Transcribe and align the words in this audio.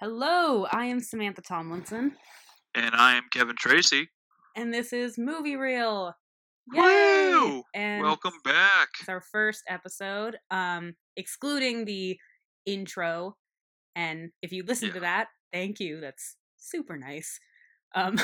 Hello, 0.00 0.66
I 0.72 0.86
am 0.86 1.00
Samantha 1.00 1.42
Tomlinson, 1.42 2.12
And 2.74 2.94
I 2.94 3.16
am 3.16 3.24
Kevin 3.30 3.54
Tracy. 3.54 4.08
and 4.56 4.72
this 4.72 4.94
is 4.94 5.18
Movie 5.18 5.56
Reel. 5.56 6.14
Woo! 6.72 7.62
And 7.74 8.02
Welcome 8.02 8.32
back. 8.42 8.88
It's 8.98 9.10
our 9.10 9.20
first 9.20 9.62
episode, 9.68 10.38
um, 10.50 10.94
excluding 11.18 11.84
the 11.84 12.18
intro. 12.64 13.36
And 13.94 14.30
if 14.40 14.52
you 14.52 14.64
listen 14.66 14.90
to 14.92 15.00
that, 15.00 15.28
thank 15.52 15.80
you. 15.80 16.00
That's 16.00 16.34
super 16.56 16.96
nice. 16.96 17.38
Um, 17.94 18.18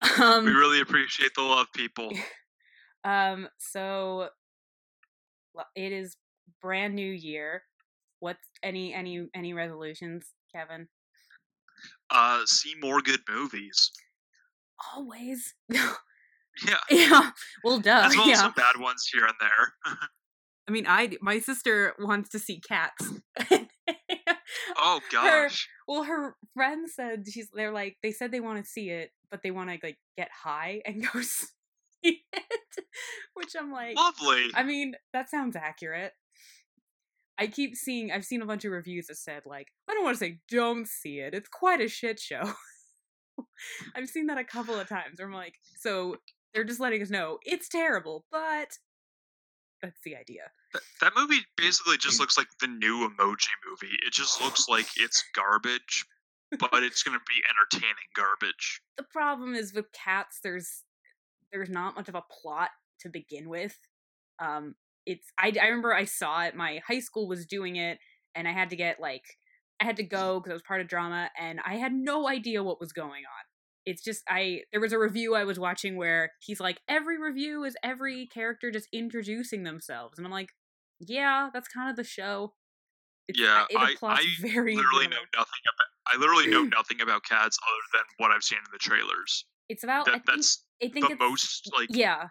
um, 0.18 0.46
we 0.46 0.52
really 0.52 0.80
appreciate 0.80 1.32
the 1.36 1.42
love, 1.42 1.66
people. 1.74 2.10
um, 3.04 3.48
so 3.58 4.30
it 5.76 5.92
is 5.92 6.16
brand 6.62 6.94
new 6.94 7.12
year. 7.12 7.64
What's 8.22 8.48
any 8.62 8.94
any 8.94 9.26
any 9.34 9.52
resolutions, 9.52 10.26
Kevin? 10.54 10.86
Uh, 12.08 12.42
see 12.46 12.74
more 12.80 13.00
good 13.02 13.18
movies. 13.28 13.90
Always. 14.94 15.54
Yeah, 16.68 16.76
yeah. 16.90 17.30
Well, 17.64 17.80
duh. 17.80 18.02
as 18.04 18.14
well 18.14 18.26
yeah. 18.28 18.34
as 18.34 18.40
some 18.40 18.52
bad 18.54 18.78
ones 18.78 19.08
here 19.10 19.24
and 19.24 19.32
there. 19.40 19.72
I 20.68 20.70
mean, 20.70 20.84
I 20.86 21.16
my 21.22 21.38
sister 21.38 21.94
wants 21.98 22.28
to 22.28 22.38
see 22.38 22.60
cats. 22.60 23.08
oh 24.76 25.00
Her- 25.00 25.00
gosh. 25.10 25.66
well, 25.88 26.02
her 26.04 26.36
friend 26.52 26.90
said 26.90 27.24
she's. 27.26 27.48
They're 27.54 27.72
like 27.72 27.96
they 28.02 28.12
said 28.12 28.32
they 28.32 28.40
want 28.40 28.62
to 28.62 28.70
see 28.70 28.90
it, 28.90 29.12
but 29.30 29.40
they 29.42 29.50
want 29.50 29.70
to 29.70 29.78
like 29.82 29.96
get 30.18 30.28
high 30.44 30.82
and 30.84 31.02
go 31.12 31.22
see 31.22 31.46
it. 32.02 32.44
Which 33.32 33.56
I'm 33.58 33.72
like, 33.72 33.96
Lovely. 33.96 34.50
I 34.54 34.62
mean, 34.62 34.94
that 35.14 35.30
sounds 35.30 35.56
accurate. 35.56 36.12
I 37.38 37.46
keep 37.46 37.76
seeing. 37.76 38.12
I've 38.12 38.24
seen 38.24 38.42
a 38.42 38.46
bunch 38.46 38.64
of 38.64 38.72
reviews 38.72 39.06
that 39.06 39.16
said 39.16 39.42
like, 39.46 39.68
I 39.88 39.94
don't 39.94 40.04
want 40.04 40.16
to 40.18 40.24
say 40.24 40.38
don't 40.50 40.86
see 40.86 41.18
it. 41.20 41.34
It's 41.34 41.48
quite 41.48 41.80
a 41.80 41.88
shit 41.88 42.20
show. 42.20 42.42
I've 43.96 44.08
seen 44.08 44.26
that 44.26 44.38
a 44.38 44.44
couple 44.44 44.78
of 44.78 44.88
times. 44.88 45.18
Where 45.18 45.26
I'm 45.28 45.34
like, 45.34 45.54
so 45.78 46.16
they're 46.54 46.64
just 46.64 46.80
letting 46.80 47.02
us 47.02 47.10
know 47.10 47.38
it's 47.44 47.68
terrible, 47.68 48.24
but 48.30 48.78
that's 49.80 50.00
the 50.04 50.16
idea. 50.16 50.50
Th- 50.72 50.84
that 51.00 51.12
movie 51.16 51.40
basically 51.56 51.96
just 51.98 52.20
looks 52.20 52.36
like 52.38 52.48
the 52.60 52.66
new 52.66 53.08
emoji 53.08 53.48
movie. 53.68 53.94
It 54.06 54.12
just 54.12 54.40
looks 54.42 54.68
like 54.68 54.86
it's 54.96 55.24
garbage, 55.34 56.06
but 56.58 56.82
it's 56.82 57.02
going 57.02 57.18
to 57.18 57.24
be 57.26 57.42
entertaining 57.48 57.96
garbage. 58.14 58.80
the 58.96 59.04
problem 59.04 59.54
is 59.54 59.72
with 59.74 59.90
cats 59.92 60.38
there's 60.42 60.84
there's 61.52 61.70
not 61.70 61.94
much 61.96 62.08
of 62.08 62.14
a 62.14 62.22
plot 62.30 62.70
to 63.00 63.08
begin 63.08 63.48
with 63.48 63.76
um 64.38 64.74
it's 65.06 65.26
i, 65.38 65.52
I 65.60 65.66
remember 65.66 65.94
i 65.94 66.04
saw 66.04 66.42
it 66.44 66.54
my 66.54 66.80
high 66.86 67.00
school 67.00 67.26
was 67.28 67.46
doing 67.46 67.76
it 67.76 67.98
and 68.34 68.46
i 68.46 68.52
had 68.52 68.70
to 68.70 68.76
get 68.76 69.00
like 69.00 69.24
i 69.80 69.84
had 69.84 69.96
to 69.96 70.02
go 70.04 70.38
because 70.40 70.50
i 70.50 70.54
was 70.54 70.62
part 70.62 70.80
of 70.80 70.88
drama 70.88 71.28
and 71.38 71.60
i 71.66 71.76
had 71.76 71.92
no 71.92 72.28
idea 72.28 72.62
what 72.62 72.80
was 72.80 72.92
going 72.92 73.22
on 73.24 73.44
it's 73.84 74.02
just 74.02 74.22
i 74.28 74.60
there 74.70 74.80
was 74.80 74.92
a 74.92 74.98
review 74.98 75.34
i 75.34 75.44
was 75.44 75.58
watching 75.58 75.96
where 75.96 76.30
he's 76.40 76.60
like 76.60 76.78
every 76.88 77.20
review 77.20 77.64
is 77.64 77.74
every 77.82 78.26
character 78.26 78.70
just 78.70 78.88
introducing 78.92 79.64
themselves 79.64 80.18
and 80.18 80.26
i'm 80.26 80.32
like 80.32 80.50
yeah 81.00 81.50
that's 81.52 81.68
kind 81.68 81.90
of 81.90 81.96
the 81.96 82.04
show 82.04 82.52
it's, 83.28 83.38
Yeah, 83.38 83.64
it 83.70 83.76
I- 83.76 83.94
I 84.02 84.24
very 84.40 84.74
Literally 84.76 85.04
little. 85.06 85.10
know 85.10 85.24
nothing 85.38 85.62
about. 85.72 86.12
I 86.12 86.16
literally 86.18 86.48
know 86.48 86.62
nothing 86.76 87.00
about 87.00 87.22
cats 87.24 87.56
other 87.62 87.98
than 87.98 88.02
what 88.18 88.32
I've 88.32 88.42
seen 88.42 88.58
in 88.58 88.64
the 88.72 88.78
trailers. 88.80 89.44
it's 89.68 89.84
about 89.84 90.08
I 90.08 90.12
think, 90.14 90.26
that's 90.26 90.64
I 90.82 90.88
think 90.88 91.08
the 91.08 91.16
most 91.16 91.70
like 91.76 91.88
yeah 91.90 92.28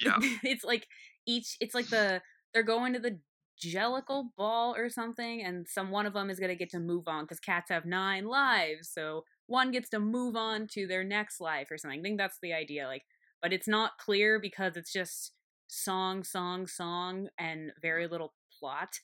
yeah. 0.00 0.16
it's 0.44 0.62
like 0.64 0.86
each 1.26 1.56
it's 1.60 1.74
like 1.74 1.88
the 1.88 2.20
they're 2.52 2.62
going 2.62 2.92
to 2.92 2.98
the 2.98 3.18
jellicle 3.62 4.28
ball 4.36 4.74
or 4.74 4.88
something 4.88 5.42
and 5.42 5.68
some 5.68 5.90
one 5.90 6.06
of 6.06 6.14
them 6.14 6.30
is 6.30 6.38
going 6.38 6.48
to 6.48 6.56
get 6.56 6.70
to 6.70 6.80
move 6.80 7.06
on 7.06 7.24
because 7.24 7.40
cats 7.40 7.70
have 7.70 7.84
nine 7.84 8.24
lives 8.24 8.90
so 8.92 9.24
one 9.46 9.70
gets 9.70 9.90
to 9.90 10.00
move 10.00 10.34
on 10.34 10.66
to 10.66 10.86
their 10.86 11.04
next 11.04 11.40
life 11.40 11.68
or 11.70 11.76
something 11.76 12.00
i 12.00 12.02
think 12.02 12.16
that's 12.16 12.38
the 12.42 12.54
idea 12.54 12.86
like 12.86 13.02
but 13.42 13.52
it's 13.52 13.68
not 13.68 13.98
clear 13.98 14.38
because 14.38 14.76
it's 14.76 14.92
just 14.92 15.32
song 15.68 16.24
song 16.24 16.66
song 16.66 17.28
and 17.38 17.72
very 17.80 18.06
little 18.08 18.34
plot. 18.58 18.98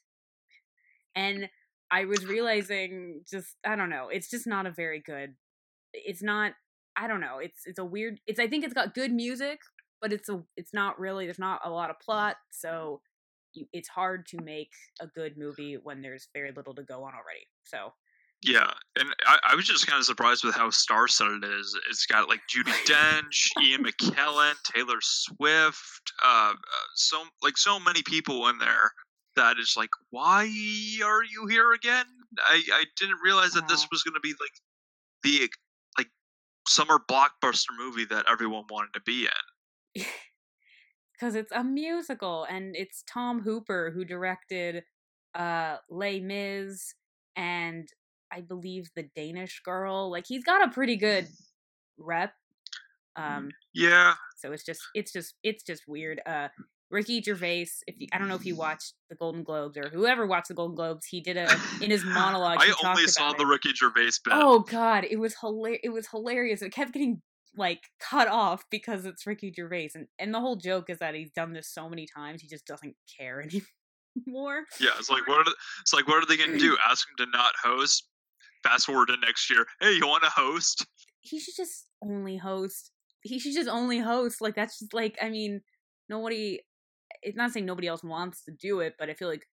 And 1.15 1.49
i 1.91 2.05
was 2.05 2.27
realizing 2.27 3.23
just 3.31 3.55
i 3.65 3.77
don't 3.77 3.91
know 3.91 4.09
it's 4.09 4.29
just 4.29 4.47
not 4.47 4.67
a 4.67 4.73
very 4.73 5.01
good 5.01 5.35
it's 5.93 6.21
not 6.23 6.53
i 6.97 7.07
don't 7.07 7.21
know 7.21 7.39
it's 7.39 7.61
it's 7.65 7.79
a 7.79 7.85
weird 7.85 8.19
it's 8.27 8.41
i 8.41 8.49
think 8.49 8.65
it's 8.65 8.75
got 8.75 8.93
good 8.93 9.13
music 9.13 9.61
but 10.01 10.13
it's 10.13 10.29
a 10.29 10.43
it's 10.57 10.75
not 10.75 10.99
really 10.99 11.27
there's 11.27 11.39
not 11.39 11.61
a 11.65 11.71
lot 11.71 11.91
of 11.91 11.99
plot 12.01 12.37
so 12.51 13.01
you, 13.55 13.67
it's 13.73 13.89
hard 13.89 14.27
to 14.27 14.39
make 14.43 14.73
a 15.01 15.07
good 15.07 15.37
movie 15.37 15.79
when 15.83 16.03
there's 16.03 16.29
very 16.35 16.53
little 16.53 16.75
to 16.75 16.83
go 16.83 17.05
on 17.05 17.13
already 17.15 17.47
so 17.65 17.93
Yeah, 18.45 18.71
and 18.99 19.09
I, 19.27 19.39
I 19.51 19.55
was 19.55 19.67
just 19.67 19.87
kind 19.87 19.99
of 19.99 20.05
surprised 20.05 20.45
with 20.45 20.55
how 20.55 20.69
star-studded 20.69 21.43
it 21.43 21.51
is. 21.51 21.77
It's 21.89 22.05
got 22.07 22.29
like 22.29 22.41
Judi 22.55 22.73
Dench, 22.87 23.51
Ian 23.63 23.83
McKellen, 23.85 24.53
Taylor 24.75 24.99
Swift, 25.01 26.13
uh, 26.23 26.53
uh, 26.53 26.87
so 26.95 27.23
like 27.43 27.57
so 27.57 27.81
many 27.81 28.03
people 28.03 28.47
in 28.49 28.59
there 28.59 28.91
that 29.37 29.59
is 29.59 29.75
like, 29.77 29.91
why 30.11 30.43
are 31.05 31.25
you 31.25 31.47
here 31.49 31.73
again? 31.73 32.05
I 32.39 32.63
I 32.73 32.85
didn't 32.99 33.19
realize 33.25 33.53
that 33.53 33.69
this 33.69 33.87
was 33.91 34.03
going 34.03 34.15
to 34.15 34.21
be 34.21 34.35
like 34.41 34.53
the 35.23 35.49
like 35.97 36.09
summer 36.69 36.99
blockbuster 37.11 37.77
movie 37.79 38.05
that 38.07 38.27
everyone 38.29 38.65
wanted 38.69 38.93
to 38.95 39.01
be 39.01 39.23
in. 39.23 39.56
because 41.13 41.35
it's 41.35 41.53
a 41.53 41.65
musical 41.65 42.45
and 42.45 42.77
it's 42.77 43.03
tom 43.11 43.41
hooper 43.41 43.91
who 43.95 44.05
directed 44.05 44.83
uh 45.35 45.77
les 45.91 46.21
mis 46.21 46.95
and 47.37 47.89
i 48.33 48.41
believe 48.41 48.91
the 48.95 49.09
danish 49.15 49.61
girl 49.65 50.11
like 50.11 50.27
he's 50.27 50.45
got 50.45 50.67
a 50.67 50.71
pretty 50.71 50.97
good 50.97 51.27
rep 51.99 52.33
um 53.17 53.49
Yeah, 53.75 54.15
so 54.37 54.53
it's 54.53 54.65
just 54.65 54.81
it's 54.95 55.13
just 55.13 55.35
it's 55.43 55.63
just 55.63 55.85
weird 55.89 56.21
uh 56.27 56.49
ricky 56.91 57.21
gervais 57.23 57.67
if 57.87 57.97
you, 57.99 58.07
i 58.13 58.19
don't 58.19 58.29
know 58.29 58.37
if 58.37 58.45
you 58.47 58.55
watched 58.55 58.95
the 59.09 59.17
golden 59.17 59.43
globes 59.43 59.77
or 59.77 59.89
whoever 59.89 60.27
watched 60.27 60.49
the 60.49 60.55
golden 60.55 60.77
globes 60.77 61.07
he 61.07 61.21
did 61.21 61.37
a 61.37 61.49
in 61.81 61.91
his 61.91 62.05
monologue 62.05 62.59
I 62.61 62.73
only 62.85 63.07
saw 63.07 63.33
the 63.33 63.43
it. 63.43 63.47
Ricky 63.47 63.73
Gervais 63.75 64.11
bit. 64.25 64.33
Oh 64.33 64.61
god, 64.61 65.05
it 65.05 65.19
was 65.19 65.35
hilarious. 65.41 65.81
It 65.83 65.89
was 65.89 66.07
hilarious. 66.09 66.63
It 66.63 66.71
kept 66.73 66.93
getting 66.93 67.23
like 67.57 67.85
cut 68.01 68.29
off 68.29 68.65
because 68.71 69.05
it's 69.07 69.27
Ricky 69.27 69.53
Gervais, 69.55 69.91
and 69.95 70.07
and 70.19 70.33
the 70.35 70.41
whole 70.41 70.57
joke 70.57 70.91
is 70.91 70.99
that 70.99 71.15
he's 71.15 71.31
done 71.31 71.53
this 71.53 71.69
so 71.69 71.89
many 71.89 72.07
times 72.07 72.43
he 72.43 72.49
just 72.49 72.67
doesn't 72.67 72.95
care 73.19 73.41
anymore. 74.17 74.65
Yeah, 74.81 74.91
it's 74.99 75.11
like 75.11 75.27
what 75.27 75.39
are 75.39 75.45
the, 75.45 75.55
it's 75.81 75.93
like 75.93 76.07
what 76.09 76.23
are 76.23 76.27
they 76.27 76.37
gonna 76.37 76.59
do? 76.59 76.77
Ask 76.89 77.09
him 77.09 77.27
to 77.27 77.31
not 77.37 77.53
host? 77.63 78.09
Fast 78.63 78.87
forward 78.87 79.09
to 79.09 79.17
next 79.19 79.49
year. 79.51 79.65
Hey, 79.81 79.93
you 79.95 80.07
want 80.07 80.25
to 80.25 80.31
host? 80.31 80.87
He 81.21 81.39
should 81.39 81.57
just 81.57 81.87
only 82.03 82.37
host. 82.37 82.91
He 83.23 83.39
should 83.39 83.55
just 83.55 83.69
only 83.69 83.99
host. 83.99 84.41
Like 84.41 84.55
that's 84.55 84.79
just 84.79 84.95
like 84.95 85.17
I 85.23 85.31
mean, 85.31 85.61
nobody. 86.09 86.61
It's 87.23 87.37
not 87.37 87.53
saying 87.53 87.67
nobody 87.67 87.89
else 87.89 88.03
wants 88.05 88.45
to 88.45 88.53
do 88.53 88.81
it, 88.81 88.95
but 88.99 89.09
I 89.11 89.15
feel 89.15 89.29
like 89.29 89.47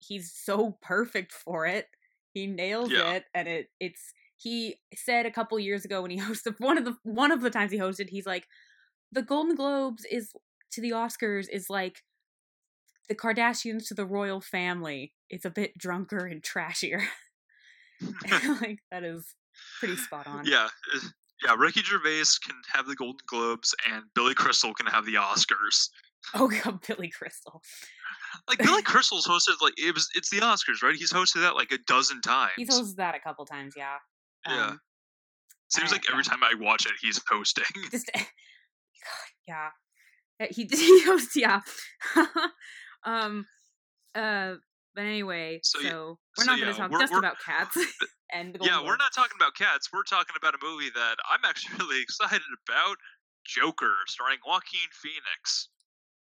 he's 0.00 0.32
so 0.32 0.78
perfect 0.82 1.32
for 1.32 1.66
it. 1.66 1.86
He 2.34 2.46
nails 2.46 2.90
Yeah. 2.90 3.12
it, 3.12 3.24
and 3.34 3.48
it 3.48 3.68
it's. 3.80 4.12
He 4.38 4.76
said 4.94 5.26
a 5.26 5.30
couple 5.30 5.58
years 5.58 5.84
ago 5.84 6.00
when 6.00 6.10
he 6.10 6.18
hosted 6.20 6.54
one 6.58 6.78
of 6.78 6.84
the 6.84 6.96
one 7.02 7.32
of 7.32 7.40
the 7.40 7.50
times 7.50 7.72
he 7.72 7.78
hosted, 7.78 8.08
he's 8.08 8.26
like, 8.26 8.46
the 9.12 9.22
Golden 9.22 9.54
Globes 9.54 10.04
is 10.10 10.32
to 10.72 10.80
the 10.80 10.90
Oscars 10.90 11.46
is 11.50 11.68
like 11.68 12.02
the 13.08 13.14
Kardashians 13.14 13.88
to 13.88 13.94
the 13.94 14.06
royal 14.06 14.40
family. 14.40 15.14
It's 15.28 15.44
a 15.44 15.50
bit 15.50 15.76
drunker 15.76 16.26
and 16.26 16.42
trashier. 16.42 17.02
like 18.60 18.78
that 18.90 19.02
is 19.02 19.34
pretty 19.80 19.96
spot 19.96 20.26
on. 20.26 20.44
Yeah, 20.46 20.68
yeah. 21.44 21.56
Ricky 21.58 21.82
Gervais 21.82 22.24
can 22.46 22.54
have 22.72 22.86
the 22.86 22.94
Golden 22.94 23.18
Globes, 23.26 23.74
and 23.90 24.04
Billy 24.14 24.34
Crystal 24.34 24.72
can 24.72 24.86
have 24.86 25.04
the 25.04 25.14
Oscars. 25.14 25.88
Oh 26.34 26.48
god, 26.48 26.80
Billy 26.86 27.10
Crystal. 27.10 27.60
Like 28.48 28.58
Billy 28.58 28.82
Crystal's 28.82 29.26
hosted 29.26 29.60
like 29.60 29.74
it 29.76 29.94
was. 29.94 30.08
It's 30.14 30.30
the 30.30 30.38
Oscars, 30.38 30.82
right? 30.82 30.94
He's 30.94 31.12
hosted 31.12 31.40
that 31.40 31.56
like 31.56 31.72
a 31.72 31.78
dozen 31.78 32.20
times. 32.20 32.52
He's 32.56 32.70
hosted 32.70 32.96
that 32.96 33.14
a 33.16 33.20
couple 33.20 33.44
times, 33.44 33.74
yeah. 33.76 33.96
Yeah. 34.46 34.66
Um, 34.68 34.80
Seems 35.70 35.92
like 35.92 36.04
every 36.10 36.24
time 36.24 36.42
I 36.42 36.54
watch 36.58 36.86
it, 36.86 36.92
he's 37.00 37.20
hosting. 37.28 37.64
just 37.90 38.10
yeah. 39.48 39.68
He 40.50 40.64
he 40.70 41.04
hosts, 41.04 41.34
yeah. 41.36 41.60
um 43.04 43.44
uh 44.14 44.54
but 44.94 45.04
anyway, 45.04 45.60
so, 45.62 45.80
So, 45.80 46.18
we're 46.36 46.44
so, 46.44 46.50
not 46.50 46.58
going 46.58 46.68
yeah, 46.68 46.72
to 46.72 46.88
talk 46.88 47.00
just 47.00 47.12
about 47.12 47.36
cats 47.44 47.76
and 48.32 48.56
yeah, 48.62 48.82
we're 48.84 48.96
not 48.96 49.12
talking 49.14 49.36
about 49.36 49.54
cats. 49.54 49.88
We're 49.92 50.02
talking 50.02 50.34
about 50.36 50.54
a 50.54 50.58
movie 50.62 50.90
that 50.94 51.16
I'm 51.30 51.40
actually 51.44 51.76
really 51.78 52.02
excited 52.02 52.42
about. 52.68 52.96
Joker, 53.44 53.94
starring 54.08 54.38
Joaquin 54.46 54.80
Phoenix. 54.92 55.68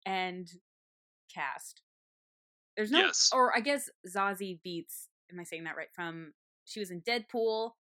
and 0.07 0.49
cast. 1.35 1.83
There's 2.77 2.91
no, 2.91 3.01
Yes. 3.01 3.31
or 3.35 3.55
I 3.57 3.61
guess 3.61 3.91
Zazie 4.09 4.61
Beetz. 4.67 5.09
Am 5.31 5.39
I 5.41 5.45
saying 5.45 5.65
that 5.65 5.77
right? 5.77 5.93
From 5.95 6.33
she 6.65 6.81
was 6.81 6.91
in 6.91 7.03
Deadpool, 7.03 7.73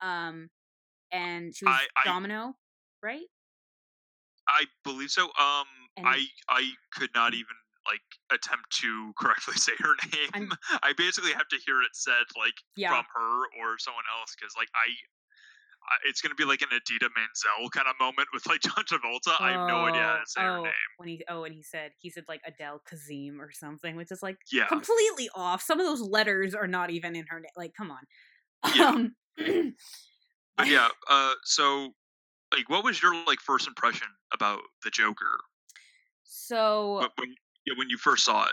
um, 0.00 0.50
and 1.12 1.54
she 1.54 1.64
was 1.64 1.74
I- 1.74 2.00
I- 2.00 2.04
Domino, 2.04 2.54
right? 3.02 3.26
I 4.48 4.64
believe 4.84 5.10
so. 5.10 5.24
Um, 5.38 5.66
And- 5.96 6.06
I 6.06 6.24
I 6.48 6.72
could 6.92 7.10
not 7.14 7.34
even 7.34 7.56
like 7.86 8.02
attempt 8.30 8.70
to 8.80 9.12
correctly 9.18 9.54
say 9.56 9.72
her 9.78 9.94
name. 10.12 10.30
I'm- 10.34 10.58
I 10.82 10.92
basically 10.92 11.32
have 11.32 11.48
to 11.48 11.58
hear 11.64 11.82
it 11.82 11.94
said 11.94 12.24
like 12.36 12.54
Yeah. 12.76 12.90
from 12.90 13.04
her 13.14 13.42
or 13.60 13.78
someone 13.78 14.04
else 14.18 14.34
because 14.38 14.54
like 14.56 14.68
I, 14.74 14.88
I, 15.88 15.96
it's 16.08 16.20
gonna 16.20 16.34
be 16.34 16.44
like 16.44 16.62
an 16.62 16.68
Idina 16.72 17.08
Menzel 17.14 17.70
kind 17.70 17.86
of 17.88 17.94
moment 18.00 18.28
with 18.32 18.46
like 18.46 18.60
John 18.66 18.84
Travolta. 18.84 19.40
I 19.40 19.52
have 19.52 19.68
no 19.68 19.86
idea 19.86 20.02
how 20.02 20.16
to 20.16 20.26
say 20.26 20.40
her 20.42 20.58
oh, 20.58 20.62
name. 20.64 20.72
When 20.98 21.08
he 21.08 21.24
oh, 21.28 21.44
and 21.44 21.54
he 21.54 21.62
said 21.62 21.92
he 21.98 22.10
said 22.10 22.24
like 22.28 22.40
Adele 22.46 22.82
Kazim 22.88 23.40
or 23.40 23.50
something, 23.52 23.96
which 23.96 24.10
is 24.10 24.22
like 24.22 24.36
Yeah, 24.52 24.66
completely 24.66 25.28
off. 25.34 25.62
Some 25.62 25.78
of 25.80 25.86
those 25.86 26.00
letters 26.02 26.54
are 26.54 26.66
not 26.68 26.90
even 26.90 27.14
in 27.16 27.24
her 27.28 27.40
name. 27.40 27.50
Like, 27.56 27.72
come 27.76 27.90
on. 27.90 28.74
Yeah. 28.74 28.90
Um, 28.96 29.14
yeah. 30.64 30.88
Uh, 31.08 31.32
so 31.44 31.90
like, 32.52 32.68
what 32.68 32.84
was 32.84 33.02
your 33.02 33.14
like 33.26 33.40
first 33.40 33.66
impression 33.66 34.08
about 34.32 34.60
the 34.84 34.90
Joker 34.90 35.38
so 36.24 37.06
when 37.16 37.34
yeah, 37.66 37.74
when 37.76 37.88
you 37.88 37.98
first 37.98 38.24
saw 38.24 38.44
it? 38.44 38.52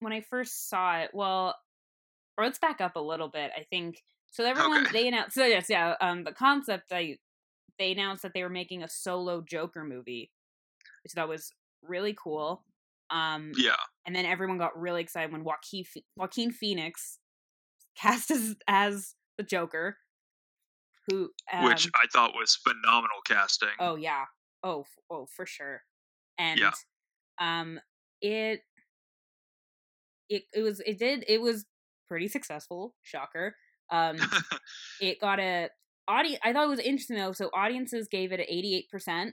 when 0.00 0.12
I 0.12 0.20
first 0.20 0.68
saw 0.68 0.98
it, 1.00 1.10
well, 1.14 1.54
or 2.36 2.44
let's 2.44 2.58
back 2.58 2.80
up 2.82 2.96
a 2.96 3.00
little 3.00 3.28
bit. 3.28 3.50
I 3.56 3.64
think 3.70 4.02
so. 4.30 4.44
Everyone 4.44 4.82
Okay. 4.82 4.92
they 4.92 5.08
announced. 5.08 5.34
So 5.34 5.44
yes, 5.46 5.66
yeah. 5.70 5.94
Um, 6.00 6.24
the 6.24 6.32
concept 6.32 6.92
I 6.92 7.16
they 7.78 7.92
announced 7.92 8.22
that 8.22 8.32
they 8.34 8.42
were 8.42 8.48
making 8.50 8.82
a 8.82 8.88
solo 8.88 9.40
Joker 9.42 9.84
movie, 9.84 10.30
which 11.02 11.12
that 11.14 11.28
was 11.28 11.52
really 11.82 12.14
cool. 12.22 12.64
Um, 13.10 13.52
Yeah, 13.56 13.76
and 14.06 14.14
then 14.14 14.26
everyone 14.26 14.58
got 14.58 14.78
really 14.78 15.00
excited 15.02 15.32
when 15.32 15.44
Joaquin 15.44 15.84
Joaquin 16.16 16.50
Phoenix 16.50 17.18
cast 17.96 18.30
as 18.30 18.54
as 18.68 19.14
the 19.38 19.44
Joker, 19.44 19.98
who 21.08 21.30
um, 21.52 21.64
which 21.64 21.88
I 21.94 22.06
thought 22.12 22.34
was 22.34 22.56
phenomenal 22.56 23.18
casting. 23.26 23.68
Oh 23.78 23.96
yeah. 23.96 24.24
Oh 24.62 24.84
oh 25.10 25.26
for 25.34 25.46
sure. 25.46 25.82
And 26.38 26.58
Yeah. 26.60 26.72
um 27.38 27.80
it 28.20 28.62
it 30.28 30.44
it 30.52 30.62
was 30.62 30.80
it 30.80 30.98
did 30.98 31.24
it 31.28 31.40
was 31.40 31.64
pretty 32.08 32.28
successful, 32.28 32.94
shocker. 33.02 33.56
Um 33.90 34.16
it 35.00 35.20
got 35.20 35.38
a 35.38 35.68
audience 36.08 36.40
I 36.44 36.52
thought 36.52 36.64
it 36.64 36.70
was 36.70 36.80
interesting 36.80 37.16
though. 37.16 37.32
So 37.32 37.50
audiences 37.54 38.08
gave 38.08 38.32
it 38.32 38.40
a 38.40 38.92
88% 38.92 39.32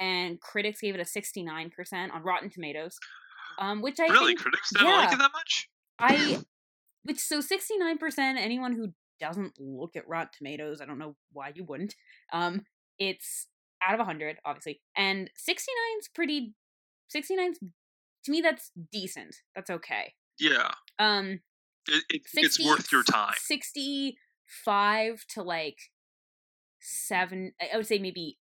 and 0.00 0.40
critics 0.40 0.80
gave 0.80 0.94
it 0.94 1.00
a 1.00 1.04
69% 1.04 2.12
on 2.12 2.22
Rotten 2.22 2.50
Tomatoes. 2.50 2.98
Um 3.58 3.82
which 3.82 4.00
I 4.00 4.06
really, 4.08 4.28
think 4.28 4.40
critics 4.40 4.70
didn't 4.72 4.88
like 4.88 5.12
it 5.12 5.18
that 5.18 5.32
much. 5.32 5.68
I 5.98 6.38
which 7.04 7.18
so 7.18 7.40
69% 7.40 8.18
anyone 8.18 8.72
who 8.72 8.92
doesn't 9.20 9.54
look 9.58 9.96
at 9.96 10.08
Rotten 10.08 10.30
Tomatoes, 10.36 10.80
I 10.80 10.86
don't 10.86 10.98
know 10.98 11.16
why 11.32 11.52
you 11.54 11.64
wouldn't. 11.64 11.94
Um 12.32 12.62
it's 12.98 13.46
out 13.82 13.94
of 13.94 13.98
100 13.98 14.38
obviously. 14.44 14.80
And 14.96 15.30
69's 15.38 16.08
pretty 16.14 16.54
69's 17.14 17.58
to 18.24 18.30
me 18.30 18.40
that's 18.40 18.70
decent. 18.92 19.36
That's 19.54 19.70
okay. 19.70 20.14
Yeah, 20.38 20.72
Um 20.98 21.40
it, 21.88 22.04
it, 22.10 22.28
60, 22.28 22.40
it's 22.40 22.64
worth 22.64 22.92
your 22.92 23.02
time. 23.02 23.34
65 23.38 25.24
to 25.30 25.42
like 25.42 25.78
7 26.80 27.52
I 27.60 27.76
would 27.76 27.86
say 27.86 27.98
maybe 27.98 28.38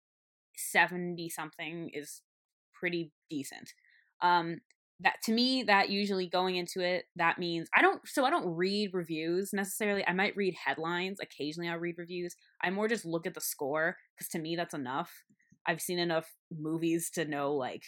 70 0.55 1.29
something 1.29 1.89
is 1.93 2.21
pretty 2.73 3.11
decent. 3.29 3.73
Um 4.21 4.61
that 4.99 5.15
to 5.23 5.33
me 5.33 5.63
that 5.63 5.89
usually 5.89 6.27
going 6.27 6.55
into 6.55 6.79
it 6.79 7.05
that 7.15 7.37
means 7.39 7.67
I 7.75 7.81
don't 7.81 8.01
so 8.07 8.25
I 8.25 8.29
don't 8.29 8.55
read 8.55 8.91
reviews 8.93 9.51
necessarily. 9.53 10.03
I 10.07 10.13
might 10.13 10.35
read 10.35 10.55
headlines, 10.65 11.19
occasionally 11.21 11.69
I'll 11.69 11.79
read 11.79 11.97
reviews. 11.97 12.35
I 12.63 12.69
more 12.69 12.87
just 12.87 13.05
look 13.05 13.25
at 13.27 13.33
the 13.33 13.41
score 13.41 13.97
cuz 14.17 14.29
to 14.29 14.39
me 14.39 14.55
that's 14.55 14.73
enough. 14.73 15.23
I've 15.65 15.81
seen 15.81 15.99
enough 15.99 16.31
movies 16.51 17.09
to 17.11 17.25
know 17.25 17.53
like 17.53 17.83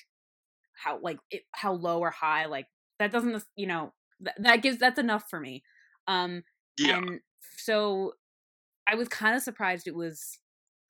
how 0.73 0.99
like 1.01 1.19
it, 1.31 1.43
how 1.53 1.73
low 1.73 1.99
or 1.99 2.11
high 2.11 2.45
like 2.45 2.67
that 2.99 3.11
doesn't 3.11 3.43
you 3.55 3.67
know 3.67 3.93
th- 4.23 4.35
that 4.39 4.61
gives 4.61 4.77
that's 4.79 4.99
enough 4.99 5.29
for 5.29 5.39
me. 5.39 5.63
Um 6.07 6.43
Yeah, 6.77 6.97
and 6.97 7.21
so 7.57 8.13
I 8.87 8.95
was 8.95 9.07
kind 9.07 9.35
of 9.35 9.41
surprised 9.41 9.87
it 9.87 9.95
was 9.95 10.39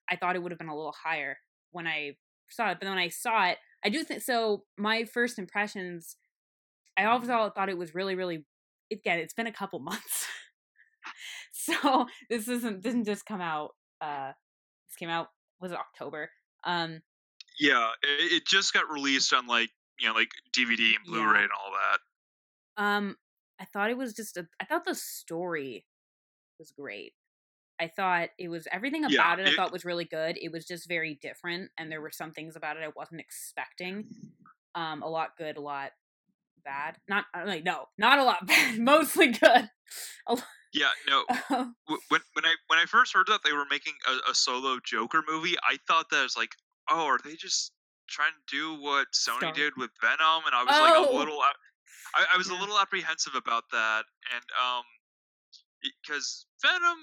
I 0.09 0.15
thought 0.15 0.35
it 0.35 0.43
would 0.43 0.51
have 0.51 0.59
been 0.59 0.69
a 0.69 0.75
little 0.75 0.95
higher 1.03 1.37
when 1.71 1.87
I 1.87 2.17
saw 2.49 2.69
it, 2.71 2.75
but 2.75 2.81
then 2.81 2.91
when 2.91 3.03
I 3.03 3.09
saw 3.09 3.47
it, 3.47 3.57
I 3.85 3.89
do 3.89 4.03
think 4.03 4.21
so 4.23 4.63
my 4.77 5.05
first 5.05 5.37
impressions 5.39 6.17
I 6.97 7.05
overall 7.05 7.49
thought 7.51 7.69
it 7.69 7.77
was 7.77 7.93
really 7.95 8.15
really 8.15 8.45
again, 8.91 9.19
it's 9.19 9.33
been 9.33 9.47
a 9.47 9.51
couple 9.53 9.79
months. 9.91 10.27
so 11.51 12.07
this 12.29 12.47
isn't 12.47 12.81
didn't 12.81 13.05
just 13.05 13.25
come 13.25 13.41
out 13.41 13.71
uh 14.01 14.31
this 14.89 14.95
came 14.97 15.09
out 15.09 15.27
was 15.61 15.71
it 15.71 15.77
October. 15.77 16.29
Um 16.63 17.01
yeah. 17.59 17.89
It, 18.03 18.33
it 18.33 18.45
just 18.47 18.73
got 18.73 18.89
released 18.89 19.33
on 19.33 19.47
like 19.47 19.69
you 19.99 20.07
know 20.07 20.13
like 20.13 20.31
DVD 20.57 20.95
and 20.95 21.05
Blu-ray 21.05 21.39
Yeah. 21.39 21.43
and 21.43 21.51
all 21.51 21.71
that. 21.71 21.99
Um, 22.83 23.15
I 23.61 23.63
thought 23.65 23.89
it 23.89 23.97
was 23.97 24.13
just 24.13 24.35
a. 24.35 24.45
I 24.59 24.65
thought 24.65 24.83
the 24.83 24.95
story 24.95 25.85
was 26.59 26.73
great. 26.77 27.13
I 27.79 27.87
thought 27.87 28.29
it 28.39 28.47
was 28.49 28.67
everything 28.71 29.03
Yeah, 29.09 29.19
about 29.21 29.39
it. 29.39 29.47
I 29.47 29.51
it- 29.51 29.55
thought 29.55 29.71
was 29.71 29.83
really 29.85 30.05
good. 30.05 30.37
It 30.41 30.51
was 30.51 30.65
just 30.65 30.87
very 30.87 31.19
different, 31.21 31.71
and 31.77 31.91
there 31.91 32.01
were 32.01 32.11
some 32.11 32.31
things 32.31 32.55
about 32.55 32.77
it 32.77 32.83
I 32.83 32.89
wasn't 32.95 33.21
expecting. 33.21 34.05
Um, 34.75 35.01
a 35.03 35.07
lot 35.09 35.37
good, 35.37 35.57
a 35.57 35.61
lot 35.61 35.91
bad. 36.63 36.97
Not 37.07 37.25
like 37.45 37.63
no, 37.63 37.85
not 37.97 38.19
a 38.19 38.23
lot 38.23 38.45
bad. 38.47 38.79
Mostly 38.79 39.27
good. 39.27 39.69
Yeah, 40.73 40.89
no. 41.07 41.23
w- 41.49 41.71
when 42.09 42.21
when 42.33 42.45
I 42.45 42.53
when 42.67 42.79
I 42.79 42.85
first 42.85 43.13
heard 43.13 43.27
that 43.27 43.41
they 43.43 43.53
were 43.53 43.65
making 43.69 43.93
a, 44.07 44.31
a 44.31 44.35
solo 44.35 44.79
Joker 44.83 45.23
movie, 45.27 45.55
I 45.63 45.77
thought 45.87 46.09
that 46.11 46.23
was 46.23 46.35
like, 46.35 46.51
oh, 46.89 47.05
are 47.05 47.19
they 47.23 47.35
just 47.35 47.71
trying 48.09 48.31
to 48.33 48.55
do 48.57 48.81
what 48.81 49.07
Sony 49.13 49.37
Star- 49.37 49.53
did 49.53 49.73
with 49.77 49.91
Venom? 50.01 50.43
And 50.45 50.53
I 50.53 50.63
was 50.63 50.77
like 50.79 50.93
Oh! 50.95 51.15
a 51.15 51.17
little, 51.17 51.39
I, 51.39 52.25
I 52.33 52.37
was 52.37 52.49
Yeah. 52.49 52.57
a 52.57 52.59
little 52.59 52.77
apprehensive 52.77 53.35
about 53.35 53.63
that, 53.71 54.03
and 54.33 54.43
um, 54.61 54.83
because 55.81 56.45
Venom 56.61 56.97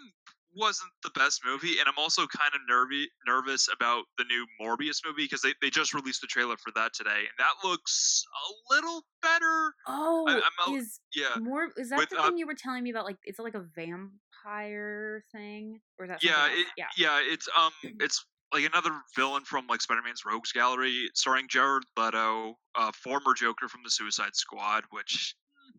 wasn't 0.54 0.90
the 1.02 1.10
best 1.10 1.40
movie, 1.44 1.78
and 1.78 1.88
I'm 1.88 1.98
also 1.98 2.26
kind 2.26 2.50
of 2.54 2.60
nervy 2.68 3.08
nervous 3.26 3.68
about 3.72 4.04
the 4.18 4.24
new 4.24 4.46
Morbius 4.60 5.00
movie 5.04 5.24
because 5.24 5.42
they, 5.42 5.54
they 5.60 5.70
just 5.70 5.94
released 5.94 6.20
the 6.20 6.26
trailer 6.26 6.56
for 6.56 6.72
that 6.74 6.92
today, 6.94 7.10
and 7.10 7.38
that 7.38 7.66
looks 7.66 8.24
a 8.28 8.74
little 8.74 9.04
better. 9.22 9.74
oh, 9.86 10.26
I'm 10.28 10.74
a- 10.74 10.76
is 10.76 11.00
Yeah, 11.14 11.38
more? 11.40 11.68
Is 11.76 11.90
that 11.90 11.98
with, 11.98 12.10
the 12.10 12.20
uh, 12.20 12.28
thing 12.28 12.38
you 12.38 12.46
were 12.46 12.54
telling 12.54 12.82
me 12.82 12.90
about? 12.90 13.04
Like, 13.04 13.18
is 13.26 13.38
it 13.38 13.42
like 13.42 13.54
a 13.54 13.64
vampire 13.74 15.24
thing, 15.32 15.80
or 15.98 16.06
is 16.06 16.10
that 16.10 16.22
yeah, 16.22 16.48
it, 16.50 16.66
yeah. 16.76 16.86
yeah. 16.96 17.20
It's 17.22 17.48
um, 17.58 17.72
it's 18.00 18.24
like 18.52 18.64
another 18.64 18.90
villain 19.16 19.44
from 19.44 19.66
like 19.66 19.80
Spider-Man's 19.80 20.24
Rogues 20.26 20.52
Gallery, 20.52 21.10
starring 21.14 21.46
Jared 21.48 21.84
Leto, 21.96 22.56
uh, 22.74 22.92
former 22.92 23.34
Joker 23.34 23.68
from 23.68 23.80
the 23.84 23.90
Suicide 23.90 24.34
Squad, 24.34 24.84
which 24.90 25.34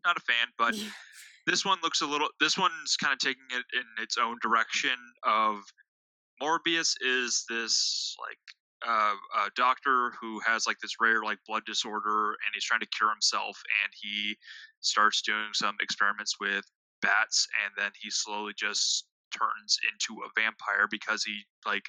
not 0.06 0.18
a 0.18 0.22
fan, 0.22 0.48
but 0.58 0.76
this 1.46 1.66
one 1.66 1.80
looks 1.84 2.02
a 2.02 2.06
little. 2.06 2.30
This 2.40 2.58
one's 2.58 2.96
kind 2.98 3.14
of 3.14 3.20
taking 3.20 3.44
it 3.52 3.66
in 3.74 4.04
its 4.04 4.18
own 4.18 4.38
direction. 4.42 4.96
Of 5.24 5.58
Morbius 6.42 6.96
is 7.02 7.46
this 7.50 8.16
like 8.20 8.38
uh, 8.88 9.16
a 9.46 9.50
doctor 9.56 10.14
who 10.20 10.40
has 10.42 10.68
like 10.68 10.78
this 10.82 10.94
rare 11.00 11.24
like 11.24 11.40
blood 11.48 11.64
disorder, 11.66 12.32
and 12.32 12.52
he's 12.54 12.64
trying 12.66 12.82
to 12.82 12.88
cure 12.88 13.10
himself, 13.10 13.62
and 13.84 13.94
he 14.02 14.38
starts 14.82 15.22
doing 15.22 15.50
some 15.54 15.76
experiments 15.82 16.36
with 16.40 16.66
bats, 17.02 17.48
and 17.66 17.74
then 17.78 17.92
he 18.02 18.10
slowly 18.10 18.54
just 18.58 19.06
turns 19.38 19.78
into 19.92 20.22
a 20.24 20.30
vampire 20.40 20.88
because 20.90 21.24
he 21.24 21.42
like 21.66 21.86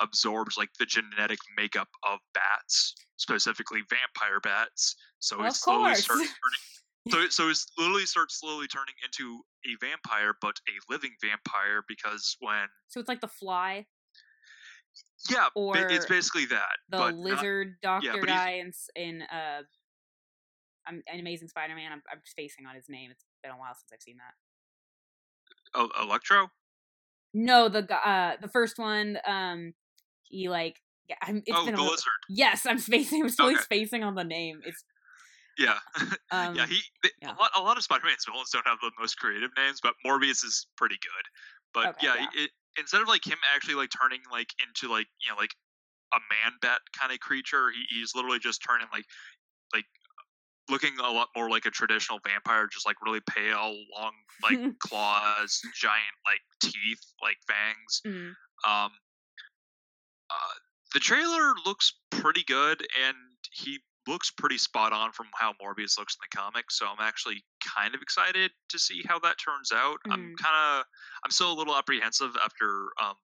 absorbs 0.00 0.56
like 0.56 0.70
the 0.78 0.86
genetic 0.86 1.38
makeup 1.56 1.88
of 2.04 2.18
bats, 2.34 2.94
specifically 3.16 3.80
vampire 3.88 4.40
bats. 4.40 4.96
So 5.20 5.38
Of 5.40 5.46
he 5.46 5.50
slowly 5.52 5.84
course. 5.90 6.04
starts 6.04 6.20
turning. 6.22 6.30
So, 7.08 7.26
so 7.30 7.48
it's 7.48 7.66
literally 7.78 8.06
starts 8.06 8.38
slowly 8.38 8.66
turning 8.66 8.94
into 9.04 9.40
a 9.66 9.76
vampire, 9.80 10.34
but 10.40 10.56
a 10.68 10.92
living 10.92 11.12
vampire 11.22 11.82
because 11.88 12.36
when 12.40 12.66
So 12.88 13.00
it's 13.00 13.08
like 13.08 13.20
the 13.20 13.28
fly, 13.28 13.86
yeah, 15.30 15.46
ba- 15.54 15.86
it's 15.94 16.06
basically 16.06 16.46
that. 16.46 16.76
the 16.90 16.96
but 16.98 17.10
not- 17.10 17.16
lizard 17.16 17.76
doctor 17.82 18.12
he's- 18.12 18.24
guy 18.24 18.50
in 18.62 18.72
in 18.96 19.22
uh, 19.22 19.62
I'm 20.86 21.02
an 21.12 21.20
Amazing 21.20 21.48
Spider-Man. 21.48 21.92
I'm 21.92 22.02
I'm 22.10 22.20
spacing 22.24 22.66
on 22.66 22.74
his 22.74 22.88
name. 22.88 23.10
It's 23.10 23.24
been 23.42 23.52
a 23.52 23.56
while 23.56 23.74
since 23.74 23.90
I've 23.92 24.02
seen 24.02 24.16
that. 24.16 24.34
oh, 25.74 25.88
Electro. 26.02 26.50
No, 27.32 27.68
the 27.68 27.86
uh 27.94 28.36
the 28.40 28.48
first 28.48 28.78
one. 28.78 29.18
Um, 29.26 29.74
he 30.24 30.48
like 30.48 30.80
yeah. 31.08 31.16
I'm. 31.22 31.38
It's 31.46 31.50
oh, 31.54 31.64
been 31.66 31.74
the 31.76 31.80
a, 31.80 31.84
li- 31.84 31.90
lizard. 31.90 32.20
Yes, 32.28 32.66
I'm 32.66 32.78
spacing. 32.88 33.22
I'm 33.22 33.28
totally 33.28 33.54
Okay. 33.54 33.62
spacing 33.62 34.02
on 34.02 34.14
the 34.14 34.24
name. 34.24 34.60
It's 34.64 34.82
Yeah, 35.58 35.78
um. 36.30 36.54
yeah. 36.54 36.66
He 36.66 36.80
they, 37.02 37.10
yeah. 37.20 37.34
a 37.34 37.36
lot. 37.38 37.50
A 37.56 37.60
lot 37.60 37.76
of 37.76 37.82
Spider-Man's 37.82 38.24
villains 38.24 38.50
don't 38.50 38.66
have 38.66 38.78
the 38.80 38.90
most 38.98 39.18
creative 39.18 39.50
names, 39.58 39.80
but 39.82 39.94
Morbius 40.06 40.44
is 40.44 40.66
pretty 40.76 40.96
good. 41.02 41.24
But 41.74 41.86
Okay, 41.96 42.06
yeah, 42.06 42.14
yeah. 42.18 42.44
It, 42.44 42.50
instead 42.78 43.02
of 43.02 43.08
like 43.08 43.26
him 43.26 43.38
actually 43.54 43.74
like 43.74 43.90
turning 43.90 44.20
like 44.32 44.48
into 44.66 44.90
like 44.92 45.06
you 45.20 45.30
know 45.30 45.36
like 45.36 45.54
a 46.14 46.18
man 46.30 46.52
bat 46.62 46.80
kind 46.98 47.12
of 47.12 47.20
creature, 47.20 47.70
he, 47.70 47.84
he's 47.94 48.14
literally 48.14 48.38
just 48.38 48.62
turning 48.66 48.86
like 48.92 49.04
like 49.74 49.84
looking 50.68 50.92
a 50.98 51.10
lot 51.10 51.28
more 51.36 51.50
like 51.50 51.66
a 51.66 51.70
traditional 51.70 52.20
vampire, 52.26 52.66
just 52.72 52.86
like 52.86 52.96
really 53.04 53.20
pale, 53.28 53.74
long 53.96 54.12
like 54.42 54.58
claws, 54.78 55.60
giant 55.74 56.16
like 56.24 56.40
teeth, 56.62 57.02
like 57.22 57.36
fangs. 57.46 58.00
mm, 58.06 58.28
Um, 58.66 58.90
uh, 60.30 60.54
the 60.94 61.00
trailer 61.00 61.54
looks 61.66 61.94
pretty 62.10 62.44
good, 62.46 62.86
and 63.06 63.16
he 63.52 63.80
looks 64.10 64.30
pretty 64.30 64.58
spot 64.58 64.92
on 64.92 65.12
from 65.12 65.26
how 65.38 65.52
Morbius 65.62 65.98
looks 65.98 66.16
in 66.16 66.20
the 66.30 66.36
comics. 66.36 66.78
So 66.78 66.86
I'm 66.86 67.00
actually 67.00 67.44
kind 67.76 67.94
of 67.94 68.02
excited 68.02 68.50
to 68.70 68.78
see 68.78 69.02
how 69.08 69.18
that 69.20 69.36
turns 69.38 69.70
out. 69.72 69.98
I'm 70.10 70.32
Mm. 70.32 70.36
kind 70.42 70.56
of 70.80 70.84
I'm 71.24 71.30
still 71.30 71.52
a 71.52 71.56
little 71.56 71.76
apprehensive 71.76 72.36
after 72.44 72.88
um, 73.02 73.14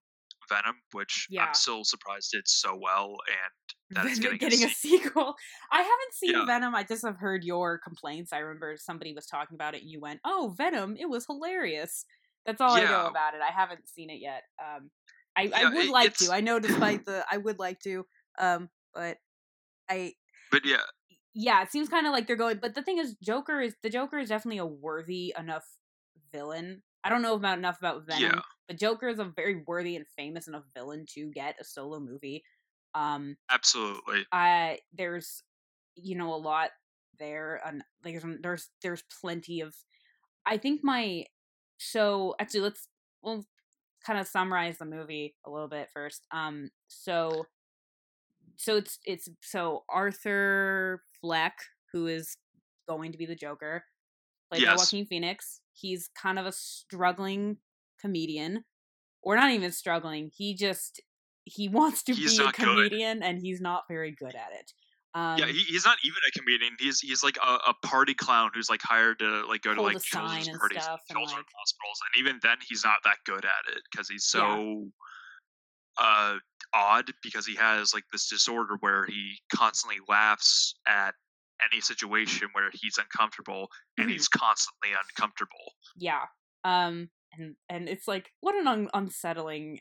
Venom, 0.48 0.76
which 0.92 1.26
Yeah. 1.28 1.46
I'm 1.46 1.54
still 1.54 1.82
surprised 1.84 2.30
did 2.32 2.46
so 2.46 2.78
well, 2.80 3.16
and 3.28 3.96
that 3.96 4.06
it's 4.06 4.18
Venom 4.20 4.38
getting, 4.38 4.64
a 4.64 4.68
sequel. 4.68 5.34
I 5.72 5.78
haven't 5.78 6.14
seen 6.14 6.32
Yeah. 6.32 6.44
Venom. 6.46 6.74
I 6.74 6.84
just 6.84 7.04
have 7.04 7.16
heard 7.16 7.42
your 7.44 7.78
complaints. 7.78 8.32
I 8.32 8.38
remember 8.38 8.76
somebody 8.78 9.12
was 9.12 9.26
talking 9.26 9.54
about 9.56 9.74
it 9.74 9.82
and 9.82 9.90
you 9.90 10.00
went, 10.00 10.20
"Oh, 10.24 10.54
Venom, 10.56 10.96
it 10.98 11.08
was 11.10 11.26
hilarious." 11.26 12.04
That's 12.46 12.60
all 12.60 12.74
I 12.74 12.84
know 12.84 13.06
about 13.06 13.34
it. 13.34 13.40
I 13.42 13.50
haven't 13.52 13.88
seen 13.88 14.08
it 14.10 14.20
yet. 14.20 14.42
Um 14.64 14.90
I, 15.36 15.50
I 15.54 15.64
would 15.68 15.86
it- 15.86 15.90
like 15.90 16.14
to. 16.18 16.30
I 16.32 16.40
know 16.40 16.58
despite 16.60 17.04
the 17.06 17.24
I 17.30 17.36
would 17.38 17.58
like 17.58 17.80
to. 17.80 18.06
Um 18.38 18.68
but 18.94 19.16
I 19.90 20.14
but 20.50 20.64
yeah, 20.64 20.82
yeah, 21.34 21.62
it 21.62 21.70
seems 21.70 21.88
kind 21.88 22.06
of 22.06 22.12
like 22.12 22.26
they're 22.26 22.36
going. 22.36 22.58
But 22.60 22.74
the 22.74 22.82
thing 22.82 22.98
is, 22.98 23.14
Joker 23.22 23.60
is 23.60 23.74
the 23.82 23.90
Joker 23.90 24.18
is 24.18 24.28
definitely 24.30 24.58
a 24.58 24.66
worthy 24.66 25.34
enough 25.38 25.64
villain. 26.32 26.82
I 27.04 27.08
don't 27.08 27.22
know 27.22 27.34
about 27.34 27.58
enough 27.58 27.78
about 27.78 28.06
Venom, 28.06 28.22
Yeah. 28.22 28.40
but 28.66 28.78
Joker 28.78 29.08
is 29.08 29.18
a 29.18 29.24
very 29.24 29.62
worthy 29.66 29.96
and 29.96 30.06
famous 30.16 30.48
enough 30.48 30.64
villain 30.74 31.04
to 31.14 31.30
get 31.30 31.56
a 31.60 31.64
solo 31.64 32.00
movie. 32.00 32.42
Um, 32.94 33.36
absolutely. 33.50 34.24
I 34.32 34.78
there's 34.92 35.42
you 35.94 36.16
know 36.16 36.34
a 36.34 36.36
lot 36.36 36.70
there, 37.18 37.60
and 37.66 37.82
there's 38.02 38.24
there's 38.42 38.70
there's 38.82 39.04
plenty 39.20 39.60
of. 39.60 39.74
I 40.46 40.56
think 40.56 40.82
my 40.82 41.26
so 41.78 42.34
actually 42.40 42.60
let's 42.60 42.88
we'll 43.22 43.44
kind 44.04 44.18
of 44.18 44.26
summarize 44.26 44.78
the 44.78 44.84
movie 44.84 45.34
a 45.44 45.50
little 45.50 45.68
bit 45.68 45.88
first. 45.92 46.24
Um, 46.32 46.70
so 46.88 47.46
so 48.58 48.76
it's 48.76 48.98
it's 49.04 49.28
so 49.42 49.84
Arthur 49.88 51.02
Fleck, 51.20 51.54
who 51.92 52.06
is 52.06 52.36
going 52.88 53.12
to 53.12 53.18
be 53.18 53.26
the 53.26 53.34
Joker, 53.36 53.84
played 54.50 54.64
by 54.66 54.74
Joaquin 54.76 55.06
Phoenix. 55.06 55.60
He's 55.72 56.08
kind 56.20 56.38
of 56.38 56.46
a 56.46 56.52
struggling 56.52 57.58
comedian, 58.00 58.64
or 59.22 59.36
not 59.36 59.50
even 59.50 59.72
struggling. 59.72 60.30
He 60.36 60.54
just 60.54 61.00
he 61.44 61.68
wants 61.78 62.02
to 62.04 62.12
He's 62.14 62.36
be 62.36 62.42
a 62.42 62.46
not 62.46 62.56
good. 62.56 62.64
comedian, 62.66 63.22
and 63.22 63.38
he's 63.40 63.60
not 63.60 63.84
very 63.88 64.14
good 64.18 64.34
at 64.34 64.50
it. 64.58 64.72
Um, 65.14 65.38
yeah, 65.38 65.46
he, 65.46 65.60
he's 65.60 65.86
not 65.86 65.96
even 66.04 66.18
a 66.28 66.38
comedian. 66.38 66.72
He's 66.78 67.00
he's 67.00 67.22
like 67.24 67.38
a, 67.38 67.70
a 67.70 67.74
party 67.86 68.12
clown 68.12 68.50
who's 68.54 68.68
like 68.68 68.82
hired 68.82 69.18
to 69.20 69.46
like 69.46 69.62
go 69.62 69.72
to 69.74 69.80
like 69.80 70.02
children's 70.02 70.46
and 70.48 70.58
parties, 70.58 70.82
stuff 70.82 71.00
and, 71.08 71.16
children's 71.16 71.32
like- 71.38 71.46
hospitals, 71.58 72.00
and 72.14 72.20
even 72.22 72.38
then 72.42 72.58
he's 72.68 72.84
not 72.84 72.98
that 73.04 73.16
good 73.24 73.44
at 73.46 73.74
it 73.74 73.80
because 73.90 74.08
he's 74.10 74.30
Yeah. 74.34 74.40
so 74.42 74.88
uh 75.98 76.34
odd 76.76 77.10
because 77.22 77.46
he 77.46 77.54
has 77.56 77.94
like 77.94 78.04
this 78.12 78.28
disorder 78.28 78.76
where 78.80 79.06
he 79.06 79.38
constantly 79.54 79.98
laughs 80.08 80.74
at 80.86 81.14
any 81.72 81.80
situation 81.80 82.48
where 82.52 82.68
he's 82.74 82.98
uncomfortable 82.98 83.68
and 83.96 84.10
he's 84.10 84.28
constantly 84.28 84.90
uncomfortable. 85.08 85.72
yeah 85.96 86.24
um 86.64 87.08
and 87.32 87.54
and 87.70 87.88
it's 87.88 88.06
like 88.06 88.30
what 88.40 88.54
an 88.54 88.66
un- 88.68 88.90
unsettling 88.92 89.78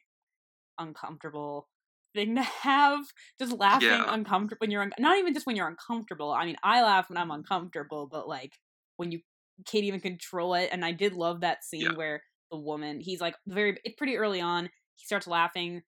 uncomfortable 0.79 1.67
thing 2.13 2.35
to 2.35 2.43
have 2.43 2.99
just 3.39 3.53
laughing 3.57 3.89
Yeah. 3.89 4.05
uncomfortable 4.13 4.59
when 4.61 4.71
you're 4.71 4.81
un- 4.81 4.93
not 4.99 5.17
even 5.17 5.33
just 5.33 5.45
when 5.45 5.55
you're 5.55 5.67
uncomfortable 5.67 6.31
i 6.31 6.45
mean 6.45 6.55
i 6.63 6.81
laugh 6.81 7.09
when 7.09 7.17
i'm 7.17 7.31
uncomfortable 7.31 8.07
but 8.09 8.27
like 8.27 8.53
when 8.97 9.11
you 9.11 9.19
can't 9.65 9.83
even 9.85 9.99
control 9.99 10.53
it 10.53 10.69
and 10.71 10.83
i 10.85 10.91
did 10.91 11.13
love 11.13 11.41
that 11.41 11.63
scene 11.63 11.81
Yeah. 11.81 11.93
where 11.93 12.23
the 12.51 12.57
woman 12.57 12.99
he's 13.01 13.19
like 13.21 13.35
very 13.47 13.77
it's 13.83 13.95
pretty 13.95 14.15
early 14.17 14.39
on 14.41 14.69
he 14.95 15.05
starts 15.05 15.27
laughing 15.27 15.81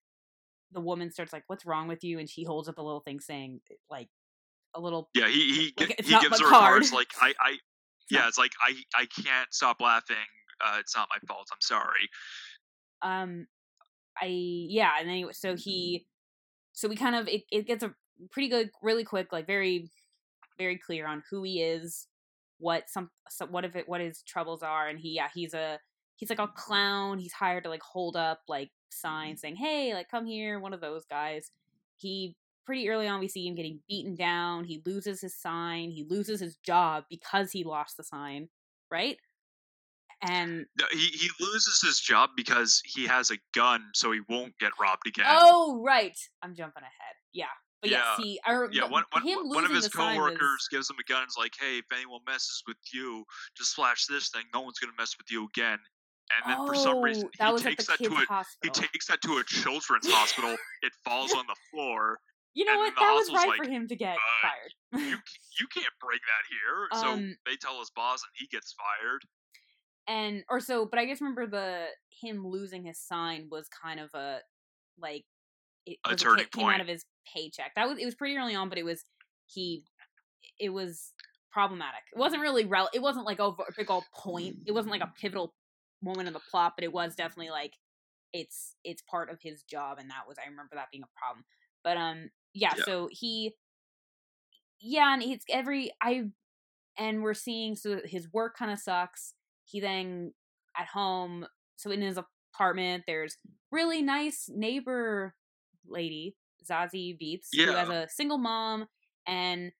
the 0.72 0.82
woman 0.82 1.12
starts 1.12 1.34
like 1.34 1.44
what's 1.48 1.66
wrong 1.66 1.88
with 1.88 2.04
you 2.04 2.20
and 2.20 2.30
she 2.30 2.44
holds 2.44 2.68
up 2.68 2.78
a 2.78 2.82
little 2.82 3.00
thing 3.02 3.20
saying 3.20 3.62
like 3.90 4.10
a 4.76 4.80
little 4.82 5.10
Yeah, 5.14 5.28
he 5.28 5.54
he 5.56 5.74
Like, 5.80 6.02
he 6.04 6.18
gives 6.20 6.40
her 6.40 6.48
a 6.48 6.50
card. 6.50 6.64
card. 6.64 6.82
It's 6.84 6.94
like 6.94 7.08
I 7.22 7.34
I 7.40 7.58
yeah, 8.12 8.28
it's 8.28 8.38
like 8.38 8.52
I 8.62 8.74
I 8.96 9.06
can't 9.06 9.54
stop 9.54 9.82
laughing. 9.82 10.16
Uh, 10.66 10.78
it's 10.80 10.96
not 10.96 11.08
my 11.10 11.18
fault. 11.28 11.48
I'm 11.52 11.58
sorry. 11.62 12.10
um 13.02 13.48
i 14.20 14.26
yeah 14.26 14.94
and 15.00 15.08
anyway 15.10 15.32
so 15.32 15.56
he 15.56 16.08
so 16.74 16.88
we 16.88 16.96
kind 16.96 17.16
of 17.16 17.28
it, 17.28 17.44
it 17.52 17.68
gets 17.68 17.84
a 17.84 17.94
pretty 18.32 18.50
good 18.50 18.72
really 18.82 19.04
quick 19.04 19.32
like 19.32 19.46
very 19.46 19.92
very 20.58 20.78
clear 20.78 21.06
on 21.06 21.22
who 21.30 21.44
he 21.44 21.62
is 21.62 22.08
what 22.58 22.90
some, 22.90 23.12
some 23.30 23.52
what 23.52 23.64
if 23.66 23.76
it 23.76 23.88
what 23.88 24.02
his 24.02 24.24
troubles 24.24 24.64
are 24.64 24.88
and 24.88 25.00
he 25.00 25.10
yeah 25.14 25.28
he's 25.36 25.54
a 25.54 25.78
he's 26.16 26.32
like 26.32 26.40
a 26.40 26.48
clown 26.48 27.20
he's 27.20 27.34
hired 27.34 27.64
to 27.64 27.70
like 27.70 27.84
hold 27.84 28.16
up 28.16 28.40
like 28.48 28.72
signs 28.90 29.42
saying 29.42 29.56
hey 29.56 29.94
like 29.94 30.10
come 30.10 30.26
here 30.26 30.60
one 30.60 30.74
of 30.74 30.82
those 30.82 31.06
guys 31.06 31.52
he 31.96 32.36
pretty 32.66 32.90
early 32.90 33.08
on 33.08 33.20
we 33.20 33.28
see 33.28 33.48
him 33.48 33.56
getting 33.56 33.80
beaten 33.88 34.16
down 34.16 34.64
he 34.64 34.82
loses 34.86 35.22
his 35.22 35.36
sign 35.36 35.90
he 35.90 36.04
loses 36.10 36.40
his 36.40 36.58
job 36.58 37.04
because 37.10 37.52
he 37.52 37.64
lost 37.64 37.98
the 37.98 38.04
sign 38.04 38.50
right 38.92 39.18
and 40.22 40.66
No, 40.80 40.86
he 40.92 41.08
he 41.08 41.30
loses 41.40 41.82
his 41.82 42.00
job 42.00 42.32
because 42.36 42.82
he 42.84 43.06
has 43.06 43.30
a 43.30 43.38
gun, 43.54 43.84
so 43.94 44.12
he 44.12 44.22
won't 44.28 44.58
get 44.58 44.72
robbed 44.82 45.06
again. 45.06 45.26
Oh, 45.30 45.80
right. 45.84 46.18
I'm 46.42 46.56
jumping 46.56 46.82
ahead. 46.82 47.16
Yeah. 47.34 47.46
But 47.84 47.92
yeah, 47.92 48.18
see, 48.18 48.40
I, 48.44 48.66
yeah, 48.72 48.86
one, 48.86 49.04
one, 49.12 49.22
him 49.22 49.48
one 49.50 49.64
of 49.64 49.70
his 49.70 49.86
sign 49.86 50.16
coworkers 50.18 50.40
was- 50.42 50.68
gives 50.72 50.90
him 50.90 50.96
a 51.00 51.04
gun. 51.04 51.22
and 51.22 51.28
is 51.30 51.36
like, 51.38 51.54
"Hey, 51.60 51.78
if 51.78 51.86
anyone 51.94 52.22
messes 52.26 52.64
with 52.66 52.78
you, 52.92 53.24
just 53.56 53.76
flash 53.76 54.08
this 54.08 54.30
thing. 54.30 54.42
No 54.52 54.62
one's 54.62 54.80
gonna 54.80 54.94
mess 54.98 55.16
with 55.20 55.30
you 55.30 55.46
again." 55.46 55.78
And 56.36 56.52
then 56.52 56.68
for 56.68 56.76
some 56.76 57.02
reason, 57.02 57.30
Oh, 57.40 57.58
that 57.58 57.60
he 57.62 57.70
takes 57.70 57.86
that 57.88 57.98
to 58.00 58.12
a 58.14 58.44
he 58.64 58.70
takes 58.70 59.08
that 59.08 59.22
to 59.22 59.38
a 59.38 59.44
children's 59.46 60.08
hospital. 60.12 60.56
It 60.82 60.92
falls 61.06 61.34
on 61.34 61.46
the 61.48 61.56
floor. 61.72 62.20
you 62.54 62.66
know 62.66 62.78
what? 62.78 62.94
That 62.98 63.14
was 63.14 63.32
right 63.32 63.48
like, 63.48 63.58
for 63.64 63.70
him 63.70 63.88
to 63.88 63.96
get 63.96 64.16
"Uh, 64.18 64.48
fired. 64.48 65.04
You 65.10 65.18
you 65.60 65.68
can't 65.74 65.94
bring 66.02 66.20
that 66.20 66.44
here. 66.50 67.02
so 67.02 67.08
Um, 67.14 67.38
they 67.46 67.56
tell 67.56 67.80
his 67.80 67.90
boss, 67.92 68.22
and 68.24 68.32
he 68.36 68.48
gets 68.48 68.74
fired. 68.74 69.22
and 70.08 70.44
or 70.50 70.60
so, 70.60 70.86
but 70.86 71.00
I 71.00 71.06
guess 71.06 71.22
remember 71.22 71.48
the 71.48 71.86
him 72.22 72.46
losing 72.46 72.84
his 72.84 73.00
sign 73.00 73.48
was 73.50 73.68
kind 73.70 74.00
of 74.00 74.10
a 74.14 74.40
like 75.00 75.24
it 75.86 75.98
A 76.06 76.16
turning 76.16 76.46
came 76.52 76.68
out 76.68 76.82
of 76.82 76.88
his 76.88 77.06
paycheck. 77.34 77.72
That 77.76 77.88
was 77.88 77.98
it 78.00 78.06
was 78.06 78.16
pretty 78.16 78.36
early 78.36 78.56
on, 78.56 78.68
but 78.70 78.78
it 78.78 78.84
was 78.86 79.06
he 79.46 79.86
it 80.60 80.70
was 80.70 81.14
problematic. 81.52 82.02
It 82.14 82.20
wasn't 82.20 82.42
really 82.42 82.66
rel. 82.66 82.90
It 82.94 83.02
wasn't 83.02 83.26
like 83.26 83.40
over 83.40 83.64
a 83.64 83.72
big 83.78 83.90
old 83.90 84.04
point. 84.14 84.58
It 84.66 84.74
wasn't 84.74 84.92
like 84.92 85.02
a 85.02 85.14
pivotal 85.22 85.54
moment 86.02 86.28
of 86.28 86.34
the 86.34 86.42
plot, 86.52 86.74
but 86.76 86.84
it 86.84 86.94
was 86.94 87.16
definitely 87.16 87.50
like 87.50 87.74
it's 88.34 88.76
it's 88.84 89.02
part 89.02 89.30
of 89.30 89.40
his 89.42 89.64
job, 89.64 89.98
and 90.00 90.10
that 90.10 90.28
was 90.28 90.38
I 90.38 90.50
remember 90.50 90.76
that 90.76 90.92
being 90.92 91.04
a 91.04 91.20
problem. 91.20 91.46
But 91.84 91.98
um, 91.98 92.30
yeah. 92.54 92.74
Yeah. 92.78 92.84
So 92.86 93.10
he, 93.12 93.54
yeah, 94.80 95.14
and 95.14 95.24
it's 95.24 95.46
every 95.50 95.92
I, 96.02 96.24
and 96.98 97.24
we're 97.24 97.34
seeing 97.34 97.76
so 97.76 98.02
his 98.04 98.28
work 98.32 98.58
kind 98.58 98.72
of 98.72 98.80
sucks. 98.80 99.34
He 99.66 99.80
then 99.80 100.34
at 100.78 100.88
home, 100.88 101.46
so 101.76 101.92
in 101.92 102.02
his 102.02 102.20
apartment, 102.54 103.04
there's 103.08 103.38
really 103.72 104.02
nice 104.02 104.50
neighbor 104.54 105.36
lady 105.88 106.36
Zazie 106.70 107.18
Beetz, 107.20 107.48
who 107.54 107.72
has 107.72 107.90
a 107.90 108.08
single 108.10 108.38
mom, 108.38 108.88
and 109.28 109.72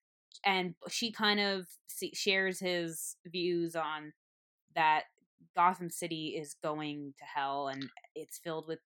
and 0.44 0.74
she 0.88 1.12
kind 1.12 1.40
of 1.40 1.66
shares 2.14 2.60
his 2.60 3.16
views 3.26 3.74
on 3.74 4.12
that 4.74 5.04
Gotham 5.58 5.90
City 5.90 6.36
is 6.40 6.54
going 6.62 7.14
to 7.18 7.24
hell 7.24 7.66
and 7.66 7.90
it's 8.14 8.38
filled 8.38 8.68
with 8.68 8.78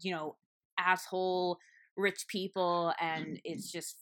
you 0.00 0.10
know 0.12 0.36
asshole 0.78 1.58
rich 1.96 2.26
people 2.28 2.92
and 3.00 3.40
it's 3.44 3.70
just 3.70 3.96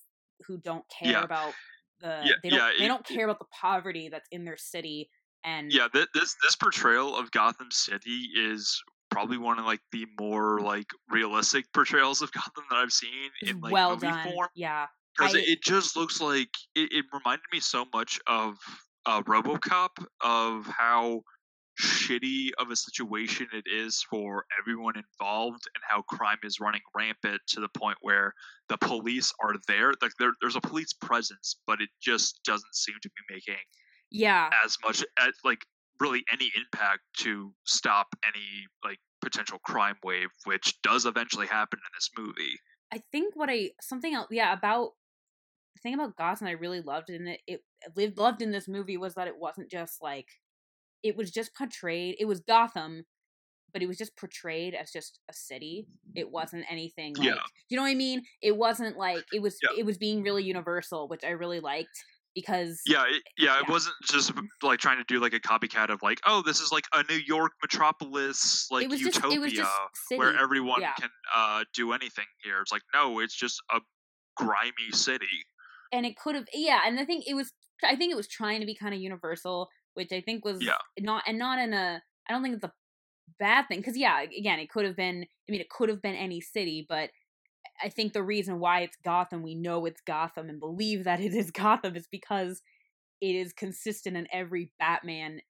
who 0.47 0.57
don't 0.57 0.85
care 0.89 1.13
Yeah. 1.13 1.25
about 1.25 1.53
the 2.01 2.23
Yeah, 2.25 2.33
they 2.43 2.49
don't 2.49 2.59
yeah, 2.59 2.71
they 2.79 2.85
it- 2.87 2.89
don't 2.89 3.05
care 3.07 3.25
about 3.27 3.39
the 3.39 3.45
poverty 3.61 4.09
that's 4.09 4.29
in 4.33 4.45
their 4.47 4.57
city 4.57 5.11
and 5.45 5.71
Yeah, 5.71 5.89
th- 5.93 6.09
this 6.15 6.35
this 6.43 6.57
portrayal 6.57 7.15
of 7.17 7.31
Gotham 7.33 7.71
City 7.71 8.29
is 8.35 8.83
probably 9.11 9.37
one 9.37 9.59
of 9.59 9.67
like 9.67 9.81
the 9.93 10.07
more 10.19 10.61
like 10.61 10.87
realistic 11.11 11.67
portrayals 11.75 12.23
of 12.23 12.33
Gotham 12.33 12.65
that 12.71 12.77
I've 12.77 12.93
seen 12.95 13.31
in 13.43 13.61
like 13.61 13.73
well 13.75 13.91
movie 13.91 14.07
done 14.07 14.33
form. 14.33 14.49
yeah 14.55 14.87
because 15.19 15.35
it, 15.35 15.47
it 15.47 15.63
just 15.63 15.97
looks 15.97 16.19
like 16.23 16.49
it, 16.75 16.91
it 16.91 17.05
reminded 17.13 17.45
me 17.53 17.61
so 17.61 17.85
much 17.93 18.19
of 18.27 18.57
uh, 19.05 19.21
RoboCop 19.25 19.91
of 20.23 20.67
how 20.67 21.21
shitty 21.81 22.51
of 22.59 22.71
a 22.71 22.77
situation 22.77 23.47
it 23.53 23.65
is 23.67 24.05
for 24.11 24.45
everyone 24.61 24.95
involved 24.97 25.67
and 25.75 25.83
how 25.89 26.03
crime 26.03 26.39
is 26.43 26.61
running 26.61 26.83
rampant 26.95 27.41
to 27.47 27.61
the 27.61 27.69
point 27.69 27.97
where 28.03 28.35
the 28.69 28.77
police 28.79 29.33
are 29.43 29.55
there 29.67 29.93
like 30.03 30.13
there, 30.19 30.33
there's 30.41 30.57
a 30.57 30.61
police 30.61 30.93
presence 30.93 31.57
but 31.67 31.81
it 31.81 31.89
just 32.01 32.41
doesn't 32.45 32.75
seem 32.75 32.95
to 33.01 33.09
be 33.09 33.35
making 33.35 33.63
yeah. 34.11 34.51
as 34.65 34.77
much 34.85 35.03
as 35.19 35.33
like 35.45 35.65
really 35.99 36.25
any 36.33 36.51
impact 36.57 37.01
to 37.19 37.53
stop 37.65 38.09
any 38.27 38.67
like 38.85 38.99
potential 39.21 39.59
crime 39.65 39.97
wave 40.05 40.29
which 40.45 40.81
does 40.83 41.07
eventually 41.07 41.47
happen 41.47 41.79
in 41.79 41.91
this 41.97 42.11
movie. 42.19 42.59
I 42.93 43.01
think 43.13 43.35
what 43.35 43.49
I 43.51 43.71
something 43.81 44.15
else 44.15 44.29
yeah 44.31 44.53
about 44.53 44.91
the 45.75 45.81
thing 45.81 45.95
about 45.95 46.17
Gotham 46.17 46.49
I 46.49 46.53
really 46.53 46.83
loved 46.83 47.09
in 47.09 47.29
it 47.29 47.41
it 47.47 47.63
lived 47.97 48.19
loved 48.19 48.43
in 48.43 48.51
this 48.51 48.69
movie 48.69 48.97
was 48.97 49.15
that 49.15 49.29
it 49.29 49.39
wasn't 49.39 49.71
just 49.71 50.03
like 50.03 50.29
it 51.03 51.17
was 51.17 51.31
just 51.31 51.55
portrayed 51.55 52.17
it 52.19 52.27
was 52.27 52.41
Gotham 52.41 53.05
but 53.73 53.83
it 53.83 53.87
was 53.87 53.97
just 53.97 54.15
portrayed 54.17 54.75
as 54.75 54.91
just 54.91 55.19
a 55.31 55.33
city. 55.33 55.87
It 56.15 56.31
wasn't 56.31 56.65
anything 56.71 57.15
like 57.15 57.27
Yeah. 57.27 57.37
you 57.71 57.77
know 57.77 57.83
what 57.83 57.89
I 57.91 57.95
mean? 57.95 58.23
It 58.43 58.57
wasn't 58.57 58.99
like 58.99 59.25
it 59.33 59.41
was 59.41 59.57
Yeah. 59.63 59.71
it 59.79 59.87
was 59.87 59.97
being 59.97 60.23
really 60.23 60.45
universal, 60.45 61.09
which 61.09 61.25
I 61.25 61.31
really 61.31 61.61
liked 61.61 62.05
because 62.35 62.81
Yeah, 62.87 63.05
it, 63.09 63.23
yeah, 63.39 63.59
it 63.61 63.69
wasn't 63.69 63.95
just 64.05 64.33
like 64.63 64.79
trying 64.79 64.99
to 64.99 65.05
do 65.05 65.21
like 65.21 65.33
a 65.33 65.41
copycat 65.41 65.89
of 65.89 66.03
like, 66.03 66.21
oh, 66.27 66.43
this 66.43 66.61
is 66.61 66.71
like 66.71 66.85
a 66.93 67.03
New 67.09 67.21
York 67.27 67.53
metropolis 67.63 68.67
like 68.71 68.85
it 68.85 68.91
was 68.91 69.01
just 69.01 69.17
utopia 69.17 69.49
just 69.49 69.71
city. 70.09 70.19
where 70.19 70.37
everyone 70.39 70.83
yeah. 70.83 70.93
can 70.95 71.11
uh 71.35 71.65
do 71.73 71.93
anything 71.93 72.27
here. 72.45 72.61
It's 72.61 72.73
like, 72.73 72.83
no, 72.93 73.21
it's 73.21 73.35
just 73.35 73.63
a 73.71 73.81
grimy 74.37 74.91
city. 74.93 75.47
and 75.93 76.05
it 76.07 76.17
could 76.17 76.35
have 76.35 76.47
yeah 76.55 76.81
and 76.87 76.99
i 76.99 77.05
think 77.05 77.25
it 77.27 77.35
was 77.35 77.53
i 77.85 77.95
think 77.95 78.11
it 78.11 78.17
was 78.17 78.27
trying 78.27 78.61
to 78.61 78.67
be 78.67 78.75
kind 78.75 78.95
of 78.95 79.01
universal 79.01 79.69
which 79.95 80.13
i 80.13 80.21
think 80.21 80.45
was 80.45 80.63
Yeah. 80.63 80.77
not 81.01 81.25
and 81.27 81.39
not 81.39 81.59
in 81.59 81.73
a 81.73 82.03
i 82.29 82.33
don't 82.33 82.43
think 82.43 82.55
it's 82.57 82.65
a 82.65 82.73
bad 83.39 83.67
thing 83.69 83.79
because 83.79 83.97
yeah 83.97 84.21
again 84.21 84.59
it 84.59 84.69
could 84.71 84.85
have 84.85 84.97
been 84.97 85.25
i 85.49 85.53
mean 85.53 85.61
it 85.61 85.71
could 85.71 85.89
have 85.89 86.03
been 86.03 86.15
any 86.15 86.41
city 86.41 86.85
but 86.89 87.11
i 87.83 87.89
think 87.89 88.13
the 88.13 88.23
reason 88.23 88.59
why 88.59 88.81
it's 88.81 88.97
gotham 89.05 89.43
we 89.43 89.55
know 89.55 89.87
it's 89.87 90.01
gotham 90.03 90.49
and 90.49 90.61
believe 90.61 91.05
that 91.05 91.21
it 91.27 91.35
is 91.35 91.51
gotham 91.51 91.97
is 91.97 92.07
because 92.11 92.63
it 93.21 93.35
is 93.37 93.53
consistent 93.53 94.17
in 94.17 94.27
every 94.33 94.73
batman 94.79 95.41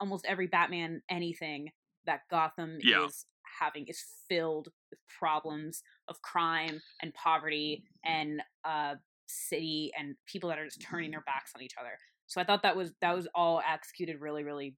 almost 0.00 0.24
every 0.26 0.46
batman 0.46 1.02
anything 1.10 1.70
that 2.06 2.20
gotham 2.30 2.78
Yeah. 2.82 3.06
is 3.06 3.26
having 3.60 3.86
is 3.86 4.02
filled 4.28 4.68
with 4.90 4.98
problems 5.18 5.82
of 6.08 6.20
crime 6.22 6.80
and 7.02 7.12
poverty 7.14 7.84
and 8.04 8.42
uh 8.64 8.94
city 9.26 9.92
and 9.98 10.14
people 10.26 10.48
that 10.50 10.58
are 10.58 10.64
just 10.64 10.82
turning 10.82 11.10
their 11.10 11.22
backs 11.22 11.52
on 11.56 11.62
each 11.62 11.74
other. 11.80 11.96
So 12.32 12.40
I 12.40 12.44
thought 12.44 12.62
that 12.62 12.76
was 12.76 12.92
that 13.00 13.14
was 13.14 13.28
all 13.34 13.62
executed 13.66 14.20
really 14.20 14.42
really 14.42 14.74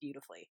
beautifully. 0.00 0.48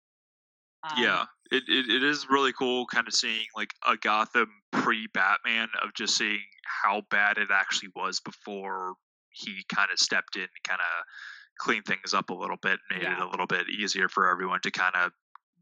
Um, 0.84 0.98
yeah, 0.98 1.26
it, 1.52 1.64
it 1.68 1.90
it 1.90 2.04
is 2.04 2.28
really 2.30 2.54
cool, 2.54 2.86
kind 2.88 3.08
of 3.08 3.14
seeing 3.14 3.46
like 3.56 3.74
a 3.86 3.98
Gotham 3.98 4.50
pre 4.72 5.08
Batman 5.14 5.68
of 5.84 5.94
just 5.94 6.18
seeing 6.18 6.42
how 6.66 7.02
bad 7.12 7.38
it 7.38 7.50
actually 7.52 7.90
was 7.96 8.20
before 8.20 8.96
he 9.32 9.64
kind 9.74 9.92
of 9.92 10.00
stepped 10.00 10.38
in, 10.38 10.48
kind 10.64 10.80
of 10.80 11.04
cleaned 11.60 11.86
things 11.86 12.14
up 12.14 12.30
a 12.30 12.34
little 12.34 12.58
bit, 12.62 12.80
made 12.90 13.04
it 13.04 13.20
a 13.20 13.30
little 13.30 13.46
bit 13.46 13.70
easier 13.70 14.10
for 14.10 14.30
everyone 14.30 14.62
to 14.62 14.72
kind 14.72 14.96
of 14.96 15.12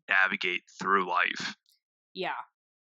navigate 0.08 0.62
through 0.80 1.08
life. 1.10 1.56
Yeah. 2.14 2.32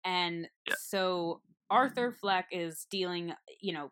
And 0.04 0.48
Yeah. 0.66 0.74
so 0.78 1.42
Arthur 1.70 2.12
Fleck 2.12 2.46
is 2.52 2.86
dealing, 2.90 3.32
you 3.60 3.72
know, 3.72 3.90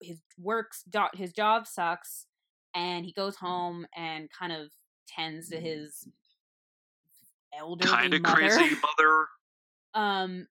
his 0.00 0.20
works 0.38 0.84
his 1.14 1.32
job 1.32 1.66
sucks 1.66 2.26
and 2.76 3.04
he 3.04 3.12
goes 3.12 3.34
home 3.36 3.86
and 3.96 4.28
kind 4.30 4.52
of 4.52 4.68
tends 5.08 5.48
to 5.48 5.58
his 5.58 6.06
elderly 7.58 7.90
Kind 7.90 8.14
of 8.14 8.22
crazy 8.22 8.76
mother. 8.76 9.26
Um 9.94 10.46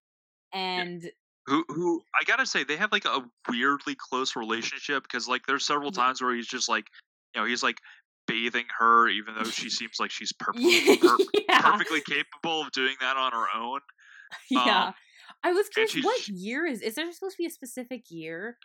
and 0.51 1.07
Who, 1.45 1.63
who 1.67 2.01
I 2.19 2.23
gotta 2.23 2.47
say, 2.47 2.63
they 2.63 2.77
have 2.77 2.91
like 2.91 3.05
a 3.05 3.23
weirdly 3.47 3.95
close 3.95 4.35
relationship 4.35 5.03
because 5.03 5.27
like 5.27 5.45
there's 5.45 5.63
several 5.63 5.91
times 5.91 6.19
where 6.19 6.33
he's 6.33 6.47
just 6.47 6.67
like, 6.67 6.87
you 7.35 7.41
know, 7.41 7.47
he's 7.47 7.61
like 7.61 7.77
bathing 8.25 8.65
her, 8.79 9.07
even 9.07 9.35
though 9.35 9.43
she 9.43 9.69
seems 9.69 9.99
like 9.99 10.09
she's 10.09 10.33
perfectly 10.33 10.97
per- 11.01 11.17
yeah. 11.47 11.61
perfectly 11.61 12.01
capable 12.01 12.63
of 12.63 12.71
doing 12.71 12.95
that 13.01 13.17
on 13.17 13.33
her 13.33 13.45
own. 13.55 13.81
yeah. 14.49 14.85
Um, 14.87 14.93
I 15.43 15.51
was 15.51 15.69
curious 15.69 15.93
what 16.03 16.27
year 16.27 16.65
is 16.65 16.81
is 16.81 16.95
there 16.95 17.11
supposed 17.11 17.35
to 17.35 17.43
be 17.43 17.45
a 17.45 17.51
specific 17.51 18.05
year? 18.09 18.57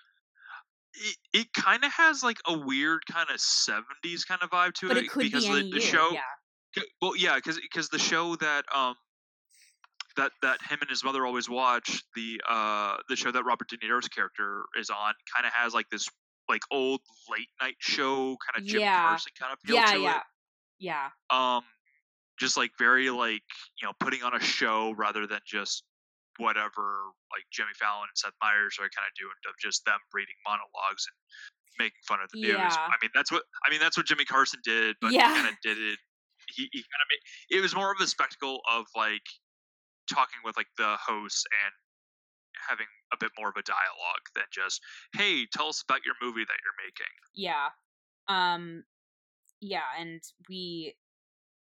It, 0.94 1.16
it 1.32 1.52
kind 1.52 1.84
of 1.84 1.92
has 1.92 2.22
like 2.22 2.38
a 2.46 2.58
weird 2.58 3.02
kind 3.10 3.28
of 3.30 3.36
70s 3.36 4.26
kind 4.26 4.40
of 4.42 4.50
vibe 4.50 4.74
to 4.74 4.88
But 4.88 4.96
it, 4.96 5.04
it 5.04 5.10
could 5.10 5.20
because 5.22 5.46
be 5.46 5.54
the, 5.54 5.60
the 5.62 5.68
year. 5.78 5.80
show 5.80 6.08
Yeah. 6.12 6.82
well 7.00 7.16
yeah 7.16 7.36
because 7.36 7.58
because 7.60 7.88
the 7.90 7.98
show 7.98 8.34
that 8.36 8.64
um 8.74 8.94
that 10.16 10.32
that 10.42 10.60
him 10.68 10.78
and 10.80 10.90
his 10.90 11.04
mother 11.04 11.24
always 11.24 11.48
watch 11.48 12.02
the 12.16 12.40
uh 12.48 12.96
the 13.08 13.14
show 13.16 13.30
that 13.30 13.44
Robert 13.44 13.68
De 13.68 13.76
Niro's 13.78 14.08
character 14.08 14.64
is 14.78 14.90
on 14.90 15.14
kind 15.34 15.46
of 15.46 15.52
has 15.52 15.72
like 15.72 15.88
this 15.90 16.08
like 16.48 16.62
old 16.72 17.00
late 17.30 17.48
night 17.62 17.76
show 17.78 18.36
kind 18.44 18.60
of 18.60 18.64
Jim 18.66 18.80
Yeah. 18.80 19.08
Carson 19.08 19.32
kind 19.38 19.52
of 19.52 19.58
feel 19.60 19.76
Yeah, 19.76 19.92
to 19.92 20.00
yeah. 20.00 20.16
it 20.16 20.22
Yeah. 20.80 21.08
um 21.30 21.62
just 22.40 22.56
like 22.56 22.72
very 22.78 23.10
like 23.10 23.42
you 23.80 23.86
know 23.86 23.92
putting 24.00 24.22
on 24.24 24.34
a 24.34 24.40
show 24.40 24.92
rather 24.92 25.26
than 25.28 25.38
just 25.46 25.84
whatever 26.40 27.12
like 27.30 27.44
Jimmy 27.52 27.72
Fallon 27.78 28.08
and 28.08 28.16
Seth 28.18 28.34
Meyers 28.42 28.76
are 28.80 28.88
kind 28.90 29.06
of 29.06 29.14
doing 29.14 29.36
of 29.48 29.54
just 29.60 29.84
them 29.84 30.00
reading 30.12 30.34
monologues 30.44 31.04
and 31.06 31.16
making 31.78 32.00
fun 32.08 32.18
of 32.24 32.28
the 32.32 32.40
news. 32.40 32.56
Yeah. 32.58 32.66
I 32.74 32.96
mean 33.00 33.10
that's 33.14 33.30
what 33.30 33.42
I 33.64 33.70
mean 33.70 33.80
that's 33.80 33.96
what 33.96 34.06
Jimmy 34.06 34.24
Carson 34.24 34.60
did, 34.64 34.96
but 35.00 35.12
Yeah. 35.12 35.28
he 35.28 35.34
kind 35.40 35.48
of 35.52 35.56
did 35.62 35.78
it. 35.78 35.98
He, 36.56 36.66
he 36.72 36.80
kind 36.82 37.02
of 37.04 37.08
made 37.12 37.22
it 37.56 37.60
was 37.62 37.74
more 37.76 37.92
of 37.92 38.00
a 38.00 38.06
spectacle 38.08 38.60
of 38.70 38.86
like 38.96 39.22
talking 40.10 40.40
with 40.44 40.56
like 40.56 40.66
the 40.76 40.96
hosts 40.98 41.44
and 41.64 41.72
having 42.68 42.86
a 43.12 43.16
bit 43.18 43.30
more 43.38 43.48
of 43.48 43.56
a 43.56 43.62
dialogue 43.62 44.24
than 44.34 44.44
just 44.52 44.80
hey 45.14 45.46
tell 45.52 45.68
us 45.68 45.82
about 45.86 46.00
your 46.04 46.14
movie 46.20 46.44
that 46.44 46.58
you're 46.64 46.80
making. 46.84 47.14
Yeah. 47.34 47.68
Um 48.28 48.84
yeah, 49.60 49.88
and 49.98 50.20
we 50.48 50.96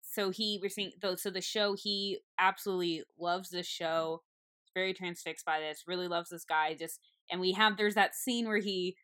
so 0.02 0.30
he 0.30 0.62
seeing 0.70 0.92
though 1.02 1.16
so 1.16 1.30
the 1.30 1.42
show 1.42 1.76
he 1.76 2.20
absolutely 2.40 3.04
loves 3.18 3.50
this 3.50 3.68
show. 3.68 4.22
Very 4.76 4.94
transfixed 4.94 5.46
by 5.46 5.60
this, 5.62 5.84
really 5.88 6.08
loves 6.10 6.30
this 6.30 6.44
guy, 6.44 6.76
just 6.78 7.00
and 7.32 7.40
we 7.40 7.54
have 7.54 7.78
there's 7.78 7.96
that 7.96 8.14
scene 8.14 8.46
where 8.48 8.60
he 8.60 8.98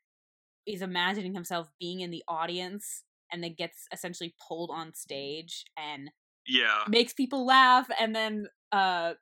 is 0.68 0.82
imagining 0.82 1.34
himself 1.34 1.70
being 1.80 2.02
in 2.02 2.12
the 2.12 2.24
audience 2.28 3.04
and 3.32 3.44
then 3.44 3.56
gets 3.58 3.88
essentially 3.94 4.36
pulled 4.48 4.70
on 4.72 4.94
stage 4.94 5.64
and 5.78 6.12
Yeah. 6.46 6.84
makes 6.88 7.14
people 7.14 7.46
laugh 7.46 7.88
and 8.00 8.14
then 8.16 8.48
uh 8.72 9.14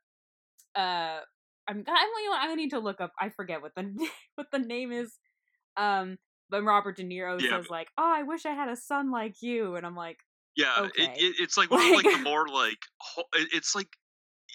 uh 0.75 1.19
I'm 1.67 1.83
I'm 1.85 1.85
I 1.87 2.55
need 2.55 2.71
to 2.71 2.79
look 2.79 2.99
up 2.99 3.13
I 3.19 3.29
forget 3.29 3.61
what 3.61 3.73
the 3.75 4.09
what 4.35 4.47
the 4.51 4.59
name 4.59 4.91
is 4.91 5.13
um 5.77 6.17
but 6.49 6.63
Robert 6.63 6.97
De 6.97 7.03
Niro 7.03 7.39
Yeah, 7.41 7.57
says 7.59 7.69
like 7.69 7.87
oh 7.97 8.11
I 8.13 8.23
wish 8.23 8.45
I 8.45 8.51
had 8.53 8.69
a 8.69 8.75
son 8.75 9.11
like 9.11 9.35
you 9.41 9.75
and 9.75 9.85
I'm 9.85 9.95
like 9.95 10.17
Yeah, 10.55 10.73
Okay. 10.79 11.03
it, 11.15 11.23
it, 11.23 11.35
it's 11.39 11.57
like 11.57 11.69
one 11.71 11.79
of 11.79 11.91
like 11.95 12.05
Like- 12.05 12.13
the 12.17 12.23
more 12.23 12.47
like 12.49 12.79
it's 13.53 13.75
like 13.75 13.87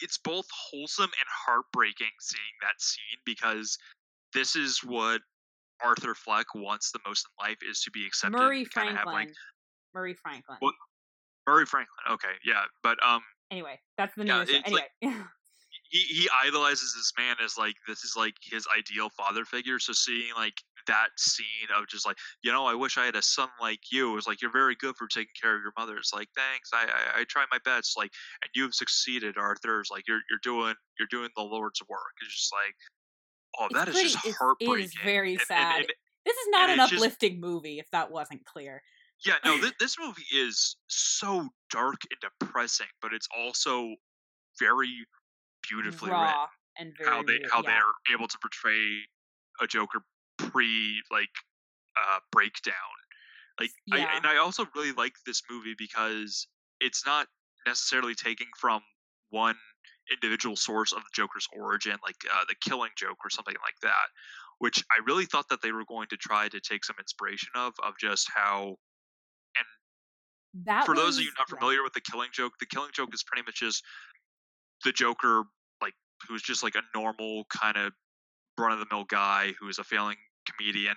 it's 0.02 0.18
both 0.18 0.46
wholesome 0.52 1.04
and 1.04 1.28
heartbreaking 1.46 2.10
seeing 2.20 2.42
that 2.62 2.80
scene 2.80 3.18
because 3.24 3.78
this 4.32 4.56
is 4.56 4.78
what 4.84 5.20
Arthur 5.82 6.14
Fleck 6.14 6.46
wants 6.54 6.90
the 6.92 7.00
most 7.06 7.26
in 7.26 7.46
life 7.48 7.58
is 7.68 7.80
to 7.82 7.90
be 7.90 8.06
accepted. 8.06 8.36
Murray 8.38 8.60
and 8.60 8.68
Franklin 8.72 8.96
Have, 8.96 9.06
like, 9.06 9.30
Murray 9.94 10.14
Franklin 10.14 10.58
Murray 11.46 11.66
Franklin. 11.66 11.96
Okay, 12.12 12.32
yeah, 12.44 12.64
but 12.82 12.96
um, 13.04 13.22
anyway 13.50 13.78
that's 13.98 14.14
the 14.14 14.24
Yeah, 14.24 14.32
name 14.34 14.40
of 14.42 14.46
the 14.46 14.52
show 14.54 14.58
it's 14.58 14.66
anyway 14.68 14.82
like- 15.02 15.14
he 15.94 16.00
he 16.00 16.28
idolizes 16.44 16.92
this 16.94 17.12
man 17.16 17.36
as 17.44 17.56
like 17.56 17.76
this 17.86 18.02
is 18.02 18.14
like 18.16 18.34
his 18.42 18.66
ideal 18.76 19.08
father 19.10 19.44
figure. 19.44 19.78
So 19.78 19.92
seeing 19.92 20.32
like 20.36 20.60
that 20.88 21.08
scene 21.16 21.68
of 21.76 21.86
just 21.88 22.04
like 22.04 22.16
you 22.42 22.50
know 22.52 22.66
I 22.66 22.74
wish 22.74 22.98
I 22.98 23.04
had 23.06 23.14
a 23.14 23.22
son 23.22 23.48
like 23.60 23.78
you 23.92 24.16
is 24.18 24.26
like 24.26 24.42
you're 24.42 24.50
very 24.52 24.74
good 24.74 24.96
for 24.96 25.06
taking 25.06 25.32
care 25.40 25.54
of 25.54 25.62
your 25.62 25.72
mother. 25.78 25.96
It's 25.96 26.12
like 26.12 26.28
thanks 26.36 26.70
I 26.74 26.84
I, 26.84 27.20
I 27.20 27.24
try 27.28 27.44
my 27.52 27.58
best 27.64 27.96
like 27.96 28.10
and 28.42 28.50
you've 28.54 28.74
succeeded 28.74 29.36
Arthur. 29.38 29.80
It's 29.80 29.90
like 29.90 30.04
you're 30.08 30.20
you're 30.28 30.40
doing 30.42 30.74
you're 30.98 31.08
doing 31.10 31.30
the 31.36 31.42
Lord's 31.42 31.80
work. 31.88 32.14
It's 32.22 32.34
just 32.34 32.52
like 32.52 32.74
oh 33.60 33.66
It's 33.66 33.74
that 33.74 33.88
is 33.88 33.94
pretty- 33.94 34.10
just 34.10 34.38
heartbreaking. 34.38 34.78
it 34.80 34.84
is 34.84 34.94
very 35.04 35.30
And- 35.32 35.38
and- 35.40 35.46
sad 35.46 35.80
and- 35.82 35.92
this 36.26 36.36
is 36.36 36.48
not 36.48 36.70
an 36.70 36.80
it's 36.80 36.90
just- 36.90 37.02
uplifting 37.04 37.38
movie 37.40 37.78
if 37.78 37.88
that 37.92 38.10
wasn't 38.10 38.44
clear 38.44 38.82
yeah, 39.24 39.34
no, 39.44 39.56
this, 39.58 39.72
this 39.80 39.96
movie 39.98 40.26
is 40.34 40.76
so 40.88 41.48
dark 41.70 41.96
and 42.10 42.32
depressing, 42.40 42.88
but 43.00 43.14
it's 43.14 43.28
also 43.38 43.94
very 44.58 44.90
beautifully 45.68 46.10
written. 46.10 46.46
and 46.78 46.92
very 46.98 47.10
how 47.10 47.22
they 47.22 47.32
real- 47.34 47.48
how 47.52 47.62
yeah. 47.62 47.70
they're 47.70 48.14
able 48.16 48.28
to 48.28 48.38
portray 48.40 49.00
a 49.60 49.66
Joker 49.66 50.00
pre 50.38 51.02
like 51.10 51.30
uh 51.96 52.18
breakdown. 52.32 52.74
Like 53.60 53.70
I 53.92 53.98
and 54.16 54.26
I 54.26 54.38
also 54.38 54.66
really 54.74 54.92
like 54.92 55.14
this 55.26 55.42
movie 55.50 55.74
because 55.78 56.46
it's 56.80 57.06
not 57.06 57.28
necessarily 57.66 58.14
taking 58.14 58.48
from 58.58 58.82
one 59.30 59.56
individual 60.12 60.56
source 60.56 60.92
of 60.92 60.98
the 60.98 61.08
Joker's 61.14 61.48
origin, 61.56 61.96
like 62.02 62.16
uh, 62.30 62.44
the 62.48 62.54
Killing 62.60 62.90
Joke 62.96 63.18
or 63.24 63.30
something 63.30 63.54
like 63.62 63.78
that. 63.82 64.06
Which 64.58 64.82
I 64.90 65.00
really 65.06 65.24
thought 65.24 65.48
that 65.50 65.62
they 65.62 65.72
were 65.72 65.84
going 65.86 66.08
to 66.08 66.16
try 66.16 66.48
to 66.48 66.60
take 66.60 66.84
some 66.84 66.96
inspiration 66.98 67.48
of, 67.56 67.72
of 67.82 67.94
just 67.98 68.28
how 68.34 68.76
And 69.56 69.66
that 70.66 70.84
for 70.84 70.94
those 70.94 71.16
of 71.16 71.22
you 71.22 71.28
was- 71.28 71.34
not 71.38 71.46
yeah. 71.48 71.58
familiar 71.58 71.82
with 71.82 71.92
the 71.94 72.00
Killing 72.00 72.30
Joke, 72.32 72.52
the 72.60 72.66
Killing 72.66 72.90
Joke 72.92 73.14
is 73.14 73.22
pretty 73.24 73.42
much 73.46 73.60
just 73.60 73.82
the 74.84 74.92
Joker, 74.92 75.44
who's 76.28 76.42
just 76.42 76.62
like 76.62 76.74
a 76.74 76.82
normal 76.98 77.44
kind 77.50 77.76
of 77.76 77.92
run 78.58 78.72
of 78.72 78.78
the 78.78 78.86
mill 78.90 79.04
guy 79.04 79.52
who 79.60 79.68
is 79.68 79.78
a 79.78 79.84
failing 79.84 80.16
comedian, 80.46 80.94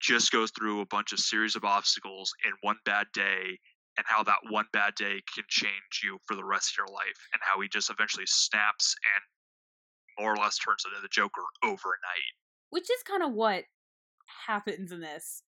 just 0.00 0.30
goes 0.32 0.50
through 0.50 0.80
a 0.80 0.86
bunch 0.86 1.12
of 1.12 1.18
series 1.18 1.56
of 1.56 1.64
obstacles 1.64 2.32
in 2.44 2.52
one 2.62 2.76
bad 2.84 3.06
day, 3.12 3.58
and 3.96 4.04
how 4.06 4.22
that 4.22 4.38
one 4.50 4.66
bad 4.72 4.94
day 4.94 5.22
can 5.34 5.44
change 5.48 6.00
you 6.04 6.18
for 6.26 6.34
the 6.36 6.44
rest 6.44 6.72
of 6.72 6.78
your 6.78 6.94
life, 6.94 7.28
and 7.32 7.40
how 7.42 7.60
he 7.60 7.68
just 7.68 7.90
eventually 7.90 8.26
snaps 8.26 8.94
and 9.14 10.24
more 10.24 10.34
or 10.34 10.36
less 10.36 10.58
turns 10.58 10.84
into 10.86 11.00
the 11.00 11.08
Joker 11.08 11.42
overnight. 11.62 12.34
which 12.70 12.90
is 12.90 13.02
kind 13.04 13.22
of 13.22 13.32
what 13.32 13.64
happens 14.46 14.92
in 14.92 15.00
this 15.00 15.42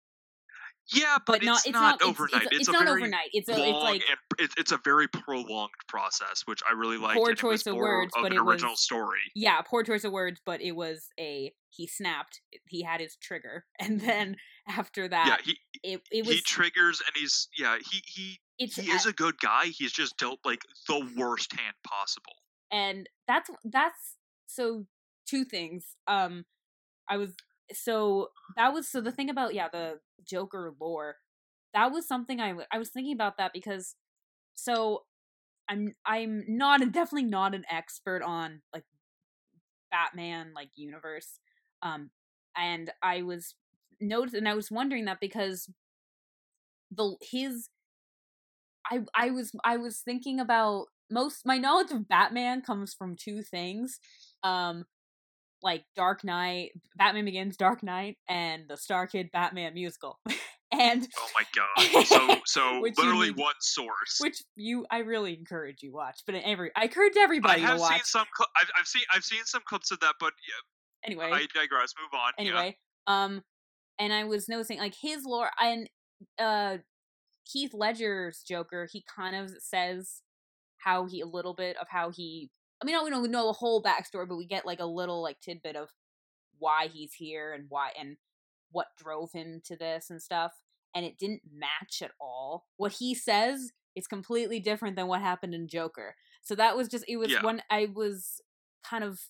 Yeah, 0.92 1.18
but, 1.26 1.40
but 1.40 1.42
not 1.44 1.56
it's, 1.58 1.66
it's 1.66 1.72
not, 1.74 1.80
not 1.80 1.94
it's- 1.96 2.08
overnight. 2.10 2.42
It's, 2.52 2.60
it's, 2.60 2.68
a 2.68 2.72
not 2.72 2.84
very 2.84 3.02
overnight. 3.02 3.28
It's 3.32 3.48
a, 3.48 3.52
long 3.52 3.60
it's 3.68 3.84
like 3.84 4.02
and 4.08 4.18
it, 4.46 4.50
it's 4.56 4.72
a 4.72 4.78
very 4.84 5.06
prolonged 5.08 5.70
process, 5.88 6.42
which 6.46 6.60
I 6.68 6.72
really 6.72 6.96
liked. 6.96 7.18
Poor 7.18 7.30
and 7.30 7.38
it 7.38 7.42
was 7.42 7.62
choice 7.62 7.70
of 7.70 7.76
words, 7.76 8.12
of 8.16 8.22
but 8.22 8.32
an 8.32 8.38
it 8.38 8.40
original 8.42 8.72
was- 8.72 8.80
story. 8.80 9.20
yeah, 9.34 9.60
poor 9.62 9.82
choice 9.82 10.04
of 10.04 10.12
words, 10.12 10.40
but 10.44 10.60
it 10.62 10.72
was 10.72 11.08
a 11.18 11.52
he 11.70 11.86
snapped. 11.86 12.40
He 12.68 12.82
had 12.82 13.00
his 13.00 13.16
trigger, 13.16 13.64
and 13.78 14.00
then 14.00 14.36
after 14.68 15.08
that, 15.08 15.26
Yeah, 15.46 15.52
he 15.82 15.88
it 15.94 16.02
it 16.10 16.26
was 16.26 16.36
he 16.36 16.40
triggers 16.42 17.00
and 17.06 17.14
he's 17.16 17.48
yeah 17.58 17.76
he 17.90 18.02
he 18.06 18.40
it's 18.58 18.76
he 18.76 18.90
is 18.90 19.06
a 19.06 19.12
good 19.12 19.38
guy. 19.40 19.66
He's 19.66 19.92
just 19.92 20.16
dealt 20.18 20.40
like 20.44 20.62
the 20.88 21.06
worst 21.16 21.52
hand 21.52 21.74
possible. 21.86 22.32
and 22.72 23.08
that's 23.26 23.50
that's 23.64 24.16
so 24.46 24.86
two 25.28 25.44
things 25.44 25.84
um 26.06 26.46
i 27.10 27.16
was 27.18 27.34
so 27.72 28.28
that 28.56 28.72
was 28.72 28.88
so 28.88 29.00
the 29.00 29.12
thing 29.12 29.30
about 29.30 29.54
yeah 29.54 29.68
the 29.70 29.98
joker 30.26 30.72
lore 30.80 31.16
that 31.74 31.92
was 31.92 32.06
something 32.06 32.40
i 32.40 32.78
was 32.78 32.90
thinking 32.90 33.12
about 33.12 33.36
that 33.36 33.52
because 33.52 33.94
so 34.54 35.02
i'm 35.68 35.94
i'm 36.06 36.44
not 36.48 36.80
definitely 36.92 37.24
not 37.24 37.54
an 37.54 37.64
expert 37.70 38.22
on 38.22 38.62
like 38.72 38.84
batman 39.90 40.52
like 40.54 40.70
universe 40.76 41.40
um 41.82 42.10
and 42.56 42.90
i 43.02 43.22
was 43.22 43.54
noticed 44.00 44.34
and 44.34 44.48
i 44.48 44.54
was 44.54 44.70
wondering 44.70 45.04
that 45.04 45.20
because 45.20 45.68
the 46.90 47.16
his 47.20 47.68
i 48.90 49.00
i 49.14 49.30
was 49.30 49.52
i 49.64 49.76
was 49.76 49.98
thinking 49.98 50.40
about 50.40 50.86
most 51.10 51.46
my 51.46 51.58
knowledge 51.58 51.90
of 51.90 52.08
Batman 52.08 52.60
comes 52.60 52.94
from 52.94 53.16
two 53.16 53.42
things. 53.42 53.98
Um 54.42 54.84
like 55.62 55.84
Dark 55.96 56.24
Knight, 56.24 56.70
Batman 56.96 57.24
Begins, 57.24 57.56
Dark 57.56 57.82
Knight, 57.82 58.16
and 58.28 58.64
the 58.68 58.76
Star 58.76 59.06
Kid 59.06 59.30
Batman 59.32 59.74
musical. 59.74 60.18
and 60.72 61.06
Oh 61.18 61.28
my 61.34 61.44
god! 61.54 62.06
So 62.06 62.36
so 62.46 62.74
you 62.86 62.92
literally 62.96 63.28
need- 63.28 63.36
one 63.38 63.54
source. 63.60 64.18
which 64.20 64.42
you 64.56 64.86
I 64.90 64.98
really 64.98 65.34
encourage 65.38 65.82
you 65.82 65.92
watch. 65.92 66.20
But 66.26 66.36
every 66.36 66.70
I 66.76 66.84
encourage 66.84 67.14
everybody 67.18 67.62
I 67.62 67.66
have 67.66 67.76
to 67.76 67.80
watch. 67.80 67.92
seen 67.92 68.00
some. 68.04 68.26
Cl- 68.36 68.48
I've, 68.60 68.70
I've 68.78 68.86
seen 68.86 69.02
I've 69.14 69.24
seen 69.24 69.44
some 69.44 69.62
clips 69.66 69.90
of 69.90 70.00
that, 70.00 70.14
but 70.20 70.32
yeah, 70.48 71.06
anyway, 71.10 71.30
I 71.32 71.46
digress. 71.54 71.92
Move 72.00 72.18
on. 72.20 72.32
yeah. 72.38 72.44
anyway, 72.44 72.76
um 73.06 73.42
and 73.98 74.12
I 74.12 74.24
was 74.24 74.48
noticing 74.48 74.78
like 74.78 74.94
his 75.00 75.24
lore 75.24 75.50
and 75.60 75.88
uh 76.38 76.78
Heath 77.50 77.72
Ledger's 77.72 78.42
Joker, 78.46 78.86
he 78.92 79.02
kind 79.16 79.34
of 79.34 79.50
says 79.60 80.20
how 80.84 81.06
he 81.06 81.20
a 81.22 81.26
little 81.26 81.54
bit 81.54 81.76
of 81.78 81.86
how 81.88 82.10
he 82.10 82.50
I 82.80 82.84
mean, 82.84 82.96
we 83.02 83.10
don't 83.10 83.30
know 83.30 83.46
the 83.46 83.52
whole 83.52 83.82
backstory, 83.82 84.28
but 84.28 84.36
we 84.36 84.46
get 84.46 84.66
like 84.66 84.80
a 84.80 84.86
little 84.86 85.22
like 85.22 85.40
tidbit 85.40 85.76
of 85.76 85.88
why 86.58 86.88
he's 86.88 87.12
here 87.14 87.52
and 87.52 87.66
why 87.68 87.90
and 87.98 88.16
what 88.70 88.86
drove 88.96 89.32
him 89.32 89.60
to 89.64 89.76
this 89.76 90.10
and 90.10 90.22
stuff. 90.22 90.52
And 90.94 91.04
it 91.04 91.18
didn't 91.18 91.42
match 91.52 92.02
at 92.02 92.12
all. 92.20 92.66
What 92.76 92.92
he 92.92 93.14
says 93.14 93.72
is 93.94 94.06
completely 94.06 94.60
different 94.60 94.96
than 94.96 95.06
what 95.08 95.20
happened 95.20 95.54
in 95.54 95.68
Joker. 95.68 96.14
So 96.42 96.54
that 96.54 96.76
was 96.76 96.88
just 96.88 97.04
it 97.08 97.16
was 97.16 97.32
Yeah. 97.32 97.42
when 97.42 97.62
I 97.70 97.88
was 97.92 98.40
kind 98.84 99.04
of 99.04 99.20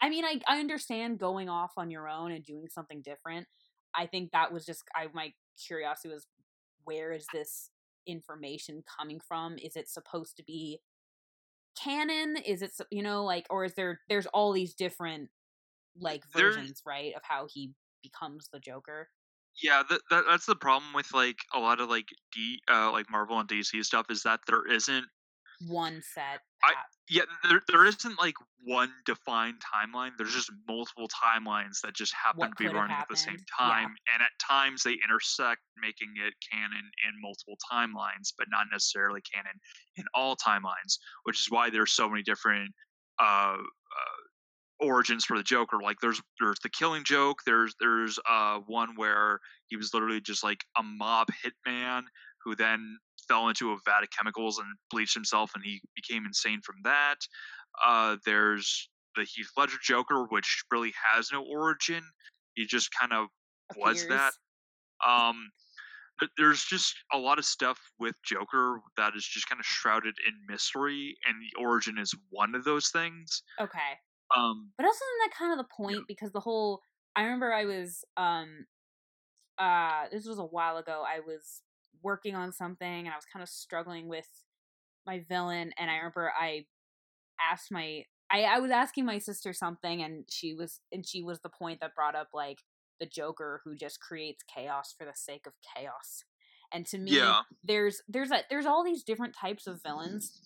I 0.00 0.10
mean, 0.10 0.24
I 0.24 0.40
I 0.46 0.58
understand 0.60 1.18
going 1.18 1.48
off 1.48 1.72
on 1.76 1.90
your 1.90 2.08
own 2.08 2.32
and 2.32 2.44
doing 2.44 2.68
something 2.68 3.02
different. 3.02 3.46
I 3.94 4.06
think 4.06 4.32
that 4.32 4.52
was 4.52 4.66
just 4.66 4.82
I 4.94 5.06
my 5.12 5.32
curiosity 5.64 6.12
was 6.12 6.26
where 6.84 7.12
is 7.12 7.26
this 7.32 7.70
information 8.06 8.82
coming 8.98 9.20
from? 9.20 9.56
Is 9.58 9.76
it 9.76 9.88
supposed 9.88 10.36
to 10.36 10.44
be 10.44 10.80
canon? 11.82 12.36
Is 12.36 12.62
it 12.62 12.72
you 12.90 13.02
know 13.02 13.24
like 13.24 13.46
or 13.50 13.64
is 13.64 13.74
there 13.74 14.00
there's 14.08 14.26
all 14.26 14.52
these 14.52 14.74
different 14.74 15.30
like 15.98 16.24
There- 16.34 16.52
versions, 16.52 16.82
right, 16.86 17.14
of 17.14 17.22
how 17.24 17.46
he 17.52 17.72
becomes 18.02 18.48
the 18.52 18.60
Joker? 18.60 19.08
Yeah, 19.62 19.82
that, 19.88 20.00
that 20.10 20.24
that's 20.28 20.44
the 20.46 20.54
problem 20.56 20.92
with 20.92 21.12
like 21.14 21.38
a 21.54 21.58
lot 21.58 21.80
of 21.80 21.88
like 21.88 22.08
D 22.32 22.60
uh 22.70 22.92
like 22.92 23.10
Marvel 23.10 23.38
and 23.40 23.48
DC 23.48 23.82
stuff 23.84 24.06
is 24.10 24.22
that 24.24 24.40
there 24.46 24.66
isn't 24.70 25.06
One 25.68 26.02
set. 26.02 26.40
I- 26.64 26.74
yeah 27.08 27.22
there 27.48 27.62
there 27.68 27.86
isn't 27.86 28.18
like 28.18 28.34
one 28.64 28.90
defined 29.04 29.56
timeline. 29.62 30.10
There's 30.18 30.34
just 30.34 30.50
multiple 30.68 31.08
timelines 31.08 31.80
that 31.82 31.94
just 31.94 32.12
happen 32.12 32.40
What 32.40 32.56
to 32.56 32.64
be 32.64 32.68
running 32.68 32.96
at 32.96 33.06
the 33.08 33.16
same 33.16 33.34
happened, 33.34 33.46
yeah. 33.60 33.66
time, 33.66 33.94
and 34.12 34.22
at 34.22 34.30
times 34.44 34.82
they 34.82 34.96
intersect, 35.04 35.60
making 35.80 36.14
it 36.16 36.34
canon 36.50 36.90
in 37.06 37.20
multiple 37.22 37.56
timelines, 37.72 38.32
but 38.36 38.48
not 38.50 38.66
necessarily 38.72 39.20
canon 39.32 39.58
in 39.96 40.04
all 40.14 40.36
timelines. 40.36 40.98
Which 41.24 41.38
is 41.38 41.46
why 41.48 41.70
there's 41.70 41.92
so 41.92 42.08
many 42.08 42.22
different 42.22 42.72
uh, 43.20 43.56
uh 43.56 44.16
origins 44.80 45.24
for 45.24 45.36
the 45.36 45.42
Joker. 45.42 45.78
Like 45.82 45.98
there's 46.00 46.20
there's 46.40 46.58
the 46.62 46.68
Killing 46.70 47.04
Joke. 47.04 47.38
There's 47.46 47.74
there's 47.80 48.18
uh 48.28 48.60
one 48.66 48.96
where 48.96 49.40
he 49.68 49.76
was 49.76 49.94
literally 49.94 50.20
just 50.20 50.44
like 50.44 50.64
a 50.78 50.82
mob 50.82 51.28
hitman 51.44 52.02
who 52.44 52.54
then 52.54 52.98
fell 53.28 53.48
into 53.48 53.72
a 53.72 53.76
vat 53.84 54.02
of 54.02 54.10
chemicals 54.10 54.58
and 54.58 54.66
bleached 54.90 55.14
himself, 55.14 55.52
and 55.54 55.64
he 55.64 55.80
became 55.94 56.24
insane 56.26 56.60
from 56.62 56.76
that. 56.84 57.16
Uh, 57.84 58.16
there's 58.24 58.88
the 59.16 59.24
Heath 59.24 59.50
Ledger 59.56 59.78
Joker, 59.82 60.24
which 60.28 60.62
really 60.70 60.92
has 61.12 61.30
no 61.32 61.42
origin. 61.44 62.02
He 62.54 62.66
just 62.66 62.90
kind 62.98 63.12
of 63.12 63.28
was 63.76 64.06
that. 64.08 64.32
Um 65.06 65.50
th- 66.20 66.30
there's 66.36 66.64
just 66.64 66.94
a 67.12 67.18
lot 67.18 67.38
of 67.38 67.44
stuff 67.44 67.78
with 67.98 68.14
Joker 68.24 68.80
that 68.96 69.14
is 69.16 69.24
just 69.26 69.48
kind 69.48 69.60
of 69.60 69.66
shrouded 69.66 70.16
in 70.26 70.34
mystery, 70.48 71.16
and 71.26 71.36
the 71.40 71.60
origin 71.62 71.98
is 71.98 72.14
one 72.30 72.54
of 72.54 72.64
those 72.64 72.88
things. 72.88 73.42
Okay. 73.60 73.98
Um, 74.36 74.72
But 74.76 74.86
also 74.86 74.96
isn't 75.04 75.30
that 75.30 75.36
kind 75.38 75.52
of 75.52 75.58
the 75.58 75.72
point 75.76 76.04
because 76.08 76.32
the 76.32 76.40
whole 76.40 76.82
I 77.14 77.22
remember 77.24 77.52
I 77.52 77.64
was 77.64 78.04
um 78.16 78.66
uh 79.58 80.08
this 80.10 80.26
was 80.26 80.38
a 80.38 80.44
while 80.44 80.76
ago. 80.78 81.04
I 81.06 81.20
was 81.20 81.62
working 82.06 82.36
on 82.36 82.52
something 82.52 83.06
and 83.06 83.08
I 83.08 83.16
was 83.16 83.26
kind 83.30 83.42
of 83.42 83.48
struggling 83.48 84.08
with 84.08 84.28
my 85.04 85.24
villain 85.28 85.72
and 85.76 85.90
I 85.90 85.96
remember 85.96 86.32
I 86.38 86.66
asked 87.52 87.72
my 87.72 88.04
I, 88.30 88.42
I 88.42 88.58
was 88.60 88.70
asking 88.70 89.04
my 89.04 89.18
sister 89.18 89.52
something 89.52 90.02
and 90.02 90.24
she 90.30 90.54
was 90.54 90.80
and 90.92 91.04
she 91.04 91.20
was 91.20 91.40
the 91.40 91.48
point 91.48 91.80
that 91.80 91.96
brought 91.96 92.14
up 92.14 92.28
like 92.32 92.60
the 93.00 93.06
Joker 93.06 93.60
who 93.64 93.74
just 93.74 94.00
creates 94.00 94.44
chaos 94.52 94.94
for 94.96 95.04
the 95.04 95.14
sake 95.14 95.46
of 95.46 95.52
chaos. 95.76 96.24
And 96.72 96.86
to 96.86 96.98
me 96.98 97.16
yeah, 97.16 97.40
there's 97.64 98.02
there's 98.08 98.30
a 98.30 98.42
there's 98.48 98.66
all 98.66 98.84
these 98.84 99.02
different 99.02 99.34
types 99.34 99.66
of 99.66 99.82
villains 99.82 100.40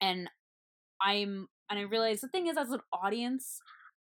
and 0.00 0.28
i'm 1.00 1.48
and 1.70 1.78
i 1.78 1.82
realize 1.82 2.20
the 2.20 2.28
thing 2.28 2.46
is 2.46 2.56
as 2.56 2.70
an 2.70 2.80
audience 2.92 3.60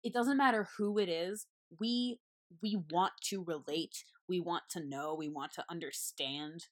it 0.02 0.12
doesn't 0.12 0.36
matter 0.36 0.68
who 0.76 0.98
it 0.98 1.08
is 1.08 1.46
we 1.80 2.18
we 2.62 2.78
want 2.90 3.12
to 3.22 3.44
relate 3.44 4.04
we 4.28 4.40
want 4.40 4.64
to 4.70 4.80
know 4.84 5.14
we 5.14 5.28
want 5.28 5.52
to 5.52 5.64
understand 5.70 6.66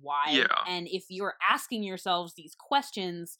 why 0.00 0.30
Yeah. 0.30 0.46
and 0.68 0.88
if 0.88 1.04
you're 1.08 1.34
asking 1.48 1.82
yourselves 1.82 2.34
these 2.34 2.54
questions 2.58 3.38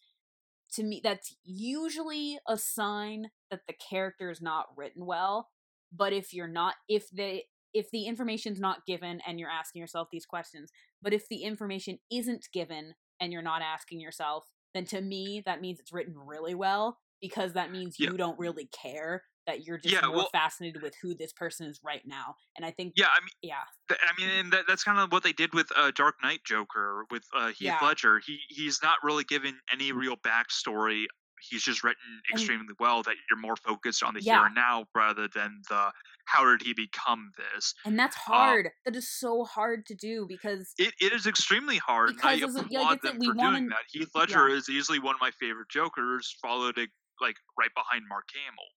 to 0.73 0.83
me 0.83 1.01
that's 1.03 1.35
usually 1.45 2.39
a 2.49 2.57
sign 2.57 3.31
that 3.51 3.63
the 3.67 3.75
character 3.75 4.31
is 4.31 4.41
not 4.41 4.67
written 4.77 5.07
well 5.07 5.49
but 5.93 6.13
if 6.13 6.33
you're 6.33 6.47
not 6.49 6.75
if 6.89 7.11
they 7.11 7.45
if 7.73 7.91
the 7.93 8.07
information's 8.07 8.61
not 8.61 8.85
given 8.87 9.21
and 9.27 9.39
you're 9.39 9.49
asking 9.51 9.81
yourself 9.81 10.09
these 10.11 10.27
questions 10.27 10.71
but 11.03 11.13
if 11.13 11.29
the 11.29 11.43
information 11.43 11.99
isn't 12.11 12.47
given 12.53 12.95
and 13.21 13.33
you're 13.33 13.43
not 13.43 13.63
asking 13.63 14.01
yourself 14.01 14.45
then 14.75 14.85
to 14.85 15.01
me 15.01 15.43
that 15.47 15.61
means 15.61 15.81
it's 15.81 15.93
written 15.93 16.15
really 16.17 16.55
well 16.55 16.99
because 17.21 17.53
that 17.55 17.71
means 17.73 17.97
Yeah. 17.99 18.11
you 18.11 18.17
don't 18.17 18.39
really 18.39 18.67
care 18.67 19.25
that 19.51 19.67
you're 19.67 19.79
just 19.79 19.93
Yeah, 19.93 20.07
more 20.07 20.17
well- 20.17 20.29
fascinated 20.33 20.81
with 20.83 20.95
who 21.03 21.15
this 21.15 21.33
person 21.33 21.67
is 21.67 21.81
right 21.83 22.03
now 22.07 22.37
and 22.57 22.65
i 22.65 22.71
think 22.71 22.93
yeah. 22.97 23.07
I 23.07 23.21
mean, 23.21 23.35
yeah 23.43 23.65
th- 23.89 24.01
I 24.03 24.21
mean, 24.21 24.31
and 24.39 24.53
that, 24.53 24.65
that's 24.69 24.85
kind 24.85 24.99
of 24.99 25.11
what 25.13 25.23
they 25.25 25.33
did 25.33 25.53
with 25.55 25.69
uh, 25.77 25.91
Dark 25.95 26.17
Knight 26.23 26.41
Joker 26.45 27.05
with 27.11 27.25
uh, 27.37 27.49
Heath 27.49 27.61
Yeah. 27.61 27.79
Ledger. 27.83 28.21
He 28.25 28.39
he's 28.49 28.81
not 28.83 28.97
really 29.03 29.25
given 29.25 29.59
any 29.73 29.91
real 29.93 30.17
backstory. 30.17 31.05
He's 31.49 31.63
just 31.65 31.83
written 31.83 32.03
And- 32.31 32.39
extremely 32.41 32.75
well 32.79 33.03
that 33.03 33.17
you're 33.29 33.39
more 33.41 33.57
focused 33.57 34.03
on 34.05 34.15
the 34.15 34.23
Yeah. 34.23 34.37
here 34.39 34.47
and 34.47 34.55
now 34.55 34.87
rather 34.95 35.27
than 35.29 35.63
the 35.69 35.91
how 36.27 36.45
did 36.45 36.63
he 36.63 36.73
become 36.75 37.33
this. 37.37 37.75
and 37.85 37.99
that's 37.99 38.15
hard 38.15 38.71
that 38.85 38.95
is 38.95 39.09
so 39.09 39.45
hard 39.45 39.85
to 39.87 39.95
do 39.97 40.27
because 40.29 40.73
It, 40.79 40.95
it 41.01 41.13
is 41.13 41.27
extremely 41.27 41.79
hard. 41.79 42.11
and 42.11 42.21
I 42.23 42.37
Because 42.37 42.55
yeah, 42.71 42.81
applaud 42.81 42.93
it's 42.95 43.03
that 43.03 43.13
them 43.19 43.23
for 43.25 43.35
wanna- 43.35 43.51
doing 43.59 43.69
that. 43.71 43.85
Heath 43.91 44.11
Ledger 44.15 44.49
is 44.49 44.69
easily 44.69 44.99
one 45.01 45.15
of 45.17 45.21
my 45.21 45.33
favorite 45.33 45.69
Jokers, 45.71 46.37
followed 46.41 46.79
uh, 46.79 46.87
like 47.21 47.37
right 47.59 47.75
behind 47.75 48.05
Mark 48.09 48.29
Hamill. 48.35 48.71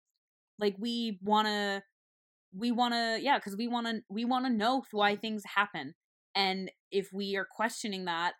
Like 0.61 0.75
we 0.79 1.19
want 1.21 1.47
to 1.47 1.83
we 2.57 2.71
want 2.71 2.93
to 2.93 3.19
yeah 3.21 3.37
because 3.37 3.57
we 3.57 3.67
want 3.67 3.87
to 3.87 4.01
we 4.09 4.23
want 4.25 4.45
to 4.45 4.51
know 4.51 4.83
why 4.91 5.15
things 5.15 5.43
happen 5.55 5.93
and 6.35 6.71
if 6.91 7.11
we 7.11 7.35
are 7.35 7.45
questioning 7.49 8.05
that 8.05 8.33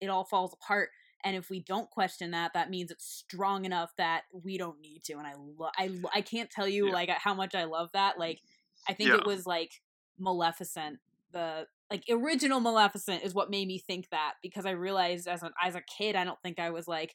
it 0.00 0.08
all 0.08 0.24
falls 0.24 0.52
apart 0.52 0.90
and 1.24 1.36
if 1.36 1.50
we 1.50 1.60
don't 1.60 1.90
question 1.90 2.30
that 2.32 2.52
that 2.54 2.70
means 2.70 2.90
it's 2.90 3.04
strong 3.06 3.64
enough 3.64 3.92
that 3.98 4.22
we 4.32 4.58
don't 4.58 4.80
need 4.80 5.02
to 5.04 5.14
and 5.14 5.26
i 5.26 5.32
lo- 5.36 5.70
I 5.78 5.86
lo- 5.88 6.10
i 6.14 6.20
can't 6.20 6.50
tell 6.50 6.68
you 6.68 6.86
Yeah. 6.88 6.92
like 6.92 7.08
how 7.10 7.34
much 7.34 7.54
i 7.54 7.64
love 7.64 7.90
that 7.92 8.18
like 8.18 8.40
i 8.88 8.92
think 8.92 9.10
Yeah. 9.10 9.16
it 9.16 9.26
was 9.26 9.46
like 9.46 9.72
maleficent 10.18 10.98
the 11.32 11.66
like 11.90 12.04
original 12.10 12.60
maleficent 12.60 13.22
is 13.22 13.34
what 13.34 13.50
made 13.50 13.68
me 13.68 13.78
think 13.78 14.08
that 14.10 14.34
because 14.42 14.66
i 14.66 14.70
realized 14.70 15.28
as 15.28 15.42
a 15.42 15.50
as 15.62 15.74
a 15.74 15.82
kid 15.82 16.16
i 16.16 16.24
don't 16.24 16.40
think 16.42 16.58
i 16.58 16.70
was 16.70 16.88
like 16.88 17.14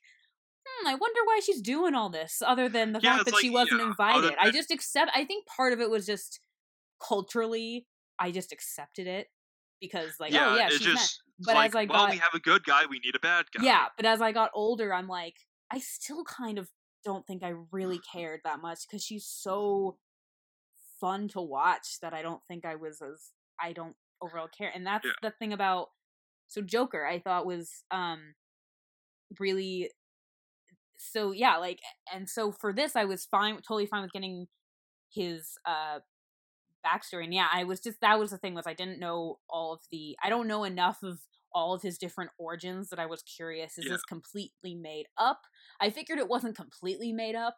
hmm, 0.66 0.88
I 0.88 0.96
wonder 0.96 1.20
why 1.26 1.40
she's 1.44 1.62
doing 1.62 1.96
all 1.96 2.10
this, 2.10 2.42
other 2.46 2.70
than 2.70 2.94
the 2.94 3.02
Yeah, 3.02 3.10
fact 3.10 3.26
that 3.26 3.36
she 3.36 3.50
wasn't 3.50 3.82
yeah, 3.82 3.90
invited. 3.90 4.38
I 4.40 4.52
just 4.52 4.72
accept. 4.72 5.12
I 5.16 5.26
think 5.26 5.46
part 5.48 5.74
of 5.74 5.80
it 5.82 5.90
was 5.90 6.06
just 6.06 6.40
culturally, 7.06 7.88
I 8.20 8.32
just 8.32 8.52
accepted 8.52 9.08
it 9.08 9.28
because 9.82 10.20
like 10.20 10.34
yeah, 10.34 10.46
oh 10.48 10.56
yeah 10.56 10.70
she's 10.70 10.88
just 10.88 11.24
But 11.40 11.56
like, 11.56 11.68
as 11.68 11.76
I 11.76 11.86
well, 11.90 12.08
we 12.08 12.18
have 12.18 12.34
a 12.34 12.40
good 12.40 12.64
guy, 12.64 12.86
we 12.90 13.00
need 13.00 13.16
a 13.16 13.20
bad 13.20 13.46
guy. 13.54 13.62
yeah, 13.64 13.88
but 13.96 14.06
as 14.06 14.22
I 14.22 14.32
got 14.32 14.52
older, 14.54 14.94
I'm 14.94 15.08
like 15.08 15.36
I 15.72 15.80
still 15.80 16.24
kind 16.24 16.58
of 16.58 16.70
don't 17.04 17.26
think 17.28 17.44
I 17.44 17.54
really 17.72 18.00
cared 18.00 18.42
that 18.44 18.62
much 18.62 18.88
because 18.88 19.04
she's 19.04 19.26
so 19.26 19.98
fun 21.00 21.28
to 21.30 21.42
watch 21.42 22.00
that 22.02 22.14
I 22.14 22.22
don't 22.22 22.42
think 22.48 22.66
I 22.66 22.76
was 22.76 23.02
as 23.02 23.32
I 23.62 23.74
don't 23.74 23.96
overall 24.22 24.48
care. 24.48 24.72
And 24.74 24.86
that's 24.86 25.06
Yeah. 25.06 25.12
the 25.22 25.32
thing 25.32 25.54
about 25.54 25.90
so 26.48 26.62
Joker 26.62 27.06
I 27.06 27.20
thought 27.20 27.46
was 27.46 27.84
um 27.92 28.36
really 29.40 29.90
so 30.98 31.32
yeah, 31.32 31.58
like 31.58 31.80
and 32.14 32.30
so 32.30 32.52
for 32.52 32.74
this 32.74 32.96
I 32.96 33.06
was 33.06 33.26
fine 33.26 33.56
totally 33.58 33.86
fine 33.86 34.02
with 34.04 34.12
getting 34.14 34.48
his 35.14 35.54
uh 35.66 36.00
backstory 36.86 37.24
and 37.24 37.34
yeah, 37.34 37.48
I 37.54 37.64
was 37.64 37.80
just 37.80 38.02
that 38.02 38.20
was 38.20 38.32
the 38.32 38.38
thing 38.38 38.54
was 38.56 38.68
I 38.68 38.74
didn't 38.74 39.00
know 39.00 39.40
all 39.50 39.74
of 39.74 39.82
the 39.92 40.18
I 40.24 40.30
don't 40.30 40.48
know 40.48 40.64
enough 40.66 41.02
of 41.04 41.20
all 41.54 41.74
of 41.74 41.82
his 41.82 41.98
different 41.98 42.32
origins 42.40 42.90
that 42.90 43.00
I 43.00 43.06
was 43.06 43.22
curious 43.24 43.78
is 43.78 43.86
Yeah. 43.86 43.94
this 43.94 44.04
completely 44.04 44.76
made 44.76 45.06
up? 45.18 45.42
I 45.80 45.92
figured 45.92 46.20
it 46.20 46.28
wasn't 46.28 46.56
completely 46.58 47.14
made 47.14 47.36
up. 47.36 47.56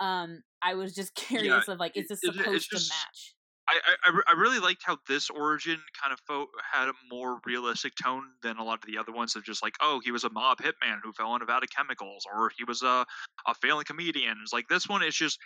Um 0.00 0.42
I 0.62 0.74
was 0.74 0.94
just 0.94 1.14
curious 1.16 1.66
of 1.68 1.78
like 1.78 1.96
is 1.96 2.08
this 2.08 2.20
it- 2.22 2.34
supposed 2.34 2.70
to 2.70 2.76
match? 2.76 3.34
I, 3.68 3.80
I, 4.10 4.20
I 4.30 4.40
really 4.40 4.58
liked 4.60 4.82
how 4.84 4.96
this 5.08 5.28
origin 5.30 5.78
kind 6.02 6.12
of 6.12 6.18
fo- 6.26 6.46
had 6.72 6.88
a 6.88 6.92
more 7.10 7.40
realistic 7.44 7.92
tone 8.02 8.22
than 8.42 8.56
a 8.56 8.64
lot 8.64 8.78
of 8.82 8.86
the 8.86 8.98
other 8.98 9.12
ones 9.12 9.36
of 9.36 9.44
just 9.44 9.62
like, 9.62 9.74
oh, 9.80 10.00
he 10.02 10.10
was 10.10 10.24
a 10.24 10.30
mob 10.30 10.58
hitman 10.58 10.98
who 11.02 11.12
fell 11.12 11.34
into 11.34 11.46
vat 11.46 11.62
of 11.62 11.68
chemicals, 11.70 12.24
or 12.34 12.50
he 12.56 12.64
was 12.64 12.82
a, 12.82 13.04
a 13.46 13.54
failing 13.60 13.84
comedian. 13.84 14.38
It's 14.42 14.52
like 14.52 14.68
this 14.68 14.88
one 14.88 15.02
is 15.02 15.14
just 15.14 15.38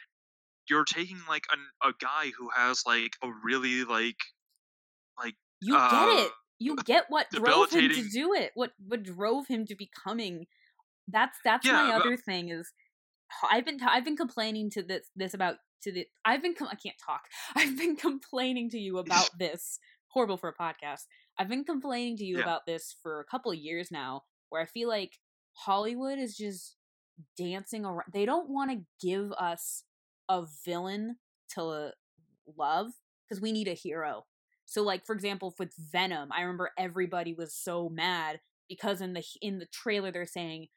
you're 0.70 0.84
taking 0.84 1.18
like 1.28 1.44
an, 1.52 1.58
a 1.82 1.92
guy 2.00 2.30
who 2.38 2.48
has 2.54 2.82
like 2.86 3.12
a 3.24 3.28
really 3.44 3.84
like 3.84 4.16
like 5.18 5.34
You 5.60 5.76
uh, 5.76 5.90
get 5.90 6.26
it. 6.26 6.32
You 6.60 6.76
get 6.84 7.06
what 7.08 7.28
drove 7.30 7.70
him 7.72 7.88
to 7.88 8.08
do 8.08 8.34
it. 8.34 8.52
What 8.54 8.70
what 8.86 9.02
drove 9.02 9.48
him 9.48 9.66
to 9.66 9.74
becoming. 9.74 10.46
That's 11.08 11.36
that's 11.44 11.66
Yeah, 11.66 11.72
my 11.72 11.98
but- 11.98 12.06
other 12.06 12.16
thing 12.16 12.50
is. 12.50 12.70
I've 13.50 13.64
been 13.64 13.78
I've 13.82 14.04
been 14.04 14.16
complaining 14.16 14.70
to 14.70 14.82
this 14.82 15.06
this 15.16 15.34
about 15.34 15.56
to 15.82 15.92
the 15.92 16.06
I've 16.24 16.42
been 16.42 16.54
com- 16.54 16.68
I 16.70 16.76
can't 16.76 16.96
talk. 17.04 17.22
I've 17.56 17.76
been 17.76 17.96
complaining 17.96 18.70
to 18.70 18.78
you 18.78 18.98
about 18.98 19.30
this. 19.38 19.78
Horrible 20.08 20.36
for 20.36 20.48
a 20.50 20.54
podcast. 20.54 21.02
I've 21.38 21.48
been 21.48 21.64
complaining 21.64 22.16
to 22.18 22.24
you 22.24 22.36
Yeah. 22.38 22.42
about 22.44 22.66
this 22.66 22.94
for 23.02 23.20
a 23.20 23.24
couple 23.24 23.50
of 23.50 23.58
years 23.58 23.90
now, 23.90 24.24
where 24.50 24.60
I 24.60 24.66
feel 24.66 24.88
like 24.88 25.18
Hollywood 25.54 26.18
is 26.18 26.36
just 26.36 26.76
dancing 27.38 27.84
around. 27.84 28.12
They 28.12 28.24
don't 28.26 28.50
want 28.50 28.70
to 28.70 28.84
give 29.06 29.32
us 29.32 29.84
a 30.28 30.44
villain 30.64 31.16
to 31.54 31.92
love 32.58 32.88
because 33.28 33.40
we 33.40 33.52
need 33.52 33.68
a 33.68 33.74
hero. 33.74 34.24
So, 34.66 34.82
like 34.82 35.06
for 35.06 35.14
example, 35.14 35.54
with 35.58 35.72
Venom, 35.76 36.30
I 36.32 36.42
remember 36.42 36.70
everybody 36.78 37.32
was 37.34 37.54
so 37.54 37.88
mad 37.88 38.40
because 38.68 39.00
in 39.00 39.12
the 39.14 39.24
in 39.40 39.58
the 39.58 39.66
trailer 39.66 40.10
they're 40.12 40.26
saying 40.26 40.68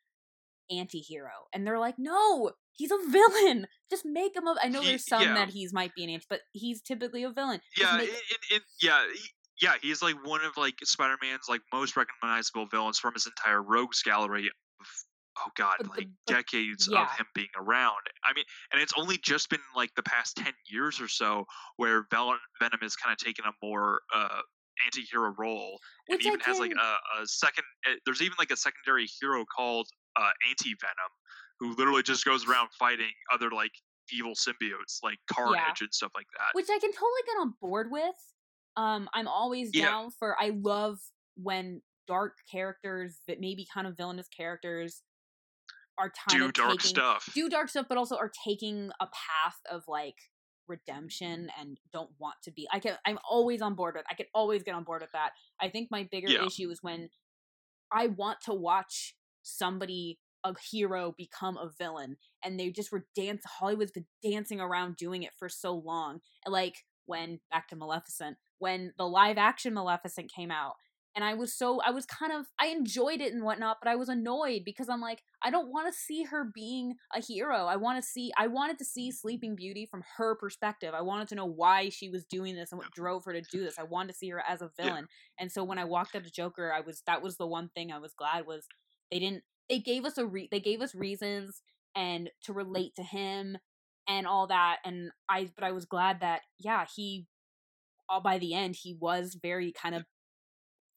anti-hero 0.72 1.30
and 1.54 1.66
they're 1.66 1.80
like 1.80 1.96
no 1.98 2.52
he's 2.74 2.92
a 2.92 2.98
villain 3.10 3.68
just 3.90 4.06
make 4.06 4.36
him 4.36 4.48
a 4.48 4.56
i 4.64 4.68
know 4.68 4.82
He- 4.82 4.90
there's 4.90 5.08
some 5.08 5.22
yeah. 5.22 5.34
that 5.36 5.50
he's 5.50 5.74
might 5.74 5.94
be 5.96 6.04
an 6.04 6.10
anti 6.10 6.26
but 6.30 6.42
he's 6.54 6.82
typically 6.82 7.24
a 7.24 7.32
villain 7.32 7.60
Just 7.76 7.92
yeah, 7.92 7.98
make- 7.98 8.10
it, 8.10 8.14
it, 8.16 8.56
it, 8.56 8.62
yeah, 8.82 9.04
he, 9.14 9.20
yeah. 9.62 9.74
He's 9.82 10.02
like 10.02 10.16
one 10.26 10.42
of 10.44 10.58
like 10.58 10.76
Spider-Man's 10.84 11.48
like 11.48 11.62
most 11.74 11.96
recognizable 11.96 12.66
villains 12.70 13.00
from 13.00 13.14
his 13.14 13.26
entire 13.26 13.64
rogues 13.64 14.02
gallery 14.04 14.48
of 14.48 14.88
oh 15.40 15.50
god, 15.56 15.76
But 15.80 15.90
like 15.92 16.08
but- 16.28 16.34
decades 16.34 16.90
yeah. 16.92 17.04
of 17.04 17.12
him 17.18 17.26
being 17.34 17.48
around. 17.58 17.96
I 18.26 18.34
mean, 18.36 18.44
and 18.74 18.82
it's 18.82 18.92
only 18.98 19.18
just 19.24 19.50
been 19.50 19.62
like 19.74 19.92
the 19.96 20.04
past 20.04 20.36
ten 20.36 20.52
years 20.70 21.00
or 21.00 21.08
so 21.08 21.46
where 21.78 22.06
Venom 22.12 22.80
has 22.82 22.98
kind 22.98 23.14
of 23.14 23.18
taken 23.18 23.46
a 23.46 23.52
more 23.66 24.02
uh 24.14 24.40
anti-hero 24.86 25.34
role 25.40 25.80
and 26.10 26.18
Which 26.18 26.26
I 26.26 26.30
even 26.32 26.40
has 26.42 26.60
like 26.60 26.72
a, 26.74 27.22
a 27.22 27.26
second 27.26 27.64
uh, 27.90 27.94
there's 28.06 28.22
even 28.22 28.36
like 28.38 28.52
a 28.52 28.58
secondary 28.58 29.08
hero 29.22 29.46
called 29.56 29.88
uh 30.16 30.30
anti-venom 30.50 31.12
who 31.60 31.76
literally 31.76 32.04
just 32.04 32.26
goes 32.26 32.48
around 32.48 32.70
fighting 32.78 33.12
other 33.34 33.50
like 33.52 33.72
evil 34.14 34.34
symbiotes 34.34 35.00
like 35.04 35.18
carnage 35.32 35.82
and 35.82 35.94
stuff 35.94 36.12
like 36.16 36.28
that 36.38 36.50
which 36.54 36.68
I 36.70 36.78
can 36.80 36.92
totally 36.92 37.22
get 37.26 37.38
on 37.42 37.54
board 37.60 37.88
with. 37.92 38.16
Um, 38.78 39.10
I'm 39.14 39.28
always 39.28 39.72
Yeah. 39.74 39.86
down 39.86 40.12
for. 40.12 40.36
I 40.40 40.52
love 40.54 41.00
when 41.36 41.82
dark 42.08 42.34
characters 42.52 43.22
that 43.28 43.40
maybe 43.40 43.66
kind 43.74 43.88
of 43.88 43.98
villainous 43.98 44.28
characters 44.28 45.02
are 45.98 46.12
kind 46.28 46.40
do 46.40 46.46
of 46.46 46.54
dark 46.54 46.70
taking, 46.72 46.90
stuff 46.90 47.30
do 47.34 47.50
dark 47.50 47.70
stuff, 47.70 47.86
but 47.88 47.98
also 47.98 48.18
are 48.18 48.32
taking 48.46 48.92
a 49.00 49.08
path 49.08 49.58
of 49.72 49.84
like 49.88 50.18
redemption 50.68 51.50
and 51.60 51.78
don't 51.94 52.10
want 52.20 52.36
to 52.44 52.52
be. 52.52 52.68
I 52.72 52.80
can. 52.80 52.98
I'm 53.06 53.18
always 53.30 53.62
on 53.62 53.76
board 53.76 53.96
with. 53.96 54.06
I 54.10 54.14
can 54.14 54.26
always 54.34 54.62
get 54.62 54.76
on 54.76 54.84
board 54.84 55.02
with 55.02 55.12
that. 55.14 55.32
I 55.60 55.70
think 55.70 55.90
my 55.90 56.08
bigger 56.12 56.30
Yeah. 56.30 56.46
issue 56.46 56.70
is 56.70 56.84
when 56.84 57.10
I 57.92 58.08
want 58.08 58.42
to 58.42 58.54
watch 58.54 59.16
somebody 59.46 60.20
a 60.44 60.54
hero 60.72 61.14
become 61.18 61.58
a 61.58 61.72
villain 61.78 62.18
and 62.44 62.60
they 62.60 62.70
just 62.70 62.92
were 62.92 63.06
dance 63.16 63.44
hollywood's 63.46 63.92
been 63.92 64.06
dancing 64.24 64.60
around 64.62 64.96
doing 64.96 65.24
it 65.24 65.32
for 65.38 65.50
so 65.50 65.74
long 65.74 66.20
like 66.48 66.86
when 67.06 67.40
back 67.52 67.68
to 67.68 67.76
maleficent 67.76 68.38
when 68.60 68.94
the 68.98 69.08
live 69.08 69.38
action 69.38 69.74
maleficent 69.74 70.32
came 70.32 70.52
out 70.52 70.74
and 71.16 71.24
i 71.24 71.34
was 71.34 71.54
so 71.54 71.82
i 71.86 71.92
was 71.92 72.06
kind 72.06 72.32
of 72.32 72.46
i 72.60 72.68
enjoyed 72.68 73.22
it 73.22 73.34
and 73.34 73.44
whatnot 73.44 73.78
but 73.82 73.90
i 73.90 73.96
was 73.96 74.10
annoyed 74.10 74.62
because 74.66 74.90
i'm 74.90 75.02
like 75.02 75.22
i 75.44 75.50
don't 75.50 75.72
want 75.72 75.88
to 75.92 75.98
see 76.00 76.24
her 76.24 76.50
being 76.54 76.96
a 77.16 77.22
hero. 77.22 77.66
I 77.66 77.76
want 77.78 78.02
to 78.02 78.08
see 78.08 78.32
i 78.38 78.48
wanted 78.48 78.78
to 78.80 78.86
see 78.86 79.12
sleeping 79.12 79.56
beauty 79.56 79.88
from 79.90 80.04
her 80.18 80.36
perspective. 80.36 80.94
I 80.94 81.02
wanted 81.02 81.28
to 81.30 81.36
know 81.36 81.46
why 81.46 81.90
she 81.90 82.10
was 82.10 82.26
doing 82.26 82.56
this 82.56 82.72
and 82.72 82.80
what 82.80 82.92
drove 82.92 83.26
her 83.26 83.34
to 83.34 83.42
do 83.42 83.64
this. 83.64 83.76
I 83.80 83.84
wanted 83.84 84.12
to 84.14 84.18
see 84.18 84.30
her 84.30 84.44
as 84.48 84.62
a 84.62 84.72
Yeah. 84.78 84.86
villain 84.86 85.08
and 85.40 85.52
so 85.52 85.64
when 85.64 85.78
i 85.78 85.86
walked 85.86 86.16
up 86.16 86.24
to 86.24 86.32
joker 86.32 86.74
i 86.74 86.82
was 86.82 87.02
that 87.08 87.22
was 87.22 87.38
the 87.38 87.48
one 87.48 87.70
thing 87.76 87.92
i 87.92 87.98
was 88.00 88.14
glad 88.14 88.46
was 88.46 88.68
they 89.12 89.20
didn't 89.20 89.44
they 89.70 89.80
gave 89.80 90.06
us 90.06 90.18
a 90.18 90.26
re- 90.26 90.50
they 90.52 90.60
gave 90.60 90.82
us 90.82 90.94
reasons 90.96 91.62
and 91.96 92.30
to 92.44 92.54
relate 92.54 92.94
to 92.96 93.04
him 93.04 93.58
and 94.08 94.28
all 94.28 94.48
that 94.48 94.78
and 94.86 95.12
i 95.30 95.50
but 95.56 95.64
i 95.64 95.72
was 95.72 95.86
glad 95.86 96.20
that 96.22 96.42
yeah 96.60 96.86
he 96.96 97.26
all 98.10 98.22
by 98.22 98.38
the 98.38 98.54
end 98.54 98.76
he 98.76 98.94
was 98.94 99.38
very 99.42 99.72
kind 99.72 99.96
of 99.96 100.04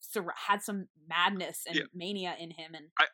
sur- 0.00 0.34
had 0.48 0.62
some 0.62 0.86
madness 1.08 1.62
and 1.66 1.76
Yeah. 1.76 1.84
mania 1.94 2.34
in 2.38 2.50
him 2.50 2.74
and 2.74 2.86
I- 2.98 3.06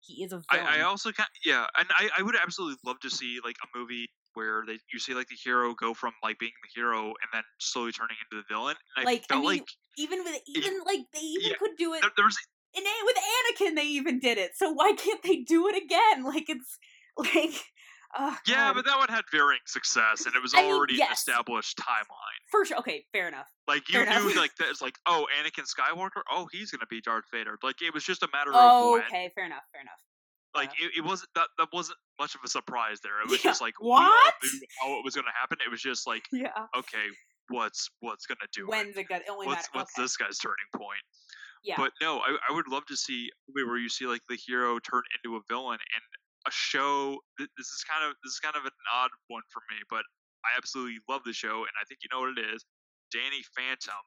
he 0.00 0.24
is 0.24 0.32
a 0.32 0.42
I, 0.50 0.56
villain 0.58 0.74
I 0.74 0.80
also 0.82 1.12
kind 1.12 1.28
yeah, 1.44 1.66
and 1.78 1.86
I, 1.90 2.08
I 2.18 2.22
would 2.22 2.34
absolutely 2.34 2.78
love 2.84 2.98
to 3.00 3.10
see 3.10 3.38
like 3.44 3.56
a 3.62 3.78
movie 3.78 4.08
where 4.34 4.64
they 4.66 4.78
you 4.92 4.98
see 4.98 5.14
like 5.14 5.28
the 5.28 5.36
hero 5.36 5.74
go 5.74 5.92
from 5.94 6.12
like 6.22 6.38
being 6.38 6.52
the 6.62 6.80
hero 6.80 7.06
and 7.08 7.28
then 7.32 7.42
slowly 7.58 7.92
turning 7.92 8.16
into 8.24 8.42
the 8.42 8.54
villain. 8.54 8.76
And 8.96 9.04
Like, 9.04 9.24
I 9.30 9.34
I 9.34 9.36
mean, 9.38 9.44
like 9.46 9.68
even 9.98 10.24
with 10.24 10.40
even 10.46 10.80
like 10.86 11.00
they 11.12 11.20
even 11.20 11.50
Yeah. 11.50 11.56
could 11.58 11.76
do 11.76 11.94
it 11.94 12.00
there, 12.00 12.10
there 12.16 12.24
was 12.24 12.38
and 12.76 12.84
with 13.04 13.16
Anakin 13.16 13.74
they 13.76 13.86
even 13.86 14.18
did 14.18 14.38
it. 14.38 14.52
So 14.56 14.70
why 14.72 14.92
can't 14.96 15.22
they 15.22 15.36
do 15.38 15.68
it 15.68 15.76
again? 15.82 16.24
Like 16.24 16.48
it's 16.48 16.78
like 17.16 17.64
oh, 18.18 18.36
yeah, 18.46 18.68
God. 18.68 18.74
but 18.76 18.84
that 18.86 18.98
one 18.98 19.08
had 19.08 19.22
varying 19.32 19.60
success 19.66 20.26
and 20.26 20.34
it 20.34 20.42
was 20.42 20.52
I 20.54 20.62
mean, 20.62 20.72
already 20.74 21.00
an 21.00 21.08
established 21.12 21.76
timeline. 21.78 22.40
for 22.50 22.64
sure. 22.64 22.78
Okay, 22.78 23.04
fair 23.12 23.28
enough. 23.28 23.46
Like 23.68 23.88
you 23.88 23.94
Fair 23.94 24.02
enough. 24.04 24.24
knew 24.24 24.34
like 24.40 24.54
that 24.56 24.68
it's 24.68 24.80
like 24.82 24.96
oh 25.06 25.26
Anakin 25.40 25.64
Skywalker 25.66 26.22
oh 26.30 26.48
he's 26.52 26.70
gonna 26.70 26.86
be 26.88 27.00
Darth 27.00 27.24
Vader 27.32 27.56
like 27.62 27.82
it 27.82 27.92
was 27.94 28.04
just 28.04 28.22
a 28.22 28.28
matter 28.32 28.50
Oh, 28.54 28.88
of 28.88 28.92
when 28.94 29.02
okay, 29.02 29.30
fair 29.34 29.46
enough, 29.46 29.62
fair 29.72 29.82
enough. 29.82 30.00
like 30.54 30.70
it, 30.80 30.92
it 30.98 31.04
wasn't 31.04 31.30
that 31.34 31.48
that 31.58 31.68
wasn't 31.72 31.98
much 32.18 32.34
of 32.34 32.40
a 32.44 32.48
surprise 32.48 32.98
there 33.02 33.20
it 33.22 33.28
was 33.30 33.44
Yeah, 33.44 33.50
just 33.50 33.60
like 33.60 33.74
what? 33.80 34.34
how 34.80 34.98
it 34.98 35.04
was 35.04 35.14
gonna 35.14 35.28
happen 35.38 35.58
it 35.64 35.70
was 35.70 35.80
just 35.82 36.06
like 36.06 36.22
Yeah. 36.32 36.50
okay 36.76 37.06
what's 37.48 37.90
what's 38.00 38.26
gonna 38.26 38.38
do 38.54 38.64
it 38.66 38.70
When's 38.70 38.96
it 38.96 39.08
gonna? 39.08 39.22
Only 39.28 39.46
what's 39.46 39.68
matter. 39.68 39.70
what's 39.72 39.92
okay. 39.98 40.02
this 40.04 40.16
guy's 40.16 40.38
turning 40.38 40.70
point 40.74 41.02
Yeah. 41.62 41.76
But 41.76 41.92
no, 42.00 42.18
I, 42.18 42.36
I 42.48 42.54
would 42.54 42.68
love 42.68 42.86
to 42.86 42.96
see 42.96 43.28
a 43.28 43.52
movie 43.52 43.68
where 43.68 43.78
you 43.78 43.88
see 43.88 44.06
like 44.06 44.22
the 44.28 44.36
hero 44.36 44.78
turn 44.78 45.02
into 45.16 45.36
a 45.36 45.40
villain 45.48 45.78
and 45.78 46.04
a 46.46 46.50
show. 46.50 47.18
This 47.38 47.68
is 47.68 47.84
kind 47.84 48.08
of 48.08 48.16
this 48.24 48.32
is 48.32 48.40
kind 48.40 48.56
of 48.56 48.64
an 48.64 48.76
odd 48.92 49.10
one 49.28 49.42
for 49.52 49.60
me, 49.68 49.76
but 49.90 50.02
I 50.44 50.56
absolutely 50.56 50.98
love 51.08 51.22
the 51.24 51.32
show, 51.32 51.68
and 51.68 51.74
I 51.76 51.84
think 51.84 52.00
you 52.02 52.08
know 52.12 52.24
what 52.24 52.38
it 52.38 52.40
is. 52.54 52.64
Danny 53.12 53.42
Phantom. 53.56 54.02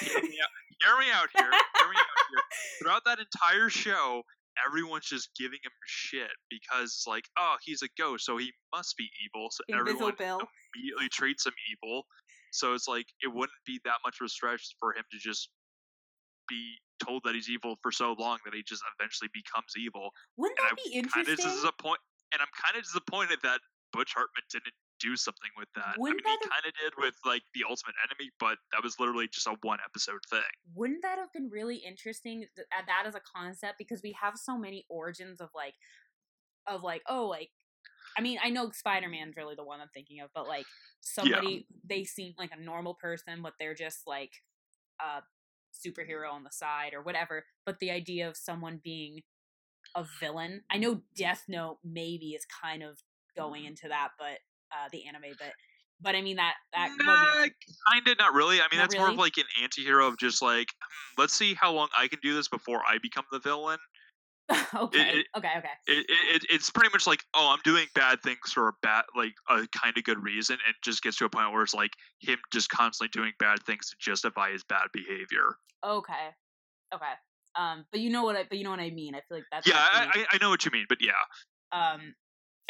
hear, 0.00 0.22
me 0.22 0.38
out, 0.42 0.52
hear 0.80 0.96
me 0.98 1.08
out 1.12 1.28
here. 1.34 1.50
Hear 1.50 1.88
me 1.90 1.98
out 1.98 2.18
here. 2.30 2.44
Throughout 2.80 3.04
that 3.04 3.18
entire 3.20 3.68
show, 3.68 4.22
everyone's 4.66 5.06
just 5.06 5.30
giving 5.36 5.58
him 5.62 5.72
shit 5.86 6.32
because 6.50 7.04
like, 7.06 7.24
oh, 7.38 7.56
he's 7.64 7.82
a 7.82 7.88
ghost, 7.98 8.24
so 8.24 8.36
he 8.38 8.52
must 8.74 8.96
be 8.96 9.08
evil. 9.24 9.48
So 9.50 9.62
Invisible 9.68 10.08
everyone 10.08 10.14
Bill. 10.18 10.40
immediately 10.74 11.08
treats 11.10 11.46
him 11.46 11.52
evil. 11.70 12.06
So 12.52 12.72
it's 12.72 12.88
like 12.88 13.06
it 13.20 13.28
wouldn't 13.28 13.60
be 13.66 13.80
that 13.84 13.98
much 14.04 14.16
of 14.20 14.26
a 14.26 14.28
stretch 14.28 14.74
for 14.80 14.94
him 14.94 15.04
to 15.12 15.18
just 15.18 15.50
be 16.48 16.78
told 17.04 17.22
that 17.24 17.34
he's 17.34 17.48
evil 17.50 17.76
for 17.82 17.92
so 17.92 18.14
long 18.18 18.38
that 18.44 18.54
he 18.54 18.62
just 18.62 18.82
eventually 18.98 19.28
becomes 19.32 19.72
evil. 19.76 20.10
Wouldn't 20.36 20.58
And 20.60 20.70
that 20.70 20.76
be 20.84 20.98
I'm 20.98 21.04
kind 21.08 21.26
of 21.26 21.32
interesting? 21.32 21.52
disappointed, 21.60 22.04
and 22.32 22.40
I'm 22.42 22.52
kind 22.56 22.76
of 22.78 22.82
disappointed 22.84 23.38
that 23.42 23.60
Butch 23.92 24.14
Hartman 24.14 24.44
didn't 24.50 24.74
do 24.98 25.14
something 25.14 25.50
with 25.56 25.68
that. 25.76 25.94
Wouldn't 25.98 26.22
I 26.24 26.30
mean, 26.30 26.38
that 26.40 26.44
he 26.44 26.48
kind 26.48 26.66
of 26.66 26.72
did 26.80 26.92
with 26.96 27.14
like 27.24 27.42
the 27.54 27.64
Ultimate 27.68 27.94
Enemy, 28.04 28.30
but 28.40 28.56
that 28.72 28.82
was 28.82 28.98
literally 28.98 29.28
just 29.28 29.46
a 29.46 29.56
one 29.62 29.78
episode 29.84 30.20
thing. 30.30 30.48
Wouldn't 30.74 31.02
that 31.02 31.18
have 31.18 31.32
been 31.32 31.50
really 31.52 31.76
interesting? 31.76 32.46
th- 32.56 32.68
uh, 32.76 32.82
That 32.86 33.04
as 33.06 33.14
a 33.14 33.20
concept 33.20 33.76
because 33.78 34.00
we 34.02 34.16
have 34.20 34.34
so 34.36 34.56
many 34.56 34.86
origins 34.88 35.40
of 35.40 35.50
like, 35.54 35.74
of 36.66 36.82
like, 36.82 37.02
oh, 37.08 37.26
like. 37.26 37.50
I 38.18 38.22
mean, 38.22 38.38
I 38.42 38.48
know 38.48 38.70
Spider 38.70 39.10
Man's 39.10 39.36
really 39.36 39.56
the 39.56 39.64
one 39.64 39.82
I'm 39.82 39.90
thinking 39.92 40.20
of, 40.20 40.30
but 40.34 40.48
like 40.48 40.64
somebody 41.02 41.66
they 41.86 42.04
seem 42.04 42.32
like 42.38 42.50
a 42.50 42.58
normal 42.58 42.94
person, 42.94 43.42
but 43.42 43.52
they're 43.60 43.74
just 43.74 44.06
like 44.06 44.32
uh 44.98 45.20
superhero 45.86 46.30
on 46.32 46.44
the 46.44 46.50
side 46.50 46.94
or 46.94 47.02
whatever, 47.02 47.44
but 47.64 47.78
the 47.78 47.90
idea 47.90 48.28
of 48.28 48.36
someone 48.36 48.80
being 48.82 49.20
a 49.94 50.04
villain. 50.20 50.62
I 50.70 50.78
know 50.78 51.02
Death 51.16 51.44
Note 51.48 51.78
maybe 51.84 52.30
is 52.30 52.44
kind 52.62 52.82
of 52.82 52.98
going 53.36 53.64
into 53.64 53.88
that, 53.88 54.10
but 54.18 54.38
uh 54.72 54.88
the 54.90 55.06
anime, 55.06 55.36
but 55.38 55.52
but 56.00 56.14
I 56.14 56.22
mean 56.22 56.36
that 56.36 56.54
that 56.72 56.90
Nah, 56.98 57.46
kind 57.92 58.08
of 58.08 58.18
not 58.18 58.34
really. 58.34 58.60
I 58.60 58.64
mean, 58.70 58.78
Not 58.78 58.90
that's 58.90 58.96
more 58.96 59.08
of 59.08 59.16
like 59.16 59.38
an 59.38 59.44
anti-hero 59.62 60.06
of 60.06 60.18
just 60.18 60.42
like, 60.42 60.68
"Hmm, 60.80 61.20
let's 61.20 61.34
see 61.34 61.54
how 61.54 61.72
long 61.72 61.88
I 61.96 62.08
can 62.08 62.18
do 62.22 62.34
this 62.34 62.48
before 62.48 62.82
I 62.86 62.98
become 63.02 63.24
the 63.32 63.38
villain. 63.38 63.78
okay, 64.74 65.18
it- 65.18 65.26
okay, 65.36 65.52
okay. 65.58 65.68
It, 65.86 66.06
it, 66.08 66.36
it 66.36 66.46
it's 66.50 66.70
pretty 66.70 66.90
much 66.92 67.06
like, 67.06 67.22
oh, 67.34 67.52
I'm 67.52 67.60
doing 67.64 67.86
bad 67.94 68.22
things 68.22 68.52
for 68.52 68.68
a 68.68 68.72
bad 68.82 69.04
like 69.16 69.34
a 69.48 69.66
kind 69.68 69.96
of 69.96 70.04
good 70.04 70.22
reason, 70.22 70.58
and 70.66 70.74
just 70.82 71.02
gets 71.02 71.16
to 71.18 71.24
a 71.24 71.28
point 71.28 71.52
where 71.52 71.62
it's 71.62 71.74
like 71.74 71.92
him 72.20 72.38
just 72.52 72.68
constantly 72.70 73.10
doing 73.12 73.32
bad 73.38 73.62
things 73.64 73.90
to 73.90 73.96
justify 73.98 74.52
his 74.52 74.62
bad 74.64 74.88
behavior. 74.92 75.56
Okay. 75.84 76.28
Okay. 76.94 77.12
Um, 77.56 77.86
but 77.90 78.00
you 78.00 78.10
know 78.10 78.22
what 78.22 78.36
I 78.36 78.44
but 78.48 78.58
you 78.58 78.64
know 78.64 78.70
what 78.70 78.80
I 78.80 78.90
mean. 78.90 79.14
I 79.14 79.20
feel 79.28 79.38
like 79.38 79.44
that's 79.50 79.66
Yeah, 79.66 79.74
I, 79.76 80.10
I 80.14 80.26
I 80.32 80.38
know 80.40 80.50
what 80.50 80.64
you 80.64 80.70
mean, 80.70 80.86
but 80.88 80.98
yeah, 81.00 81.12
um 81.72 82.14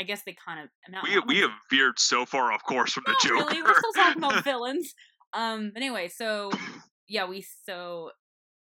I 0.00 0.04
guess 0.04 0.22
they 0.24 0.36
kind 0.46 0.60
of 0.60 0.68
not, 0.88 1.02
we 1.02 1.18
we 1.20 1.38
have 1.40 1.50
veered 1.70 1.98
so 1.98 2.24
far 2.24 2.52
off 2.52 2.62
course 2.62 2.92
from 2.92 3.04
the 3.06 3.16
Joker. 3.22 3.34
really. 3.48 3.62
We're 3.62 3.78
still 3.78 3.92
talking 3.94 4.22
about 4.22 4.44
villains. 4.44 4.94
Um 5.32 5.72
but 5.74 5.82
anyway, 5.82 6.08
so 6.08 6.50
yeah, 7.08 7.26
we 7.26 7.44
so 7.64 8.10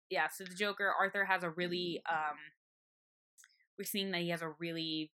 yeah, 0.10 0.28
so 0.28 0.44
the 0.44 0.54
Joker, 0.56 0.92
Arthur 1.00 1.26
has 1.26 1.44
a 1.44 1.50
really 1.50 2.02
um 2.10 2.38
we're 3.78 3.86
seeing 3.86 4.12
that 4.12 4.22
he 4.22 4.30
has 4.30 4.42
a 4.42 4.50
really 4.60 5.12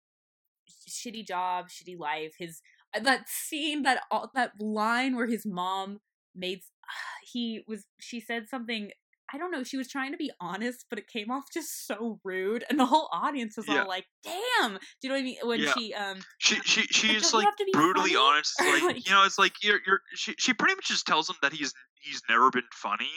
shitty 0.89 1.25
job, 1.25 1.67
shitty 1.69 1.97
life. 1.97 2.35
His 2.37 2.61
uh, 2.95 2.99
that 3.01 3.27
scene 3.29 3.83
that 3.83 4.03
all 4.11 4.31
that 4.35 4.51
line 4.59 5.15
where 5.15 5.27
his 5.27 5.45
mom 5.45 5.99
made 6.35 6.61
he 7.23 7.63
was 7.67 7.85
she 7.99 8.19
said 8.19 8.47
something 8.49 8.91
I 9.33 9.37
don't 9.37 9.51
know, 9.51 9.61
she 9.65 9.75
was 9.75 9.89
trying 9.89 10.13
to 10.13 10.17
be 10.17 10.31
honest, 10.39 10.85
but 10.89 10.97
it 10.99 11.07
came 11.09 11.29
off 11.29 11.51
just 11.53 11.85
so 11.85 12.17
rude 12.23 12.63
and 12.69 12.79
the 12.79 12.85
whole 12.85 13.09
audience 13.11 13.57
was 13.57 13.67
Yeah. 13.67 13.81
all 13.81 13.87
like, 13.89 14.05
"Damn." 14.23 14.75
Do 14.75 14.79
you 15.03 15.09
know 15.09 15.15
what 15.15 15.19
I 15.19 15.23
mean? 15.23 15.35
When 15.43 15.59
Yeah. 15.59 15.73
she 15.73 15.93
um 15.93 16.19
she 16.37 16.55
she 16.63 16.83
she's 16.83 17.33
like 17.33 17.43
have 17.43 17.55
to 17.57 17.65
be 17.65 17.71
brutally 17.73 18.11
funny? 18.13 18.15
honest 18.15 18.53
like, 18.61 18.83
like- 18.83 19.05
you 19.05 19.11
know 19.13 19.25
it's 19.25 19.37
like 19.37 19.61
you're 19.61 19.79
you're 19.85 19.99
she, 20.15 20.33
she 20.37 20.53
pretty 20.53 20.75
much 20.75 20.87
just 20.87 21.05
tells 21.05 21.29
him 21.29 21.35
that 21.41 21.51
he's 21.51 21.73
he's 21.99 22.21
never 22.29 22.49
been 22.49 22.63
funny 22.71 23.09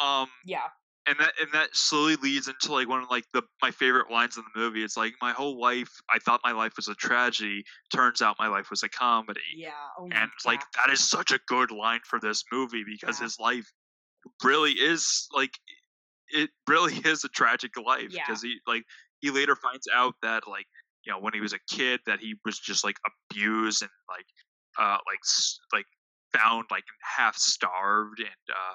um 0.00 0.28
yeah. 0.44 0.68
And 1.06 1.16
that 1.18 1.32
and 1.40 1.50
that 1.52 1.74
slowly 1.74 2.16
leads 2.16 2.48
into 2.48 2.72
like 2.72 2.88
one 2.88 3.02
of 3.02 3.10
like 3.10 3.24
the 3.32 3.42
my 3.60 3.70
favorite 3.70 4.10
lines 4.10 4.36
in 4.36 4.44
the 4.54 4.60
movie 4.60 4.82
it's 4.84 4.96
like 4.96 5.14
my 5.20 5.32
whole 5.32 5.60
life 5.60 5.90
i 6.10 6.18
thought 6.18 6.40
my 6.44 6.52
life 6.52 6.72
was 6.76 6.88
a 6.88 6.94
tragedy 6.94 7.64
turns 7.94 8.22
out 8.22 8.36
my 8.38 8.48
life 8.48 8.70
was 8.70 8.82
a 8.82 8.88
comedy 8.88 9.40
Yeah. 9.56 9.70
Oh 9.98 10.08
and 10.12 10.30
like 10.44 10.60
yeah. 10.60 10.84
that 10.86 10.92
is 10.92 11.00
such 11.00 11.32
a 11.32 11.40
good 11.46 11.70
line 11.70 12.00
for 12.04 12.20
this 12.20 12.44
movie 12.52 12.84
because 12.84 13.18
Yeah. 13.18 13.24
his 13.24 13.38
life 13.38 13.70
really 14.44 14.72
is 14.72 15.28
like 15.34 15.58
it 16.28 16.50
really 16.68 16.94
is 17.04 17.24
a 17.24 17.28
tragic 17.28 17.72
life 17.76 18.08
Yeah. 18.10 18.22
because 18.26 18.42
he 18.42 18.58
like 18.66 18.84
he 19.20 19.30
later 19.30 19.56
finds 19.56 19.88
out 19.92 20.14
that 20.22 20.46
like 20.46 20.66
you 21.04 21.12
know 21.12 21.18
when 21.18 21.34
he 21.34 21.40
was 21.40 21.52
a 21.52 21.58
kid 21.68 22.00
that 22.06 22.20
he 22.20 22.36
was 22.44 22.58
just 22.58 22.84
like 22.84 22.96
abused 23.30 23.82
and 23.82 23.90
like 24.08 24.26
uh 24.78 24.98
like 25.06 25.20
like 25.72 25.86
found 26.32 26.64
like 26.70 26.84
half 27.02 27.36
starved 27.36 28.20
and 28.20 28.28
uh 28.48 28.74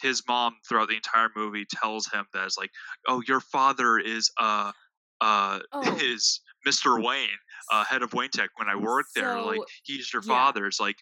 his 0.00 0.22
mom 0.28 0.54
throughout 0.68 0.88
the 0.88 0.96
entire 0.96 1.28
movie 1.36 1.64
tells 1.70 2.06
him 2.08 2.24
that 2.32 2.44
it's 2.44 2.58
like 2.58 2.70
oh 3.06 3.22
your 3.26 3.40
father 3.40 3.98
is 3.98 4.30
uh 4.38 4.72
uh 5.20 5.58
Oh. 5.72 5.98
is 6.00 6.40
Mr. 6.66 7.02
Wayne 7.02 7.28
uh 7.72 7.84
head 7.84 8.02
of 8.02 8.12
Wayne 8.14 8.30
Tech 8.30 8.50
when 8.56 8.68
I 8.68 8.76
worked 8.76 9.10
there 9.14 9.40
like 9.40 9.60
he's 9.84 10.12
your 10.12 10.22
yeah. 10.22 10.28
father's 10.34 10.78
like 10.80 10.96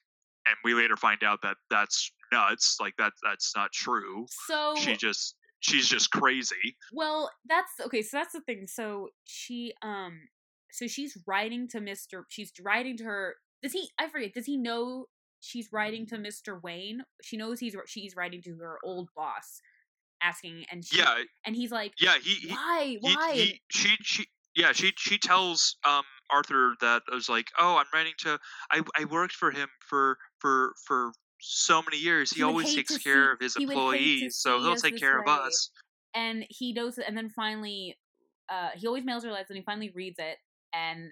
and 0.47 0.57
we 0.65 0.75
later 0.75 0.97
find 0.97 1.23
out 1.25 1.41
that 1.43 1.57
that's 1.71 2.11
nuts 2.33 2.77
like 2.81 2.95
that 2.99 3.13
that's 3.23 3.55
not 3.57 3.73
true 3.73 4.27
So 4.47 4.75
she 4.77 4.97
just 4.97 5.37
she's 5.61 5.89
just 5.89 6.11
crazy 6.11 6.77
Well, 6.93 7.31
that's 7.49 7.73
okay. 7.87 8.03
So 8.03 8.17
that's 8.17 8.33
the 8.33 8.41
thing. 8.41 8.67
So 8.67 9.09
she, 9.25 9.73
um, 9.83 10.21
so 10.71 10.87
she's 10.87 11.17
writing 11.27 11.69
to 11.69 11.81
Mister. 11.81 12.25
She's 12.29 12.53
writing 12.63 12.97
to 12.99 13.05
her. 13.05 13.37
Does 13.63 13.73
he? 13.73 13.89
I 13.99 14.09
forget. 14.09 14.35
Does 14.35 14.47
he 14.47 14.57
know 14.57 15.07
she's 15.41 15.69
writing 15.73 16.07
to 16.07 16.19
Mister 16.19 16.59
Wayne? 16.59 17.03
She 17.23 17.37
knows 17.37 17.61
he's 17.61 17.77
she's 17.87 18.17
writing 18.17 18.43
to 18.43 18.57
her 18.57 18.79
old 18.85 19.09
boss, 19.17 19.61
asking, 20.23 20.65
and 20.71 20.85
she, 20.85 20.99
yeah 20.99 21.23
and 21.45 21.55
he's 21.57 21.71
like, 21.71 21.93
yeah 22.01 22.15
he, 22.23 22.49
why, 22.49 22.99
he, 23.01 23.15
why? 23.15 23.33
he 23.35 23.61
she 23.71 23.97
she 24.03 24.27
yeah 24.57 24.73
she 24.73 24.93
she 24.97 25.19
tells 25.19 25.77
um 25.85 26.03
arthur 26.31 26.75
that 26.81 27.03
I 27.11 27.15
was 27.15 27.29
like 27.29 27.47
oh 27.59 27.77
i'm 27.77 27.87
writing 27.95 28.15
to 28.21 28.39
i 28.73 28.83
i 28.99 29.05
worked 29.05 29.35
for 29.35 29.51
him 29.53 29.69
for 29.81 30.17
for 30.41 30.73
for 30.85 31.13
so 31.41 31.83
many 31.83 31.99
years 31.99 32.31
he, 32.31 32.37
He 32.37 32.43
always 32.43 32.75
takes 32.75 32.97
care 32.99 33.27
see- 33.27 33.33
of 33.33 33.41
his 33.41 33.55
he 33.55 33.67
would 33.67 33.75
hate 33.75 33.79
to 33.79 33.83
employees 33.83 34.37
so 34.39 34.61
he'll 34.61 34.77
take 34.77 34.99
care 34.99 35.21
of 35.21 35.29
us 35.29 35.71
and 36.15 36.45
he 36.49 36.73
knows 36.73 36.99
it 36.99 37.05
and 37.07 37.17
then 37.17 37.29
finally 37.29 37.97
uh 38.49 38.71
he 38.75 38.87
always 38.87 39.05
mails 39.05 39.23
her 39.23 39.31
letters 39.31 39.51
and 39.51 39.57
he 39.57 39.63
finally 39.63 39.93
reads 39.95 40.19
it 40.19 40.39
and 40.73 41.11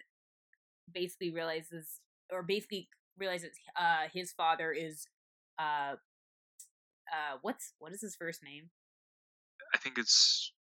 basically 0.93 1.31
realizes 1.31 2.01
or 2.33 2.43
basically 2.43 2.89
realizes 3.19 3.51
uh 3.79 4.09
his 4.13 4.33
father 4.33 4.73
is 4.73 5.07
uh 5.59 5.95
uh 7.13 7.37
what's 7.43 7.73
what 7.79 7.93
is 7.93 8.01
his 8.01 8.17
first 8.17 8.43
name? 8.43 8.71
I 9.75 9.79
think 9.79 9.99
it's 9.99 10.53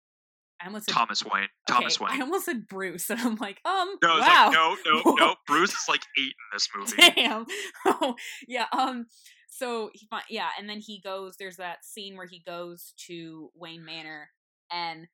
i 0.60 0.66
almost 0.66 0.86
said, 0.86 0.92
thomas 0.92 1.24
wayne 1.24 1.48
thomas 1.68 2.00
okay, 2.00 2.14
i 2.14 2.20
almost 2.20 2.46
said 2.46 2.66
bruce 2.68 3.10
and 3.10 3.20
i'm 3.20 3.36
like 3.36 3.60
um 3.64 3.96
no 4.02 4.18
wow 4.18 4.46
like 4.46 4.52
no 4.52 4.76
no 4.86 5.14
no 5.18 5.34
bruce 5.46 5.70
is 5.70 5.86
like 5.88 6.02
eight 6.18 6.22
in 6.22 6.52
this 6.52 6.68
movie. 6.76 7.12
Damn. 7.16 7.46
Oh 7.86 8.14
yeah 8.46 8.66
um 8.76 9.06
so 9.48 9.90
he 9.94 10.08
yeah 10.28 10.48
and 10.58 10.68
then 10.68 10.80
he 10.80 11.00
goes 11.00 11.36
there's 11.38 11.56
that 11.56 11.84
scene 11.84 12.16
where 12.16 12.26
he 12.26 12.42
goes 12.44 12.94
to 13.06 13.50
wayne 13.54 13.84
manor 13.84 14.28
and 14.72 15.06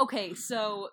okay 0.00 0.34
so 0.34 0.88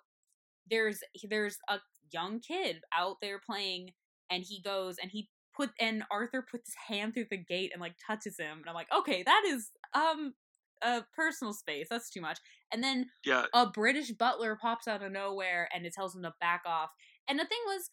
there's 0.70 1.00
there's 1.28 1.58
a 1.68 1.78
young 2.12 2.40
kid 2.40 2.80
out 2.96 3.16
there 3.20 3.38
playing 3.38 3.90
and 4.30 4.44
he 4.46 4.60
goes 4.60 4.96
and 5.00 5.10
he 5.10 5.28
put 5.56 5.70
and 5.80 6.02
arthur 6.10 6.44
puts 6.48 6.70
his 6.70 6.76
hand 6.88 7.14
through 7.14 7.26
the 7.30 7.36
gate 7.36 7.70
and 7.72 7.80
like 7.80 7.94
touches 8.04 8.38
him 8.38 8.58
and 8.58 8.68
i'm 8.68 8.74
like 8.74 8.88
okay 8.96 9.22
that 9.22 9.42
is 9.46 9.70
um 9.94 10.34
a 10.82 11.02
personal 11.14 11.52
space 11.52 11.86
that's 11.90 12.08
too 12.08 12.22
much 12.22 12.38
and 12.72 12.82
then 12.82 13.06
yeah 13.24 13.44
a 13.52 13.66
British 13.66 14.10
butler 14.12 14.56
pops 14.60 14.86
out 14.86 15.02
of 15.02 15.12
nowhere 15.12 15.68
and 15.74 15.84
it 15.84 15.92
tells 15.92 16.14
him 16.14 16.22
to 16.22 16.32
back 16.40 16.62
off. 16.66 16.90
And 17.28 17.38
the 17.38 17.44
thing 17.44 17.58
was, 17.66 17.90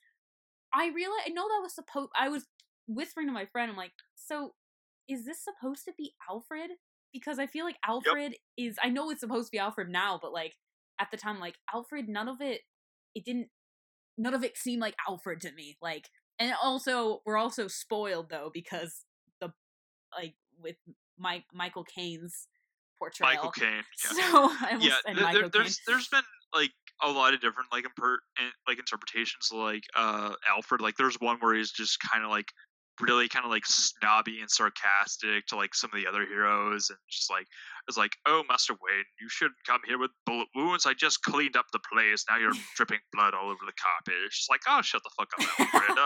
I 0.74 0.88
realized 0.88 1.24
I 1.28 1.30
know 1.30 1.44
that 1.48 1.62
was 1.62 1.76
supposed. 1.76 2.12
I 2.20 2.30
was 2.30 2.46
whispering 2.88 3.28
to 3.28 3.34
my 3.34 3.46
friend, 3.46 3.72
I'm 3.72 3.78
like, 3.78 3.92
so 4.16 4.54
is 5.10 5.26
this 5.26 5.44
supposed 5.44 5.86
to 5.86 5.94
be 5.98 6.14
Alfred? 6.30 6.72
Because 7.14 7.40
I 7.40 7.48
feel 7.48 7.66
like 7.66 7.78
Alfred 7.86 8.36
is. 8.58 8.78
I 8.84 8.90
know 8.90 9.10
it's 9.10 9.22
supposed 9.22 9.48
to 9.48 9.52
be 9.52 9.60
Alfred 9.60 9.90
now, 9.90 10.20
but 10.22 10.34
like 10.34 10.54
at 11.00 11.10
the 11.12 11.18
time, 11.18 11.40
like 11.40 11.56
Alfred, 11.74 12.08
none 12.08 12.28
of 12.28 12.42
it. 12.42 12.62
It 13.16 13.26
didn't. 13.26 13.48
None 14.18 14.34
of 14.34 14.44
it 14.44 14.58
seemed 14.58 14.82
like 14.82 14.96
Alfred 15.08 15.42
to 15.42 15.52
me. 15.52 15.78
Like, 15.82 16.10
and 16.40 16.54
also 16.62 17.22
we're 17.26 17.38
also 17.38 17.68
spoiled 17.68 18.30
though 18.30 18.50
because 18.54 19.04
the 19.42 19.52
like 20.18 20.36
with 20.62 20.76
Mike 21.18 21.46
Michael 21.54 21.84
Caine's 21.84 22.48
portrayal. 22.98 23.32
michael 23.36 23.52
caine 23.52 23.84
yeah. 24.04 24.30
So 24.32 24.52
yeah 24.80 24.96
there, 25.06 25.34
there, 25.34 25.50
there's 25.50 25.80
there's 25.88 26.08
been 26.08 26.24
like 26.54 26.72
a 27.04 27.12
lot 27.12 27.34
of 27.34 27.42
different 27.42 27.70
like 27.72 27.86
imper- 27.86 28.18
like 28.68 28.80
interpretations 28.80 29.50
like 29.52 29.84
uh 29.96 30.34
alfred 30.50 30.82
like 30.82 30.96
there's 30.98 31.16
one 31.20 31.38
where 31.40 31.56
he's 31.56 31.72
just 31.72 31.98
kind 32.00 32.24
of 32.24 32.32
like 32.32 32.48
really 33.02 33.28
kind 33.28 33.46
of 33.46 33.52
like 33.52 33.66
snobby 33.66 34.40
and 34.42 34.50
sarcastic 34.50 35.46
to 35.48 35.56
like 35.56 35.76
some 35.76 35.90
of 35.94 36.00
the 36.02 36.08
other 36.08 36.26
heroes 36.26 36.90
and 36.90 36.98
just 37.10 37.30
like 37.30 37.46
it's 37.88 37.98
like 37.98 38.16
oh 38.26 38.44
master 38.50 38.74
wayne 38.74 39.04
you 39.22 39.30
shouldn't 39.30 39.56
come 39.66 39.80
here 39.88 40.00
with 40.00 40.12
bullet 40.26 40.48
wounds 40.56 40.86
i 40.86 40.94
just 40.94 41.22
cleaned 41.24 41.56
up 41.56 41.66
the 41.72 41.80
place 41.94 42.26
now 42.30 42.38
you're 42.38 42.52
dripping 42.76 43.00
blood 43.14 43.34
all 43.34 43.46
over 43.50 43.60
the 43.66 43.74
carpet 43.80 44.16
it's 44.26 44.38
just 44.38 44.50
like 44.50 44.62
oh 44.68 44.82
shut 44.82 45.02
the 45.04 45.12
fuck 45.18 45.30
up 45.40 45.60
alfred 45.60 45.98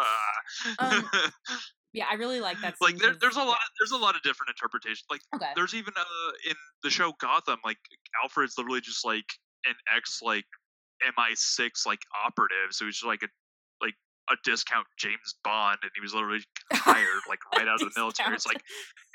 Um, 0.79 1.09
uh. 1.13 1.29
Yeah, 1.93 2.05
I 2.09 2.13
really 2.13 2.39
like 2.39 2.55
that. 2.61 2.75
like 2.79 2.95
there, 2.99 3.15
there's 3.19 3.35
a 3.35 3.43
lot 3.43 3.57
of, 3.57 3.69
there's 3.77 3.91
a 3.91 3.97
lot 3.97 4.15
of 4.15 4.21
different 4.21 4.49
interpretations 4.49 5.03
like 5.09 5.19
Okay. 5.35 5.51
there's 5.55 5.73
even 5.73 5.91
uh 5.97 6.31
in 6.49 6.55
the 6.83 6.89
show 6.89 7.11
Gotham, 7.19 7.59
like 7.65 7.79
Alfred's 8.23 8.57
literally 8.57 8.79
just 8.79 9.03
like 9.05 9.25
an 9.65 9.73
ex 9.93 10.21
like 10.21 10.45
MI6 11.17 11.85
like 11.85 11.99
operative, 12.25 12.71
so 12.71 12.85
he's 12.85 12.95
just 12.95 13.05
like 13.05 13.23
a 13.23 13.27
a 14.29 14.35
discount 14.43 14.85
James 14.97 15.35
Bond, 15.43 15.79
and 15.81 15.91
he 15.95 16.01
was 16.01 16.13
literally 16.13 16.43
hired 16.73 17.21
like 17.27 17.39
right 17.57 17.67
out 17.67 17.81
of 17.81 17.93
the 17.93 17.99
military. 17.99 18.35
It's 18.35 18.45
like, 18.45 18.61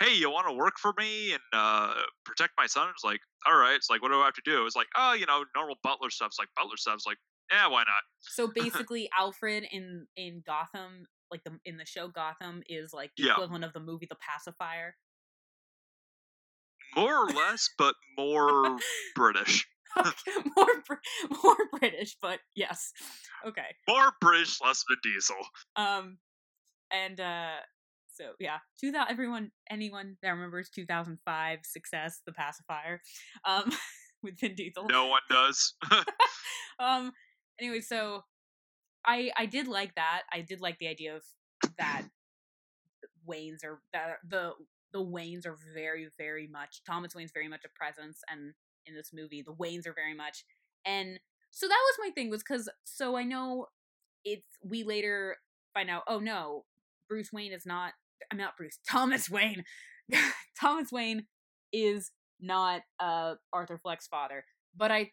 hey, 0.00 0.14
you 0.14 0.30
want 0.30 0.46
to 0.48 0.54
work 0.54 0.74
for 0.78 0.92
me 0.98 1.32
and 1.32 1.42
uh 1.52 1.94
protect 2.24 2.52
my 2.58 2.66
son? 2.66 2.88
It's 2.90 3.04
like, 3.04 3.20
all 3.46 3.56
right. 3.56 3.74
It's 3.74 3.88
like, 3.90 4.02
what 4.02 4.10
do 4.10 4.20
I 4.20 4.24
have 4.24 4.34
to 4.34 4.42
do? 4.44 4.66
It's 4.66 4.76
like, 4.76 4.88
oh, 4.96 5.14
you 5.14 5.26
know, 5.26 5.44
normal 5.54 5.76
butler 5.82 6.10
stuff's 6.10 6.38
like 6.38 6.48
butler 6.56 6.76
stuff's 6.76 7.06
like, 7.06 7.18
yeah, 7.50 7.68
why 7.68 7.80
not? 7.80 8.02
so 8.20 8.48
basically, 8.54 9.08
Alfred 9.18 9.64
in 9.70 10.06
in 10.16 10.42
Gotham, 10.46 11.06
like 11.30 11.44
the 11.44 11.58
in 11.64 11.76
the 11.76 11.86
show 11.86 12.08
Gotham, 12.08 12.62
is 12.68 12.92
like 12.92 13.10
the 13.16 13.24
Yeah. 13.24 13.32
equivalent 13.32 13.64
of 13.64 13.72
the 13.72 13.80
movie 13.80 14.06
The 14.08 14.16
Pacifier. 14.16 14.96
More 16.96 17.26
or 17.26 17.28
less, 17.28 17.68
but 17.76 17.94
more 18.18 18.78
British. 19.14 19.66
more 20.56 20.66
more 21.42 21.56
British, 21.78 22.16
but 22.20 22.38
yes, 22.54 22.92
okay. 23.46 23.74
More 23.88 24.12
British, 24.20 24.58
less 24.64 24.84
Vin 24.88 25.12
Diesel. 25.12 25.36
Um, 25.76 26.18
and 26.92 27.20
uh, 27.20 27.56
So 28.16 28.32
yeah, 28.38 28.58
two 28.80 28.92
thousand. 28.92 29.12
Everyone, 29.12 29.50
anyone 29.70 30.16
that 30.22 30.30
remembers 30.30 30.70
two 30.70 30.86
thousand 30.86 31.18
five 31.24 31.60
success, 31.64 32.20
The 32.26 32.32
Pacifier, 32.32 33.00
um, 33.44 33.70
with 34.22 34.40
Vin 34.40 34.54
Diesel. 34.54 34.86
No 34.90 35.08
one 35.08 35.22
does. 35.30 35.74
um. 36.78 37.12
Anyway, 37.60 37.80
so 37.80 38.22
I 39.06 39.30
I 39.36 39.46
did 39.46 39.68
like 39.68 39.94
that. 39.94 40.22
I 40.32 40.40
did 40.40 40.60
like 40.60 40.78
the 40.78 40.88
idea 40.88 41.16
of 41.16 41.22
that 41.78 42.02
Waynes 43.28 43.64
are 43.64 43.80
that 43.92 44.16
the 44.28 44.52
the 44.92 45.04
Waynes 45.04 45.46
are 45.46 45.56
very 45.74 46.08
very 46.18 46.46
much 46.46 46.82
Thomas 46.86 47.14
Wayne's 47.14 47.32
very 47.32 47.48
much 47.48 47.64
a 47.64 47.78
presence, 47.78 48.20
and 48.30 48.52
in 48.86 48.94
this 48.94 49.10
movie 49.12 49.42
the 49.42 49.52
Waynes 49.52 49.86
are 49.86 49.94
very 49.94 50.14
much. 50.14 50.44
And 50.84 51.18
so 51.50 51.66
that 51.66 51.82
was 51.86 52.06
my 52.06 52.10
thing 52.14 52.30
was 52.30 52.42
because 52.42 52.68
so 52.84 53.16
I 53.16 53.22
know 53.24 53.66
it's 54.24 54.46
we 54.64 54.84
later 54.84 55.36
find 55.74 55.88
out 55.90 56.02
oh 56.08 56.18
no 56.18 56.64
Bruce 57.08 57.32
Wayne 57.32 57.52
is 57.52 57.64
not 57.66 57.92
I'm 58.32 58.38
not 58.38 58.56
Bruce 58.56 58.78
Thomas 58.90 59.30
Wayne 59.30 59.64
Thomas 60.60 60.90
Wayne 60.92 61.26
is 61.72 62.10
not 62.40 62.82
uh 63.00 63.34
Arthur 63.52 63.78
Fleck's 63.78 64.06
father 64.06 64.44
but 64.76 64.90
I 64.90 65.10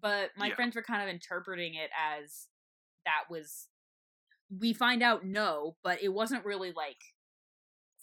but 0.00 0.30
my 0.36 0.48
Yeah. 0.48 0.54
friends 0.54 0.76
were 0.76 0.82
kind 0.82 1.02
of 1.02 1.08
interpreting 1.08 1.74
it 1.74 1.90
as 1.96 2.46
that 3.04 3.24
was 3.30 3.68
we 4.60 4.72
find 4.72 5.02
out 5.02 5.24
no 5.24 5.76
but 5.82 6.02
it 6.02 6.08
wasn't 6.12 6.44
really 6.44 6.72
like 6.72 7.00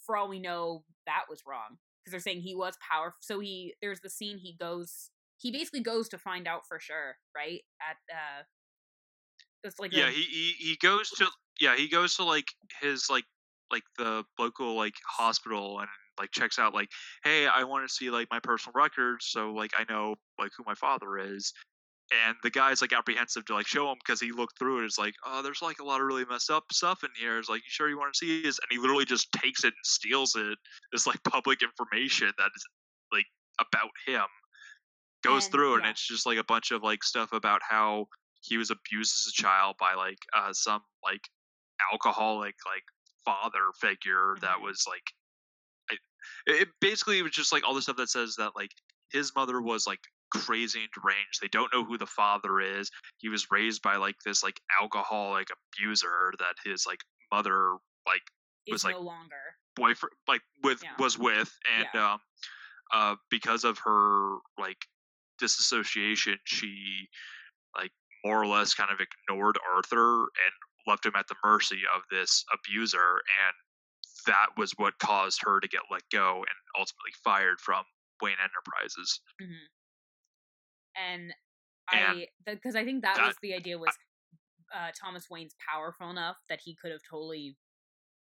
for 0.04 0.16
all 0.16 0.28
we 0.28 0.38
know 0.40 0.84
that 1.06 1.24
was 1.28 1.42
wrong 1.46 1.78
because 2.06 2.12
they're 2.12 2.32
saying 2.32 2.40
he 2.40 2.54
was 2.54 2.74
powerful 2.88 3.18
so 3.20 3.40
he 3.40 3.74
there's 3.82 4.00
the 4.00 4.10
scene 4.10 4.38
he 4.38 4.54
goes 4.58 5.10
he 5.38 5.50
basically 5.50 5.80
goes 5.80 6.08
to 6.08 6.16
find 6.16 6.46
out 6.46 6.62
for 6.66 6.78
sure 6.78 7.16
right 7.34 7.62
at 7.80 7.96
uh 8.14 8.42
it's 9.64 9.80
like 9.80 9.92
yeah, 9.92 10.06
a- 10.06 10.10
he, 10.10 10.22
he 10.22 10.52
he 10.58 10.76
goes 10.80 11.10
to 11.10 11.26
yeah 11.60 11.76
he 11.76 11.88
goes 11.88 12.14
to 12.16 12.24
like 12.24 12.46
his 12.80 13.10
like 13.10 13.24
like 13.72 13.82
the 13.98 14.24
local 14.38 14.76
like 14.76 14.94
hospital 15.04 15.80
and 15.80 15.88
like 16.20 16.30
checks 16.30 16.58
out 16.58 16.72
like 16.72 16.88
hey 17.24 17.46
I 17.46 17.64
want 17.64 17.86
to 17.86 17.92
see 17.92 18.10
like 18.10 18.28
my 18.30 18.38
personal 18.40 18.72
records 18.76 19.26
so 19.26 19.52
like 19.52 19.72
I 19.76 19.84
know 19.92 20.14
like 20.38 20.52
who 20.56 20.62
my 20.66 20.74
father 20.74 21.18
is. 21.18 21.52
And 22.12 22.36
the 22.42 22.50
guy's 22.50 22.80
like 22.80 22.92
apprehensive 22.92 23.44
to 23.46 23.54
like 23.54 23.66
show 23.66 23.90
him 23.90 23.98
because 23.98 24.20
he 24.20 24.30
looked 24.32 24.58
through 24.58 24.82
it. 24.82 24.86
It's 24.86 24.98
like, 24.98 25.14
oh, 25.24 25.42
there's 25.42 25.62
like 25.62 25.80
a 25.80 25.84
lot 25.84 26.00
of 26.00 26.06
really 26.06 26.24
messed 26.24 26.50
up 26.50 26.64
stuff 26.72 27.02
in 27.02 27.10
here. 27.18 27.38
It's 27.38 27.48
like, 27.48 27.62
you 27.64 27.70
sure 27.70 27.88
you 27.88 27.98
want 27.98 28.14
to 28.14 28.18
see 28.18 28.42
this? 28.42 28.58
And 28.60 28.68
he 28.70 28.78
literally 28.78 29.04
just 29.04 29.32
takes 29.32 29.64
it 29.64 29.74
and 29.74 29.84
steals 29.84 30.36
it. 30.36 30.58
It's 30.92 31.06
like 31.06 31.22
public 31.24 31.62
information 31.62 32.32
that 32.38 32.50
is 32.54 32.64
like 33.12 33.26
about 33.58 33.90
him. 34.06 34.26
Goes 35.22 35.46
And, 35.46 35.52
through 35.52 35.74
it, 35.76 35.78
and 35.82 35.86
it's 35.90 36.06
just 36.06 36.26
like 36.26 36.38
a 36.38 36.44
bunch 36.44 36.70
of 36.70 36.82
like 36.82 37.02
stuff 37.02 37.32
about 37.32 37.60
how 37.62 38.06
he 38.42 38.58
was 38.58 38.70
abused 38.70 39.16
as 39.18 39.26
a 39.28 39.32
child 39.42 39.76
by 39.78 39.94
like 39.94 40.18
uh 40.32 40.52
some 40.52 40.82
like 41.02 41.28
alcoholic 41.92 42.54
like 42.66 42.84
father 43.24 43.72
figure 43.80 44.36
that 44.42 44.58
Mhm. 44.58 44.62
was 44.62 44.86
like 44.86 45.12
I, 45.90 45.96
it 46.46 46.68
basically 46.80 47.22
was 47.22 47.32
just 47.32 47.52
like 47.52 47.64
all 47.64 47.74
the 47.74 47.82
stuff 47.82 47.96
that 47.96 48.10
says 48.10 48.36
that 48.36 48.56
like 48.56 48.72
his 49.10 49.34
mother 49.34 49.60
was 49.60 49.86
like 49.86 50.00
crazy 50.30 50.80
and 50.80 50.88
deranged. 50.92 51.40
They 51.40 51.48
don't 51.48 51.72
know 51.72 51.84
who 51.84 51.98
the 51.98 52.06
father 52.06 52.60
is. 52.60 52.90
He 53.18 53.28
was 53.28 53.50
raised 53.50 53.82
by 53.82 53.96
like 53.96 54.16
this 54.24 54.42
like 54.42 54.60
alcoholic 54.80 55.48
abuser 55.50 56.32
that 56.38 56.56
his 56.64 56.86
like 56.86 57.00
mother 57.32 57.76
like 58.06 58.22
was, 58.70 58.84
like, 58.84 58.94
no 58.94 59.00
longer. 59.00 59.36
boyfriend 59.74 60.14
like 60.26 60.42
with 60.62 60.82
Yeah. 60.82 60.94
was 60.98 61.18
with 61.18 61.52
and 61.76 61.94
um 62.00 62.20
uh 62.92 63.16
because 63.30 63.64
of 63.64 63.78
her 63.80 64.38
like 64.58 64.86
disassociation 65.38 66.38
she 66.44 67.08
like 67.76 67.92
more 68.24 68.40
or 68.40 68.46
less 68.46 68.74
kind 68.74 68.90
of 68.90 68.98
ignored 69.00 69.58
arthur 69.74 70.22
and 70.22 70.52
left 70.86 71.04
him 71.04 71.12
at 71.16 71.28
the 71.28 71.34
mercy 71.44 71.82
of 71.94 72.02
this 72.10 72.44
abuser 72.52 73.22
and 73.46 73.54
that 74.26 74.46
was 74.56 74.72
what 74.76 74.98
caused 74.98 75.40
her 75.42 75.60
to 75.60 75.68
get 75.68 75.82
let 75.90 76.02
go 76.10 76.38
and 76.38 76.56
ultimately 76.76 77.12
fired 77.22 77.60
from 77.60 77.84
wayne 78.22 78.36
enterprises. 78.42 79.20
Hmm 79.40 79.66
And 80.96 81.32
And 81.92 82.04
I, 82.04 82.26
because 82.46 82.74
I 82.74 82.84
think 82.84 83.02
that, 83.02 83.16
that- 83.16 83.26
was 83.26 83.36
the 83.42 83.54
idea 83.54 83.78
was 83.78 83.94
uh, 84.74 84.90
Thomas 85.00 85.30
Wayne's 85.30 85.54
powerful 85.72 86.10
enough 86.10 86.36
that 86.48 86.60
he 86.64 86.74
could 86.74 86.90
have 86.90 87.00
totally 87.08 87.56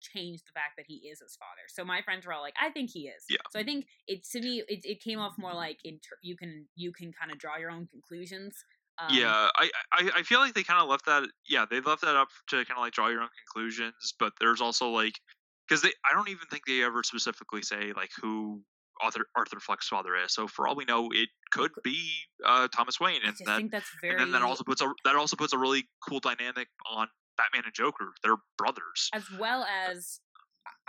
changed 0.02 0.44
the 0.46 0.52
fact 0.54 0.74
that 0.78 0.86
he 0.88 0.96
is 1.10 1.20
his 1.22 1.36
father. 1.38 1.62
So 1.68 1.84
my 1.84 2.02
friends 2.02 2.26
were 2.26 2.34
all 2.34 2.42
like, 2.42 2.54
"I 2.62 2.70
think 2.70 2.92
he 2.92 3.08
is." 3.08 3.26
Yeah. 3.30 3.38
So 3.52 3.60
I 3.60 3.64
think 3.64 3.86
it 4.08 4.24
to 4.32 4.42
me 4.42 4.64
it, 4.68 4.82
it 4.84 5.02
came 5.02 5.20
off 5.20 5.38
more 5.38 5.54
like 5.54 5.80
inter- 5.84 6.18
you 6.22 6.36
can 6.36 6.68
you 6.76 6.92
can 6.92 7.12
kind 7.14 7.32
of 7.32 7.38
draw 7.40 7.58
your 7.58 7.72
own 7.72 7.88
conclusions. 7.88 8.56
Um, 9.00 9.16
yeah, 9.16 9.50
I, 9.56 9.70
I 9.94 10.12
I 10.18 10.24
feel 10.24 10.40
like 10.40 10.54
they 10.54 10.64
kind 10.64 10.82
of 10.82 10.90
left 10.90 11.06
that. 11.06 11.24
Yeah, 11.48 11.66
they 11.70 11.82
left 11.82 12.02
that 12.02 12.16
up 12.16 12.30
to 12.50 12.58
kind 12.58 12.78
of 12.78 12.82
like 12.82 12.94
draw 12.94 13.08
your 13.08 13.22
own 13.22 13.30
conclusions. 13.46 14.14
But 14.20 14.34
there's 14.40 14.62
also 14.62 14.90
like 14.90 15.20
because 15.68 15.82
they 15.82 15.92
I 16.10 16.14
don't 16.14 16.30
even 16.30 16.48
think 16.50 16.64
they 16.66 16.84
ever 16.84 17.04
specifically 17.04 17.62
say 17.62 17.94
like 17.96 18.12
who 18.22 18.62
Arthur 19.02 19.26
Arthur 19.36 19.60
Fleck's 19.60 19.88
father 19.88 20.16
is. 20.16 20.34
So 20.34 20.48
for 20.48 20.68
all 20.68 20.76
we 20.76 20.86
know, 20.86 21.10
it 21.12 21.30
could 21.52 21.72
be 21.84 22.10
uh, 22.46 22.68
Thomas 22.76 23.00
Wayne, 23.00 23.22
and 23.24 23.34
just 23.34 23.46
then 23.46 23.58
think 23.58 23.72
that's 23.72 23.90
very 24.02 24.14
and 24.14 24.34
then 24.34 24.42
that 24.42 24.42
also 24.42 24.64
puts 24.64 24.82
a 24.82 24.92
that 25.06 25.16
also 25.16 25.36
puts 25.36 25.54
a 25.54 25.58
really 25.58 25.88
cool 26.08 26.20
dynamic 26.20 26.68
on 26.90 27.08
Batman 27.38 27.64
and 27.66 27.74
Joker. 27.74 28.14
They're 28.24 28.38
brothers. 28.58 29.10
as 29.14 29.26
well 29.40 29.66
as 29.66 30.20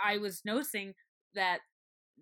I 0.03 0.17
was 0.17 0.41
noticing 0.45 0.93
that 1.35 1.59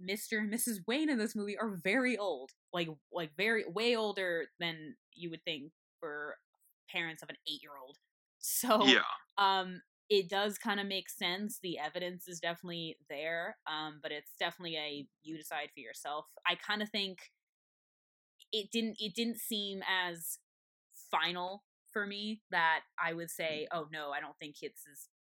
Mr. 0.01 0.39
and 0.39 0.53
Mrs. 0.53 0.79
Wayne 0.87 1.09
in 1.09 1.17
this 1.17 1.35
movie 1.35 1.57
are 1.57 1.69
very 1.83 2.17
old. 2.17 2.51
Like 2.73 2.89
like 3.11 3.31
very 3.37 3.65
way 3.67 3.95
older 3.95 4.45
than 4.59 4.95
you 5.13 5.29
would 5.29 5.43
think 5.43 5.71
for 5.99 6.35
parents 6.91 7.23
of 7.23 7.29
an 7.29 7.35
8-year-old. 7.49 7.97
So 8.39 8.85
Yeah, 8.85 8.99
um 9.37 9.81
it 10.09 10.29
does 10.29 10.57
kind 10.57 10.79
of 10.79 10.87
make 10.87 11.09
sense. 11.09 11.59
The 11.61 11.77
evidence 11.77 12.27
is 12.27 12.39
definitely 12.39 12.97
there. 13.09 13.57
Um 13.69 13.99
but 14.01 14.11
it's 14.11 14.31
definitely 14.39 14.77
a 14.77 15.07
you 15.23 15.37
decide 15.37 15.69
for 15.73 15.79
yourself. 15.79 16.25
I 16.47 16.55
kind 16.55 16.81
of 16.81 16.89
think 16.89 17.19
it 18.51 18.71
didn't 18.71 18.97
it 18.99 19.13
didn't 19.15 19.37
seem 19.37 19.81
as 19.83 20.39
final 21.11 21.63
for 21.91 22.05
me 22.05 22.41
that 22.51 22.81
I 23.03 23.13
would 23.13 23.31
say, 23.31 23.67
oh 23.71 23.87
no, 23.91 24.11
I 24.11 24.19
don't 24.19 24.37
think 24.39 24.57
it's 24.61 24.83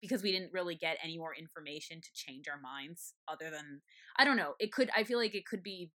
because 0.00 0.22
we 0.22 0.32
didn't 0.32 0.52
really 0.52 0.76
get 0.76 0.98
any 1.02 1.18
more 1.18 1.34
information 1.34 2.00
to 2.00 2.08
change 2.14 2.46
our 2.48 2.60
minds 2.60 3.14
other 3.26 3.50
than 3.50 3.80
I 4.18 4.24
don't 4.24 4.36
know. 4.36 4.54
It 4.58 4.72
could 4.72 4.90
I 4.96 5.04
feel 5.04 5.18
like 5.18 5.34
it 5.34 5.46
could 5.46 5.62
be 5.62 5.90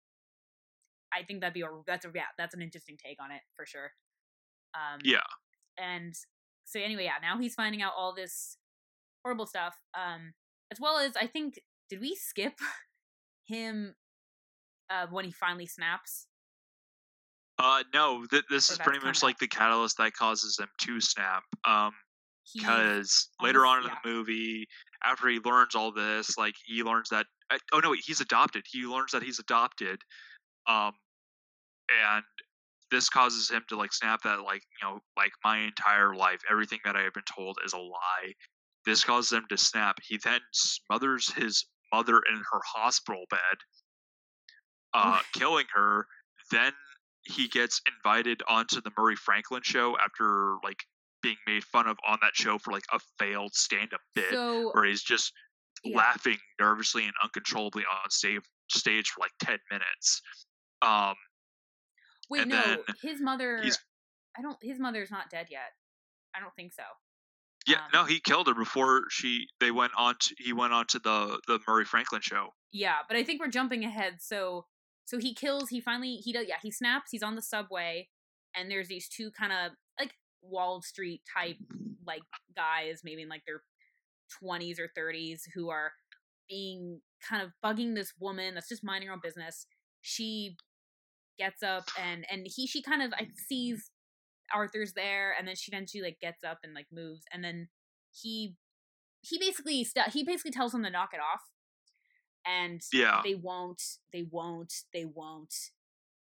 I 1.13 1.23
think 1.23 1.41
that'd 1.41 1.53
be 1.53 1.61
a 1.61 1.67
that's 1.85 2.05
a 2.05 2.11
yeah, 2.13 2.31
that's 2.37 2.55
an 2.55 2.61
interesting 2.61 2.97
take 2.97 3.17
on 3.21 3.31
it 3.31 3.41
for 3.55 3.65
sure. 3.65 3.91
Um 4.73 4.99
yeah, 5.03 5.19
and 5.77 6.13
so 6.65 6.79
anyway, 6.79 7.03
yeah, 7.03 7.19
now 7.21 7.37
he's 7.37 7.55
finding 7.55 7.81
out 7.81 7.93
all 7.97 8.13
this 8.15 8.57
horrible 9.23 9.45
stuff. 9.47 9.75
Um 9.97 10.33
as 10.71 10.79
well 10.79 10.97
as 10.97 11.15
I 11.15 11.27
think 11.27 11.59
did 11.89 11.99
we 12.01 12.15
skip 12.15 12.53
him 13.45 13.95
uh 14.89 15.07
when 15.09 15.25
he 15.25 15.31
finally 15.31 15.65
snaps? 15.67 16.27
uh, 17.59 17.83
no, 17.93 18.25
th- 18.25 18.45
this 18.49 18.71
Or 18.71 18.73
is 18.73 18.79
pretty 18.79 19.05
much 19.05 19.21
like 19.21 19.37
the 19.37 19.47
catalyst 19.47 19.97
that 19.97 20.13
causes 20.13 20.57
him 20.59 20.67
to 20.79 20.99
snap. 20.99 21.43
Um, 21.63 21.91
because 22.55 23.29
later 23.39 23.67
on 23.67 23.79
in 23.79 23.83
almost- 23.83 24.03
the 24.03 24.09
movie, 24.09 24.67
after 25.03 25.27
he 25.27 25.39
learns 25.45 25.75
all 25.75 25.91
this, 25.91 26.37
like 26.39 26.55
he 26.65 26.81
learns 26.81 27.09
that 27.09 27.27
uh, 27.51 27.59
oh 27.71 27.79
no, 27.79 27.91
wait, 27.91 28.01
he's 28.03 28.19
adopted. 28.19 28.63
He 28.69 28.85
learns 28.85 29.11
that 29.11 29.21
he's 29.21 29.37
adopted, 29.37 30.01
um, 30.67 30.93
and 31.89 32.23
this 32.89 33.09
causes 33.09 33.49
him 33.49 33.63
to 33.69 33.75
like 33.77 33.93
snap 33.93 34.21
that 34.23 34.41
like 34.41 34.63
you 34.81 34.87
know 34.87 34.99
like 35.15 35.31
my 35.43 35.59
entire 35.59 36.15
life, 36.15 36.41
everything 36.49 36.79
that 36.83 36.95
I 36.95 37.01
have 37.01 37.13
been 37.13 37.23
told 37.31 37.59
is 37.63 37.73
a 37.73 37.77
lie. 37.77 38.33
This 38.85 39.03
causes 39.03 39.31
him 39.31 39.45
to 39.49 39.57
snap. 39.57 39.97
He 40.07 40.19
then 40.23 40.39
smothers 40.51 41.31
his 41.33 41.65
mother 41.93 42.19
in 42.31 42.37
her 42.37 42.61
hospital 42.65 43.23
bed, 43.29 43.39
uh, 44.93 45.19
killing 45.33 45.65
her. 45.73 46.07
Then 46.49 46.73
he 47.23 47.47
gets 47.47 47.81
invited 47.95 48.41
onto 48.47 48.81
the 48.81 48.91
Murray 48.97 49.15
Franklin 49.15 49.61
show 49.63 49.95
after 50.03 50.55
like 50.63 50.83
being 51.21 51.37
made 51.45 51.63
fun 51.63 51.87
of 51.87 51.97
on 52.07 52.17
that 52.21 52.35
show 52.35 52.57
for 52.57 52.71
like 52.71 52.85
a 52.91 52.99
failed 53.19 53.53
stand-up 53.53 54.01
bit 54.15 54.31
so 54.31 54.71
where 54.71 54.85
he's 54.85 55.03
just 55.03 55.31
yeah. 55.83 55.95
laughing 55.95 56.37
nervously 56.59 57.03
and 57.03 57.13
uncontrollably 57.23 57.83
on 57.83 58.09
stage 58.09 58.41
stage 58.71 59.09
for 59.09 59.19
like 59.19 59.31
10 59.39 59.59
minutes 59.69 60.23
um 60.81 61.13
Wait, 62.31 62.47
no, 62.47 62.77
his 63.01 63.19
mother. 63.19 63.61
I 64.37 64.41
don't. 64.41 64.57
His 64.61 64.79
mother's 64.79 65.11
not 65.11 65.29
dead 65.29 65.47
yet. 65.51 65.73
I 66.33 66.39
don't 66.39 66.55
think 66.55 66.71
so. 66.71 66.83
Yeah 67.71 67.77
Um, 67.77 67.89
no 67.93 68.05
he 68.05 68.19
killed 68.19 68.47
her 68.47 68.53
before 68.53 69.03
she 69.09 69.47
they 69.59 69.71
went 69.71 69.93
on 69.97 70.15
to 70.19 70.35
he 70.37 70.53
went 70.53 70.73
on 70.73 70.85
to 70.87 70.99
the 70.99 71.39
the 71.47 71.59
murray 71.67 71.85
franklin 71.85 72.21
show 72.21 72.49
Yeah, 72.71 72.97
but 73.07 73.17
I 73.17 73.23
think 73.23 73.41
we're 73.41 73.49
jumping 73.51 73.83
ahead. 73.83 74.21
So, 74.21 74.65
so 75.05 75.17
he 75.19 75.33
kills. 75.33 75.69
He 75.69 75.81
finally. 75.81 76.15
He 76.15 76.31
does. 76.31 76.45
Yeah, 76.47 76.55
he 76.63 76.71
snaps. 76.71 77.11
He's 77.11 77.23
on 77.23 77.35
the 77.35 77.41
subway, 77.41 78.07
and 78.55 78.71
there's 78.71 78.87
these 78.87 79.09
two 79.09 79.29
kind 79.31 79.51
of 79.51 79.73
like 79.99 80.13
Wall 80.41 80.81
Street 80.81 81.21
type 81.35 81.57
like 82.07 82.21
guys, 82.55 83.01
maybe 83.03 83.23
in 83.23 83.29
like 83.29 83.43
their 83.45 83.61
twenties 84.39 84.79
or 84.79 84.89
thirties, 84.95 85.45
who 85.53 85.69
are 85.69 85.91
being 86.49 87.01
kind 87.27 87.43
of 87.43 87.51
bugging 87.63 87.93
this 87.93 88.13
woman 88.21 88.55
that's 88.55 88.69
just 88.69 88.85
minding 88.85 89.07
her 89.07 89.13
own 89.13 89.19
business. 89.21 89.65
She 90.01 90.55
gets 91.37 91.61
up 91.61 91.83
and 92.01 92.25
and 92.31 92.47
he 92.55 92.67
she 92.67 92.81
kind 92.81 93.01
of 93.01 93.11
I 93.13 93.27
sees 93.35 93.90
Arthur's 94.53 94.93
there, 94.93 95.33
and 95.37 95.47
then 95.47 95.55
she 95.55 95.71
eventually 95.71 96.03
like 96.03 96.19
gets 96.19 96.43
up 96.43 96.59
and 96.63 96.73
like 96.73 96.87
moves, 96.91 97.23
and 97.33 97.43
then 97.43 97.69
he 98.11 98.55
he 99.21 99.37
basically 99.37 99.83
st- 99.83 100.09
he 100.09 100.23
basically 100.23 100.51
tells 100.51 100.71
them 100.71 100.83
to 100.83 100.89
knock 100.89 101.09
it 101.13 101.19
off, 101.19 101.41
and 102.45 102.81
Yeah. 102.91 103.21
they 103.23 103.35
won't, 103.35 103.81
they 104.11 104.23
won't, 104.23 104.73
they 104.93 105.05
won't, 105.05 105.53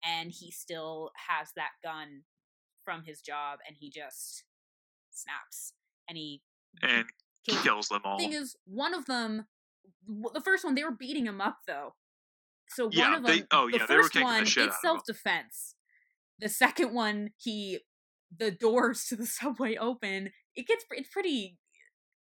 and 0.05 0.33
he 0.33 0.51
still 0.51 1.13
has 1.29 1.51
that 1.57 1.71
gun 1.83 2.25
from 2.85 3.05
his 3.05 3.21
job, 3.21 3.61
and 3.67 3.77
he 3.79 3.91
just 3.91 4.45
snaps, 5.11 5.75
and 6.09 6.17
he 6.19 6.43
And 6.83 7.07
kills 7.45 7.57
them. 7.59 7.63
kills 7.65 7.89
them 7.89 8.01
all. 8.05 8.19
The 8.19 8.25
thing 8.25 8.33
is, 8.33 8.57
one 8.65 8.95
of 8.95 9.07
them, 9.07 9.47
the 10.07 10.41
first 10.45 10.65
one, 10.65 10.75
they 10.75 10.85
were 10.85 10.91
beating 10.91 11.27
him 11.27 11.41
up 11.41 11.59
though. 11.67 11.95
So 12.69 12.85
one 12.87 12.93
Yeah, 12.93 13.17
of 13.19 13.25
they- 13.25 13.39
them, 13.41 13.49
oh, 13.53 13.71
the 13.71 13.79
yeah, 13.79 13.87
they 13.87 13.97
were 13.97 14.03
first 14.03 14.13
kicking 14.13 14.29
the 14.29 14.33
one, 14.35 14.45
shit 14.47 14.67
it's 14.67 14.77
out 14.77 14.79
of 14.79 14.85
him. 14.85 14.97
self 14.97 15.05
defense. 15.07 15.75
The 16.39 16.49
second 16.49 16.95
one, 16.95 17.31
he, 17.37 17.81
the 18.37 18.51
doors 18.51 19.05
to 19.07 19.17
the 19.17 19.27
subway 19.41 19.77
open. 19.77 20.31
It 20.57 20.67
gets, 20.67 20.85
it's 20.91 21.09
pretty, 21.11 21.59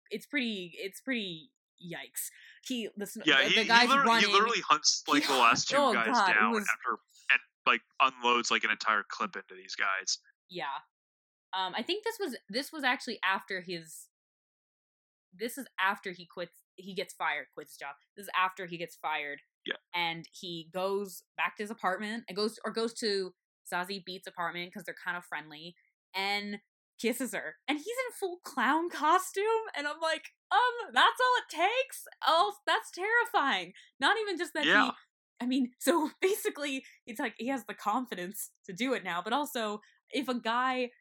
it's 0.09 0.25
pretty, 0.25 0.73
it's 0.77 1.01
pretty. 1.01 1.51
Yikes! 1.75 2.29
He, 2.65 2.87
the, 2.95 3.05
yeah, 3.25 3.39
the, 3.43 3.49
he, 3.49 3.55
the 3.55 3.61
he 3.63 3.67
guy's 3.67 3.89
literally, 3.89 4.07
running. 4.07 4.27
he 4.29 4.33
literally 4.33 4.61
hunts 4.67 5.03
like 5.09 5.27
the 5.27 5.33
last 5.33 5.67
two 5.67 5.75
Oh, 5.77 5.91
guys 5.93 6.07
God, 6.07 6.33
down 6.33 6.51
was- 6.53 6.61
after 6.63 6.97
and 7.31 7.39
like 7.67 7.81
unloads 7.99 8.49
like 8.49 8.63
an 8.63 8.71
entire 8.71 9.03
clip 9.09 9.35
into 9.35 9.55
these 9.61 9.75
guys. 9.75 10.19
Yeah. 10.49 10.63
Um, 11.53 11.73
I 11.75 11.81
think 11.83 12.05
this 12.05 12.15
was 12.17 12.37
this 12.49 12.71
was 12.71 12.85
actually 12.85 13.19
after 13.25 13.59
his. 13.61 14.07
This 15.37 15.57
is 15.57 15.65
after 15.79 16.11
he 16.11 16.25
quits. 16.25 16.53
He 16.75 16.93
gets 16.93 17.13
fired. 17.13 17.47
Quits 17.53 17.73
his 17.73 17.77
job. 17.77 17.95
This 18.15 18.23
is 18.23 18.29
after 18.41 18.65
he 18.65 18.77
gets 18.77 18.95
fired. 18.95 19.41
Yeah. 19.65 19.75
And 19.93 20.25
he 20.31 20.69
goes 20.73 21.23
back 21.37 21.57
to 21.57 21.63
his 21.63 21.71
apartment 21.71 22.23
and 22.29 22.37
goes 22.37 22.57
or 22.63 22.71
goes 22.71 22.93
to 22.95 23.33
Zazie 23.71 24.03
Beetz' 24.07 24.27
apartment 24.27 24.69
because 24.71 24.85
they're 24.85 24.95
kind 25.03 25.17
of 25.17 25.25
friendly 25.25 25.75
and 26.15 26.59
kisses 26.99 27.33
her. 27.33 27.55
And 27.67 27.77
he's 27.77 27.87
in 27.87 28.13
full 28.19 28.39
clown 28.43 28.89
costume, 28.89 29.43
and 29.77 29.87
I'm 29.87 29.99
like, 30.01 30.23
um, 30.51 30.93
that's 30.93 31.19
all 31.21 31.35
it 31.37 31.55
takes. 31.55 32.05
Oh, 32.25 32.53
that's 32.65 32.91
terrifying. 32.91 33.73
Not 33.99 34.17
even 34.19 34.37
just 34.37 34.53
that 34.53 34.63
he 34.63 34.69
Yeah. 34.69 34.91
I 35.41 35.45
mean, 35.45 35.71
so 35.79 36.09
basically, 36.21 36.83
it's 37.05 37.19
like 37.19 37.35
he 37.37 37.47
has 37.49 37.65
the 37.65 37.73
confidence 37.73 38.51
to 38.65 38.73
do 38.73 38.93
it 38.93 39.03
now, 39.03 39.21
but 39.21 39.33
also, 39.33 39.81
if 40.11 40.27
a 40.29 40.39
guy, 40.39 40.91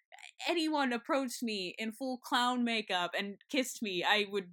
anyone 0.48 0.92
approached 0.92 1.42
me 1.42 1.74
in 1.78 1.92
full 1.92 2.18
clown 2.18 2.64
makeup 2.64 3.12
and 3.16 3.36
kissed 3.50 3.82
me, 3.82 4.02
I 4.02 4.26
would, 4.30 4.48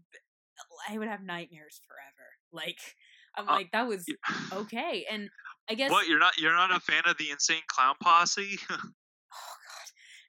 I 0.89 0.97
would 0.97 1.07
have 1.07 1.23
nightmares 1.23 1.81
forever. 1.87 2.27
Like, 2.51 2.77
I'm 3.35 3.47
Uh, 3.49 3.53
like, 3.53 3.71
that 3.71 3.87
was 3.87 4.05
okay. 4.53 5.05
And 5.09 5.29
I 5.69 5.73
guess, 5.75 5.89
What 5.89 6.07
you're 6.07 6.19
not 6.19 6.37
you're 6.37 6.53
not 6.53 6.75
a 6.75 6.79
fan 6.79 7.03
of 7.05 7.17
the 7.17 7.31
insane 7.31 7.61
clown 7.67 7.95
posse? 8.01 8.59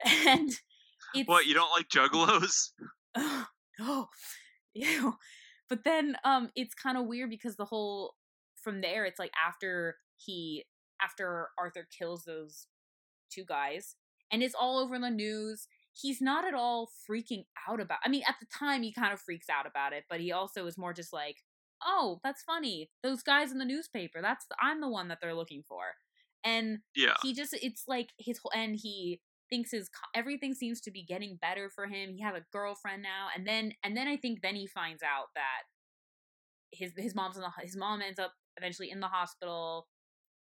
and 0.27 0.51
it's 1.15 1.29
what 1.29 1.47
you 1.47 1.55
don't 1.55 1.71
like 1.71 1.89
juggalos? 1.89 2.71
oh, 3.17 3.47
no, 3.79 4.09
ew. 4.75 5.15
But 5.69 5.85
then, 5.85 6.17
um, 6.25 6.51
it's 6.55 6.75
kind 6.75 6.99
of 6.99 7.07
weird 7.07 7.31
because 7.31 7.57
the 7.57 7.65
whole 7.65 8.15
from 8.63 8.81
there, 8.81 9.05
it's 9.05 9.19
like 9.19 9.31
after 9.47 9.97
he 10.17 10.65
after 11.01 11.49
Arthur 11.59 11.87
kills 11.97 12.25
those 12.25 12.67
two 13.31 13.45
guys, 13.45 13.97
and 14.31 14.43
it's 14.43 14.55
all 14.59 14.79
over 14.79 14.99
the 14.99 15.11
news. 15.11 15.67
He's 15.95 16.23
not 16.23 16.47
at 16.47 16.55
all 16.55 16.89
freaking 17.09 17.45
out 17.69 17.79
about. 17.81 17.99
I 18.05 18.09
mean, 18.09 18.23
at 18.27 18.37
the 18.41 18.47
time, 18.47 18.83
he 18.83 18.93
kind 18.95 19.13
of 19.13 19.21
freaks 19.21 19.51
out 19.51 19.67
about 19.67 19.93
it, 19.93 20.05
but 20.09 20.21
he 20.21 20.33
also 20.33 20.67
is 20.67 20.79
more 20.79 20.95
just 20.95 21.13
like, 21.13 21.37
"Oh, 21.85 22.19
that's 22.25 22.43
funny. 22.43 22.91
Those 23.03 23.23
guys 23.23 23.53
in 23.53 23.59
the 23.59 23.65
newspaper. 23.67 24.23
That's 24.23 24.47
I'm 24.61 24.81
the 24.81 24.89
one 24.89 25.09
that 25.09 25.19
they're 25.21 25.35
looking 25.35 25.63
for." 25.69 25.83
And 26.45 26.79
Yeah. 26.95 27.15
he 27.23 27.35
just 27.35 27.55
it's 27.63 27.85
like 27.87 28.11
his 28.19 28.39
whole 28.39 28.53
and 28.55 28.75
he 28.77 29.21
thinks 29.53 29.71
his 29.71 29.91
everything 30.15 30.55
seems 30.55 30.81
to 30.81 30.91
be 30.91 31.05
getting 31.05 31.37
better 31.43 31.69
for 31.69 31.85
him 31.87 32.15
he 32.17 32.23
has 32.23 32.35
a 32.35 32.41
girlfriend 32.51 33.03
now 33.03 33.27
and 33.37 33.47
then 33.47 33.71
and 33.85 33.95
then 33.95 34.09
i 34.09 34.17
think 34.17 34.41
then 34.41 34.55
he 34.55 34.67
finds 34.67 35.03
out 35.03 35.27
that 35.35 35.65
his 36.73 36.93
his 36.97 37.15
mom's 37.15 37.37
in 37.37 37.43
the 37.43 37.51
his 37.63 37.77
mom 37.77 38.01
ends 38.01 38.19
up 38.19 38.33
eventually 38.57 38.91
in 38.91 39.01
the 39.01 39.07
hospital 39.07 39.87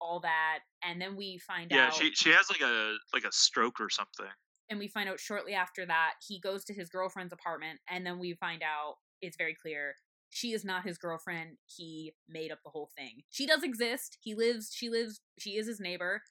all 0.00 0.18
that 0.20 0.60
and 0.82 1.00
then 1.00 1.14
we 1.14 1.38
find 1.46 1.70
Yeah, 1.70 1.88
out 1.88 1.92
Yeah, 1.94 2.08
she 2.08 2.14
she 2.14 2.30
has 2.30 2.48
like 2.50 2.62
a 2.62 2.96
like 3.12 3.24
a 3.24 3.32
stroke 3.32 3.80
or 3.80 3.90
something. 3.90 4.26
and 4.70 4.78
we 4.78 4.88
find 4.88 5.08
out 5.10 5.20
shortly 5.20 5.52
after 5.52 5.84
that 5.86 6.12
he 6.26 6.40
goes 6.40 6.64
to 6.64 6.72
his 6.74 6.88
girlfriend's 6.88 7.32
apartment 7.34 7.80
and 7.90 8.06
then 8.06 8.18
we 8.18 8.32
find 8.34 8.62
out 8.62 8.94
it's 9.20 9.36
very 9.36 9.54
clear 9.60 9.94
she 10.30 10.52
is 10.54 10.64
not 10.64 10.84
his 10.84 10.96
girlfriend 10.96 11.50
he 11.66 12.14
made 12.28 12.50
up 12.50 12.58
the 12.64 12.70
whole 12.70 12.88
thing 12.96 13.20
she 13.30 13.46
does 13.46 13.62
exist 13.62 14.16
he 14.22 14.34
lives 14.34 14.72
she 14.74 14.88
lives 14.88 15.20
she 15.38 15.50
is 15.56 15.66
his 15.66 15.78
neighbor 15.80 16.22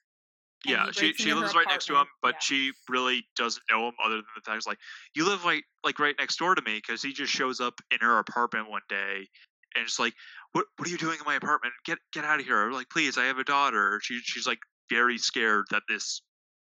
Yeah, 0.64 0.90
she 0.92 1.12
she 1.14 1.34
lives 1.34 1.54
right 1.54 1.66
next 1.68 1.86
to 1.86 1.96
him, 1.96 2.06
but 2.22 2.34
Yeah. 2.34 2.38
she 2.40 2.72
really 2.88 3.26
doesn't 3.36 3.62
know 3.70 3.88
him 3.88 3.94
other 4.04 4.16
than 4.16 4.24
the 4.36 4.42
fact 4.42 4.66
like 4.66 4.78
you 5.14 5.26
live 5.26 5.44
like 5.44 5.64
like 5.84 5.98
right 5.98 6.14
next 6.18 6.36
door 6.38 6.54
to 6.54 6.62
me 6.62 6.76
because 6.76 7.02
he 7.02 7.12
just 7.12 7.32
shows 7.32 7.60
up 7.60 7.80
in 7.90 7.98
her 8.00 8.18
apartment 8.18 8.70
one 8.70 8.82
day 8.88 9.26
and 9.74 9.84
it's 9.84 9.98
like 9.98 10.14
what 10.52 10.66
what 10.76 10.86
are 10.86 10.90
you 10.90 10.98
doing 10.98 11.18
in 11.18 11.24
my 11.26 11.34
apartment? 11.34 11.74
Get 11.84 11.98
get 12.12 12.24
out 12.24 12.40
of 12.40 12.46
here! 12.46 12.70
Like 12.70 12.88
please, 12.90 13.16
I 13.18 13.24
have 13.24 13.38
a 13.38 13.44
daughter. 13.44 14.00
She 14.02 14.20
she's 14.22 14.46
like 14.46 14.58
very 14.90 15.18
scared 15.18 15.64
that 15.70 15.82
this 15.88 16.22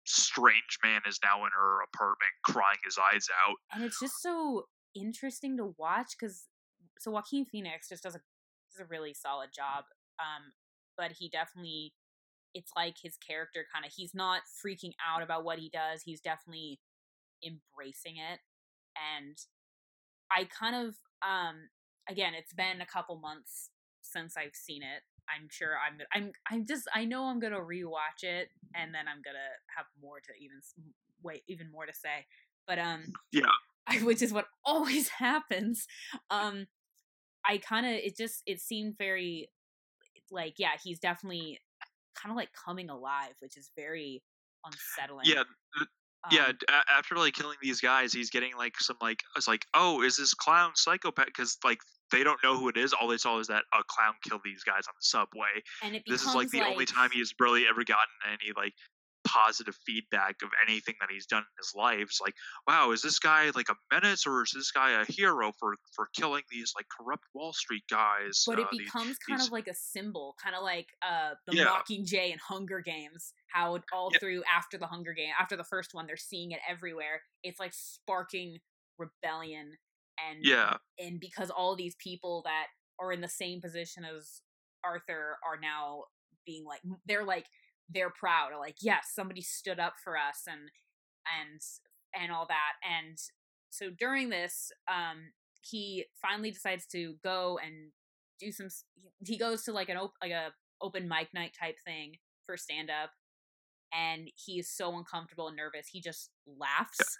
strange 0.05 0.77
man 0.83 1.01
is 1.07 1.19
now 1.23 1.43
in 1.45 1.49
her 1.55 1.77
apartment 1.93 2.31
crying 2.43 2.77
his 2.83 2.97
eyes 3.11 3.27
out. 3.47 3.55
and 3.73 3.83
it's 3.83 3.99
just 3.99 4.21
so 4.21 4.65
interesting 4.95 5.57
to 5.57 5.73
watch 5.77 6.13
because 6.19 6.45
so 6.99 7.11
Joaquin 7.11 7.45
Phoenix 7.45 7.89
just 7.89 8.03
does 8.03 8.15
a 8.15 8.19
does 8.71 8.81
a 8.81 8.85
really 8.85 9.13
solid 9.13 9.49
job. 9.55 9.85
Um, 10.19 10.53
but 10.97 11.11
he 11.11 11.29
definitely 11.29 11.93
it's 12.55 12.71
like 12.75 12.95
his 12.99 13.17
character 13.17 13.65
kind 13.71 13.85
of 13.85 13.91
he's 13.95 14.15
not 14.15 14.41
freaking 14.65 14.93
out 15.05 15.21
about 15.21 15.43
what 15.43 15.59
he 15.59 15.69
does. 15.69 16.01
He's 16.03 16.21
definitely 16.21 16.79
embracing 17.45 18.15
it, 18.17 18.39
and 18.97 19.37
I 20.31 20.45
kind 20.45 20.87
of 20.87 20.95
um 21.21 21.69
again 22.09 22.33
it's 22.33 22.53
been 22.53 22.81
a 22.81 22.85
couple 22.85 23.19
months 23.19 23.69
since 24.01 24.35
I've 24.37 24.55
seen 24.55 24.81
it. 24.81 25.03
I'm 25.29 25.47
sure 25.51 25.73
I'm 25.85 25.99
I'm 26.13 26.31
I'm 26.49 26.65
just 26.65 26.87
I 26.95 27.05
know 27.05 27.25
I'm 27.25 27.39
gonna 27.39 27.59
rewatch 27.59 28.23
it 28.23 28.49
and 28.73 28.93
then 28.93 29.05
I'm 29.07 29.21
gonna 29.23 29.51
have 29.75 29.85
more 30.01 30.19
to 30.19 30.31
even 30.43 30.61
wait 31.21 31.43
even 31.47 31.71
more 31.71 31.85
to 31.85 31.93
say. 31.93 32.25
But 32.67 32.79
um 32.79 33.03
Yeah. 33.31 33.43
I, 33.87 33.97
which 33.97 34.23
is 34.23 34.33
what 34.33 34.47
always 34.65 35.09
happens. 35.09 35.85
Um, 36.31 36.65
I 37.45 37.57
kind 37.59 37.85
of 37.85 37.91
it 37.91 38.17
just 38.17 38.41
it 38.47 38.59
seemed 38.59 38.97
very 38.97 39.49
like 40.31 40.55
yeah 40.57 40.71
he's 40.83 40.99
definitely 40.99 41.59
kind 42.15 42.31
of 42.31 42.37
like 42.37 42.49
coming 42.53 42.89
alive, 42.89 43.33
which 43.39 43.57
is 43.57 43.69
very 43.75 44.21
unsettling. 44.65 45.25
Yeah, 45.25 45.43
yeah. 46.31 46.47
Um, 46.47 46.57
a- 46.69 46.91
after 46.97 47.15
like 47.15 47.33
killing 47.33 47.57
these 47.61 47.81
guys, 47.81 48.13
he's 48.13 48.29
getting 48.29 48.55
like 48.57 48.79
some 48.79 48.97
like 49.01 49.21
it's 49.35 49.47
like 49.47 49.65
oh 49.73 50.01
is 50.01 50.17
this 50.17 50.33
clown 50.33 50.71
psychopath? 50.75 51.27
Because 51.27 51.57
like 51.63 51.79
they 52.11 52.23
don't 52.23 52.41
know 52.43 52.57
who 52.57 52.69
it 52.69 52.77
is. 52.77 52.93
All 52.93 53.07
they 53.07 53.17
saw 53.17 53.39
is 53.39 53.47
that 53.47 53.63
a 53.73 53.83
clown 53.87 54.13
killed 54.27 54.41
these 54.43 54.63
guys 54.63 54.83
on 54.87 54.93
the 54.99 55.05
subway. 55.05 55.63
and 55.83 55.95
it 55.95 56.03
becomes 56.05 56.21
this 56.21 56.29
is 56.29 56.35
like 56.35 56.49
the 56.49 56.61
only 56.61 56.85
time 56.85 57.09
he's 57.11 57.33
really 57.39 57.65
ever 57.67 57.83
gotten 57.83 58.13
any 58.27 58.51
like 58.55 58.73
positive 59.25 59.75
feedback 59.85 60.35
of 60.43 60.49
anything 60.67 60.95
that 60.99 61.09
he's 61.11 61.25
done 61.25 61.39
in 61.41 61.57
his 61.57 61.73
life. 61.75 62.01
It's 62.03 62.21
like, 62.21 62.35
wow, 62.67 62.91
is 62.91 63.01
this 63.01 63.19
guy 63.19 63.49
like 63.55 63.69
a 63.69 63.75
menace 63.93 64.25
or 64.25 64.43
is 64.43 64.51
this 64.55 64.71
guy 64.71 64.91
a 65.01 65.05
hero 65.05 65.51
for 65.59 65.75
for 65.95 66.09
killing 66.15 66.43
these 66.51 66.73
like 66.75 66.85
corrupt 66.95 67.23
Wall 67.33 67.53
Street 67.53 67.83
guys? 67.89 68.43
but 68.47 68.59
it 68.59 68.65
uh, 68.65 68.67
these- 68.71 68.81
becomes 68.85 69.17
kind 69.27 69.39
these- 69.39 69.47
of 69.47 69.51
like 69.51 69.67
a 69.67 69.73
symbol, 69.75 70.35
kind 70.41 70.55
of 70.55 70.63
like 70.63 70.87
uh 71.01 71.31
the 71.47 71.55
Yeah. 71.57 71.65
Mockingjay 71.65 72.31
and 72.31 72.39
Hunger 72.41 72.81
Games. 72.81 73.33
How 73.47 73.77
all 73.93 74.09
Yeah. 74.13 74.19
through 74.19 74.43
after 74.53 74.77
the 74.77 74.87
Hunger 74.87 75.13
Game, 75.13 75.31
after 75.39 75.55
the 75.57 75.63
first 75.63 75.93
one, 75.93 76.07
they're 76.07 76.17
seeing 76.17 76.51
it 76.51 76.59
everywhere. 76.69 77.21
It's 77.43 77.59
like 77.59 77.73
sparking 77.73 78.59
rebellion 78.97 79.73
and 80.29 80.39
yeah, 80.43 80.77
and 80.97 81.19
because 81.19 81.49
all 81.49 81.75
these 81.75 81.95
people 81.95 82.41
that 82.45 82.67
are 82.99 83.11
in 83.11 83.19
the 83.21 83.27
same 83.27 83.59
position 83.61 84.05
as 84.05 84.41
Arthur 84.83 85.37
are 85.45 85.59
now 85.59 86.03
being 86.45 86.63
like 86.65 86.81
they're 87.05 87.25
like 87.25 87.45
they're 87.89 88.09
proud 88.09 88.49
like 88.59 88.75
yes 88.81 89.07
somebody 89.13 89.41
stood 89.41 89.79
up 89.79 89.93
for 90.03 90.17
us 90.17 90.43
and 90.47 90.69
and 91.41 91.61
and 92.19 92.31
all 92.31 92.47
that 92.47 92.73
and 92.83 93.17
so 93.69 93.89
during 93.97 94.29
this 94.29 94.71
um 94.87 95.31
he 95.61 96.05
finally 96.21 96.51
decides 96.51 96.85
to 96.85 97.15
go 97.23 97.59
and 97.63 97.91
do 98.39 98.51
some 98.51 98.67
he- 98.95 99.33
he 99.33 99.37
goes 99.37 99.63
to 99.63 99.71
like 99.71 99.89
an 99.89 99.97
op- 99.97 100.13
like 100.21 100.31
a 100.31 100.51
open 100.81 101.07
mic 101.07 101.27
night 101.33 101.51
type 101.59 101.75
thing 101.85 102.13
for 102.45 102.57
stand 102.57 102.89
up 102.89 103.11
and 103.93 104.29
he 104.35 104.59
is 104.59 104.69
so 104.69 104.97
uncomfortable 104.97 105.47
and 105.47 105.57
nervous 105.57 105.87
he 105.91 106.01
just 106.01 106.29
laughs 106.59 107.17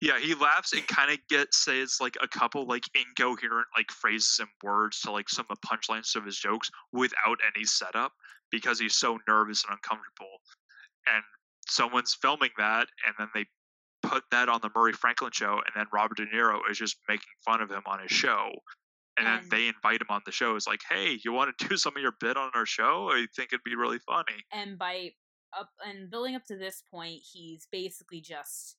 yeah. 0.00 0.18
He 0.18 0.34
laughs 0.34 0.74
and 0.74 0.86
kind 0.86 1.10
of 1.10 1.18
gets 1.30 1.64
says 1.64 1.96
like 1.98 2.16
a 2.22 2.28
couple 2.28 2.66
like 2.66 2.82
incoherent 2.94 3.66
like 3.74 3.90
phrases 3.90 4.38
and 4.38 4.48
words 4.62 5.00
to 5.00 5.12
like 5.12 5.30
some 5.30 5.46
of 5.48 5.56
the 5.58 5.66
punchlines 5.66 6.14
of 6.14 6.26
his 6.26 6.36
jokes 6.36 6.70
without 6.92 7.38
any 7.56 7.64
setup 7.64 8.12
because 8.58 8.78
he's 8.80 8.96
so 8.96 9.18
nervous 9.28 9.64
and 9.64 9.72
uncomfortable. 9.76 10.38
And 11.06 11.22
someone's 11.68 12.16
filming 12.20 12.50
that, 12.58 12.86
and 13.06 13.14
then 13.18 13.28
they 13.34 13.46
put 14.02 14.22
that 14.30 14.48
on 14.48 14.60
the 14.62 14.70
Murray 14.74 14.92
Franklin 14.92 15.30
show, 15.32 15.54
and 15.54 15.72
then 15.74 15.86
Robert 15.92 16.16
De 16.18 16.26
Niro 16.26 16.58
is 16.70 16.78
just 16.78 16.96
making 17.08 17.24
fun 17.44 17.60
of 17.60 17.70
him 17.70 17.82
on 17.86 18.00
his 18.00 18.10
show. 18.10 18.50
And, 19.16 19.26
And- 19.26 19.42
then 19.42 19.48
they 19.50 19.68
invite 19.68 20.00
him 20.00 20.08
on 20.10 20.22
the 20.26 20.32
show. 20.32 20.56
It's 20.56 20.66
like, 20.66 20.80
hey, 20.90 21.18
you 21.24 21.32
want 21.32 21.56
to 21.58 21.68
do 21.68 21.76
some 21.76 21.96
of 21.96 22.02
your 22.02 22.14
bit 22.20 22.36
on 22.36 22.50
our 22.54 22.66
show? 22.66 23.10
I 23.10 23.26
think 23.36 23.50
it'd 23.52 23.64
be 23.64 23.76
really 23.76 23.98
funny. 24.06 24.44
and 24.52 24.78
by 24.78 25.10
up 25.56 25.70
and 25.86 26.10
building 26.10 26.34
up 26.34 26.44
to 26.44 26.56
this 26.56 26.82
point 26.90 27.20
he's 27.32 27.68
basically 27.70 28.20
just 28.20 28.76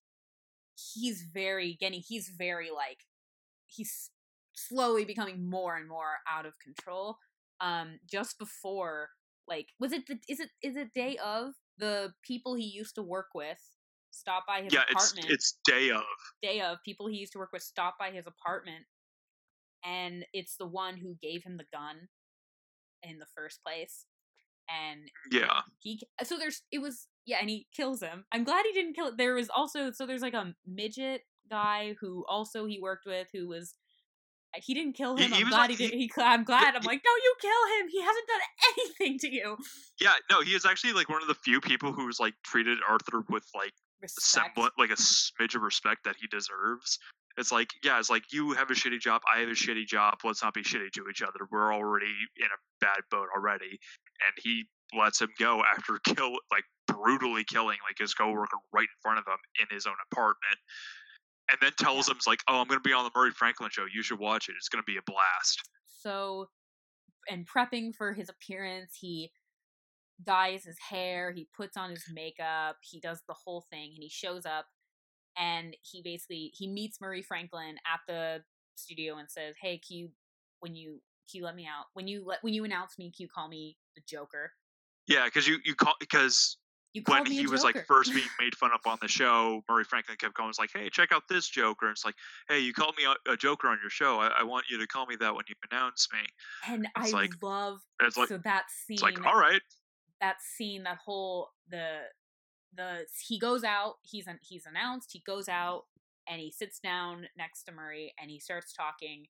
he's 0.93 1.21
very 1.33 1.77
getting 1.79 2.01
he's 2.05 2.27
very 2.37 2.69
like 2.69 2.97
he's 3.67 4.09
slowly 4.55 5.05
becoming 5.05 5.49
more 5.49 5.77
and 5.77 5.87
more 5.87 6.17
out 6.29 6.45
of 6.45 6.51
control. 6.59 7.17
Um, 7.61 7.99
just 8.11 8.37
before, 8.37 9.07
like, 9.47 9.67
was 9.79 9.91
it 9.91 10.07
the 10.07 10.19
is 10.27 10.39
it 10.39 10.49
is 10.61 10.75
it 10.75 10.93
day 10.93 11.17
of 11.23 11.53
the 11.77 12.13
people 12.23 12.55
he 12.55 12.65
used 12.65 12.95
to 12.95 13.03
work 13.03 13.27
with 13.33 13.59
stop 14.11 14.45
by 14.47 14.61
his 14.61 14.73
yeah, 14.73 14.83
it's 14.89 15.13
it's 15.27 15.57
day 15.65 15.91
of. 15.91 16.03
day 16.41 16.61
of 16.61 16.77
people 16.83 17.07
he 17.07 17.17
used 17.17 17.33
to 17.33 17.39
work 17.39 17.51
with 17.51 17.61
stop 17.61 17.95
by 17.99 18.11
his 18.11 18.25
apartment, 18.27 18.85
and 19.83 20.25
it's 20.33 20.55
the 20.57 20.67
one 20.67 20.97
who 20.97 21.17
gave 21.21 21.43
him 21.43 21.57
the 21.57 21.65
gun 21.73 22.07
in 23.03 23.19
the 23.19 23.25
first 23.35 23.61
place, 23.63 24.05
and 24.69 25.09
Yeah, 25.31 25.61
he 25.79 26.01
so 26.23 26.37
there's 26.37 26.63
it 26.71 26.79
was 26.79 27.07
yeah 27.25 27.37
and 27.39 27.49
he 27.49 27.67
kills 27.75 28.01
him. 28.01 28.25
I'm 28.31 28.43
glad 28.43 28.65
he 28.65 28.73
didn't 28.73 28.93
kill 28.93 29.07
it 29.07 29.17
there 29.17 29.35
was 29.35 29.49
also 29.55 29.91
so 29.91 30.05
there's 30.05 30.21
like 30.21 30.33
a 30.33 30.53
midget 30.65 31.21
guy 31.49 31.95
who 31.99 32.25
also 32.27 32.65
he 32.65 32.79
worked 32.79 33.05
with 33.05 33.27
who 33.33 33.47
was 33.47 33.75
he 34.63 34.73
didn't 34.73 34.93
kill 34.93 35.15
him 35.15 35.31
he 35.31 35.41
i'm 35.41 35.49
glad 35.49 35.69
like- 35.69 35.69
he 35.71 35.75
did 35.75 35.93
he 35.93 36.11
i'm 36.17 36.43
glad 36.43 36.75
i'm 36.75 36.83
like 36.83 37.01
no 37.05 37.11
you 37.23 37.35
kill 37.41 37.79
him 37.79 37.87
he 37.89 38.01
hasn't 38.01 38.27
done 38.27 38.39
anything 38.77 39.19
to 39.19 39.33
you 39.33 39.57
yeah. 39.99 40.13
No, 40.29 40.41
he 40.41 40.51
is 40.51 40.65
actually 40.65 40.93
like 40.93 41.09
one 41.09 41.21
of 41.21 41.27
the 41.27 41.35
few 41.35 41.61
people 41.61 41.93
who's 41.93 42.19
like 42.19 42.33
treated 42.43 42.79
Arthur 42.87 43.23
with 43.29 43.45
like 43.55 43.73
respect 44.01 44.57
like 44.77 44.89
a 44.89 44.95
smidge 44.95 45.55
of 45.55 45.61
respect 45.61 46.03
that 46.05 46.15
he 46.19 46.27
deserves. 46.27 46.99
It's 47.37 47.51
like, 47.51 47.69
yeah, 47.83 47.99
it's 47.99 48.09
like 48.09 48.31
you 48.31 48.53
have 48.53 48.71
a 48.71 48.73
shitty 48.73 48.99
job, 48.99 49.21
I 49.33 49.39
have 49.39 49.49
a 49.49 49.53
shitty 49.53 49.85
job. 49.87 50.15
Let's 50.23 50.41
not 50.43 50.53
be 50.53 50.63
shitty 50.63 50.91
to 50.93 51.05
each 51.09 51.21
other. 51.21 51.47
We're 51.51 51.73
already 51.73 52.13
in 52.37 52.45
a 52.45 52.59
bad 52.79 52.99
boat 53.11 53.27
already, 53.35 53.79
and 54.25 54.33
he 54.41 54.65
lets 54.97 55.19
him 55.19 55.29
go 55.39 55.61
after 55.75 55.99
kill 56.05 56.31
like 56.51 56.63
brutally 56.87 57.43
killing 57.43 57.77
like 57.87 57.97
his 57.97 58.13
coworker 58.13 58.57
right 58.73 58.83
in 58.83 59.01
front 59.01 59.19
of 59.19 59.25
him 59.25 59.39
in 59.61 59.73
his 59.73 59.85
own 59.85 59.95
apartment, 60.11 60.59
and 61.51 61.59
then 61.61 61.71
tells 61.79 62.09
him, 62.09 62.15
"It's 62.17 62.27
like, 62.27 62.39
oh, 62.47 62.59
I'm 62.59 62.67
gonna 62.67 62.79
be 62.79 62.93
on 62.93 63.03
the 63.03 63.11
Murray 63.15 63.31
Franklin 63.31 63.69
show. 63.71 63.85
You 63.93 64.03
should 64.03 64.19
watch 64.19 64.49
it. 64.49 64.55
It's 64.57 64.69
gonna 64.69 64.83
be 64.83 64.97
a 64.97 65.03
blast." 65.05 65.69
so 66.05 66.49
and 67.29 67.47
prepping 67.47 67.95
for 67.95 68.13
his 68.13 68.29
appearance 68.29 68.95
he 68.99 69.31
dyes 70.23 70.63
his 70.63 70.77
hair 70.79 71.31
he 71.31 71.47
puts 71.55 71.75
on 71.75 71.89
his 71.89 72.03
makeup 72.13 72.77
he 72.81 72.99
does 72.99 73.21
the 73.27 73.33
whole 73.33 73.65
thing 73.71 73.91
and 73.93 74.03
he 74.03 74.09
shows 74.09 74.45
up 74.45 74.67
and 75.37 75.75
he 75.81 76.01
basically 76.01 76.51
he 76.55 76.67
meets 76.67 77.01
murray 77.01 77.21
franklin 77.21 77.75
at 77.91 77.99
the 78.07 78.41
studio 78.75 79.17
and 79.17 79.29
says 79.29 79.55
hey 79.61 79.79
can 79.85 79.97
you 79.97 80.09
when 80.59 80.75
you 80.75 81.01
can 81.29 81.39
you 81.39 81.43
let 81.43 81.55
me 81.55 81.65
out 81.65 81.85
when 81.93 82.07
you 82.07 82.23
let 82.25 82.41
when 82.43 82.53
you 82.53 82.63
announce 82.63 82.97
me 82.97 83.05
can 83.05 83.23
you 83.23 83.27
call 83.27 83.49
me 83.49 83.77
the 83.95 84.01
joker 84.07 84.51
Yeah, 85.07 85.25
because 85.25 85.47
you 85.47 85.57
you 85.65 85.75
call 85.75 85.93
because 85.99 86.57
when 87.07 87.25
he 87.25 87.47
was 87.47 87.63
like 87.63 87.85
first 87.87 88.13
being 88.13 88.25
made 88.39 88.55
fun 88.55 88.71
of 88.73 88.79
on 88.85 88.97
the 89.01 89.07
show, 89.07 89.63
Murray 89.69 89.83
Franklin 89.83 90.17
kept 90.17 90.35
going, 90.35 90.47
was 90.47 90.59
like, 90.59 90.71
"Hey, 90.73 90.89
check 90.89 91.11
out 91.11 91.23
this 91.29 91.47
Joker." 91.47 91.87
And 91.87 91.93
it's 91.93 92.05
like, 92.05 92.15
"Hey, 92.47 92.59
you 92.59 92.73
called 92.73 92.95
me 92.97 93.05
a, 93.05 93.31
a 93.31 93.37
Joker 93.37 93.67
on 93.67 93.77
your 93.81 93.89
show. 93.89 94.19
I, 94.19 94.27
I 94.39 94.43
want 94.43 94.65
you 94.69 94.77
to 94.79 94.87
call 94.87 95.05
me 95.05 95.15
that 95.17 95.33
when 95.33 95.45
you 95.47 95.55
announce 95.71 96.07
me." 96.13 96.19
and 96.67 96.87
i 96.95 97.03
it's 97.03 97.13
like- 97.13 97.31
love 97.41 97.79
it's 98.01 98.17
like, 98.17 98.29
so 98.29 98.37
that 98.39 98.65
scene 98.69 98.95
it's 98.95 99.03
like, 99.03 99.25
all 99.25 99.39
right, 99.39 99.61
that 100.21 100.37
scene, 100.41 100.83
that 100.83 100.97
whole 101.03 101.49
the 101.69 101.99
the 102.75 103.05
he 103.25 103.39
goes 103.39 103.63
out, 103.63 103.95
he's 104.01 104.27
an, 104.27 104.39
he's 104.41 104.65
announced, 104.65 105.11
he 105.11 105.21
goes 105.25 105.45
mm-hmm. 105.45 105.57
out 105.57 105.83
and 106.27 106.41
he 106.41 106.51
sits 106.51 106.79
down 106.79 107.27
next 107.37 107.63
to 107.63 107.71
Murray 107.71 108.13
and 108.19 108.29
he 108.29 108.39
starts 108.39 108.73
talking 108.73 109.25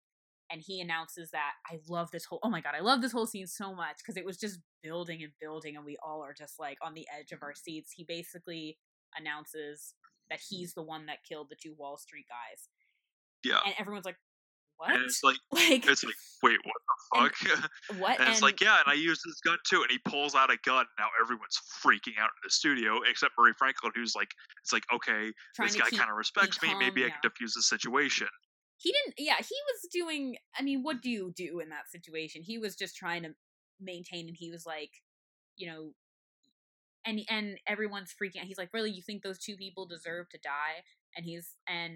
and 0.52 0.62
he 0.62 0.80
announces 0.80 1.32
that 1.32 1.54
I 1.70 1.80
love 1.90 2.12
this 2.12 2.26
whole 2.26 2.40
oh 2.44 2.50
my 2.50 2.62
god, 2.62 2.74
I 2.76 2.82
love 2.82 3.02
this 3.02 3.12
whole 3.12 3.28
scene 3.28 3.48
so 3.48 3.74
much 3.74 3.98
because 3.98 4.18
it 4.18 4.26
was 4.26 4.38
just 4.38 4.60
building 4.86 5.24
and 5.24 5.34
building 5.42 5.76
and 5.76 5.86
we 5.86 5.98
all 6.06 6.24
are 6.24 6.34
just 6.34 6.60
like 6.60 6.78
on 6.82 6.94
the 6.94 7.08
edge 7.20 7.32
of 7.32 7.42
our 7.42 7.56
seats. 7.56 7.92
He 7.92 8.04
basically 8.04 8.78
announces 9.18 9.96
that 10.30 10.40
he's 10.48 10.74
the 10.74 10.84
one 10.84 11.06
that 11.08 11.18
killed 11.28 11.48
the 11.50 11.56
two 11.62 11.74
Wall 11.78 11.98
Street 11.98 12.26
guys. 12.30 12.70
yeah. 13.44 13.60
And 13.66 13.74
everyone's 13.80 14.06
like, 14.06 14.18
What? 14.78 14.92
And 14.92 15.04
it's 15.04 15.24
like, 15.24 15.38
like 15.52 15.88
it's 15.88 16.04
like, 16.04 16.16
wait, 16.44 16.60
what 16.64 17.32
the 17.32 17.50
fuck? 17.50 17.70
what? 18.00 18.20
and 18.20 18.30
it's 18.30 18.42
like, 18.42 18.62
yeah, 18.62 18.78
and 18.86 18.92
I 18.92 18.94
used 18.94 19.22
this 19.26 19.40
gun 19.42 19.58
too. 19.68 19.82
And 19.82 19.92
he 19.92 19.98
pulls 20.10 20.36
out 20.36 20.52
a 20.52 20.58
gun. 20.66 20.86
Now 21.00 21.08
everyone's 21.22 21.60
freaking 21.84 22.18
out 22.20 22.30
in 22.30 22.42
the 22.44 22.50
studio, 22.50 23.00
except 23.10 23.34
Murray 23.38 23.54
Franklin, 23.58 23.92
who's 23.96 24.16
like, 24.16 24.32
it's 24.64 24.74
like, 24.74 24.84
okay, 24.94 25.32
this 25.60 25.76
guy 25.76 25.90
kind 25.90 26.10
of 26.12 26.18
respects 26.18 26.62
me. 26.62 26.74
Maybe 26.78 27.06
I 27.06 27.10
can 27.10 27.20
defuse 27.24 27.54
the 27.56 27.62
situation. 27.62 28.28
he 28.78 28.92
didn't 28.92 29.16
yeah 29.18 29.38
he 29.38 29.56
was 29.72 29.90
doing 29.92 30.36
i 30.60 30.62
mean 30.62 30.84
what 30.84 31.02
do 31.02 31.10
you 31.10 31.32
do 31.36 31.60
in 31.62 31.70
that 31.70 31.90
situation 31.90 32.42
he 32.44 32.58
was 32.58 32.76
just 32.76 32.96
trying 32.96 33.24
to 33.24 33.30
maintain 33.80 34.28
and 34.28 34.38
he 34.38 34.52
was 34.52 34.66
like 34.66 34.92
you 35.56 35.68
know 35.68 35.92
and 37.06 37.22
and 37.30 37.60
everyone's 37.68 38.14
freaking 38.14 38.40
out. 38.42 38.48
He's 38.48 38.58
like 38.58 38.74
really? 38.74 38.92
You 38.92 39.04
think 39.04 39.24
those 39.24 39.40
two 39.40 39.56
people 39.56 39.86
deserve 39.86 40.28
to 40.30 40.40
die? 40.44 40.84
And 41.16 41.26
he's 41.26 41.56
and 41.68 41.94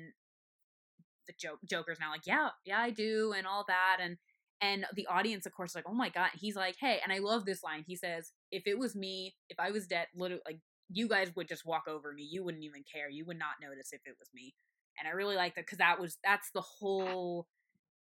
the 1.27 1.33
joke 1.39 1.59
joker's 1.69 1.99
now 1.99 2.09
like 2.09 2.25
yeah 2.25 2.49
yeah 2.65 2.79
i 2.79 2.89
do 2.89 3.33
and 3.37 3.45
all 3.45 3.63
that 3.67 3.97
and 4.01 4.17
and 4.61 4.87
the 4.95 5.05
audience 5.05 5.45
of 5.45 5.53
course 5.53 5.75
like 5.75 5.83
oh 5.87 5.93
my 5.93 6.09
god 6.09 6.29
he's 6.33 6.55
like 6.55 6.75
hey 6.79 6.99
and 7.03 7.13
i 7.13 7.19
love 7.19 7.45
this 7.45 7.63
line. 7.63 7.83
He 7.85 7.95
says 7.95 8.31
if 8.51 8.65
it 8.65 8.79
was 8.79 8.95
me 8.95 9.35
if 9.47 9.59
i 9.59 9.69
was 9.69 9.85
dead 9.85 10.07
literally 10.15 10.41
like 10.45 10.59
you 10.89 11.07
guys 11.07 11.31
would 11.35 11.47
just 11.47 11.65
walk 11.65 11.83
over 11.87 12.11
me. 12.11 12.27
You 12.29 12.43
wouldn't 12.43 12.63
even 12.63 12.83
care. 12.91 13.09
You 13.09 13.25
would 13.25 13.37
not 13.37 13.61
notice 13.61 13.93
if 13.93 14.01
it 14.05 14.15
was 14.19 14.29
me. 14.33 14.55
And 14.97 15.07
I 15.07 15.11
really 15.11 15.35
like 15.35 15.55
that 15.55 15.65
because 15.65 15.77
that 15.77 15.99
was 15.99 16.17
that's 16.23 16.49
the 16.53 16.61
whole 16.61 17.47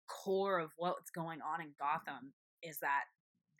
core 0.08 0.58
of 0.58 0.70
what's 0.76 1.10
going 1.10 1.40
on 1.42 1.60
in 1.60 1.74
Gotham 1.78 2.32
is 2.62 2.78
that 2.80 3.04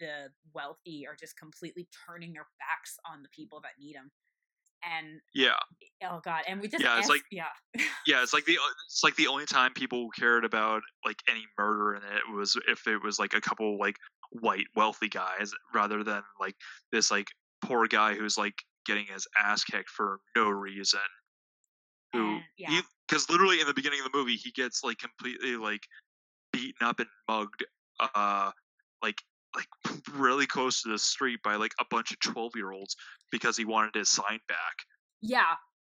the 0.01 0.29
wealthy 0.55 1.07
are 1.07 1.17
just 1.19 1.37
completely 1.39 1.89
turning 2.07 2.33
their 2.33 2.47
backs 2.59 2.97
on 3.11 3.23
the 3.23 3.29
people 3.31 3.61
that 3.63 3.73
need 3.79 3.95
them, 3.97 4.11
and 4.85 5.21
Yeah, 5.35 5.59
oh 6.05 6.21
god, 6.25 6.45
and 6.47 6.61
we 6.61 6.69
just 6.69 6.83
Yeah, 6.83 6.97
it's 6.99 7.05
asked- 7.07 7.11
like- 7.11 7.25
yeah, 7.31 7.49
yeah. 8.07 8.23
It's 8.23 8.33
like 8.33 8.45
the 8.45 8.59
it's 8.87 9.03
like 9.03 9.17
the 9.17 9.27
only 9.27 9.47
time 9.47 9.73
people 9.75 10.09
cared 10.11 10.45
about 10.45 10.83
like 11.05 11.23
any 11.29 11.45
murder 11.59 11.95
in 11.95 12.03
it 12.03 12.23
was 12.37 12.57
if 12.69 12.87
it 12.87 13.03
was 13.03 13.19
like 13.19 13.35
a 13.35 13.41
couple 13.41 13.79
like 13.79 13.97
white 14.31 14.67
wealthy 14.77 15.09
guys 15.09 15.51
rather 15.75 16.05
than 16.05 16.23
like 16.41 16.55
this 16.93 17.11
like 17.11 17.29
poor 17.63 17.87
guy 17.87 18.15
who's 18.15 18.37
like 18.39 18.55
getting 18.87 19.07
his 19.07 19.27
ass 19.39 19.65
kicked 19.65 19.91
for 19.91 20.21
no 20.37 20.49
reason. 20.49 21.01
Who 22.13 22.35
and, 22.37 22.43
yeah, 22.57 22.81
because 23.09 23.29
literally 23.29 23.61
in 23.61 23.67
the 23.67 23.75
beginning 23.75 24.01
of 24.01 24.11
the 24.11 24.17
movie 24.17 24.37
he 24.37 24.51
gets 24.53 24.83
like 24.85 24.99
completely 24.99 25.57
like 25.57 25.83
beaten 26.53 26.87
up 26.87 26.99
and 27.01 27.09
mugged 27.29 27.65
uh 28.15 28.51
like 29.03 29.21
like 29.55 29.67
really 30.15 30.47
close 30.47 30.83
to 30.83 30.89
the 30.91 30.99
street 30.99 31.41
by 31.43 31.57
like 31.57 31.73
a 31.81 31.85
bunch 31.91 32.11
of 32.11 32.21
12 32.21 32.53
year 32.57 32.73
olds 32.73 32.97
because 33.31 33.57
he 33.57 33.65
wanted 33.65 33.95
his 33.95 34.11
sign 34.11 34.41
back 34.49 34.77
yeah, 35.21 35.55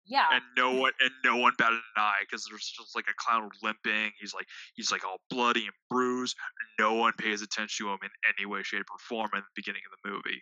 yeah, 0.07 0.27
and 0.33 0.43
no 0.57 0.73
one 0.73 0.93
and 1.01 1.11
no 1.25 1.37
one 1.37 1.53
batted 1.59 1.75
an 1.75 2.03
eye 2.03 2.23
because 2.23 2.47
there's 2.49 2.73
just 2.77 2.95
like 2.95 3.07
a 3.11 3.15
clown 3.19 3.51
limping 3.63 4.13
he's 4.21 4.33
like 4.33 4.47
he's 4.75 4.93
like 4.93 5.05
all 5.05 5.21
bloody 5.29 5.63
and 5.63 5.75
bruised 5.91 6.37
no 6.79 6.95
one 6.95 7.13
pays 7.19 7.43
attention 7.43 7.87
to 7.87 7.93
him 7.93 7.99
in 8.03 8.11
any 8.39 8.47
way 8.47 8.63
shape 8.63 8.87
or 8.93 8.99
form 8.99 9.29
in 9.35 9.41
the 9.41 9.57
beginning 9.57 9.83
of 9.91 9.99
the 10.03 10.11
movie 10.11 10.41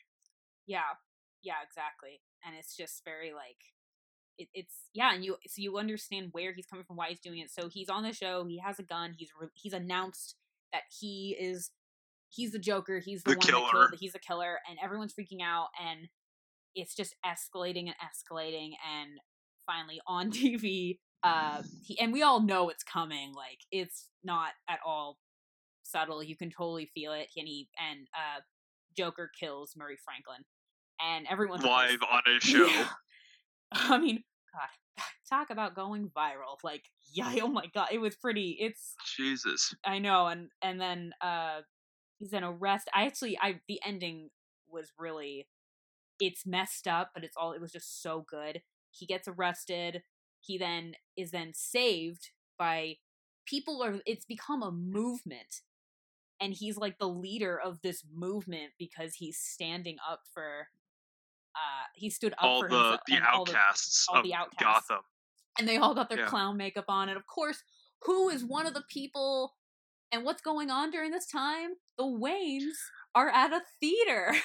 yeah, 0.67 0.99
yeah, 1.43 1.63
exactly, 1.67 2.21
and 2.45 2.55
it's 2.57 2.77
just 2.77 3.05
very 3.05 3.33
like. 3.33 3.57
It, 4.39 4.49
it's 4.53 4.75
yeah, 4.93 5.15
and 5.15 5.25
you 5.25 5.37
so 5.47 5.63
you 5.63 5.79
understand 5.79 6.29
where 6.33 6.53
he's 6.53 6.67
coming 6.67 6.85
from, 6.85 6.97
why 6.97 7.09
he's 7.09 7.21
doing 7.21 7.39
it. 7.39 7.51
So 7.51 7.69
he's 7.69 7.89
on 7.89 8.03
the 8.03 8.13
show. 8.13 8.45
He 8.45 8.59
has 8.59 8.79
a 8.79 8.83
gun. 8.83 9.15
He's 9.17 9.31
re- 9.41 9.49
he's 9.55 9.73
announced 9.73 10.35
that 10.75 10.83
he 11.01 11.35
is 11.41 11.71
he's 12.31 12.53
the 12.53 12.59
Joker. 12.59 12.99
He's 12.99 13.23
the, 13.23 13.33
The 13.33 13.37
one 13.39 13.47
killer. 13.47 13.89
killed. 13.89 14.01
He's 14.01 14.15
a 14.15 14.19
killer, 14.19 14.59
and 14.69 14.79
everyone's 14.83 15.15
freaking 15.15 15.43
out, 15.43 15.69
and 15.83 16.09
it's 16.75 16.95
just 16.95 17.15
escalating 17.25 17.87
and 17.87 17.95
escalating, 18.03 18.73
and 18.93 19.19
finally 19.67 20.01
on 20.07 20.31
TV, 20.33 20.99
uh, 21.23 21.63
he 21.85 21.99
and 21.99 22.13
we 22.13 22.23
all 22.23 22.41
know 22.41 22.69
it's 22.69 22.85
coming. 22.85 23.33
Like 23.35 23.59
it's 23.71 24.09
not 24.23 24.51
at 24.69 24.79
all 24.87 25.19
subtle. 25.83 26.23
You 26.23 26.37
can 26.37 26.51
totally 26.51 26.91
feel 26.95 27.13
it. 27.13 27.29
And 27.37 27.47
he 27.49 27.69
and 27.79 28.07
uh, 28.15 28.41
Joker 28.97 29.31
kills 29.39 29.75
Murray 29.77 29.97
Franklin, 30.05 30.45
and 31.01 31.27
everyone 31.31 31.61
live 31.61 32.01
on 32.11 32.23
his 32.27 32.43
show 32.43 32.67
yeah. 32.67 32.89
I 33.73 33.99
mean, 33.99 34.23
God, 34.53 35.05
talk 35.29 35.51
about 35.51 35.75
going 35.75 36.11
viral. 36.17 36.59
Like, 36.63 36.85
yeah, 37.13 37.35
oh 37.43 37.49
my 37.49 37.67
God, 37.75 37.89
it 37.91 37.99
was 37.99 38.15
pretty. 38.17 38.57
It's 38.61 38.95
jesus 39.17 39.75
I 39.85 39.99
know, 39.99 40.27
and 40.27 40.51
and 40.63 40.81
then 40.81 41.13
uh, 41.21 41.61
he's 42.19 42.33
an 42.33 42.45
arrest. 42.45 42.89
I 42.95 43.07
actually, 43.07 43.39
I 43.41 43.61
the 43.69 43.81
ending 43.85 44.31
was 44.69 44.93
really, 44.99 45.47
it's 46.21 46.47
messed 46.47 46.87
up, 46.87 47.11
but 47.15 47.25
it's 47.25 47.37
all. 47.37 47.53
It 47.53 47.61
was 47.61 47.73
just 47.73 48.03
so 48.03 48.25
good. 48.29 48.63
He 48.91 49.07
gets 49.07 49.29
arrested. 49.29 50.03
He 50.41 50.59
then 50.59 50.95
is 51.17 51.31
then 51.31 51.53
saved 51.55 52.31
by 52.59 52.97
people. 53.47 53.83
Are 53.83 54.01
it's 54.07 54.25
become 54.25 54.63
a 54.63 54.71
movement, 54.73 55.63
and 56.41 56.55
he's 56.55 56.77
like 56.77 56.99
the 56.99 57.09
leader 57.09 57.59
of 57.59 57.81
this 57.83 58.03
movement 58.15 58.73
because 58.79 59.15
he's 59.17 59.39
standing 59.39 59.97
up 60.09 60.23
for. 60.33 60.69
Uh, 61.55 61.89
he 61.95 62.11
stood 62.11 62.35
up 62.35 62.39
all 62.43 62.61
for 62.61 62.69
the 62.69 63.01
the 63.07 63.15
and 63.15 63.25
all 63.25 63.45
the 63.47 63.53
outcasts 63.57 64.07
all 64.11 64.19
of 64.19 64.25
the 64.25 64.35
outcasts. 64.35 64.63
gotham 64.89 64.99
and 65.59 65.67
they 65.67 65.79
all 65.79 65.95
got 65.95 66.11
their 66.11 66.19
Yeah. 66.21 66.27
clown 66.27 66.57
makeup 66.59 66.85
on. 66.89 67.09
And 67.09 67.17
of 67.17 67.27
course, 67.27 67.63
who 68.03 68.29
is 68.29 68.45
one 68.45 68.67
of 68.67 68.75
the 68.75 68.85
people? 68.91 69.55
And 70.13 70.25
what's 70.25 70.43
going 70.43 70.71
on 70.71 70.91
during 70.91 71.11
this 71.11 71.27
time? 71.27 71.71
The 71.99 72.05
Waynes 72.05 72.77
are 73.15 73.29
at 73.31 73.53
a 73.53 73.63
theater. 73.81 74.35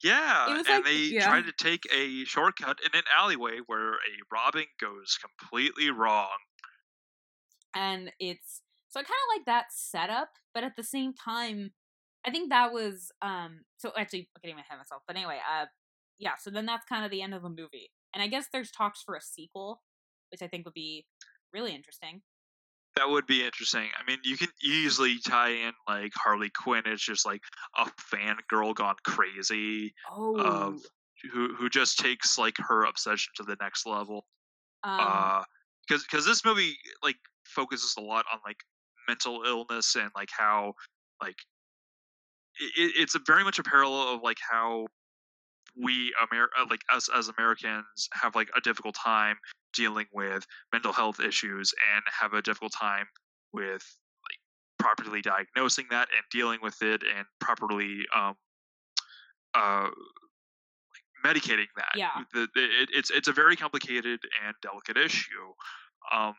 Yeah, 0.00 0.46
and 0.56 0.64
like- 0.68 0.84
they 0.84 0.96
yeah. 0.96 1.26
try 1.26 1.42
to 1.42 1.50
take 1.52 1.82
a 1.92 2.24
shortcut 2.24 2.78
in 2.84 2.96
an 2.96 3.04
alleyway 3.12 3.58
where 3.66 3.94
a 3.94 4.14
robbing 4.30 4.66
goes 4.80 5.18
completely 5.20 5.90
wrong. 5.90 6.36
and 7.74 8.12
it's 8.18 8.62
So 8.88 9.00
I 9.00 9.02
kind 9.02 9.10
of 9.10 9.38
like 9.38 9.46
that 9.46 9.66
setup, 9.70 10.30
but 10.54 10.64
at 10.64 10.76
the 10.76 10.82
same 10.84 11.12
time, 11.14 11.72
I 12.24 12.30
think 12.30 12.50
that 12.50 12.72
was 12.72 13.10
um. 13.22 13.64
So 13.78 13.92
actually, 13.96 14.28
I'm 14.36 14.40
getting 14.42 14.56
my 14.56 14.62
head 14.68 14.78
myself. 14.78 15.02
But 15.06 15.16
anyway, 15.16 15.38
uh, 15.38 15.66
yeah. 16.18 16.34
So 16.40 16.50
then 16.50 16.66
that's 16.66 16.84
kind 16.86 17.04
of 17.04 17.10
the 17.10 17.22
end 17.22 17.34
of 17.34 17.42
the 17.42 17.48
movie, 17.48 17.90
and 18.14 18.22
I 18.22 18.28
guess 18.28 18.46
there's 18.52 18.70
talks 18.70 19.02
for 19.02 19.14
a 19.16 19.20
sequel, 19.20 19.82
which 20.30 20.42
I 20.42 20.48
think 20.48 20.64
would 20.64 20.74
be 20.74 21.06
really 21.52 21.74
interesting. 21.74 22.22
That 22.98 23.10
would 23.10 23.26
be 23.26 23.44
interesting. 23.44 23.88
I 23.96 24.02
mean, 24.10 24.18
you 24.24 24.36
can 24.36 24.48
easily 24.60 25.20
tie 25.20 25.50
in 25.50 25.72
like 25.86 26.12
Harley 26.16 26.50
Quinn 26.50 26.82
is 26.84 27.00
just 27.00 27.24
like 27.24 27.42
a 27.76 27.84
fangirl 28.12 28.74
gone 28.74 28.96
crazy 29.06 29.94
Oh, 30.04 30.34
of 30.36 30.82
who 31.32 31.54
who 31.54 31.68
just 31.68 31.96
takes 31.98 32.36
like 32.36 32.56
her 32.58 32.84
obsession 32.84 33.32
to 33.36 33.44
the 33.44 33.56
next 33.60 33.86
level. 33.86 34.26
um, 34.82 35.32
Uh, 35.38 35.44
because 35.88 36.04
because 36.04 36.26
this 36.26 36.44
movie 36.44 36.76
like 37.02 37.18
focuses 37.46 37.94
a 37.98 38.02
lot 38.02 38.26
on 38.32 38.40
like 38.44 38.58
mental 39.08 39.44
illness 39.44 39.96
and 39.96 40.10
like 40.16 40.30
how 40.36 40.74
like 41.22 41.38
it, 42.60 42.92
it's 42.96 43.14
a 43.14 43.20
very 43.26 43.44
much 43.44 43.58
a 43.58 43.62
parallel 43.62 44.14
of 44.14 44.22
like 44.22 44.38
how 44.50 44.86
we 45.76 46.14
Amer- 46.22 46.50
like 46.70 46.82
us 46.92 47.08
as 47.08 47.28
Americans 47.28 48.08
have 48.12 48.34
like 48.34 48.50
a 48.56 48.60
difficult 48.60 48.94
time 48.96 49.36
dealing 49.74 50.06
with 50.12 50.46
mental 50.72 50.92
health 50.92 51.20
issues 51.20 51.72
and 51.94 52.02
have 52.20 52.32
a 52.32 52.42
difficult 52.42 52.72
time 52.72 53.06
with 53.52 53.82
like 54.24 54.38
properly 54.78 55.20
diagnosing 55.20 55.86
that 55.90 56.08
and 56.14 56.24
dealing 56.30 56.58
with 56.62 56.80
it 56.82 57.02
and 57.02 57.26
properly 57.40 58.00
um 58.14 58.34
uh 59.54 59.88
like 60.92 61.34
medicating 61.34 61.66
that 61.76 61.92
Yeah. 61.94 62.10
the, 62.32 62.48
the, 62.54 62.64
it, 62.64 62.88
it's 62.92 63.10
it's 63.10 63.28
a 63.28 63.32
very 63.32 63.56
complicated 63.56 64.20
and 64.44 64.54
delicate 64.62 64.96
issue 64.96 65.52
um 66.12 66.34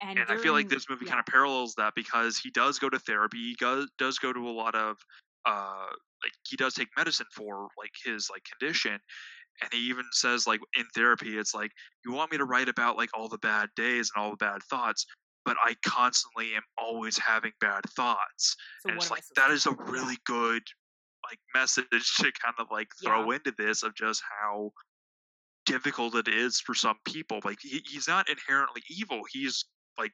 and, 0.00 0.18
and 0.18 0.30
I 0.30 0.36
feel 0.36 0.52
like 0.52 0.68
this 0.68 0.88
movie 0.88 1.06
yeah. 1.06 1.12
kind 1.12 1.20
of 1.20 1.26
parallels 1.26 1.74
that 1.74 1.94
because 1.96 2.38
he 2.38 2.50
does 2.50 2.78
go 2.78 2.88
to 2.88 2.98
therapy, 3.00 3.38
he 3.38 3.56
does 3.58 3.90
does 3.98 4.18
go 4.18 4.32
to 4.32 4.48
a 4.48 4.52
lot 4.52 4.74
of 4.74 4.96
uh 5.44 5.86
like 6.22 6.32
he 6.48 6.56
does 6.56 6.74
take 6.74 6.88
medicine 6.96 7.26
for 7.32 7.68
like 7.76 7.92
his 8.04 8.30
like 8.30 8.44
condition, 8.44 9.00
and 9.62 9.72
he 9.72 9.80
even 9.88 10.04
says 10.12 10.46
like 10.46 10.60
in 10.76 10.84
therapy, 10.94 11.38
it's 11.38 11.54
like 11.54 11.72
you 12.04 12.12
want 12.12 12.30
me 12.32 12.38
to 12.38 12.44
write 12.44 12.68
about 12.68 12.96
like 12.96 13.10
all 13.14 13.28
the 13.28 13.38
bad 13.38 13.68
days 13.76 14.10
and 14.14 14.22
all 14.22 14.30
the 14.30 14.36
bad 14.36 14.62
thoughts, 14.70 15.06
but 15.44 15.56
I 15.64 15.74
constantly 15.84 16.54
am 16.54 16.62
always 16.76 17.18
having 17.18 17.52
bad 17.60 17.82
thoughts, 17.96 18.56
So 18.82 18.90
and 18.90 18.96
it's 18.98 19.10
like 19.10 19.24
that 19.36 19.50
is 19.50 19.66
a 19.66 19.72
really 19.72 20.16
good 20.26 20.62
like 21.28 21.38
message 21.54 21.86
to 22.18 22.32
kind 22.42 22.54
of 22.58 22.66
like 22.70 22.88
throw 23.02 23.30
into 23.30 23.52
this 23.58 23.82
of 23.82 23.94
just 23.94 24.22
how 24.42 24.70
difficult 25.66 26.14
it 26.14 26.28
is 26.28 26.60
for 26.60 26.74
some 26.74 26.96
people. 27.04 27.40
Like 27.44 27.58
he, 27.60 27.82
he's 27.86 28.08
not 28.08 28.28
inherently 28.28 28.82
evil. 28.90 29.20
He's 29.30 29.64
like 29.98 30.12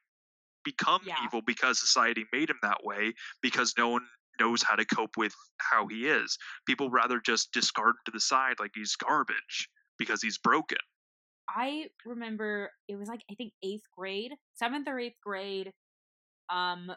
become 0.65 1.03
Yeah. 1.07 1.17
evil 1.25 1.43
because 1.47 1.79
society 1.81 2.25
made 2.33 2.51
him 2.51 2.59
that 2.63 2.83
way 2.83 3.15
because 3.43 3.75
no 3.79 3.89
one 3.89 4.07
knows 4.41 4.63
how 4.63 4.75
to 4.75 4.85
cope 4.85 5.17
with 5.17 5.35
how 5.59 5.87
he 5.87 6.07
is. 6.07 6.37
People 6.67 6.91
rather 6.91 7.21
just 7.25 7.53
discard 7.53 7.91
him 7.91 8.01
to 8.07 8.11
the 8.13 8.21
side 8.21 8.55
like 8.61 8.73
he's 8.75 8.97
garbage 8.97 9.69
because 9.99 10.23
he's 10.23 10.39
broken. 10.39 10.79
I 11.49 11.87
remember 12.07 12.71
it 12.89 12.97
was 12.97 13.09
like 13.09 13.21
I 13.31 13.35
think 13.35 13.53
eighth 13.63 13.85
grade, 13.97 14.33
seventh 14.55 14.89
or 14.89 14.99
eighth 14.99 15.17
grade. 15.23 15.73
Um, 16.51 16.91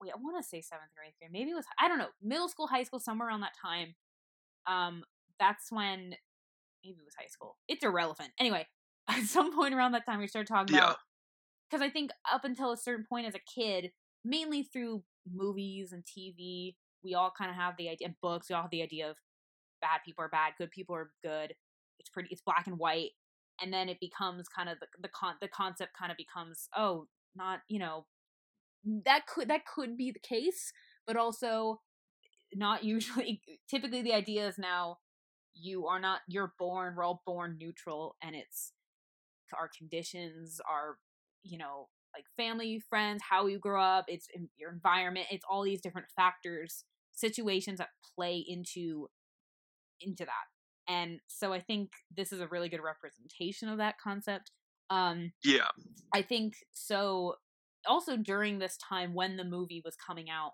wait, 0.00 0.12
I 0.12 0.16
want 0.16 0.42
to 0.42 0.48
say 0.48 0.60
seventh 0.60 0.90
or 0.96 1.04
eighth 1.04 1.16
grade. 1.20 1.32
Maybe 1.32 1.50
it 1.50 1.54
was 1.54 1.66
I 1.78 1.88
don't 1.88 1.98
know, 1.98 2.08
middle 2.22 2.48
school, 2.48 2.68
high 2.68 2.84
school, 2.84 3.00
somewhere 3.00 3.28
around 3.28 3.40
that 3.40 3.54
time. 3.60 3.94
Um, 4.66 5.04
that's 5.40 5.70
when 5.70 6.14
maybe 6.84 6.98
it 6.98 7.04
was 7.04 7.14
high 7.18 7.26
school. 7.28 7.56
It's 7.68 7.84
irrelevant. 7.84 8.30
Anyway, 8.38 8.66
at 9.08 9.24
some 9.24 9.54
point 9.54 9.74
around 9.74 9.92
that 9.92 10.06
time, 10.06 10.20
we 10.20 10.28
started 10.28 10.48
talking 10.48 10.74
Yeah. 10.74 10.84
about 10.84 10.98
because 11.70 11.82
I 11.82 11.90
think 11.90 12.10
up 12.32 12.44
until 12.44 12.72
a 12.72 12.76
certain 12.76 13.04
point 13.08 13.26
as 13.26 13.34
a 13.34 13.40
kid, 13.54 13.90
mainly 14.24 14.62
through 14.62 15.02
movies 15.34 15.92
and 15.92 16.04
TV, 16.04 16.74
we 17.02 17.14
all 17.14 17.32
kind 17.36 17.50
of 17.50 17.56
have 17.56 17.74
the 17.78 17.88
idea, 17.88 18.08
and 18.08 18.20
books, 18.20 18.48
we 18.48 18.54
all 18.54 18.62
have 18.62 18.70
the 18.70 18.82
idea 18.82 19.10
of 19.10 19.16
bad 19.80 20.00
people 20.04 20.24
are 20.24 20.28
bad, 20.28 20.54
good 20.58 20.70
people 20.70 20.94
are 20.94 21.10
good. 21.22 21.54
It's 21.98 22.08
pretty, 22.08 22.28
it's 22.30 22.42
black 22.42 22.66
and 22.66 22.78
white, 22.78 23.10
and 23.60 23.72
then 23.72 23.88
it 23.88 24.00
becomes 24.00 24.48
kind 24.48 24.68
of 24.68 24.78
the 24.80 24.86
the 25.00 25.08
con 25.08 25.34
the 25.40 25.48
concept 25.48 25.92
kind 25.98 26.10
of 26.10 26.16
becomes 26.16 26.68
oh, 26.76 27.06
not 27.34 27.60
you 27.68 27.78
know 27.78 28.06
that 29.04 29.26
could 29.26 29.48
that 29.48 29.66
could 29.66 29.96
be 29.96 30.10
the 30.10 30.20
case, 30.20 30.72
but 31.06 31.16
also 31.16 31.80
not 32.54 32.84
usually. 32.84 33.42
Typically, 33.68 34.02
the 34.02 34.14
idea 34.14 34.46
is 34.46 34.58
now 34.58 34.98
you 35.60 35.86
are 35.86 36.00
not 36.00 36.20
you're 36.28 36.52
born 36.58 36.94
we're 36.96 37.04
all 37.04 37.22
born 37.26 37.56
neutral 37.58 38.16
and 38.22 38.36
it's 38.36 38.72
our 39.58 39.68
conditions 39.76 40.60
our 40.68 40.98
you 41.42 41.58
know 41.58 41.88
like 42.14 42.24
family 42.36 42.80
friends 42.88 43.22
how 43.28 43.46
you 43.46 43.58
grow 43.58 43.82
up 43.82 44.04
it's 44.08 44.28
in 44.34 44.48
your 44.56 44.72
environment 44.72 45.26
it's 45.30 45.44
all 45.48 45.62
these 45.62 45.80
different 45.80 46.08
factors 46.16 46.84
situations 47.12 47.78
that 47.78 47.88
play 48.16 48.44
into 48.46 49.08
into 50.00 50.24
that 50.24 50.92
and 50.92 51.20
so 51.26 51.52
i 51.52 51.60
think 51.60 51.90
this 52.16 52.32
is 52.32 52.40
a 52.40 52.48
really 52.48 52.68
good 52.68 52.82
representation 52.82 53.68
of 53.68 53.78
that 53.78 53.96
concept 54.02 54.50
um 54.90 55.32
Yeah. 55.44 55.68
I 56.14 56.22
think 56.22 56.54
so. 56.72 57.34
Also, 57.86 58.16
during 58.16 58.58
this 58.58 58.78
time 58.78 59.12
when 59.14 59.36
the 59.36 59.44
movie 59.44 59.82
was 59.84 59.94
coming 59.96 60.30
out, 60.30 60.52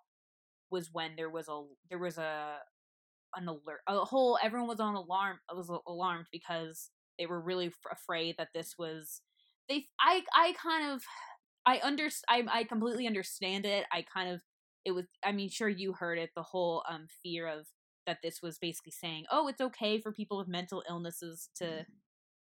was 0.71 0.91
when 0.93 1.15
there 1.17 1.31
was 1.31 1.49
a 1.49 1.63
there 1.89 1.99
was 1.99 2.19
a 2.19 2.57
an 3.37 3.49
alert, 3.49 3.81
a 3.89 3.99
whole 4.05 4.39
everyone 4.43 4.69
was 4.69 4.81
on 4.81 4.95
alarm 4.95 5.39
was 5.55 5.71
alarmed 5.87 6.27
because 6.33 6.91
they 7.19 7.27
were 7.27 7.41
really 7.41 7.67
f- 7.69 7.75
afraid 7.93 8.35
that 8.39 8.49
this 8.55 8.75
was 8.79 9.23
they. 9.69 9.87
I 10.01 10.23
I 10.35 10.55
kind 10.61 10.93
of 10.93 11.03
I 11.67 11.81
under 11.83 12.09
I 12.29 12.45
I 12.51 12.65
completely 12.65 13.07
understand 13.07 13.67
it. 13.67 13.85
I 13.93 14.05
kind 14.13 14.31
of 14.31 14.41
it 14.85 14.93
was. 14.93 15.07
I 15.25 15.33
mean, 15.33 15.49
sure 15.49 15.69
you 15.69 15.93
heard 15.93 16.19
it. 16.19 16.31
The 16.35 16.43
whole 16.43 16.83
um 16.89 17.07
fear 17.23 17.47
of 17.47 17.67
that 18.07 18.19
this 18.23 18.43
was 18.43 18.59
basically 18.59 18.93
saying, 18.93 19.25
oh, 19.31 19.49
it's 19.49 19.61
okay 19.61 19.99
for 20.01 20.13
people 20.13 20.39
with 20.39 20.49
mental 20.49 20.83
illnesses 20.89 21.49
to 21.57 21.87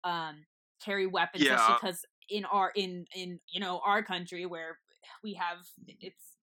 um 0.04 0.44
carry 0.84 1.06
weapons 1.06 1.44
just 1.44 1.68
because 1.68 2.04
in 2.28 2.44
our 2.46 2.72
in 2.74 3.06
in 3.14 3.38
you 3.48 3.60
know 3.60 3.80
our 3.84 4.02
country 4.02 4.46
where 4.46 4.78
we 5.22 5.34
have 5.34 5.58
it's 6.00 6.36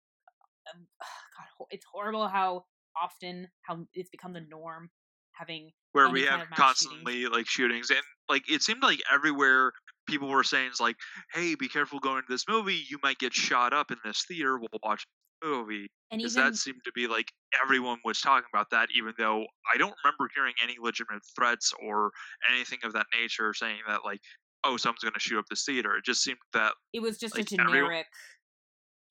um, 0.72 0.86
God 1.58 1.66
it's 1.70 1.84
horrible 1.92 2.28
how 2.28 2.64
often 3.00 3.48
how 3.62 3.86
it's 3.94 4.10
become 4.10 4.32
the 4.32 4.40
norm 4.40 4.90
having 5.32 5.70
where 5.92 6.08
we 6.08 6.22
have 6.22 6.40
mass 6.40 6.46
shootings. 6.48 6.58
constantly 6.58 7.26
like 7.26 7.46
shootings 7.46 7.90
and 7.90 8.00
like 8.28 8.50
it 8.50 8.62
seemed 8.62 8.82
like 8.82 9.00
everywhere 9.12 9.72
people 10.08 10.28
were 10.28 10.42
saying 10.42 10.70
is 10.72 10.80
like 10.80 10.96
hey 11.32 11.54
be 11.54 11.68
careful 11.68 12.00
going 12.00 12.22
to 12.22 12.32
this 12.32 12.44
movie 12.48 12.82
you 12.90 12.98
might 13.02 13.18
get 13.18 13.32
shot 13.32 13.72
up 13.72 13.90
in 13.90 13.98
this 14.04 14.24
theater 14.26 14.58
we'll 14.58 14.68
watch 14.82 15.06
the 15.40 15.48
movie. 15.48 15.88
And 16.10 16.18
because 16.18 16.36
even 16.36 16.46
that 16.50 16.56
seemed 16.56 16.80
to 16.84 16.92
be 16.92 17.06
like 17.06 17.30
everyone 17.64 17.98
was 18.04 18.20
talking 18.20 18.48
about 18.52 18.66
that 18.70 18.88
even 18.96 19.12
though 19.18 19.44
i 19.72 19.78
don't 19.78 19.94
remember 20.04 20.28
hearing 20.34 20.54
any 20.62 20.76
legitimate 20.80 21.22
threats 21.36 21.72
or 21.80 22.10
anything 22.52 22.78
of 22.82 22.92
that 22.94 23.06
nature 23.18 23.52
saying 23.54 23.78
that 23.86 24.00
like 24.04 24.20
oh 24.64 24.76
someone's 24.76 25.02
going 25.02 25.14
to 25.14 25.20
shoot 25.20 25.38
up 25.38 25.44
this 25.48 25.64
theater. 25.64 25.96
It 25.96 26.04
just 26.04 26.22
seemed 26.22 26.38
that 26.52 26.72
it 26.92 27.00
was 27.00 27.16
just 27.18 27.36
like, 27.36 27.50
a 27.52 27.60
everyone- 27.60 27.74
generic 27.76 28.06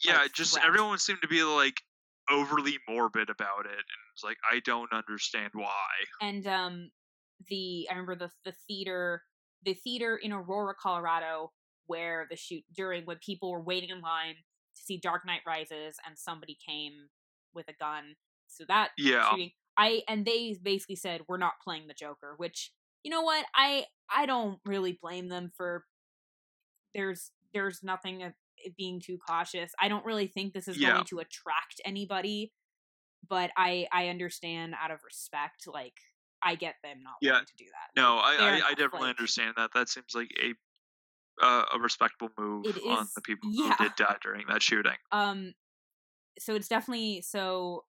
yeah 0.03 0.17
like, 0.17 0.25
it 0.27 0.33
just 0.33 0.53
threat. 0.53 0.65
everyone 0.65 0.97
seemed 0.97 1.19
to 1.21 1.27
be 1.27 1.43
like 1.43 1.75
overly 2.29 2.77
morbid 2.89 3.29
about 3.29 3.65
it 3.65 3.71
and 3.71 3.99
it's 4.13 4.23
like 4.23 4.37
i 4.51 4.59
don't 4.65 4.91
understand 4.91 5.49
why. 5.53 5.87
And 6.21 6.45
um 6.47 6.89
the 7.47 7.87
I 7.89 7.93
remember 7.93 8.15
the 8.15 8.31
the 8.43 8.55
theater 8.67 9.21
the 9.63 9.73
theater 9.73 10.15
in 10.15 10.31
Aurora, 10.31 10.73
Colorado, 10.79 11.51
where 11.87 12.27
the 12.29 12.35
shoot 12.35 12.63
during 12.75 13.05
when 13.05 13.17
people 13.17 13.51
were 13.51 13.61
waiting 13.61 13.89
in 13.89 14.01
line 14.01 14.35
to 14.75 14.81
see 14.81 14.97
Dark 14.97 15.25
Knight 15.25 15.41
Rises 15.45 15.97
and 16.05 16.17
somebody 16.17 16.57
came 16.67 17.09
with 17.53 17.67
a 17.67 17.73
gun. 17.73 18.15
So 18.47 18.63
that 18.67 18.89
yeah 18.97 19.29
shooting 19.29 19.51
I 19.77 20.01
and 20.07 20.25
they 20.25 20.57
basically 20.61 20.95
said 20.95 21.21
we're 21.27 21.37
not 21.37 21.53
playing 21.63 21.87
the 21.87 21.93
Joker, 21.93 22.33
which 22.37 22.71
you 23.03 23.11
know 23.11 23.21
what? 23.21 23.45
I 23.55 23.85
I 24.13 24.25
don't 24.25 24.59
really 24.65 24.97
blame 25.01 25.27
them 25.29 25.51
for 25.55 25.85
there's 26.95 27.31
there's 27.53 27.83
nothing 27.83 28.23
of 28.23 28.33
it 28.57 28.75
being 28.75 28.99
too 28.99 29.17
cautious. 29.17 29.71
I 29.79 29.87
don't 29.87 30.05
really 30.05 30.27
think 30.27 30.53
this 30.53 30.67
is 30.67 30.77
Yeah. 30.77 30.93
going 30.93 31.05
to 31.05 31.19
attract 31.19 31.79
anybody, 31.85 32.53
but 33.27 33.51
I 33.55 33.87
I 33.91 34.07
understand 34.09 34.73
out 34.81 34.91
of 34.91 35.03
respect 35.03 35.67
like 35.67 35.95
I 36.43 36.55
get 36.55 36.75
them 36.83 37.03
not 37.03 37.15
Yeah. 37.21 37.33
wanting 37.33 37.47
to 37.47 37.55
do 37.57 37.65
that. 37.65 37.99
No, 38.01 38.15
Like, 38.15 38.39
I, 38.39 38.59
I, 38.59 38.67
I 38.67 38.69
definitely 38.71 39.07
like, 39.07 39.17
understand 39.17 39.53
that. 39.57 39.71
That 39.73 39.89
seems 39.89 40.13
like 40.13 40.31
a 40.41 40.53
uh, 41.39 41.65
a 41.73 41.79
respectable 41.79 42.29
move 42.37 42.65
It 42.65 42.81
on 42.89 43.07
the 43.15 43.21
people 43.21 43.49
yeah. 43.51 43.75
who 43.77 43.85
did 43.85 43.95
die 43.95 44.17
during 44.23 44.45
that 44.47 44.63
shooting. 44.63 44.93
um 45.11 45.53
so 46.39 46.55
it's 46.55 46.67
definitely 46.67 47.21
so 47.21 47.85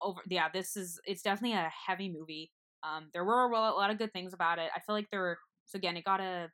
over 0.00 0.20
yeah 0.28 0.48
this 0.52 0.76
is 0.76 1.00
it's 1.04 1.22
definitely 1.22 1.56
a 1.56 1.70
heavy 1.86 2.08
movie 2.08 2.52
um 2.84 3.08
there 3.12 3.24
were 3.24 3.44
a 3.44 3.48
a 3.48 3.74
lot 3.74 3.90
of 3.90 3.98
good 3.98 4.12
things 4.12 4.32
about 4.32 4.58
it 4.58 4.70
i 4.74 4.80
feel 4.80 4.94
like 4.94 5.08
there 5.10 5.20
were 5.20 5.38
so 5.66 5.76
again 5.76 5.96
it 5.96 6.04
got 6.04 6.20
a 6.20 6.48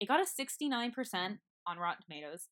it 0.00 0.06
got 0.08 0.20
a 0.20 0.24
69% 0.24 1.38
on 1.66 1.78
rotten 1.78 2.02
tomatoes 2.02 2.46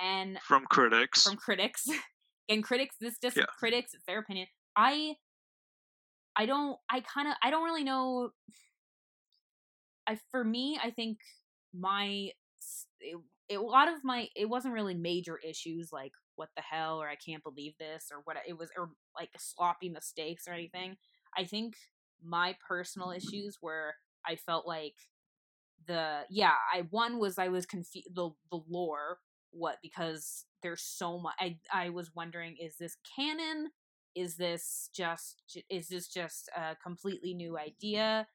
and 0.00 0.38
From 0.42 0.64
critics, 0.66 1.22
from 1.22 1.36
critics 1.36 1.86
and 2.48 2.64
critics 2.64 2.96
this 3.00 3.16
just 3.22 3.36
Yeah. 3.36 3.44
critics 3.58 3.94
it's 3.94 4.04
their 4.06 4.18
opinion 4.18 4.48
i 4.76 5.14
i 6.40 6.46
don't 6.46 6.78
i 6.90 7.00
kind 7.00 7.28
of 7.28 7.34
i 7.42 7.50
don't 7.50 7.64
really 7.64 7.84
know 7.84 8.30
i 10.06 10.18
for 10.30 10.42
me 10.42 10.78
i 10.82 10.90
think 10.90 11.18
my 11.74 12.30
it, 13.00 13.16
it, 13.48 13.56
a 13.56 13.62
lot 13.62 13.88
of 13.88 14.04
my 14.04 14.28
it 14.34 14.48
wasn't 14.48 14.72
really 14.74 14.94
major 14.94 15.38
issues 15.38 15.90
like 15.92 16.12
what 16.40 16.48
the 16.56 16.62
hell? 16.62 17.02
or 17.02 17.06
I 17.06 17.16
can't 17.16 17.44
believe 17.44 17.74
this 17.78 18.06
or 18.10 18.22
what 18.24 18.38
it 18.48 18.56
was 18.56 18.70
or 18.74 18.88
like 19.14 19.28
sloppy 19.38 19.90
mistakes 19.90 20.48
or 20.48 20.52
mm-hmm. 20.52 20.58
anything. 20.58 20.96
I 21.36 21.44
think 21.44 21.74
my 22.24 22.56
personal 22.66 23.10
issues 23.10 23.58
were 23.60 23.94
I 24.26 24.36
felt 24.36 24.66
like 24.66 24.94
the 25.86 26.20
yeah 26.30 26.54
I 26.74 26.82
one 26.90 27.18
was 27.18 27.38
I 27.38 27.48
was 27.48 27.66
confused 27.66 28.08
the 28.14 28.30
the 28.50 28.60
lore 28.68 29.18
what 29.50 29.76
because 29.82 30.46
there's 30.62 30.82
so 30.82 31.18
much 31.18 31.34
I 31.38 31.58
I 31.72 31.90
was 31.90 32.10
wondering 32.14 32.56
is 32.58 32.76
this 32.76 32.96
canon 33.16 33.70
is 34.14 34.36
this 34.36 34.90
just 34.94 35.42
is 35.68 35.88
this 35.88 36.08
just 36.08 36.48
a 36.56 36.76
completely 36.82 37.34
new 37.34 37.58
idea 37.58 38.26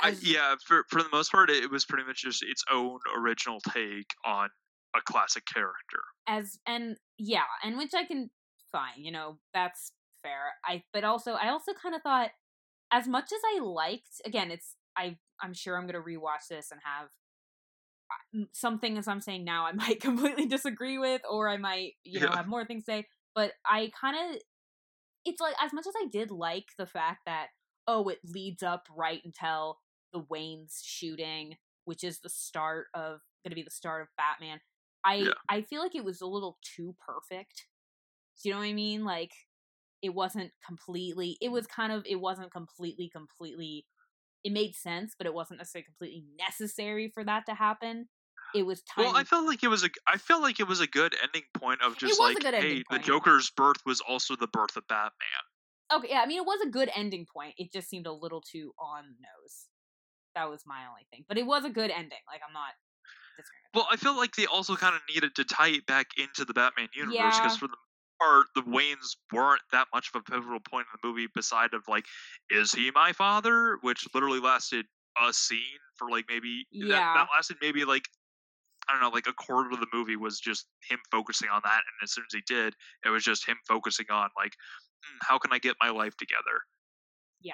I, 0.00 0.14
yeah, 0.20 0.56
for 0.66 0.84
for 0.90 1.02
the 1.02 1.08
most 1.12 1.30
part, 1.30 1.50
it 1.50 1.70
was 1.70 1.84
pretty 1.84 2.04
much 2.04 2.22
just 2.22 2.42
its 2.42 2.64
own 2.70 2.98
original 3.16 3.60
take 3.72 4.10
on 4.24 4.48
a 4.94 5.00
classic 5.00 5.44
character. 5.46 6.02
As 6.26 6.58
and 6.66 6.96
yeah, 7.18 7.44
and 7.62 7.78
which 7.78 7.94
I 7.94 8.04
can 8.04 8.30
fine, 8.72 9.02
you 9.02 9.12
know, 9.12 9.38
that's 9.52 9.92
fair. 10.22 10.54
I 10.64 10.82
but 10.92 11.04
also 11.04 11.32
I 11.32 11.48
also 11.48 11.72
kind 11.80 11.94
of 11.94 12.02
thought 12.02 12.30
as 12.92 13.06
much 13.06 13.26
as 13.32 13.40
I 13.56 13.62
liked 13.62 14.20
again, 14.24 14.50
it's 14.50 14.76
I 14.96 15.16
I'm 15.40 15.54
sure 15.54 15.76
I'm 15.76 15.86
gonna 15.86 16.00
rewatch 16.00 16.48
this 16.50 16.70
and 16.70 16.80
have 16.84 17.08
uh, 18.10 18.46
some 18.52 18.78
things 18.80 19.06
I'm 19.06 19.20
saying 19.20 19.44
now 19.44 19.66
I 19.66 19.72
might 19.74 20.00
completely 20.00 20.46
disagree 20.46 20.98
with, 20.98 21.22
or 21.30 21.48
I 21.48 21.56
might 21.56 21.92
you 22.04 22.20
know 22.20 22.28
yeah. 22.30 22.36
have 22.36 22.48
more 22.48 22.64
things 22.64 22.84
to 22.84 22.92
say. 22.92 23.06
But 23.34 23.52
I 23.66 23.90
kind 24.00 24.16
of 24.16 24.40
it's 25.24 25.40
like 25.40 25.54
as 25.62 25.72
much 25.72 25.86
as 25.86 25.94
I 26.00 26.06
did 26.06 26.30
like 26.30 26.66
the 26.78 26.86
fact 26.86 27.20
that 27.26 27.48
oh 27.86 28.08
it 28.08 28.18
leads 28.24 28.62
up 28.62 28.86
right 28.96 29.20
until 29.24 29.78
the 30.12 30.24
Wayne's 30.30 30.82
shooting, 30.84 31.56
which 31.84 32.04
is 32.04 32.20
the 32.20 32.30
start 32.30 32.86
of 32.94 33.20
going 33.44 33.50
to 33.50 33.56
be 33.56 33.62
the 33.62 33.70
start 33.70 34.02
of 34.02 34.08
Batman. 34.16 34.60
I 35.04 35.14
yeah. 35.16 35.32
I 35.48 35.62
feel 35.62 35.82
like 35.82 35.94
it 35.94 36.04
was 36.04 36.20
a 36.20 36.26
little 36.26 36.58
too 36.62 36.94
perfect. 37.04 37.66
Do 38.42 38.48
you 38.48 38.54
know 38.54 38.60
what 38.60 38.68
I 38.68 38.72
mean? 38.72 39.04
Like 39.04 39.32
it 40.02 40.14
wasn't 40.14 40.52
completely. 40.66 41.36
It 41.40 41.50
was 41.50 41.66
kind 41.66 41.92
of. 41.92 42.04
It 42.06 42.20
wasn't 42.20 42.52
completely 42.52 43.08
completely. 43.08 43.86
It 44.44 44.52
made 44.52 44.74
sense, 44.74 45.14
but 45.16 45.26
it 45.26 45.32
wasn't 45.32 45.60
necessarily 45.60 45.86
completely 45.86 46.24
necessary 46.38 47.10
for 47.12 47.24
that 47.24 47.46
to 47.46 47.54
happen. 47.54 48.08
It 48.54 48.64
was 48.64 48.82
time. 48.82 49.06
Well, 49.06 49.16
I 49.16 49.24
felt 49.24 49.46
like 49.46 49.64
it 49.64 49.68
was 49.68 49.84
a. 49.84 49.90
I 50.06 50.16
felt 50.16 50.42
like 50.42 50.60
it 50.60 50.68
was 50.68 50.80
a 50.80 50.86
good 50.86 51.14
ending 51.22 51.42
point 51.54 51.82
of 51.82 51.98
just 51.98 52.20
like, 52.20 52.42
hey, 52.42 52.82
the 52.90 52.98
Joker's 52.98 53.50
birth 53.50 53.78
was 53.84 54.00
also 54.00 54.36
the 54.36 54.46
birth 54.46 54.76
of 54.76 54.86
Batman. 54.88 55.12
Okay, 55.92 56.08
yeah, 56.10 56.20
I 56.20 56.26
mean, 56.26 56.38
it 56.38 56.46
was 56.46 56.60
a 56.64 56.70
good 56.70 56.90
ending 56.94 57.26
point. 57.32 57.54
It 57.58 57.72
just 57.72 57.88
seemed 57.88 58.06
a 58.06 58.12
little 58.12 58.40
too 58.40 58.72
on 58.78 59.04
the 59.04 59.14
nose. 59.20 59.66
That 60.34 60.50
was 60.50 60.62
my 60.66 60.86
only 60.88 61.06
thing. 61.10 61.24
But 61.28 61.38
it 61.38 61.46
was 61.46 61.64
a 61.64 61.70
good 61.70 61.90
ending. 61.90 62.18
Like 62.26 62.40
I'm 62.46 62.52
not 62.52 62.72
Well, 63.74 63.86
I 63.90 63.96
feel 63.96 64.16
like 64.16 64.34
they 64.36 64.46
also 64.46 64.76
kind 64.76 64.94
of 64.94 65.02
needed 65.12 65.34
to 65.36 65.44
tie 65.44 65.68
it 65.68 65.86
back 65.86 66.06
into 66.16 66.44
the 66.44 66.54
Batman 66.54 66.88
universe 66.94 67.38
because 67.38 67.52
yeah. 67.54 67.58
for 67.58 67.68
the 67.68 67.76
part, 68.20 68.46
the 68.54 68.62
Waynes 68.62 69.16
weren't 69.32 69.62
that 69.72 69.88
much 69.92 70.10
of 70.14 70.20
a 70.20 70.30
pivotal 70.30 70.60
point 70.60 70.86
in 70.92 70.98
the 71.00 71.08
movie. 71.08 71.28
Beside 71.34 71.74
of 71.74 71.82
like, 71.88 72.04
is 72.50 72.72
he 72.72 72.90
my 72.94 73.12
father? 73.12 73.78
Which 73.82 74.06
literally 74.14 74.40
lasted 74.40 74.86
a 75.22 75.32
scene 75.32 75.60
for 75.96 76.10
like 76.10 76.24
maybe 76.28 76.66
yeah. 76.72 76.88
that, 76.88 77.14
that 77.14 77.28
lasted 77.32 77.56
maybe 77.60 77.84
like 77.84 78.08
I 78.88 78.92
don't 78.92 79.02
know, 79.02 79.08
like 79.10 79.26
a 79.26 79.32
quarter 79.32 79.70
of 79.70 79.80
the 79.80 79.86
movie 79.92 80.16
was 80.16 80.40
just 80.40 80.66
him 80.88 80.98
focusing 81.10 81.48
on 81.48 81.60
that, 81.64 81.78
and 81.78 82.04
as 82.04 82.12
soon 82.12 82.24
as 82.28 82.34
he 82.34 82.42
did, 82.46 82.74
it 83.04 83.10
was 83.10 83.24
just 83.24 83.46
him 83.46 83.56
focusing 83.66 84.06
on 84.10 84.28
like, 84.36 84.54
hmm, 85.04 85.18
how 85.22 85.38
can 85.38 85.52
I 85.52 85.58
get 85.58 85.76
my 85.82 85.90
life 85.90 86.16
together? 86.16 86.60
Yeah. 87.40 87.52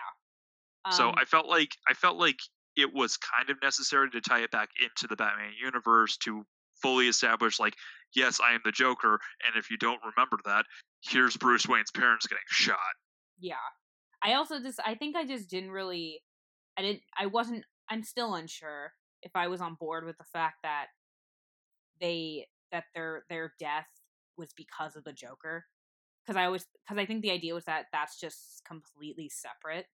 Um, 0.85 0.93
so 0.93 1.12
I 1.16 1.24
felt 1.24 1.47
like 1.47 1.70
I 1.89 1.95
felt 1.95 2.16
like 2.16 2.39
it 2.76 2.93
was 2.95 3.16
kind 3.16 3.51
of 3.51 3.57
necessary 3.62 4.11
to 4.11 4.20
tie 4.20 4.41
it 4.41 4.51
back 4.51 4.68
into 4.81 5.07
the 5.09 5.16
Batman 5.16 5.53
universe 5.62 6.16
to 6.18 6.45
fully 6.81 7.09
establish, 7.09 7.61
like, 7.61 7.74
yes, 8.14 8.41
I 8.41 8.55
am 8.55 8.61
the 8.64 8.72
Joker, 8.72 9.20
and 9.45 9.57
if 9.57 9.70
you 9.70 9.76
don't 9.76 10.01
remember 10.03 10.39
that, 10.47 10.64
here's 11.03 11.37
Bruce 11.37 11.66
Wayne's 11.66 11.91
parents 11.91 12.26
getting 12.26 12.43
shot. 12.49 12.78
Yeah. 13.39 13.55
I 14.22 14.35
also 14.35 14.61
just, 14.61 14.81
I 14.85 14.95
think 14.95 15.16
I 15.16 15.26
just 15.26 15.51
didn't 15.51 15.70
really, 15.70 16.22
I 16.78 16.83
didn't, 16.83 17.03
I 17.18 17.26
wasn't, 17.26 17.64
I'm 17.91 18.03
still 18.03 18.35
unsure 18.35 18.93
if 19.22 19.33
I 19.35 19.49
was 19.49 19.61
on 19.61 19.74
board 19.74 20.05
with 20.05 20.16
the 20.18 20.24
fact 20.33 20.57
that 20.62 20.87
they, 22.01 22.47
that 22.73 22.85
their, 22.95 23.25
their 23.29 23.53
death 23.59 23.89
was 24.37 24.51
because 24.57 24.97
of 24.97 25.05
the 25.05 25.13
Joker. 25.13 25.65
Because 26.25 26.39
I 26.39 26.45
always 26.45 26.67
because 26.87 27.01
I 27.01 27.07
think 27.07 27.23
the 27.23 27.31
idea 27.31 27.55
was 27.55 27.65
that 27.65 27.87
that's 27.93 28.21
just 28.21 28.63
completely 28.67 29.31
separate 29.31 29.87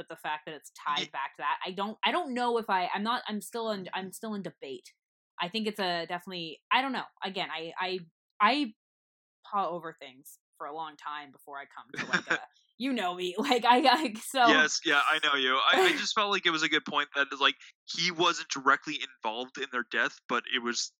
but 0.00 0.08
the 0.08 0.16
fact 0.16 0.46
that 0.46 0.54
it's 0.54 0.72
tied 0.86 1.12
back 1.12 1.36
to 1.36 1.42
that, 1.42 1.58
I 1.66 1.72
don't 1.72 1.98
I 2.02 2.10
don't 2.10 2.32
know 2.32 2.56
if 2.56 2.70
I 2.70 2.88
I'm 2.94 3.02
not 3.02 3.22
I'm 3.28 3.42
still 3.42 3.70
in 3.70 3.80
mm-hmm. 3.80 3.98
I'm 3.98 4.12
still 4.12 4.32
in 4.32 4.40
debate. 4.40 4.92
I 5.38 5.48
think 5.48 5.66
it's 5.66 5.78
a 5.78 6.06
definitely 6.06 6.58
I 6.72 6.80
don't 6.80 6.92
know. 6.92 7.04
Again, 7.22 7.48
I 7.54 7.72
I 7.78 7.98
I 8.40 8.72
paw 9.44 9.68
over 9.68 9.94
things 10.00 10.38
for 10.56 10.66
a 10.66 10.74
long 10.74 10.94
time 10.96 11.32
before 11.32 11.58
I 11.58 11.64
come 11.64 12.06
to 12.06 12.12
like 12.12 12.30
a 12.30 12.42
you 12.78 12.94
know 12.94 13.14
me 13.14 13.34
like 13.38 13.66
I, 13.66 13.86
I 13.86 14.14
so 14.24 14.46
yes 14.48 14.80
yeah 14.86 15.00
I 15.06 15.18
know 15.22 15.38
you 15.38 15.54
I, 15.54 15.82
I 15.82 15.92
just 15.92 16.14
felt 16.18 16.30
like 16.30 16.46
it 16.46 16.50
was 16.50 16.62
a 16.62 16.68
good 16.68 16.84
point 16.86 17.08
that 17.14 17.26
like 17.40 17.56
he 17.84 18.10
wasn't 18.10 18.48
directly 18.48 18.98
involved 19.22 19.58
in 19.58 19.66
their 19.70 19.84
death 19.90 20.18
but 20.30 20.44
it 20.54 20.62
was 20.62 20.92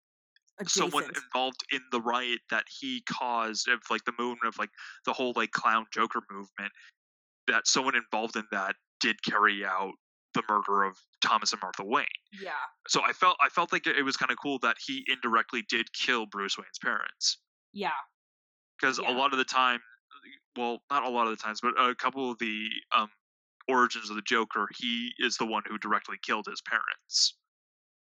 Adjacent. 0.60 0.92
someone 0.92 1.04
involved 1.04 1.62
in 1.72 1.80
the 1.90 2.00
riot 2.00 2.40
that 2.50 2.64
he 2.80 3.02
caused 3.08 3.68
of 3.68 3.80
like 3.90 4.04
the 4.04 4.12
movement 4.18 4.46
of 4.46 4.58
like 4.58 4.70
the 5.06 5.12
whole 5.12 5.32
like 5.34 5.52
clown 5.52 5.86
joker 5.92 6.20
movement 6.30 6.72
that 7.46 7.66
someone 7.66 7.94
involved 7.96 8.36
in 8.36 8.44
that 8.52 8.76
did 9.00 9.22
carry 9.24 9.64
out 9.64 9.92
the 10.34 10.42
murder 10.48 10.84
of 10.84 10.96
Thomas 11.24 11.52
and 11.52 11.60
Martha 11.60 11.84
Wayne. 11.84 12.06
Yeah. 12.40 12.52
So 12.88 13.02
I 13.02 13.12
felt 13.12 13.36
I 13.42 13.48
felt 13.48 13.72
like 13.72 13.86
it 13.86 14.02
was 14.04 14.16
kind 14.16 14.30
of 14.30 14.38
cool 14.40 14.58
that 14.60 14.76
he 14.84 15.04
indirectly 15.08 15.64
did 15.68 15.92
kill 15.92 16.26
Bruce 16.26 16.56
Wayne's 16.56 16.78
parents. 16.78 17.38
Yeah. 17.72 17.90
Because 18.80 19.00
yeah. 19.02 19.10
a 19.10 19.14
lot 19.14 19.32
of 19.32 19.38
the 19.38 19.44
time, 19.44 19.80
well, 20.56 20.82
not 20.90 21.04
a 21.04 21.08
lot 21.08 21.26
of 21.26 21.36
the 21.36 21.42
times, 21.42 21.60
but 21.60 21.72
a 21.78 21.94
couple 21.94 22.30
of 22.30 22.38
the 22.38 22.66
um, 22.96 23.08
origins 23.68 24.10
of 24.10 24.16
the 24.16 24.22
Joker, 24.22 24.68
he 24.78 25.12
is 25.18 25.36
the 25.36 25.46
one 25.46 25.62
who 25.68 25.78
directly 25.78 26.16
killed 26.22 26.46
his 26.48 26.62
parents. 26.62 27.34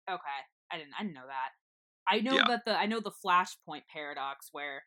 Okay, 0.09 0.39
I 0.71 0.77
didn't 0.77 0.93
I 0.97 1.03
didn't 1.03 1.15
know 1.15 1.27
that. 1.27 1.58
I 2.09 2.19
know 2.21 2.33
yeah. 2.33 2.43
that 2.47 2.65
the 2.65 2.77
I 2.77 2.85
know 2.85 2.99
the 2.99 3.11
Flashpoint 3.11 3.83
paradox 3.91 4.49
where 4.51 4.83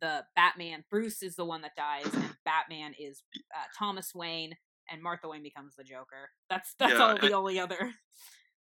the 0.00 0.24
Batman 0.34 0.84
Bruce 0.90 1.22
is 1.22 1.36
the 1.36 1.44
one 1.44 1.62
that 1.62 1.76
dies, 1.76 2.12
and 2.12 2.24
Batman 2.44 2.94
is 2.98 3.22
uh, 3.54 3.64
Thomas 3.78 4.14
Wayne, 4.14 4.54
and 4.90 5.02
Martha 5.02 5.28
Wayne 5.28 5.42
becomes 5.42 5.76
the 5.76 5.84
Joker. 5.84 6.30
That's 6.50 6.74
that's 6.78 6.94
yeah, 6.94 6.98
all 6.98 7.14
the 7.16 7.26
and, 7.26 7.34
only 7.34 7.58
other. 7.58 7.92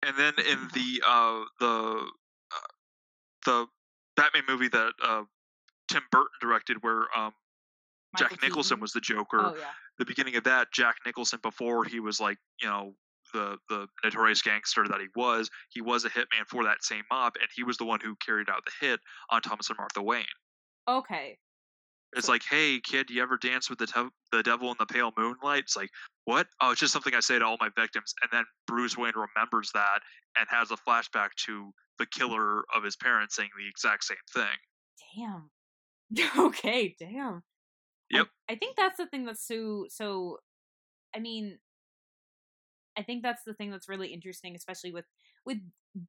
And 0.03 0.18
then 0.18 0.34
in 0.49 0.68
the 0.74 1.03
uh, 1.05 1.43
the 1.60 2.10
uh, 2.53 2.74
the 3.45 3.66
Batman 4.16 4.43
movie 4.47 4.70
that 4.70 4.91
uh, 5.03 5.24
Tim 5.89 6.03
Burton 6.12 6.28
directed, 6.41 6.78
where 6.82 7.05
um, 7.16 7.34
Jack 8.18 8.41
Nicholson 8.41 8.80
was 8.80 8.93
the 8.93 9.01
Joker. 9.01 9.39
Oh, 9.39 9.55
yeah. 9.58 9.66
The 9.99 10.05
beginning 10.05 10.36
of 10.36 10.43
that, 10.43 10.68
Jack 10.72 10.95
Nicholson, 11.05 11.39
before 11.41 11.84
he 11.84 11.99
was 11.99 12.20
like 12.20 12.38
you 12.62 12.68
know 12.68 12.93
the 13.34 13.57
the 13.69 13.88
notorious 14.03 14.41
gangster 14.41 14.86
that 14.88 14.99
he 14.99 15.07
was, 15.15 15.49
he 15.69 15.82
was 15.82 16.05
a 16.05 16.09
hitman 16.09 16.45
for 16.47 16.63
that 16.63 16.84
same 16.84 17.03
mob, 17.11 17.34
and 17.39 17.49
he 17.55 17.63
was 17.63 17.78
the 17.78 17.86
one 17.86 17.99
who 18.01 18.15
carried 18.15 18.49
out 18.49 18.63
the 18.65 18.88
hit 18.88 18.99
on 19.30 19.41
Thomas 19.41 19.69
and 19.69 19.78
Martha 19.78 20.01
Wayne. 20.01 20.25
Okay. 20.88 21.38
It's 22.15 22.30
like, 22.30 22.43
hey, 22.49 22.80
kid, 22.80 23.09
you 23.09 23.21
ever 23.21 23.38
dance 23.38 23.69
with 23.69 23.80
the 23.80 23.88
te- 23.88 24.09
the 24.32 24.41
devil 24.41 24.69
in 24.69 24.78
the 24.80 24.86
pale 24.86 25.11
moonlight? 25.17 25.63
It's 25.63 25.75
like, 25.75 25.89
what? 26.23 26.47
Oh, 26.61 26.71
it's 26.71 26.80
just 26.80 26.93
something 26.93 27.13
I 27.13 27.19
say 27.19 27.38
to 27.38 27.45
all 27.45 27.57
my 27.59 27.69
victims. 27.78 28.13
And 28.21 28.30
then 28.32 28.45
Bruce 28.65 28.97
Wayne 28.97 29.13
remembers 29.15 29.71
that 29.73 29.99
and 30.38 30.47
has 30.49 30.71
a 30.71 30.78
flashback 30.78 31.30
to 31.45 31.71
the 31.99 32.05
killer 32.05 32.63
of 32.73 32.84
his 32.84 32.95
parents 32.95 33.36
saying 33.36 33.49
the 33.57 33.67
exact 33.67 34.05
same 34.05 34.17
thing. 34.34 34.45
Damn. 35.15 35.49
okay, 36.45 36.95
damn. 36.97 37.43
Yep. 38.09 38.28
I, 38.49 38.53
I 38.53 38.55
think 38.55 38.78
that's 38.78 38.97
the 38.97 39.07
thing 39.07 39.25
that's 39.25 39.45
so 39.45 39.86
so. 39.89 40.38
I 41.13 41.19
mean, 41.19 41.57
I 42.98 43.04
think 43.04 43.24
that's 43.24 43.43
the 43.45 43.54
thing 43.54 43.72
that's 43.72 43.89
really 43.89 44.10
interesting, 44.10 44.56
especially 44.56 44.91
with 44.91 45.06
with 45.45 45.58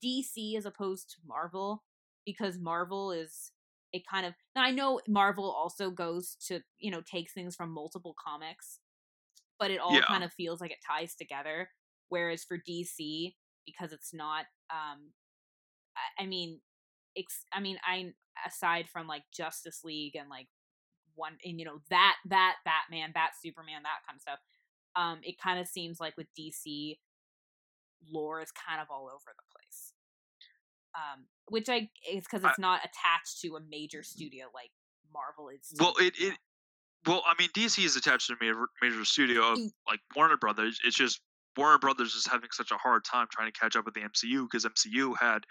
DC 0.05 0.57
as 0.57 0.67
opposed 0.67 1.11
to 1.11 1.17
Marvel, 1.27 1.85
because 2.25 2.59
Marvel 2.59 3.13
is 3.13 3.53
it 3.93 4.03
kind 4.11 4.27
of 4.27 4.35
now 4.55 4.63
I 4.63 4.71
know 4.71 5.01
Marvel 5.09 5.51
also 5.51 5.91
goes 5.91 6.37
to 6.47 6.61
you 6.79 6.91
know 6.91 7.01
takes 7.01 7.33
things 7.33 7.55
from 7.57 7.71
multiple 7.71 8.15
comics, 8.23 8.79
but 9.59 9.71
it 9.71 9.81
all 9.81 9.95
yeah. 9.95 10.05
kind 10.07 10.25
of 10.25 10.33
feels 10.33 10.61
like 10.61 10.71
it 10.71 10.79
ties 10.87 11.15
together. 11.15 11.71
Whereas 12.11 12.43
for 12.45 12.57
DC, 12.57 13.35
because 13.67 13.93
it's 13.93 14.15
not, 14.15 14.47
um, 14.71 15.13
I, 15.95 16.23
I 16.23 16.27
mean, 16.27 16.61
ex- 17.17 17.45
I 17.53 17.61
mean, 17.61 17.77
I 17.87 18.13
aside 18.47 18.87
from 18.91 19.07
like 19.07 19.25
Justice 19.33 19.81
League 19.85 20.17
and 20.17 20.31
like 20.31 20.47
one 21.15 21.33
and 21.45 21.59
you 21.59 21.67
know 21.67 21.81
that 21.91 22.17
that 22.29 22.57
Batman, 22.65 23.11
that 23.15 23.33
Superman, 23.43 23.83
that 23.83 24.07
kind 24.07 24.17
of 24.17 24.23
stuff. 24.23 24.39
Um, 24.97 25.21
it 25.23 25.39
kind 25.39 25.61
of 25.61 25.67
seems 25.67 26.01
like 26.01 26.17
with 26.17 26.27
DC, 26.39 26.99
lore 28.11 28.41
is 28.41 28.51
kind 28.53 28.81
of 28.81 28.89
all 28.91 29.05
over 29.05 29.35
the 29.37 29.43
place 29.53 29.93
um, 30.95 31.25
which 31.49 31.69
I 31.69 31.89
is 32.11 32.25
because 32.25 32.45
it's 32.45 32.59
I, 32.59 32.63
not 32.63 32.81
attached 32.81 33.41
to 33.43 33.57
a 33.57 33.61
major 33.71 34.03
studio 34.03 34.47
like 34.55 34.71
Marvel 35.13 35.49
is. 35.49 35.75
Well, 35.79 35.95
it, 35.99 36.15
it 36.19 36.37
well, 37.07 37.23
I 37.27 37.35
mean, 37.39 37.49
DC 37.55 37.85
is 37.85 37.97
attached 37.97 38.29
to 38.29 38.35
a 38.35 38.37
major, 38.41 38.67
major 38.83 39.05
studio 39.05 39.53
of, 39.53 39.59
like 39.87 40.01
Warner 40.17 40.37
Brothers. 40.37 40.81
It's 40.85 40.97
just 40.97 41.21
Warner 41.57 41.79
Brothers 41.79 42.15
is 42.15 42.27
having 42.27 42.51
such 42.53 42.71
a 42.71 42.77
hard 42.77 43.05
time 43.05 43.27
trying 43.31 43.51
to 43.51 43.59
catch 43.59 43.77
up 43.77 43.85
with 43.85 43.95
the 43.95 44.01
MCU 44.01 44.47
because 44.51 44.65
MCU 44.65 45.15
had 45.19 45.45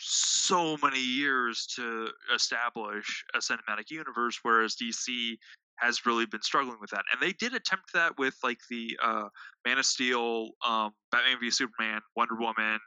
so 0.00 0.76
many 0.82 1.00
years 1.00 1.66
to 1.76 2.08
establish 2.34 3.24
a 3.34 3.38
cinematic 3.38 3.90
universe, 3.90 4.38
whereas 4.42 4.76
DC 4.76 5.36
has 5.78 6.06
really 6.06 6.26
been 6.26 6.42
struggling 6.42 6.78
with 6.80 6.90
that. 6.90 7.04
And 7.12 7.20
they 7.20 7.32
did 7.32 7.54
attempt 7.54 7.92
that 7.94 8.18
with 8.18 8.36
like 8.42 8.58
the 8.70 8.96
uh, 9.02 9.28
Man 9.66 9.78
of 9.78 9.86
Steel, 9.86 10.50
um, 10.66 10.92
Batman 11.12 11.38
v 11.40 11.50
Superman, 11.50 12.00
Wonder 12.16 12.36
Woman, 12.36 12.78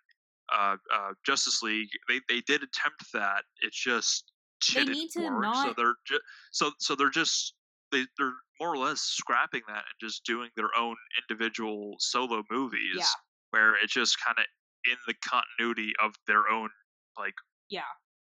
uh, 0.51 0.77
uh, 0.93 1.11
Justice 1.25 1.61
League. 1.61 1.89
They 2.07 2.19
they 2.27 2.41
did 2.41 2.63
attempt 2.63 3.05
that. 3.13 3.43
It's 3.61 3.81
just 3.81 4.31
They 4.73 4.83
need 4.85 5.09
to 5.11 5.21
work. 5.29 5.55
So 5.55 5.73
they're 5.77 5.95
ju- 6.07 6.19
so 6.51 6.71
so 6.79 6.95
they're 6.95 7.09
just 7.09 7.53
they 7.91 8.05
they're 8.17 8.33
more 8.59 8.73
or 8.73 8.77
less 8.77 9.01
scrapping 9.01 9.61
that 9.67 9.77
and 9.77 9.99
just 10.01 10.25
doing 10.25 10.49
their 10.55 10.69
own 10.77 10.95
individual 11.21 11.95
solo 11.99 12.43
movies 12.51 12.95
Yeah. 12.95 13.03
where 13.51 13.75
it's 13.81 13.93
just 13.93 14.17
kind 14.23 14.37
of 14.37 14.45
in 14.89 14.97
the 15.07 15.13
continuity 15.27 15.93
of 16.03 16.13
their 16.27 16.49
own 16.49 16.69
like 17.17 17.33
Yeah. 17.69 17.81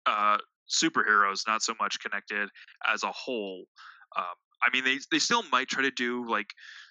uh 0.06 0.38
superheroes 0.70 1.46
not 1.46 1.62
so 1.62 1.74
much 1.80 1.98
connected 2.00 2.48
as 2.86 3.02
a 3.02 3.12
whole 3.12 3.64
um 4.16 4.34
i 4.66 4.70
mean 4.72 4.84
they 4.84 4.98
they 5.10 5.18
still 5.18 5.42
might 5.52 5.68
try 5.68 5.82
to 5.82 5.90
do 5.90 6.28
like 6.28 6.48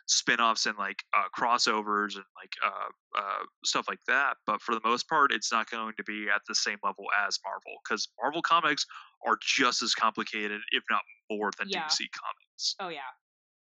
spin-offs 0.08 0.66
and 0.66 0.78
like 0.78 1.04
uh 1.16 1.24
crossovers 1.38 2.16
and 2.16 2.26
like 2.36 2.52
uh 2.66 3.18
uh 3.18 3.44
stuff 3.64 3.86
like 3.88 4.00
that 4.08 4.36
but 4.46 4.62
for 4.62 4.76
the 4.76 4.82
most 4.84 5.08
part 5.08 5.32
it's 5.32 5.52
not 5.52 5.70
going 5.72 5.94
to 5.96 6.04
be 6.04 6.28
at 6.34 6.42
the 6.48 6.56
same 6.56 6.78
level 6.84 7.06
as 7.26 7.40
marvel 7.46 7.72
because 7.84 8.10
marvel 8.22 8.42
comics 8.42 8.86
are 9.26 9.38
just 9.42 9.82
as 9.82 9.94
complicated 9.96 10.60
if 10.72 10.84
not 10.90 11.02
more 11.32 11.52
than 11.58 11.68
Yeah. 11.70 11.86
dc 11.86 12.00
comics 12.12 12.76
Oh 12.80 12.90
yeah, 12.90 13.00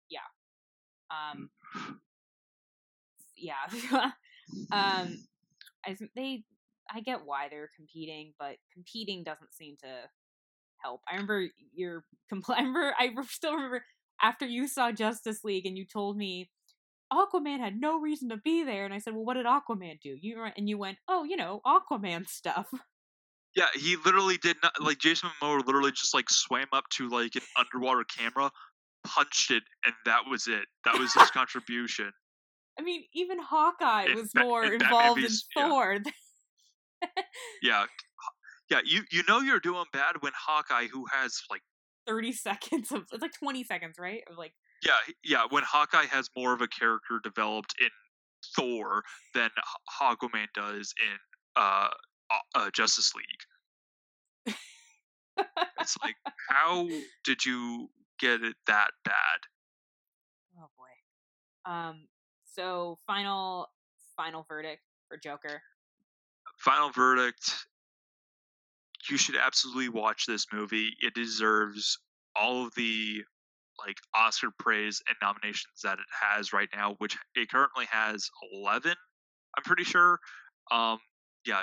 yeah. 0.09 0.19
Um, 1.11 1.49
yeah. 3.35 3.65
um, 4.71 5.17
I 5.85 5.97
they 6.15 6.43
I 6.91 7.01
get 7.01 7.25
why 7.25 7.47
they're 7.49 7.69
competing, 7.75 8.33
but 8.39 8.57
competing 8.73 9.23
doesn't 9.23 9.53
seem 9.53 9.77
to 9.81 10.09
help. 10.81 11.01
I 11.09 11.13
remember 11.13 11.47
your 11.73 12.03
compl- 12.33 12.55
I 12.55 12.59
remember 12.59 12.93
I 12.97 13.13
still 13.29 13.53
remember 13.55 13.83
after 14.21 14.45
you 14.45 14.67
saw 14.67 14.91
Justice 14.91 15.43
League 15.43 15.65
and 15.65 15.77
you 15.77 15.85
told 15.85 16.17
me 16.17 16.49
Aquaman 17.11 17.59
had 17.59 17.79
no 17.79 17.99
reason 17.99 18.29
to 18.29 18.37
be 18.37 18.63
there, 18.63 18.85
and 18.85 18.93
I 18.93 18.99
said, 18.99 19.13
"Well, 19.15 19.25
what 19.25 19.33
did 19.33 19.45
Aquaman 19.47 19.99
do?" 19.99 20.15
You 20.19 20.45
and 20.55 20.69
you 20.69 20.77
went, 20.77 20.99
"Oh, 21.07 21.23
you 21.23 21.37
know, 21.37 21.61
Aquaman 21.65 22.27
stuff." 22.29 22.71
Yeah, 23.55 23.65
he 23.73 23.95
literally 24.05 24.37
did 24.37 24.57
not 24.61 24.79
like 24.79 24.99
Jason 24.99 25.29
Momoa 25.41 25.65
literally 25.65 25.91
just 25.91 26.13
like 26.13 26.29
swam 26.29 26.67
up 26.71 26.83
to 26.91 27.09
like 27.09 27.35
an 27.35 27.41
underwater 27.57 28.03
camera, 28.03 28.51
punched 29.03 29.49
it, 29.49 29.63
and 29.85 29.93
that 30.05 30.21
was 30.29 30.47
it. 30.47 30.65
That 30.85 30.99
was 30.99 31.11
his 31.13 31.31
contribution. 31.31 32.11
I 32.77 32.83
mean, 32.83 33.03
even 33.13 33.39
Hawkeye 33.39 34.05
In 34.05 34.15
was 34.15 34.31
Ba- 34.31 34.41
more 34.43 34.63
involved 34.63 35.19
in 35.19 35.25
S- 35.25 35.43
yeah. 35.55 35.67
Thor. 35.67 35.97
Yeah, 37.61 37.85
yeah. 38.69 38.79
You 38.85 39.01
you 39.11 39.23
know 39.27 39.39
you're 39.39 39.59
doing 39.59 39.85
bad 39.91 40.15
when 40.21 40.33
Hawkeye, 40.35 40.87
who 40.87 41.05
has 41.11 41.41
like 41.49 41.61
30 42.07 42.31
seconds 42.33 42.91
of 42.91 43.05
it's 43.11 43.21
like 43.21 43.33
20 43.33 43.63
seconds 43.63 43.95
right 43.99 44.23
of 44.29 44.37
like 44.37 44.53
yeah 44.85 44.93
yeah 45.23 45.45
when 45.49 45.63
Hawkeye 45.63 46.05
has 46.05 46.29
more 46.35 46.53
of 46.53 46.61
a 46.61 46.67
character 46.67 47.19
developed 47.23 47.75
in 47.79 47.89
Thor 48.55 49.03
than 49.33 49.49
Aquaman 50.01 50.47
does 50.53 50.93
in 51.01 51.17
uh, 51.55 51.89
uh 52.55 52.69
Justice 52.73 53.11
League. 53.15 54.55
It's 55.79 55.97
like 56.03 56.15
how 56.49 56.87
did 57.23 57.45
you 57.45 57.89
get 58.19 58.43
it 58.43 58.55
that 58.67 58.91
bad? 59.05 59.39
oh 60.59 60.69
boy 60.77 61.71
um 61.71 62.07
so 62.45 62.97
final 63.05 63.69
final 64.15 64.45
verdict 64.47 64.81
for 65.07 65.17
joker 65.17 65.61
final 66.57 66.89
verdict 66.89 67.67
you 69.09 69.17
should 69.17 69.35
absolutely 69.35 69.89
watch 69.89 70.25
this 70.25 70.45
movie. 70.51 70.91
It 71.01 71.13
deserves 71.13 71.97
all 72.35 72.65
of 72.65 72.73
the 72.75 73.23
like 73.85 73.97
oscar 74.13 74.49
praise 74.59 75.01
and 75.07 75.15
nominations 75.21 75.81
that 75.83 75.99
it 75.99 76.05
has 76.21 76.51
right 76.51 76.67
now 76.75 76.95
which 76.97 77.17
it 77.35 77.49
currently 77.49 77.85
has 77.89 78.29
11 78.53 78.93
i'm 79.55 79.63
pretty 79.63 79.83
sure. 79.83 80.19
Um 80.71 80.99
yeah 81.45 81.61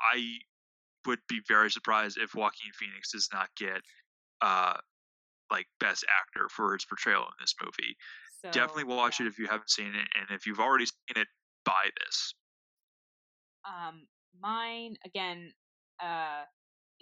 i 0.00 0.34
would 1.06 1.20
be 1.28 1.40
very 1.48 1.70
surprised 1.70 2.18
if 2.20 2.34
joaquin 2.34 2.72
phoenix 2.74 3.12
does 3.12 3.28
not 3.32 3.48
get 3.56 3.80
uh 4.40 4.74
like 5.50 5.66
best 5.80 6.04
actor 6.20 6.48
for 6.48 6.72
his 6.72 6.84
portrayal 6.84 7.22
in 7.22 7.36
this 7.38 7.54
movie. 7.62 7.94
So 8.40 8.50
definitely 8.50 8.84
watch 8.84 9.20
yeah. 9.20 9.26
it 9.26 9.28
if 9.28 9.38
you 9.38 9.46
haven't 9.46 9.70
seen 9.70 9.88
it 9.94 10.08
and 10.18 10.26
if 10.30 10.46
you've 10.46 10.58
already 10.58 10.86
seen 10.86 11.22
it 11.22 11.28
buy 11.64 11.90
this. 12.00 12.34
Um 13.64 14.06
mine 14.40 14.96
again 15.04 15.52
uh 16.02 16.44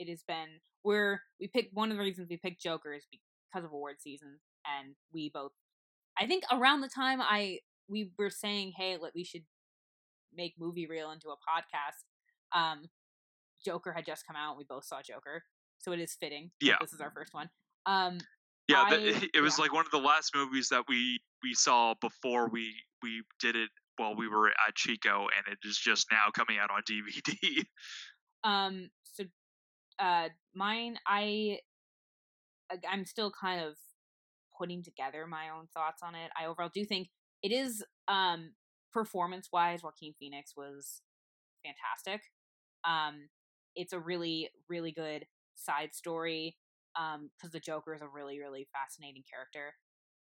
it 0.01 0.09
has 0.09 0.23
been 0.27 0.49
where 0.83 1.23
we 1.39 1.47
picked 1.47 1.73
one 1.75 1.91
of 1.93 1.97
the 1.99 2.03
reasons 2.03 2.27
we 2.29 2.37
picked 2.39 2.61
joker 2.63 2.93
is 2.93 3.05
because 3.11 3.65
of 3.65 3.73
award 3.73 3.97
season 4.01 4.39
and 4.67 4.95
we 5.13 5.31
both 5.33 5.53
i 6.19 6.27
think 6.27 6.43
around 6.53 6.81
the 6.81 6.89
time 6.89 7.21
i 7.21 7.59
we 7.89 8.11
were 8.19 8.31
saying 8.31 8.73
hey 8.77 8.97
let 9.01 9.15
we 9.15 9.23
should 9.25 9.43
make 10.35 10.55
movie 10.59 10.87
reel 10.87 11.11
into 11.13 11.29
a 11.29 11.37
podcast 11.37 12.59
um 12.59 12.83
joker 13.65 13.93
had 13.93 14.07
just 14.07 14.27
come 14.27 14.37
out 14.37 14.57
we 14.57 14.65
both 14.69 14.85
saw 14.85 15.03
joker 15.03 15.43
so 15.79 15.93
it 15.93 16.01
is 16.01 16.17
fitting 16.19 16.51
Yeah. 16.61 16.77
this 16.81 16.93
is 16.93 17.01
our 17.01 17.11
first 17.11 17.35
one 17.35 17.51
um 17.87 18.19
Yeah, 18.69 18.83
I- 18.83 18.97
the, 18.97 19.31
it 19.35 19.41
was 19.43 19.59
yeah. 19.59 19.63
like 19.65 19.73
one 19.73 19.85
of 19.85 19.91
the 19.93 19.99
last 19.99 20.35
movies 20.35 20.69
that 20.71 20.85
we 20.89 21.21
we 21.43 21.53
saw 21.55 21.95
before 22.01 22.49
we 22.49 22.75
we 23.03 23.23
did 23.41 23.57
it 23.57 23.71
while 23.97 24.15
we 24.17 24.29
were 24.29 24.49
at 24.49 24.75
Chico, 24.77 25.27
and 25.37 25.53
it 25.53 25.59
is 25.69 25.77
just 25.77 26.07
now 26.11 26.27
coming 26.35 26.57
out 26.59 26.71
on 26.71 26.81
DVD. 26.89 27.65
Um. 28.45 28.89
Uh, 30.01 30.29
mine. 30.55 30.99
I. 31.07 31.61
I- 32.71 32.79
I'm 32.89 33.05
still 33.05 33.31
kind 33.31 33.61
of 33.65 33.77
putting 34.57 34.83
together 34.83 35.27
my 35.27 35.49
own 35.51 35.69
thoughts 35.75 36.03
on 36.03 36.15
it. 36.15 36.31
I 36.41 36.47
overall 36.47 36.71
do 36.73 36.85
think 36.85 37.09
it 37.43 37.53
is, 37.53 37.85
um, 38.09 38.53
performance 38.93 39.49
wise, 39.53 39.83
Joaquin 39.83 40.15
Phoenix 40.19 40.55
was 40.57 41.03
fantastic. 41.65 42.23
Um, 42.85 43.29
it's 43.77 43.93
a 43.93 44.01
really, 44.01 44.51
really 44.69 44.93
good 44.93 45.27
side 45.57 45.95
story. 45.95 46.57
Um, 46.97 47.31
because 47.37 47.53
the 47.53 47.61
Joker 47.61 47.95
is 47.95 48.03
a 48.03 48.09
really, 48.09 48.41
really 48.41 48.69
fascinating 48.73 49.25
character. 49.33 49.75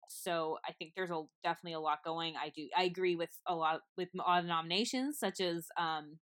So 0.09 0.59
I 0.67 0.73
think 0.73 0.93
there's 0.95 1.11
a 1.11 1.23
definitely 1.43 1.73
a 1.73 1.79
lot 1.79 1.99
going. 2.05 2.35
I 2.37 2.49
do. 2.49 2.67
I 2.77 2.83
agree 2.83 3.15
with 3.15 3.29
a 3.47 3.55
lot 3.55 3.81
with 3.97 4.09
all 4.25 4.41
the 4.41 4.47
nominations, 4.47 5.19
such 5.19 5.39
as 5.41 5.67
um 5.77 6.19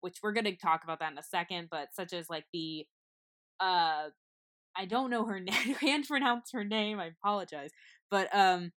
which 0.00 0.18
we're 0.22 0.32
going 0.32 0.44
to 0.44 0.56
talk 0.56 0.84
about 0.84 1.00
that 1.00 1.12
in 1.12 1.18
a 1.18 1.22
second, 1.22 1.68
but 1.70 1.88
such 1.94 2.12
as 2.12 2.28
like 2.30 2.46
the 2.52 2.86
uh 3.60 4.08
I 4.76 4.86
don't 4.86 5.10
know 5.10 5.26
her 5.26 5.40
name. 5.40 5.54
I 5.54 5.74
can't 5.74 6.06
pronounce 6.08 6.50
her 6.52 6.64
name. 6.64 6.98
I 7.00 7.06
apologize. 7.06 7.70
But 8.10 8.34
um 8.34 8.72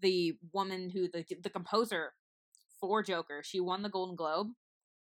the 0.00 0.36
woman 0.52 0.90
who 0.90 1.08
the 1.08 1.24
the 1.42 1.50
composer 1.50 2.12
for 2.80 3.02
Joker, 3.02 3.42
she 3.44 3.60
won 3.60 3.82
the 3.82 3.88
Golden 3.90 4.16
Globe. 4.16 4.48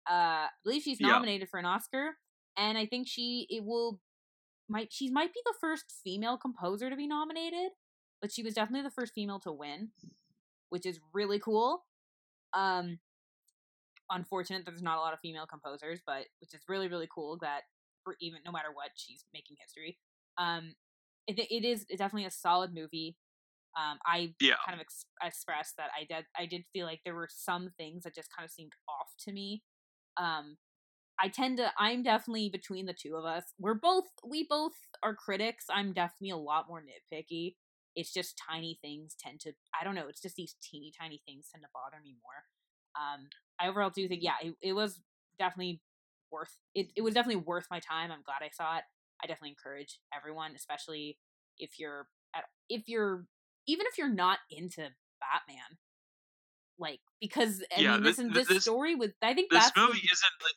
Uh 0.08 0.48
I 0.48 0.48
believe 0.64 0.82
she's 0.82 1.00
Yeah. 1.00 1.08
nominated 1.08 1.48
for 1.48 1.58
an 1.58 1.66
Oscar 1.66 2.16
and 2.56 2.78
I 2.78 2.86
think 2.86 3.08
she 3.08 3.46
it 3.50 3.64
will 3.64 4.00
might 4.68 4.92
she 4.92 5.10
might 5.10 5.32
be 5.34 5.40
the 5.44 5.54
first 5.60 5.84
female 6.04 6.36
composer 6.38 6.90
to 6.90 6.96
be 6.96 7.06
nominated, 7.06 7.72
but 8.20 8.32
she 8.32 8.42
was 8.42 8.54
definitely 8.54 8.82
the 8.82 8.90
first 8.94 9.14
female 9.14 9.40
to 9.40 9.52
win, 9.52 9.90
which 10.70 10.86
is 10.86 11.00
really 11.12 11.38
cool. 11.38 11.84
Um 12.54 12.98
unfortunate 14.10 14.64
that 14.64 14.70
there's 14.70 14.82
not 14.82 14.98
a 14.98 15.00
lot 15.00 15.12
of 15.12 15.20
female 15.20 15.46
composers, 15.46 16.00
but 16.06 16.24
which 16.40 16.54
is 16.54 16.60
really 16.68 16.88
really 16.88 17.08
cool 17.12 17.38
that 17.42 17.62
for 18.04 18.16
even 18.20 18.40
no 18.44 18.52
matter 18.52 18.68
what 18.72 18.90
she's 18.94 19.24
making 19.34 19.56
history. 19.60 19.98
Um, 20.38 20.74
it 21.26 21.38
it 21.38 21.66
is 21.66 21.84
definitely 21.84 22.26
a 22.26 22.30
solid 22.30 22.74
movie. 22.74 23.16
Um, 23.76 23.98
I 24.06 24.32
yeah, 24.40 24.54
kind 24.66 24.78
of 24.78 24.80
ex- 24.80 25.06
expressed 25.22 25.76
that 25.76 25.90
I 25.94 26.04
did 26.04 26.24
I 26.38 26.46
did 26.46 26.64
feel 26.72 26.86
like 26.86 27.00
there 27.04 27.14
were 27.14 27.28
some 27.30 27.70
things 27.76 28.04
that 28.04 28.14
just 28.14 28.28
kind 28.34 28.44
of 28.44 28.50
seemed 28.50 28.72
off 28.88 29.08
to 29.24 29.32
me. 29.32 29.62
Um, 30.16 30.56
I 31.20 31.28
tend 31.28 31.58
to 31.58 31.72
I'm 31.78 32.02
definitely 32.02 32.48
between 32.48 32.86
the 32.86 32.94
two 32.94 33.16
of 33.16 33.24
us. 33.24 33.44
We're 33.58 33.74
both 33.74 34.04
we 34.24 34.46
both 34.48 34.74
are 35.02 35.14
critics. 35.14 35.66
I'm 35.70 35.92
definitely 35.92 36.30
a 36.30 36.36
lot 36.36 36.66
more 36.68 36.82
nitpicky. 36.82 37.56
It's 37.94 38.12
just 38.12 38.40
tiny 38.50 38.78
things 38.82 39.16
tend 39.18 39.40
to 39.40 39.52
I 39.78 39.84
don't 39.84 39.94
know. 39.94 40.08
It's 40.08 40.22
just 40.22 40.36
these 40.36 40.56
teeny 40.62 40.92
tiny 40.98 41.22
things 41.26 41.48
tend 41.52 41.64
to 41.64 41.70
bother 41.74 42.02
me 42.02 42.16
more. 42.22 42.44
Um, 42.96 43.28
I 43.60 43.68
overall 43.68 43.90
do 43.90 44.06
think 44.08 44.22
yeah, 44.22 44.34
it, 44.42 44.54
it 44.62 44.72
was 44.72 45.00
definitely 45.38 45.80
worth 46.30 46.56
it. 46.74 46.88
It 46.96 47.02
was 47.02 47.14
definitely 47.14 47.42
worth 47.42 47.66
my 47.70 47.80
time. 47.80 48.10
I'm 48.10 48.22
glad 48.22 48.42
I 48.42 48.50
saw 48.52 48.76
it. 48.78 48.84
I 49.22 49.26
definitely 49.26 49.50
encourage 49.50 49.98
everyone, 50.14 50.52
especially 50.54 51.18
if 51.58 51.78
you're 51.78 52.06
at, 52.34 52.44
if 52.68 52.88
you're 52.88 53.24
even 53.66 53.86
if 53.88 53.98
you're 53.98 54.12
not 54.12 54.38
into 54.50 54.82
Batman, 55.20 55.78
like 56.78 57.00
because 57.20 57.62
I 57.76 57.80
Yeah, 57.82 57.92
mean 57.92 58.02
this 58.02 58.16
thi- 58.16 58.22
and 58.22 58.34
this, 58.34 58.48
this- 58.48 58.62
story 58.62 58.94
with 58.94 59.12
I 59.22 59.34
think 59.34 59.50
this 59.50 59.64
that's 59.64 59.74
the- 59.74 59.86
movie 59.86 59.98
isn't 60.12 60.32
like 60.42 60.54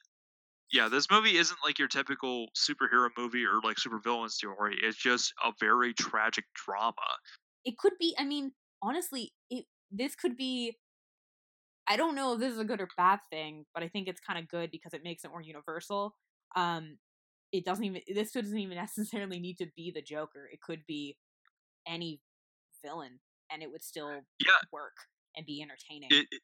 yeah, 0.72 0.88
this 0.90 1.10
movie 1.10 1.36
isn't 1.38 1.60
like 1.64 1.80
your 1.80 1.88
typical 1.88 2.48
superhero 2.56 3.10
movie 3.18 3.44
or 3.46 3.60
like 3.64 3.78
supervillain 3.78 4.30
story. 4.30 4.78
It's 4.84 4.98
just 4.98 5.34
a 5.44 5.52
very 5.60 5.94
tragic 5.94 6.46
drama. 6.54 6.94
it 7.66 7.78
could 7.78 7.94
be 8.00 8.16
i 8.18 8.24
mean 8.24 8.52
honestly 8.82 9.34
it 9.50 9.66
this 9.92 10.16
could 10.16 10.38
be 10.38 10.78
i 11.90 11.98
don't 11.98 12.16
know 12.16 12.34
if 12.34 12.40
this 12.40 12.54
is 12.54 12.60
a 12.60 12.66
good 12.66 12.82
or 12.82 12.90
bad 12.98 13.20
thing 13.32 13.66
but 13.74 13.84
i 13.84 13.88
think 13.88 14.08
it's 14.08 14.20
kind 14.22 14.40
of 14.40 14.48
good 14.48 14.72
because 14.72 14.94
it 14.94 15.04
makes 15.04 15.24
it 15.26 15.32
more 15.32 15.42
universal 15.42 16.16
Um, 16.56 17.00
it 17.54 17.66
doesn't 17.66 17.86
even 17.86 18.02
this 18.08 18.34
doesn't 18.34 18.58
even 18.60 18.78
necessarily 18.88 19.40
need 19.40 19.58
to 19.60 19.68
be 19.76 19.92
the 19.92 20.02
Joker. 20.04 20.50
It 20.52 20.62
could 20.62 20.86
be 20.88 21.18
any 21.88 22.22
villain, 22.86 23.22
and 23.52 23.64
it 23.64 23.72
would 23.72 23.84
still 23.84 24.28
Yeah, 24.40 24.60
work 24.72 24.96
and 25.36 25.46
be 25.46 25.62
entertaining. 25.64 26.10
it, 26.10 26.28
it- 26.32 26.42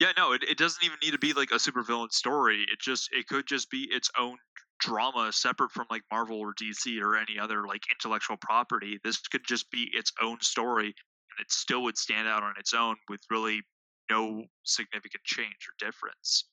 yeah, 0.00 0.12
no, 0.16 0.32
it, 0.32 0.42
it 0.44 0.58
doesn't 0.58 0.84
even 0.84 0.98
need 1.02 1.12
to 1.12 1.18
be 1.18 1.32
like 1.34 1.52
a 1.52 1.56
supervillain 1.56 2.12
story. 2.12 2.64
It 2.70 2.80
just 2.80 3.10
it 3.12 3.28
could 3.28 3.46
just 3.46 3.70
be 3.70 3.88
its 3.92 4.10
own 4.18 4.38
drama 4.80 5.32
separate 5.32 5.72
from 5.72 5.86
like 5.90 6.02
Marvel 6.12 6.38
or 6.40 6.54
DC 6.58 7.00
or 7.00 7.16
any 7.16 7.38
other 7.38 7.66
like 7.66 7.82
intellectual 7.90 8.36
property. 8.38 8.98
This 9.04 9.18
could 9.28 9.42
just 9.46 9.70
be 9.70 9.90
its 9.94 10.12
own 10.22 10.40
story 10.42 10.86
and 10.86 11.40
it 11.40 11.52
still 11.52 11.82
would 11.84 11.98
stand 11.98 12.28
out 12.28 12.42
on 12.42 12.54
its 12.58 12.74
own 12.74 12.96
with 13.08 13.20
really 13.30 13.62
no 14.10 14.44
significant 14.64 15.22
change 15.24 15.68
or 15.68 15.74
difference. 15.84 16.44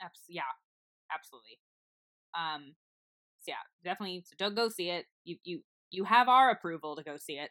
Abs- 0.00 0.24
yeah, 0.28 0.42
absolutely. 1.12 1.58
Um, 2.36 2.74
so 3.40 3.52
yeah, 3.52 3.64
definitely. 3.84 4.22
So 4.26 4.34
don't 4.38 4.54
go 4.54 4.68
see 4.68 4.90
it. 4.90 5.06
You 5.24 5.36
you 5.44 5.60
you 5.90 6.04
have 6.04 6.28
our 6.28 6.50
approval 6.50 6.96
to 6.96 7.02
go 7.02 7.16
see 7.16 7.34
it. 7.38 7.50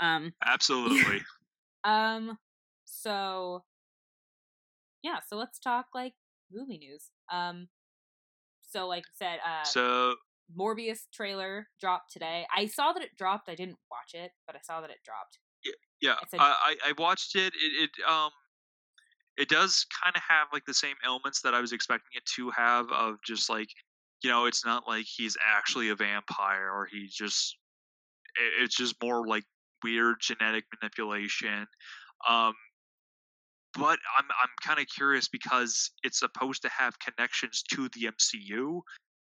Um, 0.00 0.32
Absolutely. 0.44 1.20
um, 1.84 2.38
so 2.84 3.64
yeah, 5.02 5.18
so 5.26 5.36
let's 5.36 5.58
talk 5.58 5.86
like 5.94 6.14
movie 6.52 6.78
news. 6.78 7.10
Um, 7.32 7.68
so 8.62 8.86
like 8.86 9.04
I 9.04 9.12
said, 9.24 9.38
uh, 9.44 9.64
so 9.64 10.14
Morbius 10.56 11.00
trailer 11.12 11.68
dropped 11.80 12.12
today. 12.12 12.46
I 12.54 12.66
saw 12.66 12.92
that 12.92 13.02
it 13.02 13.16
dropped. 13.16 13.48
I 13.48 13.54
didn't 13.54 13.78
watch 13.90 14.14
it, 14.14 14.32
but 14.46 14.56
I 14.56 14.60
saw 14.62 14.80
that 14.80 14.90
it 14.90 14.98
dropped. 15.04 15.38
yeah, 16.00 16.14
I 16.14 16.26
said- 16.30 16.40
I, 16.40 16.76
I 16.84 16.90
I 16.90 16.92
watched 16.98 17.34
it. 17.36 17.52
It, 17.54 17.90
it 17.90 17.90
um 18.08 18.30
it 19.40 19.48
does 19.48 19.86
kind 20.02 20.14
of 20.14 20.22
have 20.28 20.48
like 20.52 20.66
the 20.66 20.74
same 20.74 20.96
elements 21.04 21.40
that 21.40 21.54
I 21.54 21.60
was 21.60 21.72
expecting 21.72 22.10
it 22.14 22.26
to 22.36 22.50
have 22.50 22.92
of 22.92 23.16
just 23.24 23.48
like 23.48 23.68
you 24.22 24.28
know 24.28 24.44
it's 24.44 24.66
not 24.66 24.86
like 24.86 25.06
he's 25.06 25.36
actually 25.44 25.88
a 25.88 25.94
vampire 25.94 26.70
or 26.70 26.86
he 26.86 27.08
just 27.10 27.56
it, 28.36 28.64
it's 28.64 28.76
just 28.76 29.02
more 29.02 29.26
like 29.26 29.44
weird 29.82 30.16
genetic 30.20 30.64
manipulation. 30.78 31.66
Um 32.28 32.52
but 33.74 33.98
I'm 34.18 34.26
I'm 34.42 34.50
kind 34.62 34.78
of 34.78 34.86
curious 34.94 35.26
because 35.28 35.90
it's 36.02 36.18
supposed 36.18 36.60
to 36.62 36.68
have 36.68 36.98
connections 36.98 37.62
to 37.72 37.88
the 37.94 38.10
MCU 38.12 38.82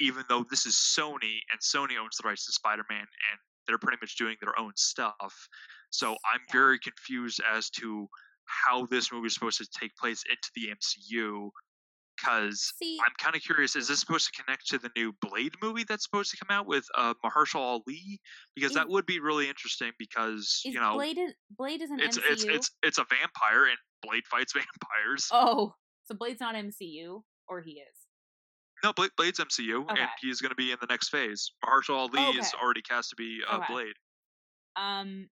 even 0.01 0.23
though 0.27 0.45
this 0.49 0.65
is 0.65 0.75
Sony 0.75 1.39
and 1.51 1.59
Sony 1.61 1.99
owns 2.01 2.15
the 2.17 2.27
rights 2.27 2.45
to 2.45 2.53
Spider-Man 2.53 2.99
and 2.99 3.39
they're 3.67 3.77
pretty 3.77 3.97
much 4.01 4.15
doing 4.15 4.37
their 4.41 4.57
own 4.57 4.71
stuff. 4.75 5.47
So 5.91 6.11
I'm 6.11 6.39
very 6.51 6.79
confused 6.79 7.41
as 7.53 7.69
to 7.71 8.07
how 8.65 8.85
this 8.87 9.11
movie 9.11 9.27
is 9.27 9.33
supposed 9.33 9.57
to 9.59 9.67
take 9.79 9.95
place 9.95 10.23
into 10.29 10.49
the 10.55 10.69
MCU. 10.75 11.49
Because 12.17 12.73
I'm 12.83 13.13
kind 13.17 13.33
of 13.33 13.41
curious, 13.41 13.77
is 13.77 13.87
this 13.87 14.01
supposed 14.01 14.29
to 14.33 14.43
connect 14.43 14.67
to 14.67 14.77
the 14.77 14.89
new 14.97 15.13
Blade 15.21 15.53
movie 15.63 15.85
that's 15.87 16.03
supposed 16.03 16.31
to 16.31 16.37
come 16.37 16.53
out 16.53 16.67
with 16.67 16.83
uh, 16.97 17.13
Mahershala 17.23 17.79
Ali? 17.87 18.19
Because 18.55 18.71
Is- 18.71 18.75
that 18.75 18.89
would 18.89 19.05
be 19.05 19.21
really 19.21 19.47
interesting. 19.47 19.91
Because 19.97 20.61
is 20.65 20.73
you 20.73 20.81
know, 20.81 20.95
Blade 20.95 21.17
in, 21.17 21.31
Blade 21.57 21.81
is 21.81 21.89
an 21.91 22.01
it's 22.01 22.17
MCU? 22.17 22.31
it's 22.31 22.43
it's 22.43 22.71
it's 22.83 22.97
a 22.97 23.05
vampire, 23.09 23.67
and 23.67 23.77
Blade 24.03 24.23
fights 24.29 24.51
vampires. 24.53 25.29
oh, 25.31 25.73
so 26.05 26.15
Blade's 26.15 26.41
not 26.41 26.55
MCU, 26.55 27.21
or 27.47 27.61
he 27.61 27.71
is. 27.79 27.95
No, 28.83 28.91
Blade, 28.91 29.11
Blade's 29.15 29.39
MCU, 29.39 29.83
Okay. 29.89 30.01
and 30.01 30.09
he's 30.21 30.41
going 30.41 30.49
to 30.51 30.55
be 30.55 30.71
in 30.73 30.77
the 30.81 30.87
next 30.87 31.09
phase. 31.09 31.51
Mahershala 31.63 32.09
Ali 32.13 32.37
is 32.37 32.47
Okay. 32.53 32.57
already 32.61 32.81
cast 32.81 33.11
to 33.11 33.15
be 33.15 33.39
uh, 33.49 33.57
Okay. 33.57 33.65
Blade. 33.73 33.93
Um, 34.75 35.29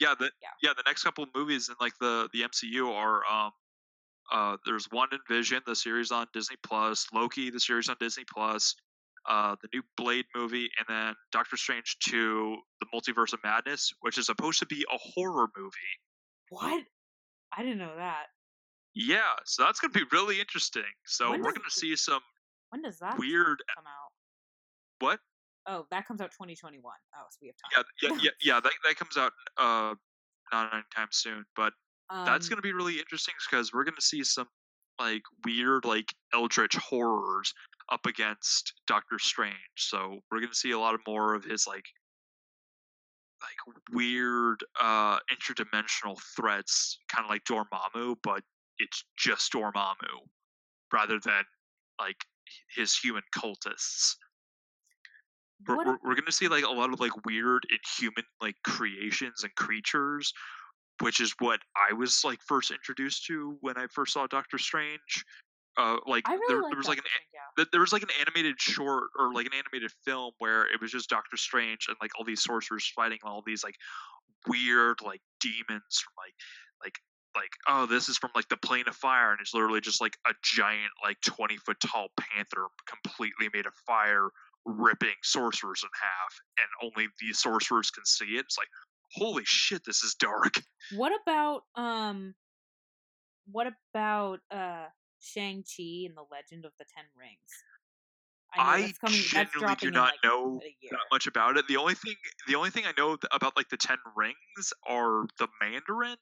yeah 0.00 0.14
the 0.18 0.30
Yeah. 0.42 0.48
yeah. 0.62 0.70
the 0.76 0.82
next 0.86 1.02
couple 1.04 1.26
movies 1.34 1.68
in 1.68 1.74
like 1.80 1.92
the 2.00 2.28
the 2.32 2.42
MCU 2.42 2.90
are 2.92 3.22
um 3.26 3.52
uh 4.32 4.56
there's 4.66 4.86
one 4.90 5.08
in 5.12 5.18
Vision 5.28 5.60
the 5.66 5.76
series 5.76 6.10
on 6.10 6.26
Disney 6.32 6.56
Plus 6.62 7.06
Loki 7.12 7.50
the 7.50 7.60
series 7.60 7.88
on 7.88 7.96
Disney 8.00 8.24
Plus 8.32 8.74
uh 9.28 9.56
the 9.62 9.68
new 9.72 9.82
Blade 9.96 10.24
movie 10.34 10.68
and 10.78 10.86
then 10.88 11.14
Doctor 11.32 11.56
Strange 11.56 11.96
2 12.00 12.56
the 12.80 12.86
Multiverse 12.94 13.32
of 13.32 13.40
Madness 13.44 13.92
which 14.00 14.18
is 14.18 14.26
supposed 14.26 14.58
to 14.60 14.66
be 14.66 14.84
a 14.92 14.98
horror 14.98 15.48
movie 15.56 15.72
what? 16.50 16.82
I 17.56 17.62
didn't 17.62 17.78
know 17.78 17.94
that. 17.96 18.26
yeah 18.94 19.34
so 19.44 19.62
that's 19.64 19.80
going 19.80 19.92
to 19.92 19.98
be 19.98 20.04
really 20.12 20.40
interesting 20.40 20.82
so 21.04 21.30
When 21.30 21.40
we're 21.40 21.50
does 21.52 21.58
going 21.58 21.70
to 21.70 21.74
it- 21.76 21.80
see 21.80 21.96
some 21.96 22.20
When 22.70 22.82
does 22.82 22.98
that 22.98 23.18
weird 23.18 23.62
come 23.74 23.84
out? 23.86 24.12
what 25.00 25.20
Oh, 25.68 25.86
that 25.90 26.06
comes 26.06 26.20
out 26.20 26.30
2021. 26.30 26.82
Oh, 27.14 27.18
so 27.30 27.38
we 27.42 27.48
have 27.48 27.56
time. 27.56 27.84
yeah 28.02 28.08
yeah 28.10 28.18
yeah, 28.22 28.30
yeah 28.54 28.60
that, 28.60 28.72
that 28.84 28.96
comes 28.96 29.16
out 29.16 29.32
uh 29.58 29.94
not 30.52 30.72
anytime 30.72 31.08
soon 31.10 31.44
but 31.56 31.72
that's 32.24 32.46
Um, 32.46 32.50
going 32.50 32.56
to 32.58 32.62
be 32.62 32.72
really 32.72 32.98
interesting 33.00 33.34
because 33.50 33.72
we're 33.72 33.82
going 33.84 33.96
to 33.96 34.02
see 34.02 34.22
some 34.22 34.46
like 35.00 35.22
weird 35.44 35.84
like 35.84 36.14
eldritch 36.32 36.76
horrors 36.76 37.52
up 37.90 38.06
against 38.06 38.74
doctor 38.86 39.18
strange 39.18 39.56
so 39.76 40.20
we're 40.30 40.38
going 40.38 40.52
to 40.52 40.56
see 40.56 40.70
a 40.70 40.78
lot 40.78 40.94
of 40.94 41.00
more 41.06 41.34
of 41.34 41.44
his 41.44 41.66
like 41.66 41.84
like 43.42 43.76
weird 43.92 44.64
uh 44.80 45.18
interdimensional 45.32 46.16
threats 46.36 46.98
kind 47.08 47.24
of 47.24 47.28
like 47.30 47.42
dormammu 47.44 48.16
but 48.22 48.42
it's 48.78 49.04
just 49.18 49.52
dormammu 49.52 50.16
rather 50.92 51.18
than 51.24 51.42
like 52.00 52.24
his 52.74 52.96
human 52.96 53.22
cultists 53.36 54.14
we're, 55.68 55.76
we're, 55.76 55.98
we're 56.04 56.14
gonna 56.14 56.32
see 56.32 56.48
like 56.48 56.64
a 56.64 56.70
lot 56.70 56.92
of 56.92 57.00
like 57.00 57.24
weird 57.24 57.66
inhuman 57.70 58.24
like 58.40 58.56
creations 58.64 59.42
and 59.42 59.54
creatures 59.54 60.32
which 61.00 61.20
is 61.20 61.34
what 61.38 61.60
i 61.76 61.92
was 61.92 62.22
like 62.24 62.40
first 62.46 62.70
introduced 62.70 63.26
to 63.26 63.56
when 63.60 63.76
i 63.76 63.86
first 63.92 64.12
saw 64.12 64.26
doctor 64.26 64.58
strange 64.58 65.24
uh 65.76 65.96
like 66.06 66.26
really 66.28 66.40
there, 66.48 66.62
like 66.62 66.70
there 66.70 66.78
was 66.78 66.88
like 66.88 66.98
an 66.98 67.04
thing, 67.04 67.40
yeah. 67.58 67.64
there 67.70 67.80
was 67.80 67.92
like 67.92 68.02
an 68.02 68.08
animated 68.20 68.58
short 68.58 69.04
or 69.18 69.32
like 69.32 69.46
an 69.46 69.52
animated 69.52 69.90
film 70.04 70.32
where 70.38 70.62
it 70.62 70.80
was 70.80 70.90
just 70.90 71.08
doctor 71.10 71.36
strange 71.36 71.86
and 71.88 71.96
like 72.00 72.10
all 72.18 72.24
these 72.24 72.42
sorcerers 72.42 72.90
fighting 72.94 73.18
all 73.24 73.42
these 73.46 73.62
like 73.62 73.76
weird 74.48 74.98
like 75.04 75.20
demons 75.40 76.02
from 76.02 76.14
like 76.16 76.34
like 76.82 76.98
like 77.34 77.50
oh 77.68 77.84
this 77.84 78.08
is 78.08 78.16
from 78.16 78.30
like 78.34 78.48
the 78.48 78.56
plane 78.56 78.84
of 78.88 78.96
fire 78.96 79.30
and 79.30 79.40
it's 79.40 79.52
literally 79.52 79.80
just 79.80 80.00
like 80.00 80.16
a 80.26 80.32
giant 80.42 80.92
like 81.04 81.20
20 81.20 81.56
foot 81.58 81.76
tall 81.84 82.08
panther 82.18 82.66
completely 82.86 83.48
made 83.52 83.66
of 83.66 83.74
fire 83.86 84.30
ripping 84.66 85.14
sorcerers 85.22 85.82
in 85.82 85.88
half 85.94 86.40
and 86.58 86.90
only 86.90 87.08
the 87.20 87.32
sorcerers 87.32 87.90
can 87.90 88.04
see 88.04 88.36
it 88.36 88.40
it's 88.40 88.58
like 88.58 88.68
holy 89.14 89.44
shit 89.46 89.82
this 89.86 90.02
is 90.02 90.14
dark 90.14 90.60
What 90.96 91.12
about 91.22 91.62
um? 91.74 92.34
What 93.50 93.66
about 93.66 94.40
uh 94.50 94.86
Shang-Chi 95.20 96.06
and 96.06 96.16
the 96.16 96.26
Legend 96.30 96.64
of 96.64 96.72
the 96.78 96.84
Ten 96.94 97.04
Rings? 97.16 97.38
know 98.56 98.62
i, 98.62 98.92
coming. 99.00 99.20
Genuinely 99.20 99.76
do 99.76 99.90
not 99.90 100.12
like, 100.12 100.24
know 100.24 100.60
that 100.90 101.00
much 101.12 101.26
about 101.26 101.56
it 101.56 101.66
the 101.68 101.76
only 101.76 101.94
thing 101.94 102.14
the 102.48 102.54
only 102.54 102.70
thing 102.70 102.84
i 102.86 102.92
know 102.96 103.16
about 103.32 103.56
like 103.56 103.68
the 103.68 103.76
10 103.76 103.96
rings 104.16 104.72
are 104.88 105.26
the 105.38 105.48
mandarin 105.60 106.16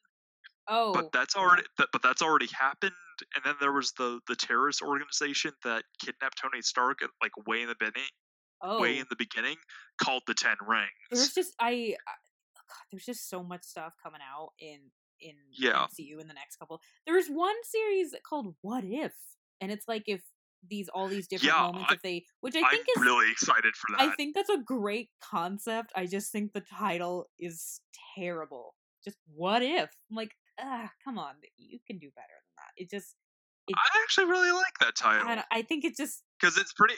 Oh, 0.66 0.94
but 0.94 1.12
that's 1.12 1.36
already 1.36 1.64
that, 1.76 1.88
but 1.92 2.02
that's 2.02 2.22
already 2.22 2.48
happened 2.58 2.92
and 3.34 3.44
then 3.44 3.54
there 3.60 3.72
was 3.72 3.92
the 3.98 4.20
the 4.26 4.34
terrorist 4.34 4.80
organization 4.82 5.52
that 5.62 5.84
kidnapped 6.00 6.38
tony 6.40 6.62
stark 6.62 7.02
at, 7.02 7.10
like 7.22 7.32
way 7.46 7.60
in 7.62 7.68
the 7.68 7.76
beginning 7.78 8.08
oh. 8.62 8.80
way 8.80 8.98
in 8.98 9.06
the 9.10 9.16
beginning 9.16 9.56
called 10.02 10.22
the 10.26 10.34
ten 10.34 10.56
rings 10.66 10.90
There's 11.10 11.32
just 11.34 11.54
I, 11.60 11.70
I 11.70 12.14
God, 12.56 12.84
there's 12.90 13.04
just 13.04 13.28
so 13.28 13.42
much 13.42 13.62
stuff 13.64 13.92
coming 14.02 14.20
out 14.22 14.50
in 14.58 14.78
in 15.20 15.34
Yeah. 15.52 15.86
MCU 15.86 16.20
in 16.20 16.26
the 16.28 16.34
next 16.34 16.56
couple. 16.56 16.80
There's 17.06 17.28
one 17.28 17.54
series 17.64 18.14
called 18.28 18.54
What 18.62 18.84
If, 18.84 19.12
and 19.60 19.70
it's 19.70 19.86
like 19.88 20.02
if 20.06 20.22
these 20.68 20.88
all 20.88 21.08
these 21.08 21.28
different 21.28 21.54
Yeah, 21.54 21.62
moments 21.62 21.90
I- 21.90 21.94
if 21.94 22.02
they, 22.02 22.24
which 22.40 22.56
I 22.56 22.60
i'm 22.60 22.70
think 22.70 22.86
is 22.96 23.02
really 23.02 23.30
excited 23.30 23.74
for 23.76 23.88
that 23.96 24.00
I 24.10 24.14
think 24.16 24.34
that's 24.34 24.48
a 24.50 24.58
great 24.58 25.10
concept. 25.22 25.92
I 25.94 26.06
just 26.06 26.32
think 26.32 26.52
the 26.52 26.62
title 26.62 27.26
is 27.38 27.80
terrible. 28.16 28.74
Just 29.04 29.18
what 29.34 29.62
if? 29.62 29.90
I'm 30.10 30.16
like, 30.16 30.32
ah, 30.58 30.90
come 31.04 31.18
on, 31.18 31.34
you 31.58 31.78
can 31.86 31.98
do 31.98 32.08
better 32.16 32.26
than 32.26 32.54
that. 32.56 32.82
It 32.82 32.90
just, 32.90 33.14
it, 33.68 33.76
i 33.76 34.02
actually 34.02 34.24
really 34.26 34.52
like 34.52 34.72
that 34.80 34.96
title 34.96 35.26
don't- 35.28 35.44
I 35.52 35.62
think 35.62 35.84
it 35.84 35.96
just, 35.96 36.22
because 36.40 36.56
it's 36.56 36.72
pretty 36.72 36.94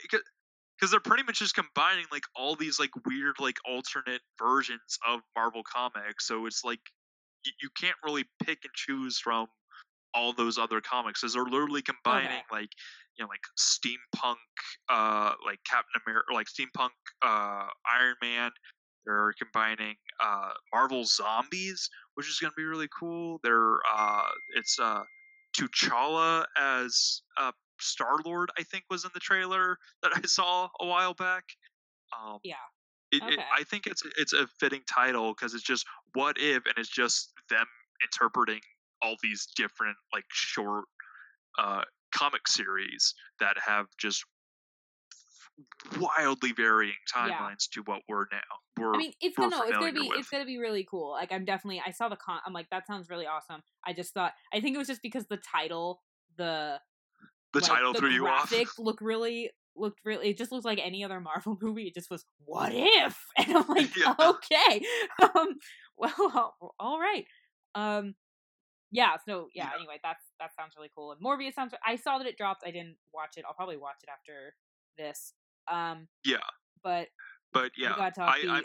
because 0.78 0.90
they're 0.90 1.00
pretty 1.00 1.22
much 1.22 1.38
just 1.38 1.54
combining 1.54 2.04
like 2.12 2.24
all 2.34 2.54
these 2.54 2.78
like 2.78 2.90
weird 3.06 3.36
like 3.40 3.56
alternate 3.64 4.20
versions 4.38 4.98
of 5.06 5.20
marvel 5.34 5.62
comics 5.62 6.26
so 6.26 6.46
it's 6.46 6.64
like 6.64 6.80
you, 7.44 7.52
you 7.62 7.68
can't 7.78 7.96
really 8.04 8.24
pick 8.42 8.58
and 8.64 8.72
choose 8.74 9.18
from 9.18 9.46
all 10.14 10.32
those 10.32 10.58
other 10.58 10.80
comics 10.80 11.20
because 11.20 11.34
they're 11.34 11.44
literally 11.44 11.82
combining 11.82 12.42
like 12.50 12.70
you 13.18 13.24
know 13.24 13.28
like 13.28 13.40
steampunk 13.58 14.36
uh 14.88 15.32
like 15.44 15.58
captain 15.68 16.00
america 16.06 16.32
like 16.32 16.46
steampunk 16.46 16.90
uh 17.22 17.66
iron 17.86 18.14
man. 18.22 18.50
They're 19.04 19.34
combining 19.38 19.94
uh 20.20 20.50
marvel 20.72 21.04
zombies 21.04 21.88
which 22.14 22.28
is 22.28 22.38
going 22.40 22.50
to 22.50 22.56
be 22.56 22.64
really 22.64 22.88
cool. 22.98 23.38
They're 23.44 23.76
uh 23.94 24.22
it's 24.56 24.78
uh 24.80 25.02
T'Challa 25.56 26.44
as 26.58 27.22
uh 27.38 27.52
Star 27.80 28.16
Lord, 28.24 28.50
I 28.58 28.62
think, 28.62 28.84
was 28.90 29.04
in 29.04 29.10
the 29.14 29.20
trailer 29.20 29.78
that 30.02 30.12
I 30.14 30.20
saw 30.26 30.68
a 30.80 30.86
while 30.86 31.14
back. 31.14 31.44
Um, 32.16 32.38
Yeah. 32.44 32.54
it, 33.12 33.22
it- 33.22 33.38
I 33.52 33.62
think 33.64 33.86
it's 33.86 34.02
it's 34.18 34.32
a 34.32 34.46
fitting 34.60 34.82
title 34.86 35.32
because 35.34 35.54
it's 35.54 35.62
just 35.64 35.86
what 36.14 36.36
if, 36.38 36.64
and 36.66 36.74
it's 36.76 36.88
just 36.88 37.32
them 37.48 37.66
interpreting 38.02 38.60
all 39.02 39.16
these 39.22 39.46
different 39.56 39.96
like 40.12 40.24
short 40.30 40.84
uh, 41.58 41.82
comic 42.12 42.46
series 42.48 43.14
that 43.40 43.56
have 43.64 43.86
just 43.98 44.24
wildly 45.98 46.52
varying 46.52 46.94
timelines 47.12 47.68
to 47.70 47.80
what 47.82 48.02
we're 48.08 48.26
now. 48.30 48.38
We're, 48.78 48.94
I 48.94 48.98
mean, 48.98 49.12
it's 49.20 49.36
gonna 49.36 49.56
no, 49.56 49.62
it's 49.62 49.72
gonna 49.72 49.92
be 49.92 50.08
with. 50.08 50.18
it's 50.18 50.28
gonna 50.28 50.44
be 50.44 50.58
really 50.58 50.86
cool. 50.90 51.10
Like 51.12 51.32
I'm 51.32 51.44
definitely 51.44 51.82
I 51.84 51.90
saw 51.92 52.08
the 52.08 52.16
con. 52.16 52.40
I'm 52.44 52.52
like 52.52 52.68
that 52.70 52.86
sounds 52.86 53.08
really 53.08 53.26
awesome. 53.26 53.62
I 53.84 53.92
just 53.92 54.12
thought 54.12 54.32
I 54.52 54.60
think 54.60 54.74
it 54.74 54.78
was 54.78 54.88
just 54.88 55.02
because 55.02 55.26
the 55.26 55.38
title, 55.38 56.02
the 56.36 56.80
the 57.56 57.62
like, 57.62 57.70
title 57.70 57.92
the 57.92 57.98
threw 57.98 58.10
you 58.10 58.26
off. 58.26 58.52
look 58.78 59.00
really 59.00 59.50
looked 59.76 60.00
really. 60.04 60.30
It 60.30 60.38
just 60.38 60.52
looks 60.52 60.64
like 60.64 60.80
any 60.82 61.04
other 61.04 61.20
Marvel 61.20 61.58
movie. 61.62 61.88
It 61.88 61.94
just 61.94 62.10
was 62.10 62.24
what 62.44 62.72
if, 62.74 63.18
and 63.38 63.56
I'm 63.56 63.66
like 63.68 63.96
Yeah. 63.96 64.14
okay, 64.18 64.84
um, 65.22 65.56
well, 65.96 66.54
all 66.78 67.00
right, 67.00 67.24
um, 67.74 68.14
yeah. 68.90 69.16
So 69.26 69.48
yeah, 69.54 69.64
Yeah. 69.64 69.70
Anyway, 69.78 69.98
that's 70.02 70.24
that 70.40 70.54
sounds 70.54 70.74
really 70.76 70.90
cool. 70.94 71.12
And 71.12 71.20
Morbius 71.22 71.54
sounds. 71.54 71.72
I 71.84 71.96
saw 71.96 72.18
that 72.18 72.26
it 72.26 72.36
dropped. 72.36 72.62
I 72.66 72.70
didn't 72.70 72.96
watch 73.12 73.34
it. 73.36 73.44
I'll 73.46 73.54
probably 73.54 73.76
watch 73.76 73.96
it 74.02 74.08
after 74.10 74.54
this. 74.98 75.34
Um, 75.70 76.08
Yeah, 76.24 76.38
but 76.82 77.08
but 77.52 77.72
yeah, 77.76 77.94
gotta. 77.96 78.22
I, 78.22 78.62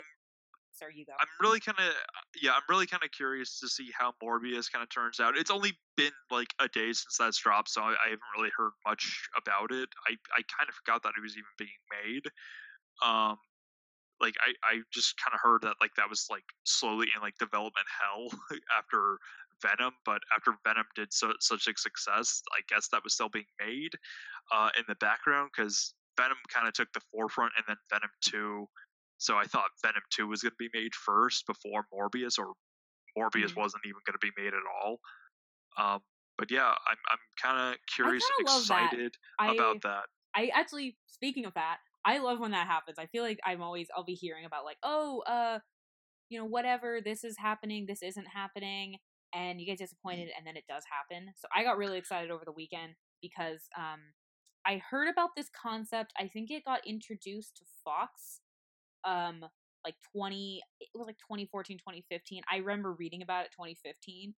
the, 0.78 0.84
I'm 0.84 0.88
sorry, 0.88 0.94
you 0.96 1.04
go. 1.04 1.12
I'm 1.20 1.28
really 1.40 1.60
kind 1.60 1.78
of 1.78 1.94
yeah, 2.40 2.52
I'm 2.52 2.62
really 2.68 2.86
kind 2.86 3.02
of 3.02 3.10
curious 3.12 3.60
to 3.60 3.68
see 3.68 3.90
how 3.96 4.12
Morbius 4.22 4.70
kind 4.70 4.82
of 4.82 4.90
turns 4.90 5.20
out. 5.20 5.36
It's 5.36 5.50
only 5.50 5.72
been 5.96 6.12
like 6.30 6.48
a 6.60 6.68
day 6.68 6.92
since 6.92 7.16
that's 7.18 7.38
dropped, 7.38 7.70
so 7.70 7.82
I, 7.82 7.90
I 7.92 8.08
haven't 8.10 8.32
really 8.36 8.50
heard 8.56 8.72
much 8.86 9.28
about 9.36 9.72
it. 9.72 9.88
I 10.08 10.12
I 10.36 10.42
kind 10.48 10.68
of 10.68 10.74
forgot 10.74 11.02
that 11.02 11.12
it 11.16 11.22
was 11.22 11.36
even 11.36 11.52
being 11.58 11.80
made. 12.04 12.26
Um, 13.04 13.36
like 14.20 14.34
I 14.40 14.54
I 14.62 14.80
just 14.92 15.14
kind 15.18 15.34
of 15.34 15.40
heard 15.40 15.62
that 15.62 15.76
like 15.80 15.94
that 15.96 16.08
was 16.08 16.26
like 16.30 16.44
slowly 16.64 17.08
in 17.14 17.20
like 17.20 17.36
development 17.38 17.86
hell 17.90 18.28
after 18.78 19.18
Venom, 19.60 19.94
but 20.04 20.22
after 20.34 20.54
Venom 20.64 20.86
did 20.94 21.12
so, 21.12 21.32
such 21.40 21.66
a 21.68 21.74
success, 21.76 22.42
I 22.52 22.60
guess 22.68 22.88
that 22.88 23.04
was 23.04 23.14
still 23.14 23.28
being 23.28 23.50
made 23.60 23.92
uh, 24.52 24.70
in 24.78 24.84
the 24.88 24.96
background 24.96 25.50
because 25.54 25.94
Venom 26.16 26.38
kind 26.52 26.66
of 26.66 26.74
took 26.74 26.92
the 26.92 27.00
forefront, 27.12 27.52
and 27.56 27.64
then 27.68 27.76
Venom 27.90 28.10
Two. 28.20 28.68
So 29.22 29.36
I 29.38 29.44
thought 29.46 29.70
Venom 29.82 30.02
Two 30.10 30.28
was 30.28 30.42
going 30.42 30.52
to 30.52 30.56
be 30.58 30.70
made 30.74 30.94
first 30.94 31.46
before 31.46 31.86
Morbius, 31.92 32.38
or 32.38 32.54
Morbius 33.18 33.56
Mhm. 33.56 33.56
wasn't 33.56 33.84
even 33.86 34.00
going 34.06 34.18
to 34.20 34.26
be 34.26 34.32
made 34.42 34.54
at 34.54 34.62
all. 34.82 35.00
Um, 35.78 36.00
but 36.38 36.50
yeah, 36.50 36.74
I'm 36.88 36.98
I'm 37.10 37.18
kind 37.40 37.74
of 37.74 37.80
curious 37.94 38.28
and 38.30 38.38
kinda 38.46 38.66
that. 38.68 38.96
excited 38.96 39.16
I, 39.38 39.48
about 39.48 39.82
that. 39.84 40.06
I 40.34 40.48
actually, 40.48 40.98
speaking 41.06 41.46
of 41.46 41.54
that, 41.54 41.80
I 42.04 42.18
love 42.18 42.40
when 42.40 42.52
that 42.52 42.66
happens. 42.66 42.98
I 42.98 43.06
feel 43.06 43.22
like 43.24 43.40
I'm 43.44 43.62
always, 43.62 43.88
I'll 43.96 44.04
be 44.04 44.14
hearing 44.14 44.44
about 44.44 44.64
like, 44.64 44.78
oh, 44.82 45.20
uh, 45.22 45.60
you 46.28 46.38
know, 46.38 46.46
whatever, 46.46 47.00
this 47.02 47.24
is 47.24 47.38
happening, 47.38 47.86
this 47.86 48.02
isn't 48.02 48.26
happening, 48.28 48.98
and 49.34 49.60
you 49.60 49.66
get 49.66 49.78
disappointed, 49.78 50.30
and 50.36 50.46
then 50.46 50.56
it 50.56 50.66
does 50.68 50.84
happen. 50.90 51.32
So 51.36 51.48
I 51.54 51.64
got 51.64 51.78
really 51.78 51.98
excited 51.98 52.30
over 52.30 52.44
the 52.44 52.52
weekend 52.52 52.96
because 53.22 53.68
um, 53.78 54.14
I 54.66 54.78
heard 54.78 55.08
about 55.08 55.30
this 55.36 55.50
concept. 55.50 56.12
I 56.18 56.28
think 56.28 56.50
it 56.50 56.64
got 56.64 56.86
introduced 56.86 57.56
to 57.58 57.64
Fox, 57.84 58.42
um, 59.04 59.44
like 59.84 59.94
20, 60.14 60.62
it 60.80 60.88
was 60.94 61.06
like 61.06 61.18
2014, 61.18 61.78
2015. 61.78 62.42
I 62.50 62.58
remember 62.58 62.92
reading 62.92 63.22
about 63.22 63.44
it 63.46 63.50
2015, 63.52 64.34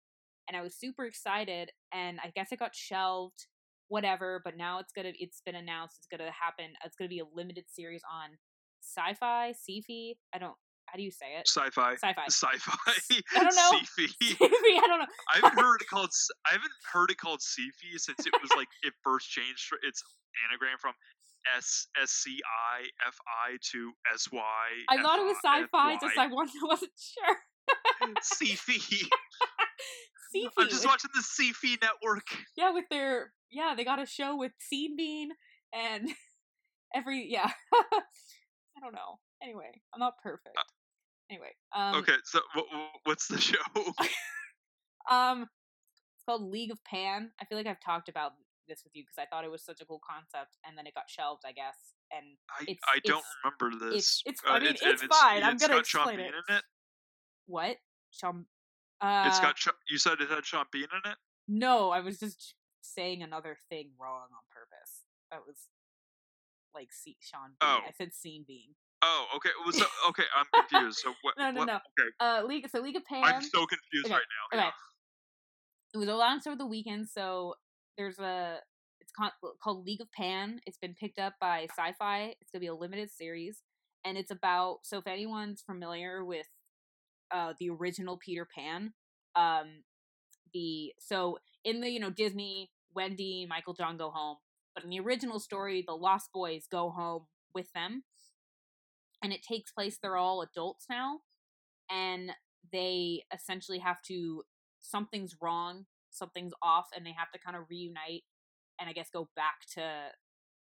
and 0.49 0.57
I 0.57 0.62
was 0.62 0.74
super 0.77 1.05
excited, 1.05 1.70
and 1.93 2.19
I 2.23 2.32
guess 2.35 2.53
it 2.53 2.59
got 2.59 2.74
shelved 2.74 3.47
whatever 3.89 4.41
but 4.45 4.57
now 4.57 4.78
it's 4.78 4.93
gonna 4.93 5.12
it's 5.19 5.43
been 5.45 5.55
announced 5.55 5.97
it's 5.99 6.07
gonna 6.11 6.31
happen 6.32 6.73
it's 6.85 6.97
gonna 6.97 7.09
be 7.09 7.19
a 7.20 7.28
limited 7.35 7.65
series 7.69 8.01
on 8.11 8.31
sci-fi 8.81 9.51
sci-fi 9.53 10.15
i 10.35 10.39
don't 10.39 10.55
how 10.86 10.97
do 10.97 11.03
you 11.03 11.11
say 11.11 11.36
it 11.39 11.47
Sci-fi, 11.49 11.95
sci-fi 11.95 12.24
sci-fi, 12.28 13.20
I 13.36 13.45
don't 13.45 13.55
know. 13.57 13.78
sci-fi. 13.78 14.07
sci-fi 14.23 14.47
i 14.49 14.86
don't 14.86 15.01
know 15.01 15.07
I 15.35 15.41
haven't 15.41 15.59
heard 15.61 15.81
it 15.81 15.89
called. 15.89 16.11
I 16.47 16.53
haven't 16.53 16.73
heard 16.93 17.11
it 17.11 17.19
called 17.19 17.41
Sifi 17.41 17.97
since 17.99 18.27
it 18.27 18.32
was 18.41 18.51
like 18.57 18.69
it 18.82 18.93
first 19.03 19.28
changed 19.31 19.73
its 19.82 20.03
anagram 20.49 20.77
from 20.81 20.93
S 21.57 21.87
S 22.01 22.11
C 22.11 22.39
I 22.77 22.85
F 23.07 23.16
I 23.29 23.57
to 23.73 23.93
S 24.15 24.29
Y. 24.33 24.41
i 24.89 25.03
thought 25.03 25.19
it 25.19 25.25
was 25.27 25.37
sci-fi 25.45 25.95
just 26.01 26.19
i 26.19 26.27
wasn't, 26.27 26.91
sure 26.97 27.37
Sifi. 28.21 28.79
sci-fi 28.79 30.51
I'm 30.59 30.69
just 30.69 30.87
watching 30.87 31.11
the 31.15 31.21
Sifi 31.23 31.81
network. 31.83 32.27
yeah 32.57 32.71
with 32.73 32.85
their 32.91 33.33
yeah 33.51 33.75
they 33.77 33.85
got 33.85 34.01
a 34.03 34.07
show 34.07 34.37
with 34.37 34.53
Seed 34.59 34.93
Bean 34.97 35.31
and 35.73 36.09
every 36.95 37.27
yeah 37.31 37.51
i 38.77 38.81
don't 38.81 38.95
know 38.95 39.19
anyway 39.43 39.71
i'm 39.93 40.01
not 40.01 40.15
perfect 40.23 40.57
anyway 41.31 41.51
um 41.75 41.95
Uh, 41.95 41.99
okay, 41.99 42.16
so 42.25 42.41
wh- 42.55 42.69
wh- 42.73 43.07
what's 43.07 43.27
the 43.29 43.39
show? 43.41 43.57
Um, 45.11 45.43
it's 45.43 46.25
called 46.27 46.43
League 46.51 46.71
of 46.71 46.83
Pan. 46.85 47.31
I 47.41 47.45
feel 47.45 47.59
like 47.59 47.66
I've 47.66 47.81
talked 47.81 48.09
about 48.09 48.33
this 48.69 48.82
with 48.85 48.95
you 48.97 49.03
because 49.03 49.19
I 49.19 49.27
thought 49.27 49.45
it 49.45 49.51
was 49.51 49.65
such 49.65 49.81
a 49.81 49.85
cool 49.86 50.01
concept, 50.09 50.57
and 50.66 50.77
then 50.77 50.86
it 50.86 50.95
got 50.95 51.09
shelved, 51.09 51.43
I 51.47 51.53
guess. 51.53 51.77
And 52.11 52.24
I, 52.51 52.77
I 52.97 52.99
don't 53.05 53.24
remember 53.45 53.91
this. 53.91 54.23
it's- 54.27 54.43
Uh, 54.47 54.53
I 54.55 54.59
mean, 54.61 54.69
and 54.69 54.78
it's 54.82 55.03
fine, 55.03 55.43
I'm 55.43 55.57
gonna 55.57 55.78
explain 55.78 56.20
it. 56.20 56.32
it. 56.49 56.62
what? 57.47 57.77
Sean? 58.11 58.47
Uh, 59.01 59.24
It's 59.27 59.41
got. 59.41 59.57
You 59.89 59.99
said 59.99 60.20
it 60.20 60.31
had 60.31 60.45
Sean 60.47 60.66
Bean 60.70 60.85
in 60.93 61.11
it. 61.11 61.16
no. 61.49 61.91
I 61.91 62.01
was 62.01 62.19
just 62.19 62.55
saying 62.81 63.23
another 63.23 63.57
thing 63.69 63.91
wrong 63.99 64.28
on 64.32 64.45
purpose. 64.51 65.03
That 65.31 65.41
was 65.47 65.69
like 66.74 66.93
see, 66.93 67.16
Sean. 67.20 67.49
Bean. 67.61 67.69
Oh. 67.69 67.81
I 67.89 67.93
said 67.97 68.15
Scene 68.15 68.45
Bean. 68.47 68.74
Oh, 69.03 69.27
okay. 69.36 69.51
Well, 69.65 69.73
so, 69.73 69.85
okay, 70.11 70.24
I'm 70.36 70.47
confused. 70.69 70.99
So 70.99 71.12
what? 71.23 71.35
No, 71.36 71.51
no, 71.51 71.61
what- 71.61 71.66
no. 71.66 71.74
Okay, 71.99 72.11
Uh, 72.20 72.43
League. 72.47 72.69
So 72.70 72.81
League 72.81 72.97
of 72.97 73.05
Pan. 73.05 73.24
I'm 73.24 73.43
so 73.43 73.66
confused 73.66 74.07
okay, 74.07 74.15
right 74.15 74.23
now. 74.53 74.59
okay. 74.61 74.70
it 75.95 75.99
was 75.99 76.09
announced 76.09 76.47
over 76.47 76.57
the 76.57 76.66
weekend 76.66 77.09
so 77.09 77.55
there's 77.97 78.19
a 78.19 78.59
it's 79.01 79.12
called 79.62 79.85
league 79.87 80.01
of 80.01 80.11
pan. 80.12 80.61
It's 80.66 80.79
been 80.79 80.95
picked 80.95 81.19
up 81.19 81.35
by 81.41 81.66
sci-fi. 81.71 82.35
It's 82.41 82.51
gonna 82.51 82.61
be 82.61 82.66
a 82.69 82.75
limited 82.75 83.11
series 83.11 83.62
and 84.05 84.19
it's 84.19 84.31
about 84.31 84.79
so 84.83 84.99
if 84.99 85.07
anyone's 85.07 85.62
familiar 85.62 86.25
with 86.25 86.47
uh 87.31 87.55
the 87.59 87.71
original 87.71 88.19
peter 88.19 88.47
pan 88.55 88.93
um 89.37 89.83
the 90.53 90.93
so 90.99 91.39
in 91.65 91.81
the 91.81 91.91
you 91.91 91.99
know 91.99 92.11
disney 92.11 92.71
wendy 92.95 93.47
michael 93.49 93.75
john 93.75 93.97
go 93.97 94.11
home 94.11 94.37
but 94.75 94.85
in 94.85 94.91
the 94.91 95.01
original 95.01 95.41
story 95.41 95.83
the 95.87 95.95
lost 95.95 96.31
boys 96.33 96.66
go 96.71 96.91
home 96.91 97.27
with 97.55 97.73
them 97.75 98.05
and 99.23 99.33
it 99.33 99.43
takes 99.43 99.73
place 99.73 99.99
they're 100.03 100.16
all 100.16 100.43
adults 100.43 100.87
now 100.91 101.21
and 101.91 102.31
they 102.73 103.23
essentially 103.33 103.79
have 103.79 104.01
to 104.03 104.43
something's 104.85 105.37
wrong, 105.41 105.87
something's 106.15 106.53
off, 106.62 106.86
and 106.95 107.05
they 107.05 107.12
have 107.16 107.31
to 107.32 107.39
kind 107.39 107.57
of 107.57 107.65
reunite 107.70 108.23
and 108.81 108.89
I 108.89 108.93
guess 108.93 109.09
go 109.12 109.28
back 109.36 109.66
to. 109.74 109.82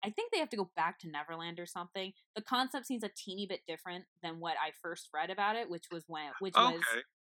I 0.04 0.10
think 0.10 0.30
they 0.32 0.38
have 0.38 0.48
to 0.50 0.56
go 0.56 0.70
back 0.76 0.98
to 1.00 1.08
Neverland 1.10 1.58
or 1.58 1.66
something. 1.66 2.12
The 2.36 2.42
concept 2.42 2.86
seems 2.86 3.02
a 3.02 3.10
teeny 3.16 3.46
bit 3.46 3.60
different 3.66 4.04
than 4.22 4.38
what 4.38 4.54
I 4.54 4.70
first 4.80 5.08
read 5.12 5.28
about 5.28 5.56
it, 5.56 5.68
which 5.68 5.86
was 5.90 6.04
when, 6.06 6.30
which 6.38 6.54
was, 6.72 6.82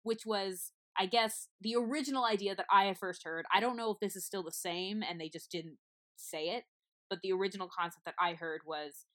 which 0.02 0.26
was, 0.26 0.72
I 0.98 1.06
guess, 1.06 1.48
the 1.62 1.74
original 1.76 2.24
idea 2.26 2.54
that 2.54 2.66
I 2.70 2.84
had 2.84 2.98
first 2.98 3.24
heard. 3.24 3.46
I 3.54 3.60
don't 3.60 3.76
know 3.78 3.90
if 3.92 3.98
this 4.00 4.14
is 4.14 4.26
still 4.26 4.42
the 4.42 4.52
same, 4.52 5.02
and 5.02 5.18
they 5.20 5.30
just 5.30 5.50
didn't 5.50 5.78
say 6.16 6.50
it. 6.50 6.64
But 7.08 7.20
the 7.22 7.32
original 7.32 7.68
concept 7.74 8.04
that 8.04 8.14
I 8.20 8.34
heard 8.34 8.60
was 8.66 9.06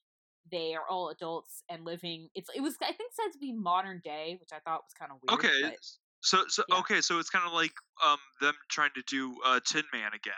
they 0.50 0.74
are 0.74 0.84
all 0.90 1.08
adults 1.08 1.62
and 1.70 1.84
living. 1.84 2.28
It's 2.34 2.50
it 2.54 2.60
was 2.60 2.74
I 2.82 2.92
think 2.92 3.12
said 3.14 3.32
to 3.32 3.38
be 3.38 3.52
modern 3.52 4.00
day, 4.04 4.36
which 4.40 4.50
I 4.52 4.58
thought 4.58 4.82
was 4.84 4.92
kind 4.98 5.12
of 5.12 5.18
weird. 5.26 5.38
Okay. 5.38 5.62
but- 5.62 5.78
So 6.26 6.44
so 6.48 6.64
Yeah. 6.68 6.78
okay, 6.80 7.00
so 7.00 7.18
it's 7.20 7.30
kind 7.30 7.46
of 7.46 7.52
like 7.52 7.72
um 8.04 8.18
them 8.40 8.54
trying 8.68 8.90
to 8.96 9.02
do 9.06 9.36
uh 9.44 9.60
Tin 9.64 9.84
Man 9.92 10.10
again. 10.12 10.34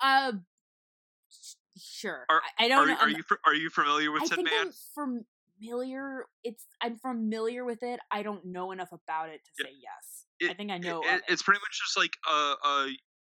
Uh, 0.00 0.32
sure. 1.78 2.24
Are- 2.30 2.42
I, 2.58 2.64
I 2.64 2.68
don't 2.68 2.88
you- 2.88 2.94
know. 2.94 3.00
are 3.00 3.08
you 3.10 3.22
are 3.46 3.54
you 3.54 3.70
familiar 3.70 4.10
with 4.10 4.22
I 4.22 4.26
Tin 4.26 4.36
think 4.36 4.50
Man? 4.50 4.66
I'm 4.68 5.22
familiar. 5.60 6.26
It's 6.42 6.64
I'm 6.82 6.96
familiar 6.96 7.64
with 7.64 7.82
it. 7.82 8.00
I 8.10 8.22
don't 8.22 8.44
know 8.46 8.72
enough 8.72 8.92
about 8.92 9.28
it 9.28 9.40
to 9.44 9.50
Yeah. 9.58 9.66
say 9.70 9.76
yes. 9.82 10.50
I 10.50 10.54
think 10.54 10.70
I 10.70 10.78
know 10.78 11.02
It- 11.02 11.06
of 11.08 11.14
it- 11.14 11.16
it. 11.28 11.32
it's 11.32 11.42
pretty 11.42 11.60
much 11.60 11.78
just 11.80 11.96
like 11.96 12.16
a, 12.28 12.54
a 12.64 12.96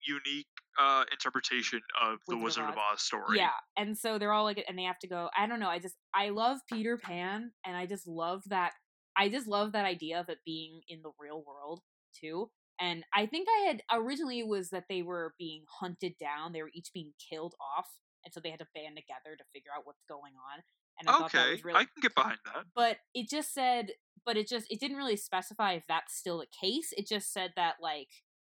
unique 0.07 0.47
uh 0.79 1.05
interpretation 1.13 1.81
of 2.03 2.19
the 2.29 2.37
Wizard 2.37 2.65
Wizard 2.65 2.65
of 2.65 2.71
of 2.71 2.79
Oz 2.93 3.03
story. 3.03 3.39
Yeah, 3.39 3.51
and 3.77 3.97
so 3.97 4.19
they're 4.19 4.33
all 4.33 4.45
like, 4.45 4.63
and 4.69 4.79
they 4.79 4.83
have 4.85 4.99
to 5.01 5.09
go. 5.09 5.31
I 5.37 5.47
don't 5.47 5.61
know. 5.61 5.69
I 5.69 5.79
just 5.79 5.97
I 6.13 6.29
love 6.31 6.59
Peter 6.71 6.99
Pan, 6.99 7.53
and 7.65 7.77
I 7.77 7.87
just 7.87 8.07
love 8.07 8.43
that. 8.49 8.73
I 9.17 9.29
just 9.29 9.47
love 9.47 9.73
that 9.73 9.85
idea 9.85 10.21
of 10.21 10.29
it 10.29 10.39
being 10.45 10.81
in 10.89 11.03
the 11.03 11.13
real 11.19 11.43
world 11.47 11.81
too. 12.19 12.51
And 12.81 13.05
I 13.15 13.27
think 13.27 13.49
I 13.49 13.67
had 13.67 13.83
originally 13.93 14.43
was 14.43 14.71
that 14.71 14.85
they 14.89 15.03
were 15.03 15.35
being 15.39 15.65
hunted 15.81 16.15
down. 16.19 16.53
They 16.53 16.63
were 16.63 16.71
each 16.75 16.91
being 16.93 17.13
killed 17.31 17.55
off, 17.61 17.89
and 18.25 18.35
so 18.35 18.41
they 18.43 18.51
had 18.51 18.59
to 18.59 18.67
band 18.75 18.97
together 18.97 19.37
to 19.37 19.45
figure 19.53 19.71
out 19.77 19.87
what's 19.87 20.03
going 20.09 20.33
on. 20.35 20.63
And 20.99 21.09
I 21.09 21.13
thought 21.13 21.33
that 21.33 21.39
Okay, 21.39 21.51
was 21.53 21.65
really 21.65 21.81
I 21.81 21.85
can 21.85 22.01
get 22.03 22.15
behind 22.15 22.39
that. 22.47 22.65
but 22.75 22.99
it 23.15 23.29
just 23.29 23.53
said 23.53 23.91
but 24.25 24.37
it 24.37 24.49
just 24.49 24.67
it 24.71 24.81
didn't 24.81 24.97
really 24.97 25.17
specify 25.17 25.73
if 25.73 25.85
that's 25.89 26.17
still 26.17 26.39
the 26.39 26.47
case 26.61 26.93
it 26.97 27.07
just 27.07 27.33
said 27.33 27.53
that 27.57 27.75
like 27.81 28.09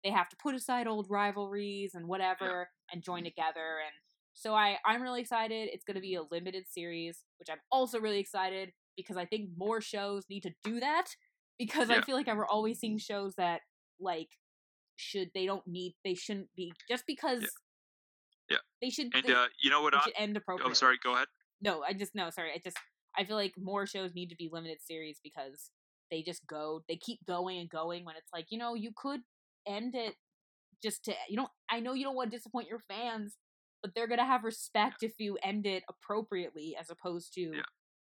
they 0.04 0.10
have 0.10 0.28
to 0.28 0.36
put 0.40 0.54
aside 0.54 0.86
old 0.86 1.06
rivalries 1.10 1.94
and 1.94 2.06
whatever 2.06 2.70
and 2.92 3.02
join 3.02 3.18
mm-hmm. 3.18 3.24
together 3.26 3.78
and 3.84 3.92
so 4.34 4.54
i 4.54 4.76
i'm 4.86 5.02
really 5.02 5.20
excited 5.20 5.68
it's 5.72 5.84
going 5.84 5.96
to 5.96 6.00
be 6.00 6.14
a 6.14 6.22
limited 6.30 6.64
series 6.68 7.24
which 7.38 7.48
i'm 7.50 7.60
also 7.70 7.98
really 7.98 8.20
excited 8.20 8.70
because 8.98 9.16
i 9.16 9.24
think 9.24 9.48
more 9.56 9.80
shows 9.80 10.24
need 10.28 10.42
to 10.42 10.50
do 10.62 10.78
that 10.80 11.06
because 11.58 11.88
i 11.88 12.02
feel 12.02 12.14
like 12.16 12.26
we're 12.26 12.46
always 12.46 12.78
seeing 12.78 12.98
shows 12.98 13.34
that 13.36 13.60
like 13.98 14.28
should 14.98 15.30
they 15.34 15.46
don't 15.46 15.66
need 15.66 15.94
they 16.04 16.14
shouldn't 16.14 16.48
be 16.56 16.72
just 16.88 17.04
because 17.06 17.48
Yeah. 18.50 18.58
they 18.82 18.90
should 18.90 19.14
And 19.14 19.24
they, 19.24 19.32
uh, 19.32 19.46
you 19.62 19.70
know 19.70 19.80
what? 19.82 19.94
I, 19.94 20.00
should 20.00 20.14
end 20.16 20.36
appropriately 20.36 20.72
oh, 20.72 20.74
sorry. 20.74 20.98
Go 21.02 21.14
ahead. 21.14 21.28
no, 21.60 21.82
I 21.82 21.92
just 21.92 22.14
no, 22.14 22.30
sorry. 22.30 22.50
I 22.52 22.60
just 22.62 22.76
I 23.16 23.24
feel 23.24 23.36
like 23.36 23.54
more 23.58 23.86
shows 23.86 24.14
need 24.14 24.30
to 24.30 24.36
be 24.36 24.48
limited 24.52 24.78
series 24.82 25.20
because 25.22 25.70
they 26.10 26.22
just 26.22 26.46
go, 26.46 26.82
they 26.88 26.96
keep 26.96 27.24
going 27.26 27.58
and 27.58 27.68
going 27.68 28.04
when 28.04 28.16
it's 28.16 28.32
like, 28.32 28.46
you 28.50 28.58
know, 28.58 28.74
you 28.74 28.90
could 28.96 29.20
end 29.66 29.94
it 29.94 30.14
just 30.82 31.04
to 31.04 31.14
you 31.28 31.36
don't 31.36 31.50
I 31.70 31.80
know 31.80 31.92
you 31.94 32.04
don't 32.04 32.16
want 32.16 32.30
to 32.30 32.36
disappoint 32.36 32.68
your 32.68 32.80
fans, 32.88 33.36
but 33.82 33.92
they're 33.94 34.08
going 34.08 34.18
to 34.18 34.24
have 34.24 34.44
respect 34.44 35.02
if 35.02 35.14
you 35.18 35.38
end 35.42 35.66
it 35.66 35.84
appropriately 35.88 36.76
as 36.80 36.90
opposed 36.90 37.34
to 37.34 37.40
Yeah. 37.40 37.62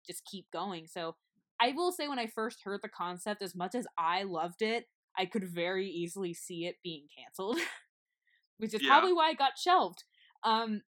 Just 0.07 0.25
keep 0.25 0.45
going. 0.51 0.87
So, 0.87 1.15
I 1.59 1.73
will 1.75 1.91
say 1.91 2.07
when 2.07 2.19
I 2.19 2.27
first 2.27 2.59
heard 2.63 2.81
the 2.83 2.89
concept 2.89 3.41
as 3.41 3.55
much 3.55 3.75
as 3.75 3.87
I 3.97 4.23
loved 4.23 4.61
it, 4.61 4.85
I 5.17 5.25
could 5.25 5.43
very 5.43 5.87
easily 5.89 6.33
see 6.33 6.65
it 6.65 6.75
being 6.83 7.07
canceled, 7.17 7.57
which 8.57 8.73
is 8.73 8.81
Yeah. 8.81 8.89
probably 8.89 9.13
why 9.13 9.31
it 9.31 9.37
got 9.37 9.57
shelved. 9.57 10.03
Um 10.43 10.81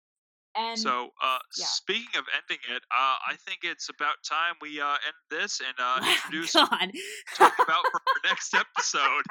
and 0.59 0.79
so, 0.79 1.11
uh, 1.23 1.39
yeah. 1.59 1.67
speaking 1.67 2.17
of 2.17 2.25
ending 2.35 2.63
it, 2.75 2.83
uh, 2.91 3.17
I 3.29 3.37
think 3.47 3.59
it's 3.63 3.91
about 3.91 4.15
time 4.27 4.55
we 4.63 4.81
uh, 4.81 4.93
end 4.93 5.15
this 5.31 5.61
and 5.61 5.75
uh, 5.79 5.99
Wow, 6.01 6.11
introduce 6.13 6.53
God. 6.55 6.93
talk 7.35 7.53
about 7.59 7.85
for 7.93 8.01
our 8.01 8.31
next 8.31 8.55
episode. 8.55 9.23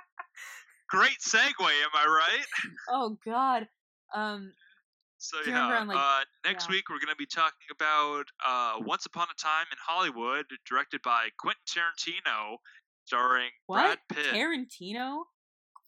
Great 0.88 1.18
segue, 1.18 1.58
am 1.60 1.90
I 1.92 2.06
right? 2.06 2.46
Oh 2.88 3.18
God. 3.24 3.66
Um. 4.14 4.52
So 5.24 5.38
yeah, 5.46 5.78
on, 5.78 5.88
like- 5.88 5.96
uh, 5.96 6.20
next 6.44 6.68
yeah. 6.68 6.72
week 6.76 6.90
we're 6.90 6.98
going 6.98 7.08
to 7.08 7.16
be 7.16 7.26
talking 7.26 7.68
about 7.72 8.24
uh, 8.46 8.74
Once 8.84 9.06
Upon 9.06 9.26
a 9.32 9.40
Time 9.42 9.64
in 9.72 9.78
Hollywood, 9.84 10.44
directed 10.68 11.00
by 11.02 11.28
Quentin 11.38 11.62
Tarantino, 11.66 12.58
starring 13.06 13.48
What? 13.66 13.98
Brad 14.08 14.24
Pitt. 14.24 14.34
Tarantino 14.34 15.22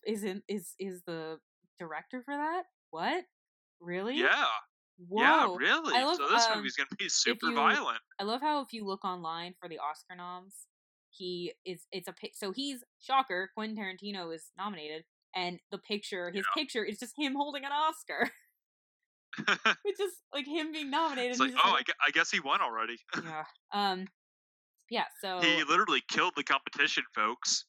is 0.07 0.25
in, 0.25 0.43
is 0.49 0.75
is 0.79 1.03
the 1.07 1.39
director 1.79 2.23
for 2.25 2.35
that? 2.35 2.63
What? 2.91 3.25
Really? 3.79 4.17
yeah, 4.17 4.47
Whoa. 5.07 5.21
yeah, 5.23 5.55
really. 5.59 5.95
I 5.95 6.05
love, 6.05 6.17
so 6.17 6.29
this 6.31 6.47
um, 6.47 6.57
movie's 6.57 6.77
going 6.77 6.89
to 6.89 6.97
be 6.97 7.11
super 7.11 7.49
you- 7.49 7.57
violent. 7.57 7.99
I 8.19 8.25
love 8.25 8.41
how 8.41 8.63
if 8.63 8.73
you 8.73 8.87
look 8.87 9.05
online 9.05 9.55
for 9.61 9.69
the 9.69 9.79
Oscar 9.79 10.17
noms, 10.17 10.55
he 11.11 11.53
is 11.67 11.87
it's 11.93 12.09
a. 12.09 12.15
So 12.33 12.53
he's 12.53 12.83
shocker. 13.03 13.51
Quentin 13.55 13.77
Tarantino 13.77 14.35
is 14.35 14.51
nominated, 14.57 15.05
and 15.35 15.59
the 15.71 15.79
picture, 15.79 16.31
his 16.31 16.47
picture, 16.57 16.85
is 16.85 16.99
just 16.99 17.13
him 17.19 17.35
holding 17.35 17.65
an 17.65 17.73
Oscar, 17.73 18.31
which 19.83 20.01
is 20.01 20.13
like 20.33 20.47
him 20.47 20.73
being 20.73 20.91
nominated. 20.91 21.33
it's 21.33 21.41
like, 21.41 21.53
oh, 21.57 21.77
I, 21.77 21.83
I 22.07 22.11
guess 22.13 22.31
he 22.31 22.41
won 22.41 22.61
already. 22.61 22.97
yeah. 23.25 23.45
Um. 23.73 24.07
Yeah. 24.91 25.05
So 25.21 25.41
he 25.41 25.63
literally 25.65 26.03
killed 26.09 26.33
the 26.37 26.45
competition, 26.45 27.05
folks. 27.15 27.65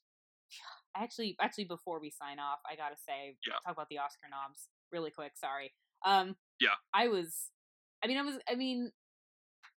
actually 0.96 1.36
actually 1.42 1.66
before 1.66 2.00
we 2.00 2.10
sign 2.10 2.40
off 2.40 2.58
i 2.72 2.76
gotta 2.76 2.96
say 3.08 3.36
Yeah. 3.46 3.54
talk 3.66 3.74
about 3.74 3.88
the 3.90 4.00
oscar 4.00 4.28
noms 4.32 4.68
really 4.92 5.12
quick 5.12 5.34
sorry 5.36 5.72
um 6.06 6.36
Yeah. 6.60 6.70
i 6.94 7.08
was 7.08 7.52
i 8.04 8.08
mean 8.08 8.18
i 8.18 8.22
was 8.24 8.36
i 8.50 8.56
mean 8.56 8.92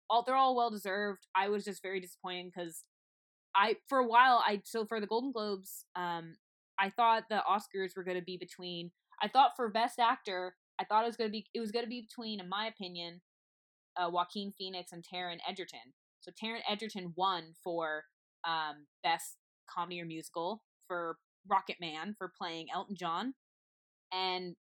all 0.08 0.22
they're 0.24 0.36
all 0.36 0.56
well 0.56 0.70
deserved 0.70 1.26
i 1.34 1.48
was 1.48 1.64
just 1.64 1.82
very 1.82 2.00
disappointed 2.00 2.50
because 2.54 2.84
i 3.54 3.76
for 3.88 3.98
a 3.98 4.06
while 4.06 4.42
i 4.46 4.62
so 4.64 4.86
for 4.86 4.98
the 5.00 5.06
golden 5.06 5.30
globes 5.32 5.84
um 5.94 6.36
i 6.78 6.88
thought 6.88 7.24
the 7.28 7.42
oscars 7.48 7.90
were 7.96 8.04
going 8.04 8.18
to 8.18 8.24
be 8.24 8.38
between 8.38 8.90
i 9.22 9.28
thought 9.28 9.50
for 9.56 9.68
best 9.68 9.98
actor 9.98 10.54
i 10.80 10.84
thought 10.84 11.04
it 11.04 11.06
was 11.06 11.16
going 11.16 11.28
to 11.28 11.32
be 11.32 11.46
it 11.54 11.60
was 11.60 11.70
going 11.70 11.84
to 11.84 11.88
be 11.88 12.00
between 12.00 12.40
in 12.40 12.48
my 12.48 12.66
opinion 12.66 13.20
uh, 14.00 14.08
joaquin 14.08 14.52
phoenix 14.56 14.92
and 14.92 15.04
taron 15.04 15.38
egerton 15.48 15.92
so 16.20 16.30
taron 16.32 16.60
egerton 16.68 17.12
won 17.16 17.54
for 17.62 18.04
um 18.44 18.86
best 19.02 19.36
comedy 19.72 20.00
or 20.00 20.04
musical 20.04 20.62
for 20.88 21.16
Rocketman 21.48 22.16
for 22.18 22.32
playing 22.36 22.66
Elton 22.74 22.96
John, 22.96 23.34
and 24.12 24.56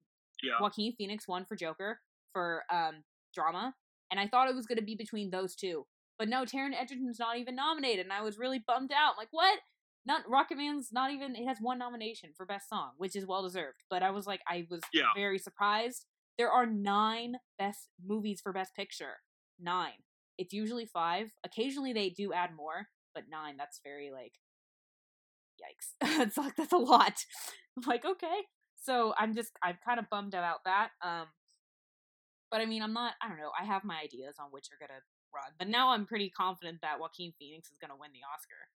Yeah. 0.42 0.60
Joaquin 0.60 0.94
Phoenix 0.96 1.26
won 1.26 1.46
for 1.46 1.56
Joker 1.56 2.00
for 2.32 2.64
um, 2.70 3.04
drama. 3.34 3.74
And 4.10 4.20
I 4.20 4.28
thought 4.28 4.48
it 4.48 4.54
was 4.54 4.66
going 4.66 4.78
to 4.78 4.84
be 4.84 4.94
between 4.94 5.30
those 5.30 5.56
two, 5.56 5.86
but 6.18 6.28
no, 6.28 6.44
Taron 6.44 6.74
Egerton's 6.78 7.18
not 7.18 7.38
even 7.38 7.56
nominated, 7.56 8.04
and 8.06 8.12
I 8.12 8.22
was 8.22 8.38
really 8.38 8.62
bummed 8.64 8.92
out. 8.92 9.12
I'm 9.12 9.16
like, 9.16 9.28
what? 9.32 9.58
Not 10.06 10.22
Rocketman's 10.26 10.92
not 10.92 11.10
even. 11.10 11.34
It 11.34 11.46
has 11.46 11.58
one 11.60 11.78
nomination 11.78 12.30
for 12.36 12.46
best 12.46 12.68
song, 12.68 12.92
which 12.96 13.16
is 13.16 13.26
well 13.26 13.42
deserved. 13.42 13.82
But 13.90 14.02
I 14.02 14.10
was 14.10 14.26
like, 14.26 14.40
I 14.48 14.66
was 14.70 14.80
Yeah. 14.92 15.10
very 15.16 15.38
surprised. 15.38 16.06
There 16.38 16.50
are 16.50 16.66
nine 16.66 17.36
best 17.58 17.88
movies 18.04 18.40
for 18.40 18.52
best 18.52 18.74
picture. 18.76 19.14
Nine. 19.58 20.04
It's 20.38 20.52
usually 20.52 20.86
five. 20.86 21.32
Occasionally 21.44 21.92
they 21.92 22.10
do 22.10 22.32
add 22.32 22.54
more, 22.54 22.88
but 23.14 23.24
nine. 23.28 23.56
That's 23.56 23.80
very 23.82 24.10
like 24.12 24.34
yikes 25.56 25.94
that's 26.18 26.36
like 26.36 26.54
that's 26.56 26.74
a 26.74 26.76
lot 26.76 27.14
i'm 27.78 27.82
like 27.86 28.04
okay 28.04 28.40
so 28.82 29.14
i'm 29.18 29.34
just 29.34 29.52
i'm 29.62 29.78
kind 29.82 29.98
of 29.98 30.04
bummed 30.10 30.34
about 30.34 30.58
that 30.66 30.90
um 31.02 31.24
but 32.50 32.60
i 32.60 32.66
mean 32.66 32.82
i'm 32.82 32.92
not 32.92 33.14
i 33.22 33.28
don't 33.28 33.38
know 33.38 33.50
i 33.58 33.64
have 33.64 33.82
my 33.82 33.96
ideas 34.04 34.34
on 34.38 34.48
which 34.50 34.66
are 34.70 34.76
gonna 34.86 35.00
run 35.34 35.50
but 35.58 35.66
now 35.66 35.92
i'm 35.92 36.04
pretty 36.04 36.28
confident 36.28 36.78
that 36.82 37.00
joaquin 37.00 37.32
phoenix 37.38 37.70
is 37.70 37.78
gonna 37.80 37.96
win 37.98 38.10
the 38.12 38.20
oscar 38.34 38.68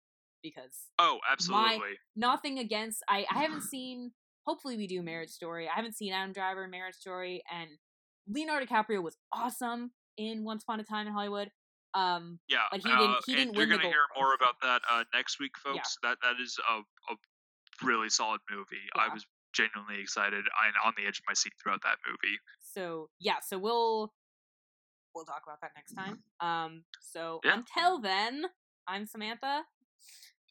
because 0.43 0.89
Oh, 0.99 1.19
absolutely. 1.31 1.99
nothing 2.17 2.59
against 2.59 3.03
i 3.09 3.27
i 3.33 3.39
haven't 3.39 3.63
seen 3.75 4.13
hopefully 4.47 4.77
we 4.77 4.87
do 4.87 5.03
marriage 5.03 5.31
story 5.31 5.69
i 5.69 5.75
haven't 5.75 5.95
seen 5.97 6.13
adam 6.13 6.33
driver 6.33 6.67
marriage 6.69 6.95
story 6.95 7.43
and 7.53 7.71
leonardo 8.29 8.67
dicaprio 8.67 9.03
was 9.03 9.17
awesome 9.33 9.91
in 10.17 10.45
once 10.45 10.63
upon 10.63 10.81
a 10.81 10.85
time 10.85 11.07
in 11.07 11.13
hollywood 11.13 11.51
um 11.95 12.39
Yeah, 12.49 12.65
Like, 12.73 12.83
he 12.83 12.89
didn't- 12.91 13.01
uh, 13.11 13.21
he 13.27 13.33
and 13.33 13.39
didn't 13.41 13.55
you're 13.57 13.67
gonna 13.67 13.83
Golden 13.83 13.91
hear 13.93 14.07
more 14.17 14.35
about 14.35 14.61
that 14.63 14.83
uh, 14.91 15.05
next 15.15 15.39
week, 15.41 15.57
folks. 15.57 15.97
That 16.03 16.19
that 16.23 16.37
is 16.41 16.59
a, 16.69 16.81
a 17.13 17.17
really 17.83 18.11
solid 18.11 18.41
movie. 18.51 18.85
I 18.95 19.09
was 19.13 19.25
genuinely 19.55 20.01
excited 20.03 20.45
and 20.45 20.75
on 20.85 20.93
the 20.99 21.07
edge 21.07 21.19
of 21.19 21.25
my 21.27 21.33
seat 21.35 21.55
throughout 21.63 21.81
that 21.83 21.97
movie. 22.07 22.37
so 22.61 23.09
yeah 23.19 23.37
so 23.41 23.59
we'll 23.59 24.13
we'll 25.15 25.25
talk 25.25 25.43
about 25.47 25.61
that 25.63 25.73
next 25.77 25.95
time 25.95 26.19
um 26.41 26.85
so 27.01 27.41
Yeah. 27.45 27.55
until 27.55 27.99
then 28.01 28.45
i'm 28.87 29.07
samantha 29.07 29.63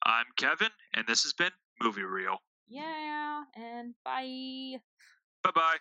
I'm 0.03 0.25
Kevin, 0.37 0.69
and 0.93 1.05
this 1.07 1.23
has 1.23 1.33
been 1.33 1.51
Movie 1.81 2.03
Reel. 2.03 2.37
yeah 2.67 3.43
and 3.55 3.95
bye 4.03 4.77
Bye 5.43 5.51
bye. 5.55 5.77